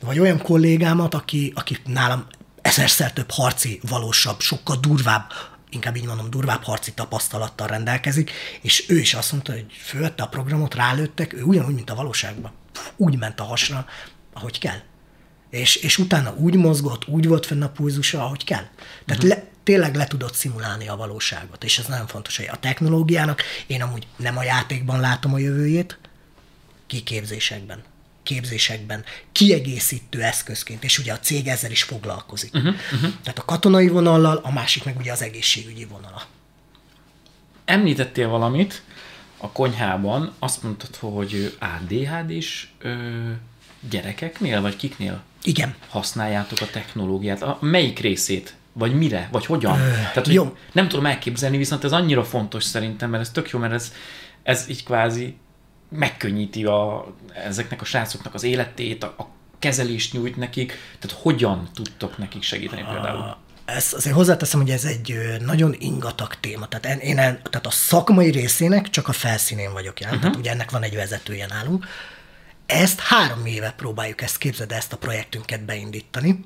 Vagy 0.00 0.18
olyan 0.18 0.42
kollégámat, 0.42 1.14
aki, 1.14 1.52
aki 1.54 1.76
nálam 1.84 2.26
ezerszer 2.62 3.12
több 3.12 3.30
harci, 3.30 3.80
valósabb, 3.88 4.40
sokkal 4.40 4.76
durvább 4.76 5.32
inkább 5.70 5.96
így 5.96 6.06
mondom, 6.06 6.30
durvább 6.30 6.62
harci 6.62 6.92
tapasztalattal 6.92 7.66
rendelkezik, 7.66 8.30
és 8.60 8.84
ő 8.88 8.98
is 8.98 9.14
azt 9.14 9.32
mondta, 9.32 9.52
hogy 9.52 9.66
fölötte 9.84 10.22
a 10.22 10.28
programot, 10.28 10.74
rálőttek, 10.74 11.32
ő 11.32 11.42
ugyanúgy, 11.42 11.74
mint 11.74 11.90
a 11.90 11.94
valóságban 11.94 12.52
úgy 12.96 13.18
ment 13.18 13.40
a 13.40 13.44
hasra, 13.44 13.86
ahogy 14.32 14.58
kell. 14.58 14.78
És, 15.50 15.76
és 15.76 15.98
utána 15.98 16.34
úgy 16.36 16.54
mozgott, 16.54 17.06
úgy 17.06 17.26
volt 17.28 17.46
fenn 17.46 17.62
a 17.62 17.68
pulzusa, 17.68 18.24
ahogy 18.24 18.44
kell. 18.44 18.64
Tehát 19.06 19.24
uh-huh. 19.24 19.38
le, 19.38 19.44
tényleg 19.62 19.94
le 19.94 20.06
tudott 20.06 20.34
szimulálni 20.34 20.88
a 20.88 20.96
valóságot, 20.96 21.64
és 21.64 21.78
ez 21.78 21.86
nagyon 21.86 22.06
fontos, 22.06 22.36
hogy 22.36 22.48
a 22.52 22.56
technológiának 22.56 23.42
én 23.66 23.82
amúgy 23.82 24.06
nem 24.16 24.36
a 24.36 24.42
játékban 24.42 25.00
látom 25.00 25.34
a 25.34 25.38
jövőjét, 25.38 25.98
kiképzésekben, 26.86 27.82
képzésekben, 28.22 29.04
kiegészítő 29.32 30.22
eszközként, 30.22 30.84
és 30.84 30.98
ugye 30.98 31.12
a 31.12 31.18
cég 31.18 31.46
ezzel 31.46 31.70
is 31.70 31.82
foglalkozik. 31.82 32.54
Uh-huh, 32.54 32.74
uh-huh. 32.92 33.12
Tehát 33.22 33.38
a 33.38 33.44
katonai 33.44 33.88
vonallal, 33.88 34.36
a 34.36 34.52
másik 34.52 34.84
meg 34.84 34.96
ugye 34.96 35.12
az 35.12 35.22
egészségügyi 35.22 35.84
vonala. 35.84 36.22
Említettél 37.64 38.28
valamit, 38.28 38.82
a 39.38 39.50
konyhában 39.52 40.32
azt 40.38 40.62
mondtad, 40.62 40.96
hogy 40.96 41.56
ADHD 41.58 42.30
is 42.30 42.72
ö, 42.78 42.92
Gyerekeknél, 43.90 44.60
vagy 44.60 44.76
kiknél 44.76 45.22
Igen. 45.42 45.74
használjátok 45.88 46.60
a 46.60 46.66
technológiát? 46.66 47.42
A 47.42 47.58
melyik 47.60 47.98
részét? 47.98 48.54
Vagy 48.72 48.94
mire? 48.94 49.28
Vagy 49.32 49.46
hogyan? 49.46 49.80
Ö, 49.80 49.90
Tehát, 49.90 50.14
hogy 50.14 50.32
jó. 50.32 50.56
nem 50.72 50.88
tudom 50.88 51.06
elképzelni, 51.06 51.56
viszont 51.56 51.84
ez 51.84 51.92
annyira 51.92 52.24
fontos 52.24 52.64
szerintem, 52.64 53.10
mert 53.10 53.22
ez 53.22 53.30
tök 53.30 53.50
jó, 53.50 53.58
mert 53.58 53.72
ez, 53.72 53.92
ez 54.42 54.68
így 54.68 54.84
kvázi 54.84 55.36
megkönnyíti 55.88 56.64
a, 56.64 57.06
ezeknek 57.44 57.80
a 57.80 57.84
srácoknak 57.84 58.34
az 58.34 58.42
életét, 58.42 59.04
a, 59.04 59.14
a 59.18 59.28
kezelést 59.58 60.12
nyújt 60.12 60.36
nekik, 60.36 60.72
tehát 60.98 61.18
hogyan 61.22 61.68
tudtok 61.74 62.18
nekik 62.18 62.42
segíteni 62.42 62.82
például? 62.82 63.36
Ezt 63.74 63.92
azért 63.92 64.14
hozzáteszem, 64.14 64.60
hogy 64.60 64.70
ez 64.70 64.84
egy 64.84 65.36
nagyon 65.40 65.76
ingatag 65.78 66.34
téma. 66.40 66.68
Tehát 66.68 66.86
én, 66.86 67.08
én 67.08 67.18
el- 67.18 67.42
tehát 67.42 67.66
a 67.66 67.70
szakmai 67.70 68.30
részének 68.30 68.90
csak 68.90 69.08
a 69.08 69.12
felszínén 69.12 69.72
vagyok 69.72 70.00
jelen. 70.00 70.14
Uh-huh. 70.14 70.30
Tehát 70.30 70.44
ugye 70.44 70.50
ennek 70.54 70.70
van 70.70 70.82
egy 70.82 70.94
vezetője 70.94 71.46
nálunk. 71.46 71.86
Ezt 72.66 73.00
három 73.00 73.46
éve 73.46 73.74
próbáljuk 73.76 74.22
ezt 74.22 74.38
képzeld, 74.38 74.72
ezt 74.72 74.92
a 74.92 74.96
projektünket 74.96 75.64
beindítani. 75.64 76.44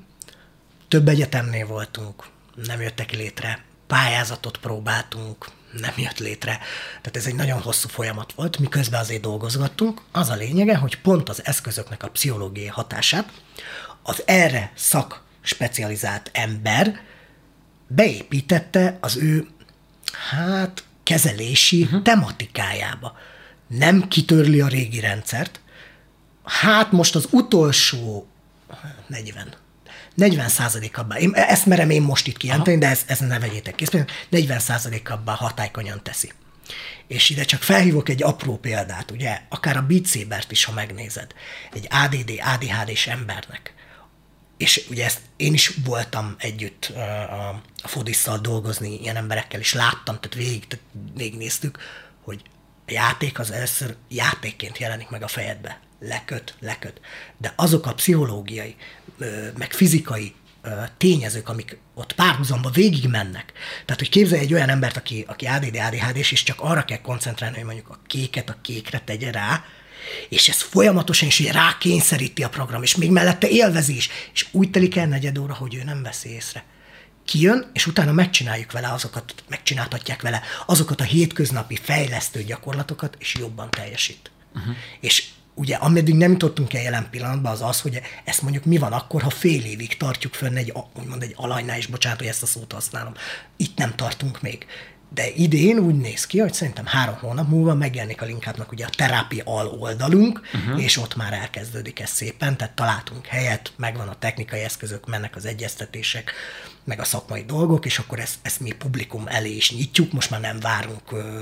Több 0.87 1.07
egyetemnél 1.07 1.65
voltunk, 1.67 2.23
nem 2.65 2.81
jöttek 2.81 3.11
létre. 3.11 3.63
Pályázatot 3.87 4.57
próbáltunk, 4.57 5.45
nem 5.81 5.93
jött 5.97 6.19
létre. 6.19 6.59
Tehát 7.01 7.15
ez 7.17 7.25
egy 7.25 7.35
nagyon 7.35 7.61
hosszú 7.61 7.87
folyamat 7.87 8.33
volt, 8.33 8.57
miközben 8.57 8.99
azért 8.99 9.21
dolgozgattunk. 9.21 10.01
Az 10.11 10.29
a 10.29 10.35
lényege, 10.35 10.75
hogy 10.75 11.01
pont 11.01 11.29
az 11.29 11.45
eszközöknek 11.45 12.03
a 12.03 12.09
pszichológiai 12.09 12.67
hatását 12.67 13.31
az 14.01 14.23
erre 14.25 14.71
szak 14.75 15.23
specializált 15.41 16.29
ember 16.33 17.11
beépítette 17.95 18.97
az 19.01 19.17
ő, 19.17 19.47
hát, 20.29 20.83
kezelési 21.03 21.81
uh-huh. 21.81 22.01
tematikájába. 22.01 23.17
Nem 23.67 24.07
kitörli 24.07 24.61
a 24.61 24.67
régi 24.67 24.99
rendszert, 24.99 25.59
hát 26.43 26.91
most 26.91 27.15
az 27.15 27.27
utolsó 27.31 28.27
40 29.07 29.55
40 30.15 30.49
abban, 30.93 31.17
én, 31.17 31.33
ezt 31.33 31.65
merem 31.65 31.89
én 31.89 32.01
most 32.01 32.27
itt 32.27 32.37
kijelenteni, 32.37 32.77
de 32.77 32.87
ezt, 32.87 33.09
ezt 33.09 33.27
ne 33.27 33.39
vegyétek 33.39 33.75
készbe, 33.75 34.05
40 34.29 34.61
abban 35.03 35.35
hatálykonyan 35.35 36.03
teszi. 36.03 36.31
És 37.07 37.29
ide 37.29 37.43
csak 37.43 37.61
felhívok 37.61 38.09
egy 38.09 38.23
apró 38.23 38.57
példát, 38.57 39.11
ugye, 39.11 39.41
akár 39.49 39.77
a 39.77 39.81
Beat 39.81 40.07
Sabert 40.07 40.51
is, 40.51 40.63
ha 40.63 40.73
megnézed, 40.73 41.31
egy 41.73 41.87
ADD, 41.89 42.31
ADHD-s 42.53 43.07
embernek, 43.07 43.73
és 44.57 44.85
ugye 44.89 45.05
ezt 45.05 45.19
én 45.35 45.53
is 45.53 45.73
voltam 45.85 46.35
együtt 46.37 46.85
a, 46.85 47.39
a 47.83 47.87
Fodisszal 47.87 48.37
dolgozni 48.37 48.99
ilyen 49.01 49.15
emberekkel, 49.15 49.59
és 49.59 49.73
láttam, 49.73 50.19
tehát 50.19 50.33
végig, 50.33 50.67
tehát 50.67 50.85
végignéztük, 51.13 51.77
hogy 52.23 52.41
a 52.87 52.91
játék 52.91 53.39
az 53.39 53.51
először 53.51 53.95
játékként 54.09 54.77
jelenik 54.77 55.09
meg 55.09 55.23
a 55.23 55.27
fejedbe. 55.27 55.79
Leköt, 55.99 56.55
leköt. 56.59 57.01
De 57.37 57.53
azok 57.55 57.85
a 57.85 57.93
pszichológiai, 57.93 58.75
meg 59.57 59.71
fizikai 59.71 60.35
tényezők, 60.97 61.49
amik 61.49 61.77
ott 61.93 62.13
párhuzamba 62.13 62.69
végig 62.69 63.07
mennek. 63.07 63.53
Tehát, 63.85 64.01
hogy 64.01 64.09
képzelj 64.09 64.41
egy 64.41 64.53
olyan 64.53 64.69
embert, 64.69 64.97
aki, 64.97 65.25
aki 65.27 65.45
ADD, 65.45 65.75
adhd 65.75 66.15
és 66.15 66.43
csak 66.43 66.61
arra 66.61 66.85
kell 66.85 67.01
koncentrálni, 67.01 67.55
hogy 67.55 67.65
mondjuk 67.65 67.89
a 67.89 67.99
kéket 68.07 68.49
a 68.49 68.57
kékre 68.61 68.99
tegye 68.99 69.31
rá, 69.31 69.63
és 70.29 70.49
ez 70.49 70.61
folyamatosan 70.61 71.27
is 71.27 71.39
rákényszeríti 71.39 72.43
a 72.43 72.49
program, 72.49 72.83
és 72.83 72.95
még 72.95 73.11
mellette 73.11 73.47
élvezi 73.47 73.95
is, 73.95 74.09
és 74.33 74.47
úgy 74.51 74.69
telik 74.69 74.95
el 74.95 75.07
negyed 75.07 75.37
óra, 75.37 75.53
hogy 75.53 75.75
ő 75.75 75.83
nem 75.83 76.03
veszi 76.03 76.29
észre. 76.29 76.63
Kijön, 77.25 77.69
és 77.73 77.87
utána 77.87 78.11
megcsináljuk 78.11 78.71
vele 78.71 78.91
azokat, 78.91 79.33
megcsináltatják 79.47 80.21
vele 80.21 80.41
azokat 80.65 81.01
a 81.01 81.03
hétköznapi 81.03 81.79
fejlesztő 81.81 82.43
gyakorlatokat, 82.43 83.15
és 83.19 83.35
jobban 83.39 83.69
teljesít. 83.71 84.31
Uh-huh. 84.55 84.75
És 84.99 85.23
ugye 85.53 85.75
ameddig 85.75 86.15
nem 86.15 86.31
jutottunk 86.31 86.73
el 86.73 86.81
jelen 86.81 87.07
pillanatban, 87.09 87.51
az 87.51 87.61
az, 87.61 87.81
hogy 87.81 88.01
ezt 88.23 88.41
mondjuk 88.41 88.65
mi 88.65 88.77
van 88.77 88.93
akkor, 88.93 89.21
ha 89.21 89.29
fél 89.29 89.65
évig 89.65 89.97
tartjuk 89.97 90.33
fönn 90.33 90.55
egy, 90.55 90.73
úgymond 90.99 91.21
egy 91.21 91.33
alajnál, 91.35 91.77
és 91.77 91.87
bocsánat, 91.87 92.17
hogy 92.17 92.27
ezt 92.27 92.43
a 92.43 92.45
szót 92.45 92.71
használom. 92.71 93.13
Itt 93.57 93.77
nem 93.77 93.95
tartunk 93.95 94.41
még. 94.41 94.65
De 95.13 95.29
idén 95.35 95.77
úgy 95.77 95.95
néz 95.95 96.25
ki, 96.25 96.39
hogy 96.39 96.53
szerintem 96.53 96.85
három 96.85 97.15
hónap 97.15 97.49
múlva 97.49 97.73
megjelenik 97.73 98.21
a 98.21 98.25
linkápnak 98.25 98.71
ugye 98.71 98.85
a 98.85 98.89
terápia 98.89 99.43
al 99.45 99.67
oldalunk, 99.67 100.41
uh-huh. 100.53 100.83
és 100.83 100.97
ott 100.97 101.15
már 101.15 101.33
elkezdődik 101.33 101.99
ez 101.99 102.09
szépen, 102.09 102.57
tehát 102.57 102.75
találtunk 102.75 103.25
helyet, 103.25 103.71
megvan 103.75 104.07
a 104.07 104.19
technikai 104.19 104.59
eszközök, 104.59 105.07
mennek 105.07 105.35
az 105.35 105.45
egyeztetések, 105.45 106.31
meg 106.83 106.99
a 106.99 107.03
szakmai 107.03 107.43
dolgok, 107.43 107.85
és 107.85 107.99
akkor 107.99 108.19
ezt, 108.19 108.35
ezt 108.41 108.59
mi 108.59 108.71
publikum 108.71 109.23
elé 109.27 109.55
is 109.55 109.71
nyitjuk, 109.71 110.11
most 110.11 110.29
már 110.29 110.39
nem 110.39 110.59
várunk 110.59 111.11
ö, 111.11 111.41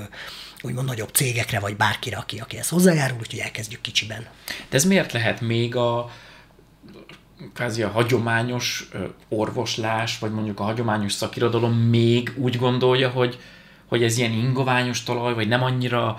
úgymond 0.62 0.88
nagyobb 0.88 1.10
cégekre, 1.10 1.60
vagy 1.60 1.76
bárkire, 1.76 2.18
aki, 2.18 2.40
aki 2.40 2.58
ezt 2.58 2.70
hozzájárul, 2.70 3.18
úgyhogy 3.20 3.40
elkezdjük 3.40 3.82
kicsiben. 3.82 4.28
De 4.70 4.78
ez 4.78 4.86
miért 4.86 5.12
lehet 5.12 5.42
még 5.42 5.76
a 5.76 6.12
kvázi 7.54 7.84
a 7.84 7.90
hagyományos 7.90 8.90
orvoslás, 9.30 10.20
vagy 10.20 10.32
mondjuk 10.32 10.60
a 10.60 10.64
hagyományos 10.64 11.14
szakirodalom 11.14 11.74
még 11.74 12.34
úgy 12.36 12.58
gondolja, 12.58 13.10
hogy, 13.10 13.40
hogy 13.92 14.04
ez 14.04 14.18
ilyen 14.18 14.32
ingoványos 14.32 15.04
talaj, 15.04 15.34
vagy 15.34 15.48
nem 15.48 15.64
annyira 15.64 16.18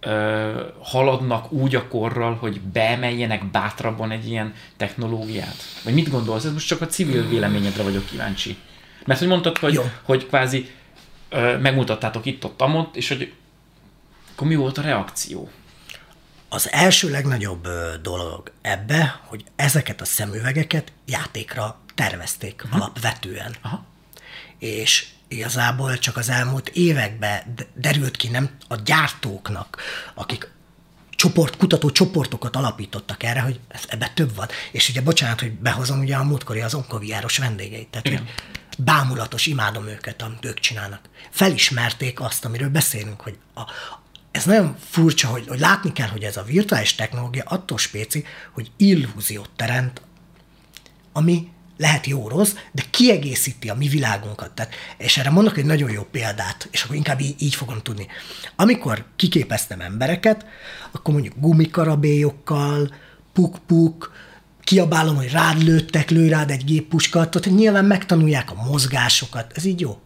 ö, 0.00 0.66
haladnak 0.82 1.52
úgy 1.52 1.74
a 1.74 1.88
korral, 1.88 2.34
hogy 2.34 2.60
beemeljenek 2.60 3.50
bátrabban 3.50 4.10
egy 4.10 4.28
ilyen 4.28 4.54
technológiát? 4.76 5.56
Vagy 5.84 5.94
mit 5.94 6.10
gondolsz? 6.10 6.44
Ez 6.44 6.52
most 6.52 6.66
csak 6.66 6.80
a 6.80 6.86
civil 6.86 7.28
véleményedre 7.28 7.82
vagyok 7.82 8.06
kíváncsi. 8.06 8.56
Mert 9.04 9.18
hogy 9.18 9.28
mondtad, 9.28 9.58
hogy, 9.58 9.72
Jó. 9.72 9.82
hogy 10.02 10.26
kvázi 10.26 10.70
ö, 11.28 11.58
megmutattátok 11.58 12.26
itt-ott, 12.26 12.60
amott, 12.60 12.96
és 12.96 13.08
hogy 13.08 13.32
akkor 14.32 14.46
mi 14.46 14.54
volt 14.54 14.78
a 14.78 14.82
reakció? 14.82 15.50
Az 16.48 16.72
első 16.72 17.10
legnagyobb 17.10 17.68
dolog 18.02 18.52
ebbe, 18.60 19.20
hogy 19.24 19.44
ezeket 19.56 20.00
a 20.00 20.04
szemüvegeket 20.04 20.92
játékra 21.06 21.78
tervezték 21.94 22.62
uh-huh. 22.64 22.80
alapvetően. 22.80 23.54
Aha. 23.60 23.84
És 24.58 25.06
igazából 25.32 25.98
csak 25.98 26.16
az 26.16 26.28
elmúlt 26.28 26.68
években 26.68 27.54
derült 27.74 28.16
ki 28.16 28.28
nem 28.28 28.50
a 28.68 28.76
gyártóknak, 28.76 29.76
akik 30.14 30.50
csoport, 31.10 31.56
kutató 31.56 31.90
csoportokat 31.90 32.56
alapítottak 32.56 33.22
erre, 33.22 33.40
hogy 33.40 33.60
ez, 33.68 33.82
ebbe 33.88 34.10
több 34.14 34.34
van. 34.34 34.48
És 34.72 34.88
ugye 34.88 35.02
bocsánat, 35.02 35.40
hogy 35.40 35.52
behozom 35.52 35.98
ugye 35.98 36.16
a 36.16 36.24
múltkori 36.24 36.60
az 36.60 36.74
onkoviáros 36.74 37.38
vendégeit. 37.38 37.88
Tehát, 37.88 38.06
Igen. 38.06 38.18
hogy 38.18 38.28
bámulatos, 38.78 39.46
imádom 39.46 39.86
őket, 39.86 40.22
amit 40.22 40.44
ők 40.44 40.58
csinálnak. 40.60 41.00
Felismerték 41.30 42.20
azt, 42.20 42.44
amiről 42.44 42.68
beszélünk, 42.68 43.20
hogy 43.20 43.38
a, 43.54 43.62
ez 44.30 44.44
nagyon 44.44 44.76
furcsa, 44.90 45.28
hogy, 45.28 45.48
hogy 45.48 45.60
látni 45.60 45.92
kell, 45.92 46.08
hogy 46.08 46.22
ez 46.22 46.36
a 46.36 46.42
virtuális 46.42 46.94
technológia 46.94 47.44
attól 47.46 47.78
spéci, 47.78 48.24
hogy 48.52 48.70
illúziót 48.76 49.50
teremt 49.56 50.00
ami 51.12 51.51
lehet 51.82 52.06
jó 52.06 52.28
rossz, 52.28 52.54
de 52.72 52.82
kiegészíti 52.90 53.68
a 53.68 53.74
mi 53.74 53.88
világunkat. 53.88 54.50
Tehát, 54.50 54.74
és 54.96 55.16
erre 55.16 55.30
mondok 55.30 55.56
egy 55.56 55.64
nagyon 55.64 55.90
jó 55.90 56.02
példát, 56.02 56.68
és 56.70 56.82
akkor 56.82 56.96
inkább 56.96 57.20
így, 57.20 57.34
így 57.38 57.54
fogom 57.54 57.78
tudni. 57.78 58.06
Amikor 58.56 59.04
kiképeztem 59.16 59.80
embereket, 59.80 60.46
akkor 60.90 61.14
mondjuk 61.14 61.34
gumikarabélyokkal, 61.38 62.94
puk-puk, 63.32 64.12
kiabálom, 64.60 65.16
hogy 65.16 65.30
rád 65.30 65.62
lőttek, 65.62 66.10
lőj 66.10 66.28
rád 66.28 66.50
egy 66.50 66.64
géppuskat, 66.64 67.30
tehát 67.30 67.58
nyilván 67.58 67.84
megtanulják 67.84 68.50
a 68.50 68.62
mozgásokat, 68.62 69.52
ez 69.54 69.64
így 69.64 69.80
jó. 69.80 70.00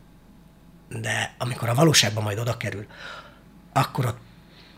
De 0.88 1.34
amikor 1.38 1.68
a 1.68 1.74
valóságban 1.74 2.22
majd 2.22 2.38
oda 2.38 2.56
kerül, 2.56 2.86
akkor 3.72 4.06
ott 4.06 4.18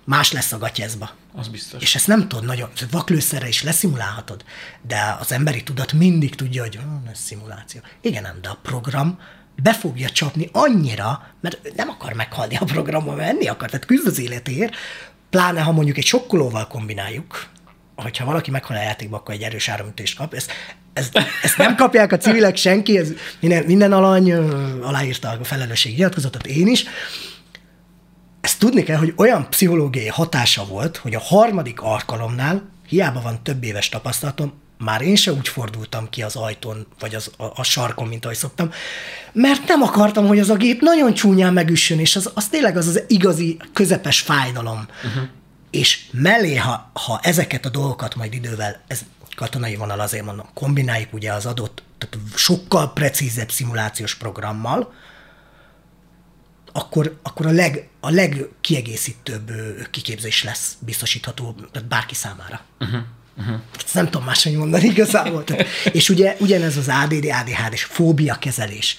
más 0.04 0.32
lesz 0.32 0.52
a 0.52 0.58
gatyezba. 0.58 1.10
Az 1.38 1.48
biztos. 1.48 1.82
És 1.82 1.94
ezt 1.94 2.06
nem 2.06 2.28
tudod 2.28 2.44
nagyon, 2.44 2.68
vaklőszerre 2.90 3.48
is 3.48 3.62
leszimulálhatod, 3.62 4.44
de 4.86 5.16
az 5.20 5.32
emberi 5.32 5.62
tudat 5.62 5.92
mindig 5.92 6.34
tudja, 6.34 6.62
hogy 6.62 6.76
hm, 6.76 7.08
ez 7.10 7.18
szimuláció. 7.18 7.80
Igen, 8.00 8.22
nem, 8.22 8.38
de 8.42 8.48
a 8.48 8.58
program 8.62 9.18
be 9.62 9.72
fogja 9.72 10.08
csapni 10.08 10.48
annyira, 10.52 11.26
mert 11.40 11.74
nem 11.76 11.88
akar 11.88 12.12
meghalni 12.12 12.56
a 12.56 12.64
programban, 12.64 13.16
mert 13.16 13.28
enni 13.28 13.46
akar, 13.46 13.70
tehát 13.70 13.86
küzd 13.86 14.06
az 14.06 14.18
életéért, 14.18 14.74
pláne 15.30 15.60
ha 15.60 15.72
mondjuk 15.72 15.96
egy 15.96 16.04
sokkolóval 16.04 16.66
kombináljuk, 16.66 17.46
hogyha 17.96 18.24
valaki 18.24 18.50
meghal 18.50 18.76
a 18.76 18.80
játékba, 18.80 19.16
akkor 19.16 19.34
egy 19.34 19.42
erős 19.42 19.68
áramütést 19.68 20.16
kap. 20.16 20.34
Ezt, 20.34 20.52
ezt, 20.92 21.18
ezt 21.42 21.58
nem 21.58 21.76
kapják 21.76 22.12
a 22.12 22.16
civilek 22.16 22.56
senki, 22.56 22.98
ez 22.98 23.12
minden, 23.40 23.64
minden 23.64 23.92
alany 23.92 24.32
aláírta 24.82 25.28
a 25.28 25.44
felelősség 25.44 25.96
nyilatkozatot, 25.96 26.46
én 26.46 26.66
is, 26.66 26.84
ezt 28.48 28.58
tudni 28.58 28.82
kell, 28.82 28.96
hogy 28.96 29.12
olyan 29.16 29.48
pszichológiai 29.50 30.06
hatása 30.06 30.64
volt, 30.64 30.96
hogy 30.96 31.14
a 31.14 31.20
harmadik 31.20 31.80
alkalomnál, 31.80 32.68
hiába 32.86 33.20
van 33.20 33.42
több 33.42 33.64
éves 33.64 33.88
tapasztalatom, 33.88 34.52
már 34.78 35.02
én 35.02 35.16
se 35.16 35.32
úgy 35.32 35.48
fordultam 35.48 36.08
ki 36.10 36.22
az 36.22 36.36
ajtón, 36.36 36.86
vagy 36.98 37.14
az, 37.14 37.30
a, 37.36 37.44
a 37.54 37.62
sarkon, 37.62 38.08
mint 38.08 38.24
ahogy 38.24 38.36
szoktam, 38.36 38.70
mert 39.32 39.68
nem 39.68 39.82
akartam, 39.82 40.26
hogy 40.26 40.38
az 40.38 40.50
a 40.50 40.54
gép 40.54 40.80
nagyon 40.80 41.14
csúnyán 41.14 41.52
megüssön, 41.52 41.98
és 41.98 42.16
az, 42.16 42.30
az 42.34 42.48
tényleg 42.48 42.76
az 42.76 42.86
az 42.86 43.02
igazi 43.06 43.56
közepes 43.72 44.20
fájdalom. 44.20 44.86
Uh-huh. 45.04 45.22
És 45.70 46.06
mellé, 46.12 46.56
ha, 46.56 46.90
ha 46.92 47.20
ezeket 47.22 47.66
a 47.66 47.70
dolgokat 47.70 48.14
majd 48.14 48.34
idővel, 48.34 48.80
ez 48.86 49.00
katonai 49.36 49.76
vonal 49.76 50.00
azért 50.00 50.24
mondom, 50.24 50.46
kombináljuk 50.54 51.12
ugye 51.12 51.32
az 51.32 51.46
adott, 51.46 51.82
tehát 51.98 52.26
sokkal 52.36 52.92
precízebb 52.92 53.50
szimulációs 53.50 54.14
programmal, 54.14 54.92
akkor, 56.72 57.18
akkor 57.22 57.46
a, 57.46 57.50
leg, 57.50 57.88
a 58.00 58.10
legkiegészítőbb 58.10 59.50
kiképzés 59.90 60.44
lesz 60.44 60.76
biztosítható 60.78 61.54
tehát 61.72 61.88
bárki 61.88 62.14
számára. 62.14 62.60
Uh-huh. 62.80 63.00
Uh-huh. 63.38 63.60
Ezt 63.84 63.94
nem 63.94 64.04
tudom 64.04 64.24
máshogy 64.24 64.56
mondani 64.56 64.84
igazából. 64.84 65.44
Tehát, 65.44 65.66
és 65.92 66.08
ugye 66.08 66.36
ugyanez 66.38 66.76
az 66.76 66.88
ADD, 66.88 67.24
ADHD 67.24 67.72
és 67.72 67.84
fóbia 67.84 68.34
kezelés. 68.34 68.98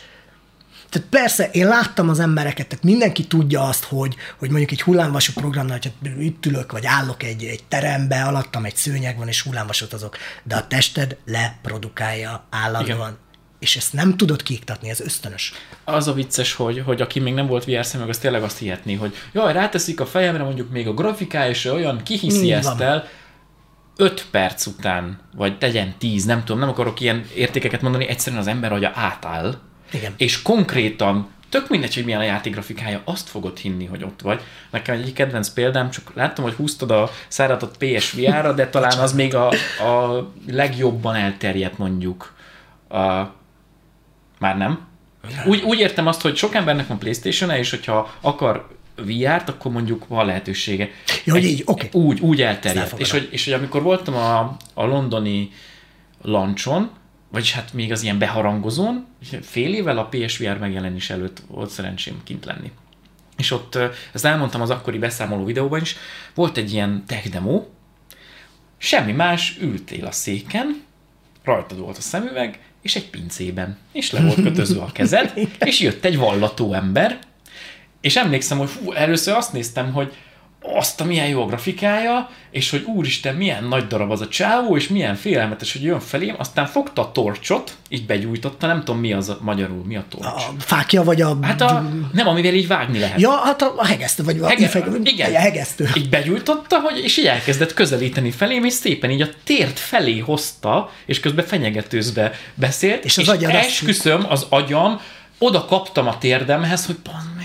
Tehát 0.90 1.08
persze, 1.08 1.50
én 1.52 1.68
láttam 1.68 2.10
az 2.10 2.20
embereket, 2.20 2.68
tehát 2.68 2.84
mindenki 2.84 3.28
tudja 3.28 3.64
azt, 3.64 3.84
hogy, 3.84 4.16
hogy 4.38 4.50
mondjuk 4.50 4.72
egy 4.72 4.82
hullámvasú 4.82 5.34
programnál, 5.34 5.80
hogy 5.82 6.26
itt 6.26 6.46
ülök, 6.46 6.72
vagy 6.72 6.86
állok 6.86 7.24
egy, 7.24 7.44
egy 7.44 7.64
terembe, 7.68 8.24
alattam 8.24 8.66
egy 8.66 8.76
szőnyeg 8.76 9.18
van, 9.18 9.28
és 9.28 9.42
hullámvasút 9.42 9.94
azok, 9.94 10.18
de 10.44 10.56
a 10.56 10.68
tested 10.68 11.18
leprodukálja 11.26 12.46
állandóan. 12.50 13.18
És 13.60 13.76
ezt 13.76 13.94
nem 13.94 14.18
tudod 14.18 14.44
kiiktatni, 14.44 14.90
ez 14.90 15.00
ösztönös. 15.00 15.54
Az 15.84 16.08
a 16.08 16.14
vicces, 16.14 16.54
hogy, 16.54 16.82
hogy 16.86 17.02
aki 17.02 17.20
még 17.20 17.34
nem 17.34 17.48
volt 17.48 17.66
VR 17.66 17.86
szemüveg, 17.86 18.10
az 18.10 18.18
tényleg 18.18 18.44
azt 18.44 18.58
hihetné, 18.58 18.94
hogy 18.94 19.16
jaj, 19.34 19.54
ráteszik 19.54 20.00
a 20.00 20.06
fejemre 20.06 20.44
mondjuk 20.44 20.72
még 20.72 20.88
a 20.88 20.94
grafikája, 20.94 21.50
és 21.50 21.66
olyan 21.66 22.04
kihiszi 22.04 22.46
Mi 22.46 22.52
ezt 22.52 22.78
van. 22.78 22.82
el, 22.82 23.08
5 23.96 24.26
perc 24.32 24.66
után, 24.66 25.20
vagy 25.36 25.58
tegyen 25.58 25.94
10, 25.98 26.26
nem 26.26 26.44
tudom, 26.44 26.60
nem 26.60 26.70
akarok 26.70 27.00
ilyen 27.00 27.26
értékeket 27.36 27.82
mondani, 27.82 28.08
egyszerűen 28.08 28.42
az 28.42 28.48
ember 28.48 28.72
agya 28.72 28.92
átáll, 28.96 29.56
Igen. 29.92 30.14
és 30.18 30.42
konkrétan 30.42 31.30
tök 31.50 31.70
mindegy, 31.70 31.94
hogy 31.94 32.06
milyen 32.06 32.20
a 32.20 32.24
játék 32.24 32.54
grafikája, 32.54 33.02
azt 33.06 33.30
fogod 33.30 33.58
hinni, 33.58 33.86
hogy 33.86 34.04
ott 34.04 34.22
vagy. 34.22 34.42
Nekem 34.70 34.96
egy 34.96 35.14
kedvenc 35.14 35.50
példám, 35.50 35.90
csak 35.90 36.12
láttam, 36.16 36.44
hogy 36.44 36.54
húztad 36.54 36.92
a 36.92 37.12
száratot 37.28 37.78
PSVR-ra, 37.78 38.54
de 38.54 38.68
talán 38.68 39.00
az 39.00 39.14
még 39.14 39.36
a, 39.36 39.48
a 39.80 40.28
legjobban 40.48 41.16
elterjedt 41.16 41.78
mondjuk. 41.78 42.34
A, 42.88 43.38
már 44.40 44.58
nem? 44.58 44.88
Úgy, 45.46 45.62
úgy 45.62 45.80
értem 45.80 46.08
azt, 46.08 46.22
hogy 46.22 46.36
sok 46.36 46.56
embernek 46.56 46.88
van 46.88 47.00
Playstation-e, 47.00 47.58
és 47.58 47.70
hogyha 47.70 48.14
akar 48.22 48.78
VR-t, 48.96 49.50
akkor 49.50 49.72
mondjuk 49.72 50.08
van 50.08 50.26
lehetősége. 50.26 50.90
Jó, 51.24 51.34
hogy 51.34 51.46
így, 51.46 51.62
oké. 51.66 51.88
Okay. 51.88 52.02
Úgy, 52.02 52.20
úgy 52.20 52.42
elterjedt. 52.42 53.00
És 53.00 53.12
hogy, 53.12 53.28
és 53.32 53.44
hogy 53.44 53.54
amikor 53.54 53.82
voltam 53.82 54.16
a, 54.16 54.58
a 54.74 54.86
londoni 54.86 55.52
lancson, 56.22 56.90
vagyis 57.32 57.54
hát 57.54 57.74
még 57.74 57.92
az 57.92 58.04
ilyen 58.04 58.18
beharangozón, 58.18 59.06
fél 59.42 59.74
évvel 59.74 59.98
a 59.98 60.06
PSVR 60.06 60.58
megjelenés 60.58 61.10
előtt 61.10 61.42
volt 61.48 61.70
szerencsém 61.70 62.22
kint 62.24 62.46
lenni. 62.46 62.72
És 63.38 63.52
ott, 63.52 63.78
ezt 64.14 64.26
elmondtam 64.26 64.62
az 64.62 64.70
akkori 64.70 64.98
beszámoló 64.98 65.46
videóban 65.46 65.82
is, 65.82 65.96
volt 66.34 66.58
egy 66.58 66.74
ilyen 66.74 67.04
tech 67.08 67.30
demo, 67.30 67.66
semmi 68.78 69.12
más, 69.12 69.58
ültél 69.62 70.06
a 70.06 70.12
széken, 70.12 70.84
rajtad 71.44 71.80
volt 71.80 71.98
a 71.98 72.02
szemüveg, 72.02 72.60
és 72.82 72.96
egy 72.96 73.10
pincében, 73.10 73.78
és 73.92 74.12
le 74.12 74.22
volt 74.22 74.42
kötözve 74.42 74.82
a 74.82 74.92
kezed, 74.92 75.34
és 75.66 75.80
jött 75.80 76.06
egy 76.06 76.18
vallató 76.18 76.74
ember, 76.74 77.20
és 78.02 78.16
emlékszem, 78.16 78.58
hogy 78.58 78.70
fú, 78.70 78.92
először 78.92 79.36
azt 79.36 79.54
néztem, 79.54 79.94
hogy 79.94 80.14
azt 80.62 81.02
a 81.02 81.06
milyen 81.06 81.28
jó 81.28 81.42
a 81.42 81.46
grafikája, 81.46 82.30
és 82.52 82.70
hogy 82.70 82.84
úristen, 82.84 83.36
milyen 83.36 83.64
nagy 83.64 83.88
darab 83.88 84.12
az 84.12 84.22
a 84.22 84.28
csávó, 84.28 84.76
és 84.76 84.88
milyen 84.88 85.16
félelmetes, 85.16 85.74
hogy 85.74 85.84
jön 85.84 86.00
felém, 86.00 86.36
aztán 86.38 86.66
fogta 86.66 87.02
a 87.02 87.12
torcsot, 87.12 87.78
így 87.90 88.06
begyújtotta, 88.06 88.68
nem 88.68 88.80
tudom 88.80 89.00
mi 89.00 89.14
az 89.14 89.30
a 89.30 89.38
magyarul, 89.42 89.84
mi 89.86 89.96
a 89.96 90.04
torcs. 90.10 90.26
A 90.26 90.54
fákja, 90.60 91.04
vagy 91.04 91.22
a... 91.22 91.38
Hát 91.42 91.62
a, 91.62 91.90
nem, 92.14 92.28
amivel 92.28 92.54
így 92.54 92.68
vágni 92.68 93.00
lehet. 93.00 93.20
Ja, 93.20 93.32
hát 93.32 93.62
a, 93.62 93.74
a 93.78 93.86
hegesztő, 93.86 94.24
vagy 94.24 94.40
a 94.40 94.48
Hege, 94.48 94.66
ifeg, 94.66 94.88
igen. 95.04 95.36
A 95.36 95.40
hegesztő. 95.40 95.90
Így 95.96 96.10
begyújtotta, 96.10 96.80
hogy, 96.80 97.04
és 97.04 97.18
így 97.18 97.26
elkezdett 97.26 97.74
közelíteni 97.74 98.32
felém, 98.32 98.64
és 98.64 98.74
szépen 98.74 99.12
így 99.12 99.22
a 99.22 99.30
tért 99.44 99.80
felé 99.80 100.20
hozta, 100.20 100.92
és 101.06 101.20
közben 101.20 101.46
fenyegetőzve 101.46 102.32
beszélt, 102.54 103.06
és, 103.06 103.18
az 103.18 103.38
és 103.40 103.48
esküszöm, 103.48 104.26
az 104.30 104.46
agyam, 104.50 105.00
oda 105.38 105.66
kaptam 105.66 106.08
a 106.08 106.18
térdemhez, 106.18 106.86
hogy 106.86 106.96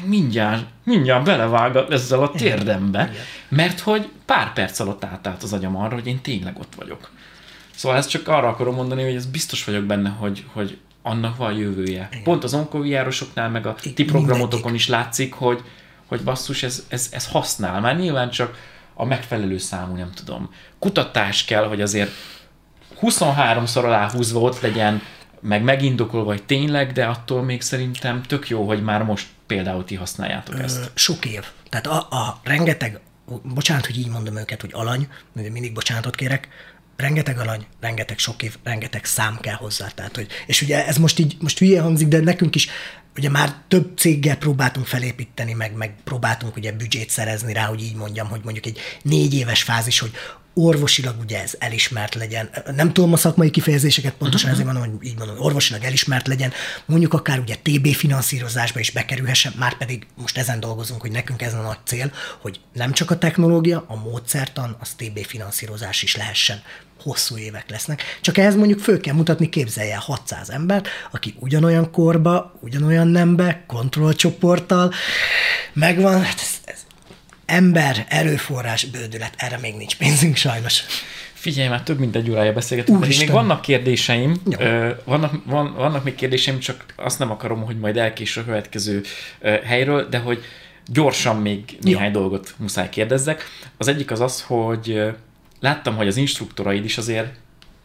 mindjárt, 0.07 0.67
mindjárt 0.85 1.25
belevág 1.25 1.77
ezzel 1.91 2.23
a 2.23 2.31
térdembe, 2.31 3.03
Igen. 3.03 3.23
mert 3.49 3.81
hogy 3.81 4.09
pár 4.25 4.53
perc 4.53 4.79
alatt 4.79 5.05
átállt 5.05 5.43
az 5.43 5.53
agyam 5.53 5.77
arra, 5.77 5.95
hogy 5.95 6.07
én 6.07 6.21
tényleg 6.21 6.59
ott 6.59 6.75
vagyok. 6.77 7.11
Szóval 7.75 7.99
ezt 7.99 8.11
csak 8.11 8.29
arra 8.29 8.49
akarom 8.49 8.75
mondani, 8.75 9.03
hogy 9.03 9.15
ez 9.15 9.27
biztos 9.27 9.65
vagyok 9.65 9.85
benne, 9.85 10.09
hogy, 10.09 10.45
hogy 10.53 10.79
annak 11.03 11.37
van 11.37 11.53
jövője. 11.53 12.09
Igen. 12.11 12.23
Pont 12.23 12.45
az 12.45 12.55
onkoviárosoknál, 12.55 13.49
meg 13.49 13.67
a 13.67 13.75
ti 13.95 14.05
programotokon 14.05 14.75
is 14.75 14.89
látszik, 14.89 15.33
hogy, 15.33 15.61
hogy 16.07 16.23
basszus, 16.23 16.63
ez, 16.63 16.85
ez, 16.89 17.09
ez 17.13 17.29
használ. 17.29 17.81
Már 17.81 17.99
nyilván 17.99 18.31
csak 18.31 18.59
a 18.95 19.05
megfelelő 19.05 19.59
számú, 19.59 19.95
nem 19.95 20.11
tudom, 20.15 20.51
kutatás 20.79 21.45
kell, 21.45 21.67
hogy 21.67 21.81
azért 21.81 22.11
23-szor 23.01 23.85
aláhúzva 23.85 24.41
ott 24.41 24.61
legyen 24.61 25.03
meg 25.41 25.63
megindokolva, 25.63 26.31
hogy 26.31 26.43
tényleg, 26.43 26.93
de 26.93 27.05
attól 27.05 27.43
még 27.43 27.63
szerintem 27.63 28.23
tök 28.23 28.49
jó, 28.49 28.67
hogy 28.67 28.83
már 28.83 29.03
most 29.03 29.27
például 29.47 29.85
ti 29.85 29.95
használjátok 29.95 30.59
ezt. 30.59 30.91
Sok 30.95 31.25
év. 31.25 31.45
Tehát 31.69 31.87
a, 31.87 31.97
a 32.11 32.41
rengeteg, 32.43 33.01
bocsánat, 33.43 33.87
hogy 33.87 33.99
így 33.99 34.09
mondom 34.09 34.37
őket, 34.37 34.61
hogy 34.61 34.71
alany, 34.73 35.09
mindig 35.33 35.73
bocsánatot 35.73 36.15
kérek, 36.15 36.49
rengeteg 36.97 37.39
alany, 37.39 37.67
rengeteg 37.81 38.19
sok 38.19 38.43
év, 38.43 38.57
rengeteg 38.63 39.05
szám 39.05 39.39
kell 39.41 39.55
hozzá. 39.55 39.89
Tehát, 39.89 40.17
hogy, 40.17 40.27
és 40.47 40.63
ugye 40.63 40.87
ez 40.87 40.97
most 40.97 41.19
így, 41.19 41.37
most 41.41 41.59
hülye 41.59 41.81
hangzik, 41.81 42.09
de 42.09 42.21
nekünk 42.21 42.55
is 42.55 42.69
ugye 43.17 43.31
már 43.31 43.55
több 43.69 43.99
céggel 43.99 44.37
próbáltunk 44.37 44.87
felépíteni, 44.87 45.53
meg, 45.53 45.77
meg 45.77 45.95
próbáltunk 46.05 46.57
ugye 46.57 46.73
büdzsét 46.73 47.11
szerezni 47.11 47.53
rá, 47.53 47.65
hogy 47.65 47.83
így 47.83 47.95
mondjam, 47.95 48.29
hogy 48.29 48.41
mondjuk 48.45 48.67
egy 48.67 48.79
négy 49.03 49.35
éves 49.35 49.63
fázis, 49.63 49.99
hogy 49.99 50.13
orvosilag 50.55 51.15
ugye 51.21 51.43
ez 51.43 51.55
elismert 51.59 52.15
legyen. 52.15 52.51
Nem 52.77 52.93
tudom 52.93 53.13
a 53.13 53.17
szakmai 53.17 53.51
kifejezéseket 53.51 54.13
pontosan, 54.13 54.51
uh-huh. 54.51 54.63
ezért 54.63 54.79
mondom, 54.79 54.99
hogy 54.99 55.09
így 55.09 55.19
mondom, 55.19 55.37
orvosilag 55.39 55.85
elismert 55.85 56.27
legyen. 56.27 56.53
Mondjuk 56.85 57.13
akár 57.13 57.39
ugye 57.39 57.55
TB 57.63 57.87
finanszírozásba 57.87 58.81
is 58.81 58.91
bekerülhessen, 58.91 59.53
már 59.59 59.77
pedig 59.77 60.07
most 60.17 60.39
ezen 60.39 60.61
dolgozunk, 60.61 61.01
hogy 61.01 61.11
nekünk 61.11 61.43
ez 61.43 61.55
a 61.55 61.61
nagy 61.61 61.79
cél, 61.85 62.13
hogy 62.41 62.61
nem 62.73 62.93
csak 62.93 63.11
a 63.11 63.19
technológia, 63.19 63.85
a 63.89 63.97
módszertan, 63.97 64.77
az 64.81 64.89
TB 64.97 65.19
finanszírozás 65.25 66.03
is 66.03 66.17
lehessen 66.17 66.63
hosszú 67.03 67.37
évek 67.37 67.71
lesznek. 67.71 68.03
Csak 68.21 68.39
ehhez 68.39 68.55
mondjuk 68.55 68.81
föl 68.81 69.01
kell 69.01 69.15
mutatni, 69.15 69.49
képzelje 69.49 69.97
600 69.97 70.51
embert, 70.51 70.89
aki 71.11 71.35
ugyanolyan 71.39 71.91
korba, 71.91 72.55
ugyanolyan 72.61 73.07
nembe, 73.09 73.65
kontrollcsoporttal 73.67 74.93
megvan, 75.73 76.23
hát 76.23 76.41
ez 76.41 76.64
ember, 77.47 78.07
erőforrás, 78.09 78.85
bődület, 78.85 79.35
erre 79.37 79.59
még 79.59 79.75
nincs 79.75 79.97
pénzünk 79.97 80.37
sajnos. 80.37 80.83
Figyelj, 81.33 81.69
már 81.69 81.83
több 81.83 81.99
mint 81.99 82.17
egy 82.17 82.31
órája 82.31 82.53
beszélgetünk, 82.53 83.01
pedig 83.01 83.19
még 83.19 83.31
vannak 83.31 83.61
kérdéseim, 83.61 84.37
ö, 84.59 84.91
vannak, 85.05 85.45
van, 85.45 85.75
vannak 85.75 86.05
még 86.05 86.15
kérdéseim, 86.15 86.59
csak 86.59 86.85
azt 86.97 87.19
nem 87.19 87.31
akarom, 87.31 87.65
hogy 87.65 87.79
majd 87.79 87.97
elkéső 87.97 88.41
a 88.41 88.45
következő 88.45 89.03
ö, 89.41 89.57
helyről, 89.65 90.09
de 90.09 90.19
hogy 90.19 90.45
gyorsan 90.87 91.37
még 91.37 91.79
néhány 91.81 92.13
Jó. 92.13 92.21
dolgot 92.21 92.55
muszáj 92.57 92.89
kérdezzek. 92.89 93.45
Az 93.79 93.89
egyik 93.89 94.11
az 94.11 94.21
az, 94.21 94.43
hogy 94.43 95.03
láttam, 95.61 95.97
hogy 95.97 96.07
az 96.07 96.17
instruktoraid 96.17 96.85
is 96.85 96.99
azért 96.99 97.35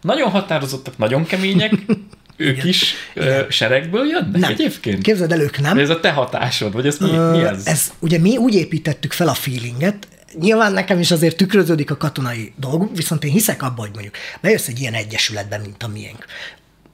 nagyon 0.01 0.29
határozottak, 0.29 0.97
nagyon 0.97 1.25
kemények, 1.25 1.73
ők 2.39 2.63
is 2.63 2.93
Igen. 3.15 3.45
seregből 3.49 4.07
jönnek 4.07 4.41
nem. 4.41 4.51
egyébként? 4.51 5.01
Képzeld 5.01 5.31
el, 5.31 5.41
ők 5.41 5.59
nem. 5.59 5.75
De 5.75 5.81
ez 5.81 5.89
a 5.89 5.99
te 5.99 6.11
hatásod, 6.11 6.73
vagy 6.73 6.87
ez 6.87 6.97
mi, 6.97 7.09
uh, 7.09 7.31
mi 7.31 7.43
ez? 7.43 7.65
ez? 7.65 7.91
Ugye 7.99 8.19
mi 8.19 8.37
úgy 8.37 8.55
építettük 8.55 9.11
fel 9.11 9.27
a 9.27 9.33
feelinget, 9.33 10.07
nyilván 10.39 10.73
nekem 10.73 10.99
is 10.99 11.11
azért 11.11 11.37
tükröződik 11.37 11.91
a 11.91 11.97
katonai 11.97 12.53
dolgunk, 12.55 12.95
viszont 12.95 13.23
én 13.23 13.31
hiszek 13.31 13.63
abban, 13.63 13.77
hogy 13.77 13.91
mondjuk 13.93 14.15
bejössz 14.41 14.67
egy 14.67 14.79
ilyen 14.79 14.93
egyesületbe, 14.93 15.57
mint 15.57 15.83
a 15.83 15.87
miénk. 15.87 16.25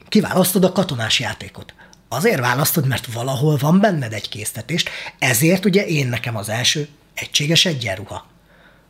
Kiválasztod 0.09 0.63
a 0.63 0.71
katonás 0.71 1.19
játékot. 1.19 1.73
Azért 2.09 2.39
választod, 2.39 2.87
mert 2.87 3.13
valahol 3.13 3.57
van 3.57 3.79
benned 3.79 4.13
egy 4.13 4.29
késztetést, 4.29 4.89
ezért 5.19 5.65
ugye 5.65 5.85
én 5.85 6.07
nekem 6.07 6.37
az 6.37 6.49
első 6.49 6.87
egységes 7.13 7.65
egyenruha. 7.65 8.27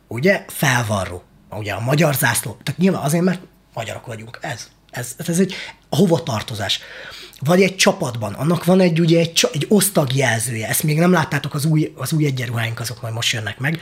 Ugye 0.08 0.44
felvarró. 0.48 1.22
Ugye 1.50 1.72
a 1.72 1.80
magyar 1.80 2.14
zászló. 2.14 2.56
Tehát 2.62 2.80
nyilván 2.80 3.02
azért, 3.02 3.24
mert 3.24 3.40
magyarok 3.74 4.06
vagyunk. 4.06 4.38
Ez. 4.40 4.70
Ez, 4.96 5.14
ez 5.26 5.38
egy 5.38 5.54
hovatartozás. 5.90 6.80
Vagy 7.40 7.62
egy 7.62 7.76
csapatban, 7.76 8.32
annak 8.32 8.64
van 8.64 8.80
egy, 8.80 9.00
ugye, 9.00 9.18
egy, 9.18 9.48
egy 9.52 9.66
osztagjelzője, 9.68 10.68
ezt 10.68 10.82
még 10.82 10.98
nem 10.98 11.12
láttátok, 11.12 11.54
az 11.54 11.64
új, 11.64 11.92
az 11.96 12.12
új 12.12 12.26
egyenruháink 12.26 12.80
azok 12.80 13.02
majd 13.02 13.14
most 13.14 13.32
jönnek 13.32 13.58
meg. 13.58 13.80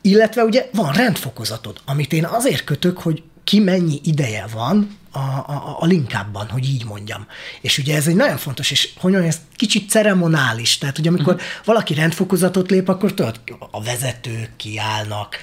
Illetve 0.00 0.42
ugye 0.42 0.68
van 0.72 0.92
rendfokozatod, 0.92 1.80
amit 1.84 2.12
én 2.12 2.24
azért 2.24 2.64
kötök, 2.64 2.98
hogy 2.98 3.22
ki 3.44 3.60
mennyi 3.60 4.00
ideje 4.04 4.46
van 4.52 4.98
a, 5.10 5.18
a, 5.18 5.76
a 5.80 5.86
linkábban, 5.86 6.48
hogy 6.48 6.68
így 6.68 6.84
mondjam. 6.84 7.26
És 7.60 7.78
ugye 7.78 7.96
ez 7.96 8.06
egy 8.06 8.14
nagyon 8.14 8.36
fontos, 8.36 8.70
és 8.70 8.92
hogy 8.96 9.12
mondjam, 9.12 9.32
ez 9.32 9.40
kicsit 9.56 9.90
ceremonális, 9.90 10.78
tehát 10.78 10.96
hogy 10.96 11.08
amikor 11.08 11.34
uh-huh. 11.34 11.48
valaki 11.64 11.94
rendfokozatot 11.94 12.70
lép, 12.70 12.88
akkor 12.88 13.14
tudod, 13.14 13.40
a 13.70 13.82
vezetők 13.82 14.50
kiállnak, 14.56 15.36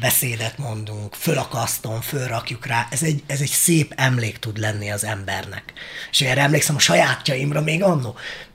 beszédet 0.00 0.58
mondunk, 0.58 1.14
fölakasztom, 1.14 2.00
fölrakjuk 2.00 2.66
rá, 2.66 2.86
ez 2.90 3.02
egy, 3.02 3.22
ez 3.26 3.40
egy 3.40 3.48
szép 3.48 3.92
emlék 3.96 4.38
tud 4.38 4.58
lenni 4.58 4.90
az 4.90 5.04
embernek. 5.04 5.72
És 6.10 6.20
erre 6.20 6.40
emlékszem 6.40 6.76
a 6.76 6.78
sajátjaimra 6.78 7.60
még 7.60 7.82
annó. 7.82 8.14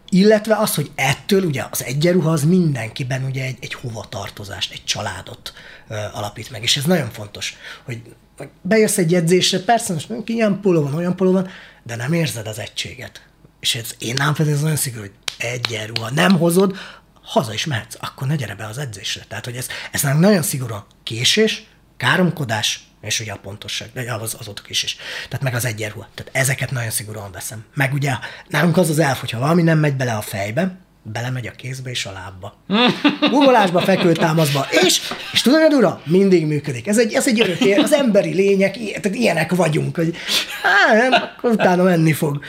Illetve 0.10 0.56
az, 0.56 0.76
hogy 0.76 0.92
ettől 0.96 1.44
ugye 1.44 1.66
az 1.72 1.84
egyenruha 1.84 2.32
az 2.32 2.44
mindenkiben 2.44 3.24
ugye 3.24 3.44
egy, 3.44 3.58
egy 3.60 3.74
hovatartozást, 3.74 4.72
egy 4.72 4.84
családot 4.84 5.54
ö, 5.88 5.96
alapít 6.14 6.52
meg, 6.52 6.64
és 6.64 6.78
ez 6.78 6.84
nagyon 6.84 7.10
fontos, 7.12 7.58
hogy 7.84 8.02
bejössz 8.62 8.98
egy 8.98 9.14
edzésre, 9.14 9.60
persze 9.60 9.94
most 9.94 10.10
ilyen 10.26 10.60
poló 10.62 10.82
van, 10.82 10.94
olyan 10.94 11.16
poló 11.16 11.32
van, 11.32 11.48
de 11.84 11.96
nem 11.96 12.14
érzed 12.14 12.48
az 12.48 12.60
egységet. 12.60 13.22
És 13.60 13.76
ez 13.76 13.96
én 14.00 14.14
nem 14.18 14.34
ez 14.38 14.62
nagyon 14.62 14.76
szigorú, 14.76 15.02
hogy 15.02 15.12
egyenruha 15.38 16.10
nem 16.10 16.38
hozod, 16.38 16.78
haza 17.26 17.54
is 17.54 17.66
mehetsz, 17.66 17.96
akkor 18.00 18.28
ne 18.28 18.36
gyere 18.36 18.56
be 18.56 18.66
az 18.66 18.78
edzésre. 18.78 19.24
Tehát, 19.28 19.46
hogy 19.46 19.56
ez, 19.56 19.68
ez 19.92 20.02
nagyon 20.02 20.42
szigorúan 20.42 20.86
késés, 21.04 21.64
káromkodás, 21.98 22.80
és 23.02 23.20
ugye 23.20 23.32
a 23.32 23.40
pontosság, 23.42 23.90
de 23.94 24.14
az, 24.14 24.36
azok 24.40 24.62
is 24.68 24.84
is. 24.84 24.98
Tehát 25.30 25.44
meg 25.44 25.56
az 25.56 25.66
egyenruha. 25.66 26.08
Tehát 26.14 26.36
ezeket 26.36 26.72
nagyon 26.72 26.90
szigorúan 26.90 27.32
veszem. 27.32 27.66
Meg 27.74 27.94
ugye 27.94 28.12
nálunk 28.48 28.78
az 28.78 28.90
az 28.90 29.00
elf, 29.00 29.20
hogyha 29.20 29.40
valami 29.40 29.62
nem 29.62 29.80
megy 29.80 29.96
bele 29.96 30.14
a 30.14 30.22
fejbe, 30.22 30.78
belemegy 31.02 31.48
a 31.48 31.52
kézbe 31.52 31.90
és 31.90 32.06
a 32.06 32.12
lábba. 32.12 32.58
Ugolásba, 33.40 33.82
fekvőtámaszba, 33.82 34.68
és, 34.70 35.02
és 35.32 35.42
tudod, 35.42 35.74
ura, 35.74 36.02
mindig 36.06 36.46
működik. 36.46 36.88
Ez 36.88 36.98
egy, 36.98 37.14
ez 37.14 37.28
egy 37.28 37.40
örök, 37.40 37.84
az 37.84 37.94
emberi 37.94 38.34
lények, 38.34 38.78
tehát 38.78 39.18
ilyenek 39.18 39.52
vagyunk, 39.52 39.96
hogy 39.96 40.16
hát, 40.62 40.98
nem, 40.98 41.22
akkor 41.22 41.52
utána 41.52 41.84
menni 41.84 42.14
fog. 42.14 42.44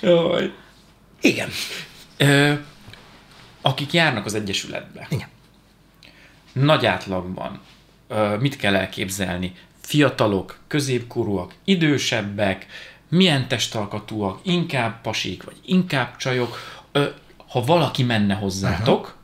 Jaj. 0.00 0.52
Igen. 1.20 1.48
Ö, 2.16 2.52
akik 3.62 3.92
járnak 3.92 4.24
az 4.24 4.34
Egyesületbe, 4.34 5.06
Igen. 5.10 5.28
nagy 6.52 6.86
átlagban 6.86 7.60
mit 8.38 8.56
kell 8.56 8.76
elképzelni? 8.76 9.54
Fiatalok, 9.80 10.58
középkorúak, 10.66 11.54
idősebbek, 11.64 12.66
milyen 13.08 13.48
testalkatúak, 13.48 14.38
inkább 14.42 15.00
pasik, 15.00 15.42
vagy 15.42 15.56
inkább 15.64 16.16
csajok. 16.16 16.58
Ha 17.48 17.64
valaki 17.64 18.02
menne 18.02 18.34
hozzátok. 18.34 19.16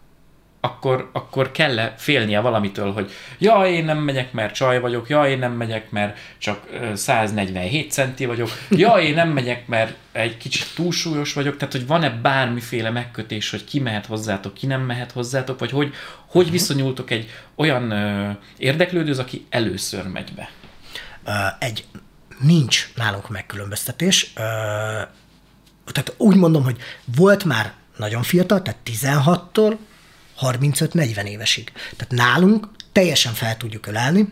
Akkor, 0.60 1.10
akkor 1.12 1.50
kell 1.50 1.94
félnie 1.96 2.40
valamitől, 2.40 2.92
hogy 2.92 3.10
ja, 3.38 3.66
én 3.66 3.84
nem 3.84 3.98
megyek, 3.98 4.32
mert 4.32 4.54
csaj 4.54 4.80
vagyok, 4.80 5.08
ja, 5.08 5.28
én 5.28 5.38
nem 5.38 5.52
megyek, 5.52 5.90
mert 5.90 6.18
csak 6.38 6.66
ö, 6.72 6.94
147 6.94 7.90
centi 7.90 8.26
vagyok, 8.26 8.48
ja, 8.70 8.94
én 8.94 9.14
nem 9.14 9.28
megyek, 9.28 9.66
mert 9.66 9.96
egy 10.12 10.36
kicsit 10.36 10.74
túlsúlyos 10.74 11.32
vagyok, 11.32 11.56
tehát 11.56 11.74
hogy 11.74 11.86
van-e 11.86 12.10
bármiféle 12.10 12.90
megkötés, 12.90 13.50
hogy 13.50 13.64
ki 13.64 13.80
mehet 13.80 14.06
hozzátok, 14.06 14.54
ki 14.54 14.66
nem 14.66 14.80
mehet 14.80 15.12
hozzátok, 15.12 15.58
vagy 15.58 15.70
hogy, 15.70 15.94
hogy 16.26 16.50
viszonyultok 16.50 17.10
egy 17.10 17.30
olyan 17.54 17.90
ö, 17.90 18.30
érdeklődőz, 18.56 19.18
aki 19.18 19.46
először 19.50 20.06
megy 20.06 20.32
be? 20.34 20.50
Egy, 21.58 21.84
nincs 22.40 22.90
nálunk 22.94 23.28
megkülönböztetés. 23.28 24.32
Ö, 24.36 24.42
tehát 25.92 26.14
úgy 26.16 26.36
mondom, 26.36 26.64
hogy 26.64 26.76
volt 27.16 27.44
már 27.44 27.72
nagyon 27.96 28.22
fiatal, 28.22 28.62
tehát 28.62 28.80
16-tól 28.84 29.76
35-40 30.40 31.24
évesig. 31.24 31.72
Tehát 31.96 32.12
nálunk 32.12 32.68
teljesen 32.92 33.32
fel 33.32 33.56
tudjuk 33.56 33.86
ölelni. 33.86 34.28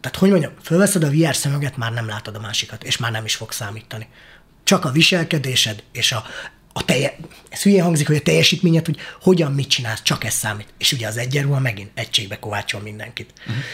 Tehát, 0.00 0.16
hogy 0.16 0.30
mondjam, 0.30 0.52
fölveszed 0.62 1.02
a 1.02 1.10
VR 1.10 1.36
szemüget, 1.36 1.76
már 1.76 1.92
nem 1.92 2.06
látod 2.06 2.34
a 2.34 2.40
másikat, 2.40 2.84
és 2.84 2.96
már 2.96 3.10
nem 3.10 3.24
is 3.24 3.34
fog 3.34 3.52
számítani. 3.52 4.08
Csak 4.64 4.84
a 4.84 4.90
viselkedésed 4.90 5.82
és 5.92 6.12
a, 6.12 6.24
a 6.72 6.84
telje, 6.84 7.16
ez 7.48 7.62
hülyén 7.62 7.82
hangzik, 7.82 8.06
hogy 8.06 8.16
a 8.16 8.22
teljesítményed, 8.22 8.86
hogy 8.86 8.98
hogyan 9.20 9.52
mit 9.52 9.68
csinálsz, 9.68 10.02
csak 10.02 10.24
ez 10.24 10.34
számít. 10.34 10.72
És 10.78 10.92
ugye 10.92 11.06
az 11.06 11.16
egyenruha 11.16 11.60
megint 11.60 11.90
egységbe 11.94 12.38
kovácsol 12.38 12.80
mindenkit. 12.80 13.32
Uh-huh. 13.46 13.64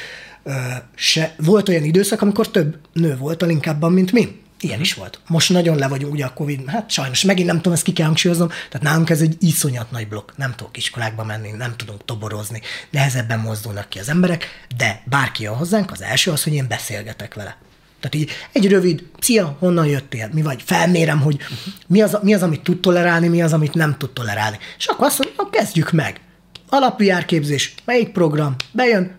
Se, 0.95 1.35
volt 1.37 1.69
olyan 1.69 1.85
időszak, 1.85 2.23
amikor 2.23 2.51
több 2.51 2.79
nő 2.93 3.17
volt 3.17 3.43
a 3.43 3.47
linkábban, 3.47 3.93
mint 3.93 4.13
mi. 4.13 4.45
Ilyen 4.61 4.81
is 4.81 4.95
volt. 4.95 5.21
Most 5.27 5.51
nagyon 5.51 5.77
le 5.77 5.89
vagyunk 5.89 6.13
ugye 6.13 6.25
a 6.25 6.33
Covid, 6.33 6.69
hát 6.69 6.91
sajnos 6.91 7.23
megint 7.23 7.47
nem 7.47 7.57
tudom, 7.57 7.73
ezt 7.73 7.83
ki 7.83 7.93
kell 7.93 8.07
hangsúlyoznom, 8.07 8.49
tehát 8.49 8.83
nálunk 8.83 9.11
ez 9.11 9.21
egy 9.21 9.37
iszonyat 9.41 9.91
nagy 9.91 10.09
blokk. 10.09 10.31
Nem 10.37 10.55
tudok 10.57 10.77
iskolákba 10.77 11.25
menni, 11.25 11.51
nem 11.51 11.77
tudunk 11.77 12.05
toborozni, 12.05 12.61
nehezebben 12.91 13.39
mozdulnak 13.39 13.89
ki 13.89 13.99
az 13.99 14.09
emberek, 14.09 14.67
de 14.77 15.03
bárki 15.05 15.43
jön 15.43 15.55
hozzánk, 15.55 15.91
az 15.91 16.03
első 16.03 16.31
az, 16.31 16.43
hogy 16.43 16.55
én 16.55 16.69
beszélgetek 16.69 17.35
vele. 17.35 17.57
Tehát 18.01 18.15
így 18.15 18.31
egy 18.53 18.69
rövid, 18.69 19.03
szia, 19.19 19.57
honnan 19.59 19.87
jöttél, 19.87 20.31
mi 20.33 20.43
vagy, 20.43 20.63
felmérem, 20.65 21.21
hogy 21.21 21.39
mi 21.87 22.03
az, 22.03 22.19
mi 22.23 22.35
az, 22.35 22.43
amit 22.43 22.63
tud 22.63 22.81
tolerálni, 22.81 23.29
mi 23.29 23.43
az, 23.43 23.53
amit 23.53 23.75
nem 23.75 23.97
tud 23.99 24.11
tolerálni. 24.11 24.59
És 24.79 24.87
akkor 24.87 25.07
azt 25.07 25.19
mondja, 25.19 25.61
kezdjük 25.61 25.93
meg. 25.93 26.21
Alapjárképzés, 26.69 27.75
melyik 27.85 28.09
program, 28.09 28.55
bejön, 28.73 29.19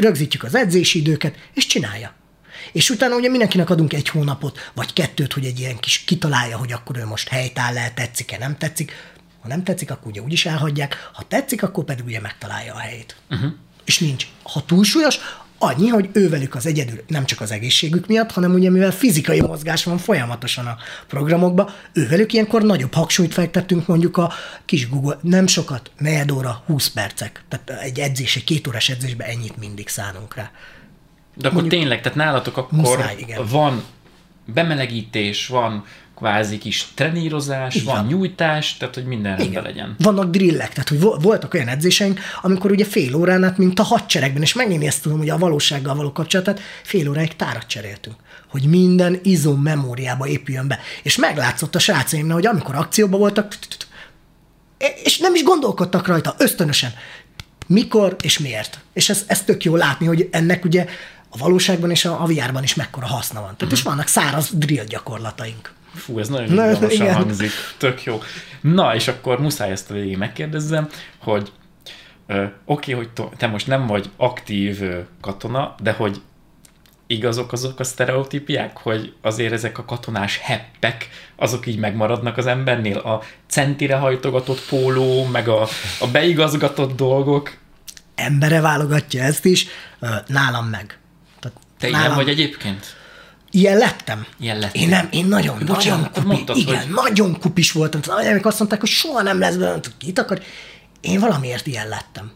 rögzítjük 0.00 0.42
az 0.42 0.54
edzési 0.54 0.98
időket, 0.98 1.34
és 1.54 1.66
csinálja. 1.66 2.14
És 2.74 2.90
utána 2.90 3.16
ugye 3.16 3.28
mindenkinek 3.28 3.70
adunk 3.70 3.92
egy 3.92 4.08
hónapot, 4.08 4.70
vagy 4.74 4.92
kettőt, 4.92 5.32
hogy 5.32 5.44
egy 5.44 5.58
ilyen 5.58 5.78
kis 5.78 5.98
kitalálja, 5.98 6.56
hogy 6.56 6.72
akkor 6.72 6.96
ő 6.96 7.04
most 7.04 7.28
helytáll 7.28 7.78
el, 7.78 7.94
tetszik-e, 7.94 8.38
nem 8.38 8.58
tetszik. 8.58 8.92
Ha 9.40 9.48
nem 9.48 9.64
tetszik, 9.64 9.90
akkor 9.90 10.10
ugye 10.10 10.20
úgyis 10.20 10.46
elhagyják, 10.46 11.10
ha 11.12 11.22
tetszik, 11.28 11.62
akkor 11.62 11.84
pedig 11.84 12.04
ugye 12.04 12.20
megtalálja 12.20 12.74
a 12.74 12.78
helyét. 12.78 13.16
Uh-huh. 13.30 13.52
És 13.84 13.98
nincs. 13.98 14.26
Ha 14.42 14.64
túlsúlyos, 14.64 15.18
annyi, 15.58 15.88
hogy 15.88 16.08
ővelük 16.12 16.54
az 16.54 16.66
egyedül, 16.66 17.04
nem 17.06 17.24
csak 17.24 17.40
az 17.40 17.50
egészségük 17.50 18.06
miatt, 18.06 18.30
hanem 18.30 18.54
ugye 18.54 18.70
mivel 18.70 18.92
fizikai 18.92 19.40
mozgás 19.40 19.84
van 19.84 19.98
folyamatosan 19.98 20.66
a 20.66 20.76
programokban, 21.08 21.70
ővelük 21.92 22.32
ilyenkor 22.32 22.62
nagyobb 22.62 22.94
hangsúlyt 22.94 23.32
fektettünk 23.32 23.86
mondjuk 23.86 24.16
a 24.16 24.32
kis 24.64 24.88
Google, 24.88 25.18
nem 25.22 25.46
sokat, 25.46 25.90
negyed 25.98 26.30
óra, 26.30 26.62
20 26.66 26.88
percek. 26.88 27.44
Tehát 27.48 27.82
egy 27.82 27.98
edzés, 27.98 28.36
egy 28.36 28.44
két 28.44 28.66
órás 28.66 28.88
edzésben 28.88 29.28
ennyit 29.28 29.56
mindig 29.56 29.88
szánunk 29.88 30.34
rá. 30.34 30.50
De 31.34 31.48
akkor 31.48 31.60
Mondjuk, 31.60 31.80
tényleg, 31.80 32.00
tehát 32.00 32.18
nálatok 32.18 32.56
akkor 32.56 32.78
muszáj, 32.78 33.16
igen. 33.18 33.46
van 33.50 33.82
bemelegítés, 34.44 35.46
van 35.46 35.84
kvázi 36.16 36.58
kis 36.58 36.86
trenírozás, 36.94 37.82
van. 37.82 37.94
van 37.94 38.06
nyújtás, 38.06 38.76
tehát 38.76 38.94
hogy 38.94 39.04
minden 39.04 39.36
rendben 39.36 39.62
legyen. 39.62 39.94
Vannak 39.98 40.30
drillek, 40.30 40.72
tehát 40.72 40.88
hogy 40.88 41.00
voltak 41.00 41.54
olyan 41.54 41.68
edzéseink, 41.68 42.20
amikor 42.42 42.70
ugye 42.70 42.84
fél 42.84 43.14
órán 43.14 43.44
át, 43.44 43.58
mint 43.58 43.78
a 43.78 43.82
hadseregben, 43.82 44.42
és 44.42 44.54
megint 44.54 44.84
ezt 44.84 45.02
tudom, 45.02 45.18
hogy 45.18 45.30
a 45.30 45.38
valósággal 45.38 45.94
való 45.94 46.12
kapcsolatát, 46.12 46.60
fél 46.82 47.08
óráig 47.08 47.36
tárat 47.36 47.66
cseréltünk 47.66 48.16
hogy 48.54 48.68
minden 48.68 49.20
izom 49.22 49.62
memóriába 49.62 50.26
épüljön 50.26 50.68
be. 50.68 50.78
És 51.02 51.16
meglátszott 51.16 51.74
a 51.74 51.78
srácaimnál, 51.78 52.34
hogy 52.34 52.46
amikor 52.46 52.74
akcióban 52.74 53.20
voltak, 53.20 53.54
és 55.02 55.18
nem 55.18 55.34
is 55.34 55.42
gondolkodtak 55.42 56.06
rajta, 56.06 56.34
ösztönösen. 56.38 56.92
Mikor 57.66 58.16
és 58.22 58.38
miért. 58.38 58.78
És 58.92 59.08
ez, 59.08 59.24
ez 59.26 59.42
tök 59.42 59.64
jó 59.64 59.76
látni, 59.76 60.06
hogy 60.06 60.28
ennek 60.30 60.64
ugye 60.64 60.86
a 61.34 61.38
valóságban 61.38 61.90
és 61.90 62.04
a, 62.04 62.22
a 62.22 62.26
VR-ban 62.26 62.62
is 62.62 62.74
mekkora 62.74 63.06
haszna 63.06 63.40
van. 63.40 63.56
Tehát 63.56 63.62
uh-huh. 63.62 63.78
és 63.78 63.82
vannak 63.82 64.06
száraz 64.06 64.50
drill 64.52 64.84
gyakorlataink. 64.84 65.72
Fú, 65.94 66.18
ez 66.18 66.28
nagyon 66.28 66.54
Na, 66.54 66.70
izgalmasan 66.70 67.14
hangzik. 67.14 67.50
Tök 67.78 68.04
jó. 68.04 68.22
Na, 68.60 68.94
és 68.94 69.08
akkor 69.08 69.40
muszáj 69.40 69.70
ezt 69.70 69.90
a 69.90 69.94
végén 69.94 70.18
megkérdezzem, 70.18 70.88
hogy 71.18 71.52
oké, 72.64 72.92
okay, 72.94 72.94
hogy 72.94 73.28
te 73.36 73.46
most 73.46 73.66
nem 73.66 73.86
vagy 73.86 74.10
aktív 74.16 74.82
katona, 75.20 75.74
de 75.82 75.92
hogy 75.92 76.20
igazok 77.06 77.52
azok 77.52 77.80
a 77.80 77.84
sztereotípiák, 77.84 78.76
hogy 78.76 79.14
azért 79.20 79.52
ezek 79.52 79.78
a 79.78 79.84
katonás 79.84 80.38
heppek, 80.38 81.08
azok 81.36 81.66
így 81.66 81.78
megmaradnak 81.78 82.36
az 82.36 82.46
embernél? 82.46 82.98
A 82.98 83.22
centire 83.46 83.96
hajtogatott 83.96 84.66
póló, 84.68 85.24
meg 85.24 85.48
a, 85.48 85.62
a 86.00 86.06
beigazgatott 86.12 86.96
dolgok? 86.96 87.56
Embere 88.14 88.60
válogatja 88.60 89.22
ezt 89.22 89.44
is, 89.44 89.66
nálam 90.26 90.66
meg. 90.66 90.98
Te 91.84 91.90
nálam... 91.90 92.04
ilyen 92.04 92.24
vagy 92.24 92.28
egyébként? 92.28 92.96
Ilyen 93.50 93.78
lettem. 93.78 94.26
Ilyen 94.40 94.58
lettem. 94.58 94.82
Én 94.82 94.88
nem, 94.88 95.08
én 95.10 95.26
nagyon, 95.26 95.58
Bocsánat, 95.58 95.82
nagyon 95.84 96.12
kupi, 96.12 96.26
mondtad, 96.26 96.56
igen, 96.56 96.82
hogy... 96.82 96.94
nagyon 96.94 97.38
kupis 97.40 97.72
voltam. 97.72 98.00
Amikor 98.06 98.46
azt 98.46 98.58
mondták, 98.58 98.80
hogy 98.80 98.88
soha 98.88 99.22
nem 99.22 99.38
lesz 99.38 99.54
belőle, 99.54 99.80
kit 99.98 100.18
akar. 100.18 100.42
Én 101.00 101.20
valamiért 101.20 101.66
ilyen 101.66 101.88
lettem. 101.88 102.32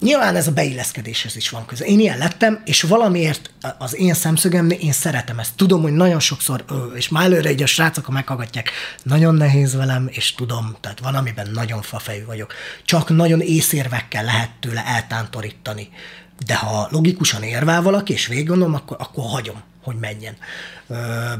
Nyilván 0.00 0.36
ez 0.36 0.46
a 0.46 0.52
beilleszkedéshez 0.52 1.36
is 1.36 1.50
van 1.50 1.66
köze. 1.66 1.84
Én 1.84 2.00
ilyen 2.00 2.18
lettem, 2.18 2.62
és 2.64 2.82
valamiért 2.82 3.50
az 3.78 3.94
én 3.96 4.14
szemszögemnél 4.14 4.78
én 4.78 4.92
szeretem 4.92 5.38
ezt. 5.38 5.54
Tudom, 5.56 5.82
hogy 5.82 5.92
nagyon 5.92 6.20
sokszor, 6.20 6.64
és 6.94 7.08
már 7.08 7.24
előre 7.24 7.48
egy 7.48 7.62
a 7.62 7.66
srácok, 7.66 8.04
ha 8.04 8.12
meghallgatják, 8.12 8.70
nagyon 9.02 9.34
nehéz 9.34 9.74
velem, 9.74 10.08
és 10.10 10.34
tudom, 10.34 10.76
tehát 10.80 11.00
van, 11.00 11.14
amiben 11.14 11.50
nagyon 11.52 11.82
fafejű 11.82 12.24
vagyok. 12.24 12.52
Csak 12.84 13.08
nagyon 13.08 13.40
észérvekkel 13.40 14.24
lehet 14.24 14.50
tőle 14.60 14.84
eltántorítani 14.86 15.88
de 16.46 16.56
ha 16.56 16.88
logikusan 16.90 17.42
érvel 17.42 17.82
valaki, 17.82 18.12
és 18.12 18.26
végig 18.26 18.46
gondolom, 18.46 18.74
akkor, 18.74 18.96
akkor 19.00 19.24
hagyom, 19.24 19.62
hogy 19.82 19.96
menjen. 19.96 20.36
Ö, 20.86 21.32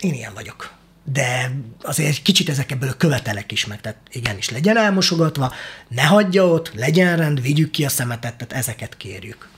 én 0.00 0.12
ilyen 0.12 0.34
vagyok. 0.34 0.72
De 1.04 1.52
azért 1.82 2.08
egy 2.08 2.22
kicsit 2.22 2.48
ezek 2.48 2.70
ebből 2.70 2.96
követelek 2.96 3.52
is 3.52 3.66
meg, 3.66 3.80
tehát 3.80 3.98
igenis 4.10 4.50
legyen 4.50 4.76
elmosogatva, 4.76 5.52
ne 5.88 6.02
hagyja 6.02 6.46
ott, 6.46 6.74
legyen 6.74 7.16
rend, 7.16 7.42
vigyük 7.42 7.70
ki 7.70 7.84
a 7.84 7.88
szemetet, 7.88 8.34
tehát 8.34 8.52
ezeket 8.52 8.96
kérjük. 8.96 9.48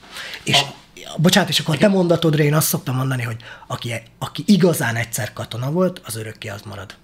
És 0.43 0.61
a, 0.61 0.73
bocsánat, 1.17 1.49
és 1.49 1.59
akkor 1.59 1.75
a 1.75 1.77
te 1.77 1.87
mondatodra 1.87 2.43
én 2.43 2.53
azt 2.53 2.67
szoktam 2.67 2.95
mondani, 2.95 3.23
hogy 3.23 3.37
aki, 3.67 3.93
aki 4.19 4.43
igazán 4.47 4.95
egyszer 4.95 5.33
katona 5.33 5.71
volt, 5.71 6.01
az 6.03 6.15
örökké 6.15 6.47
az 6.47 6.61
marad. 6.61 6.95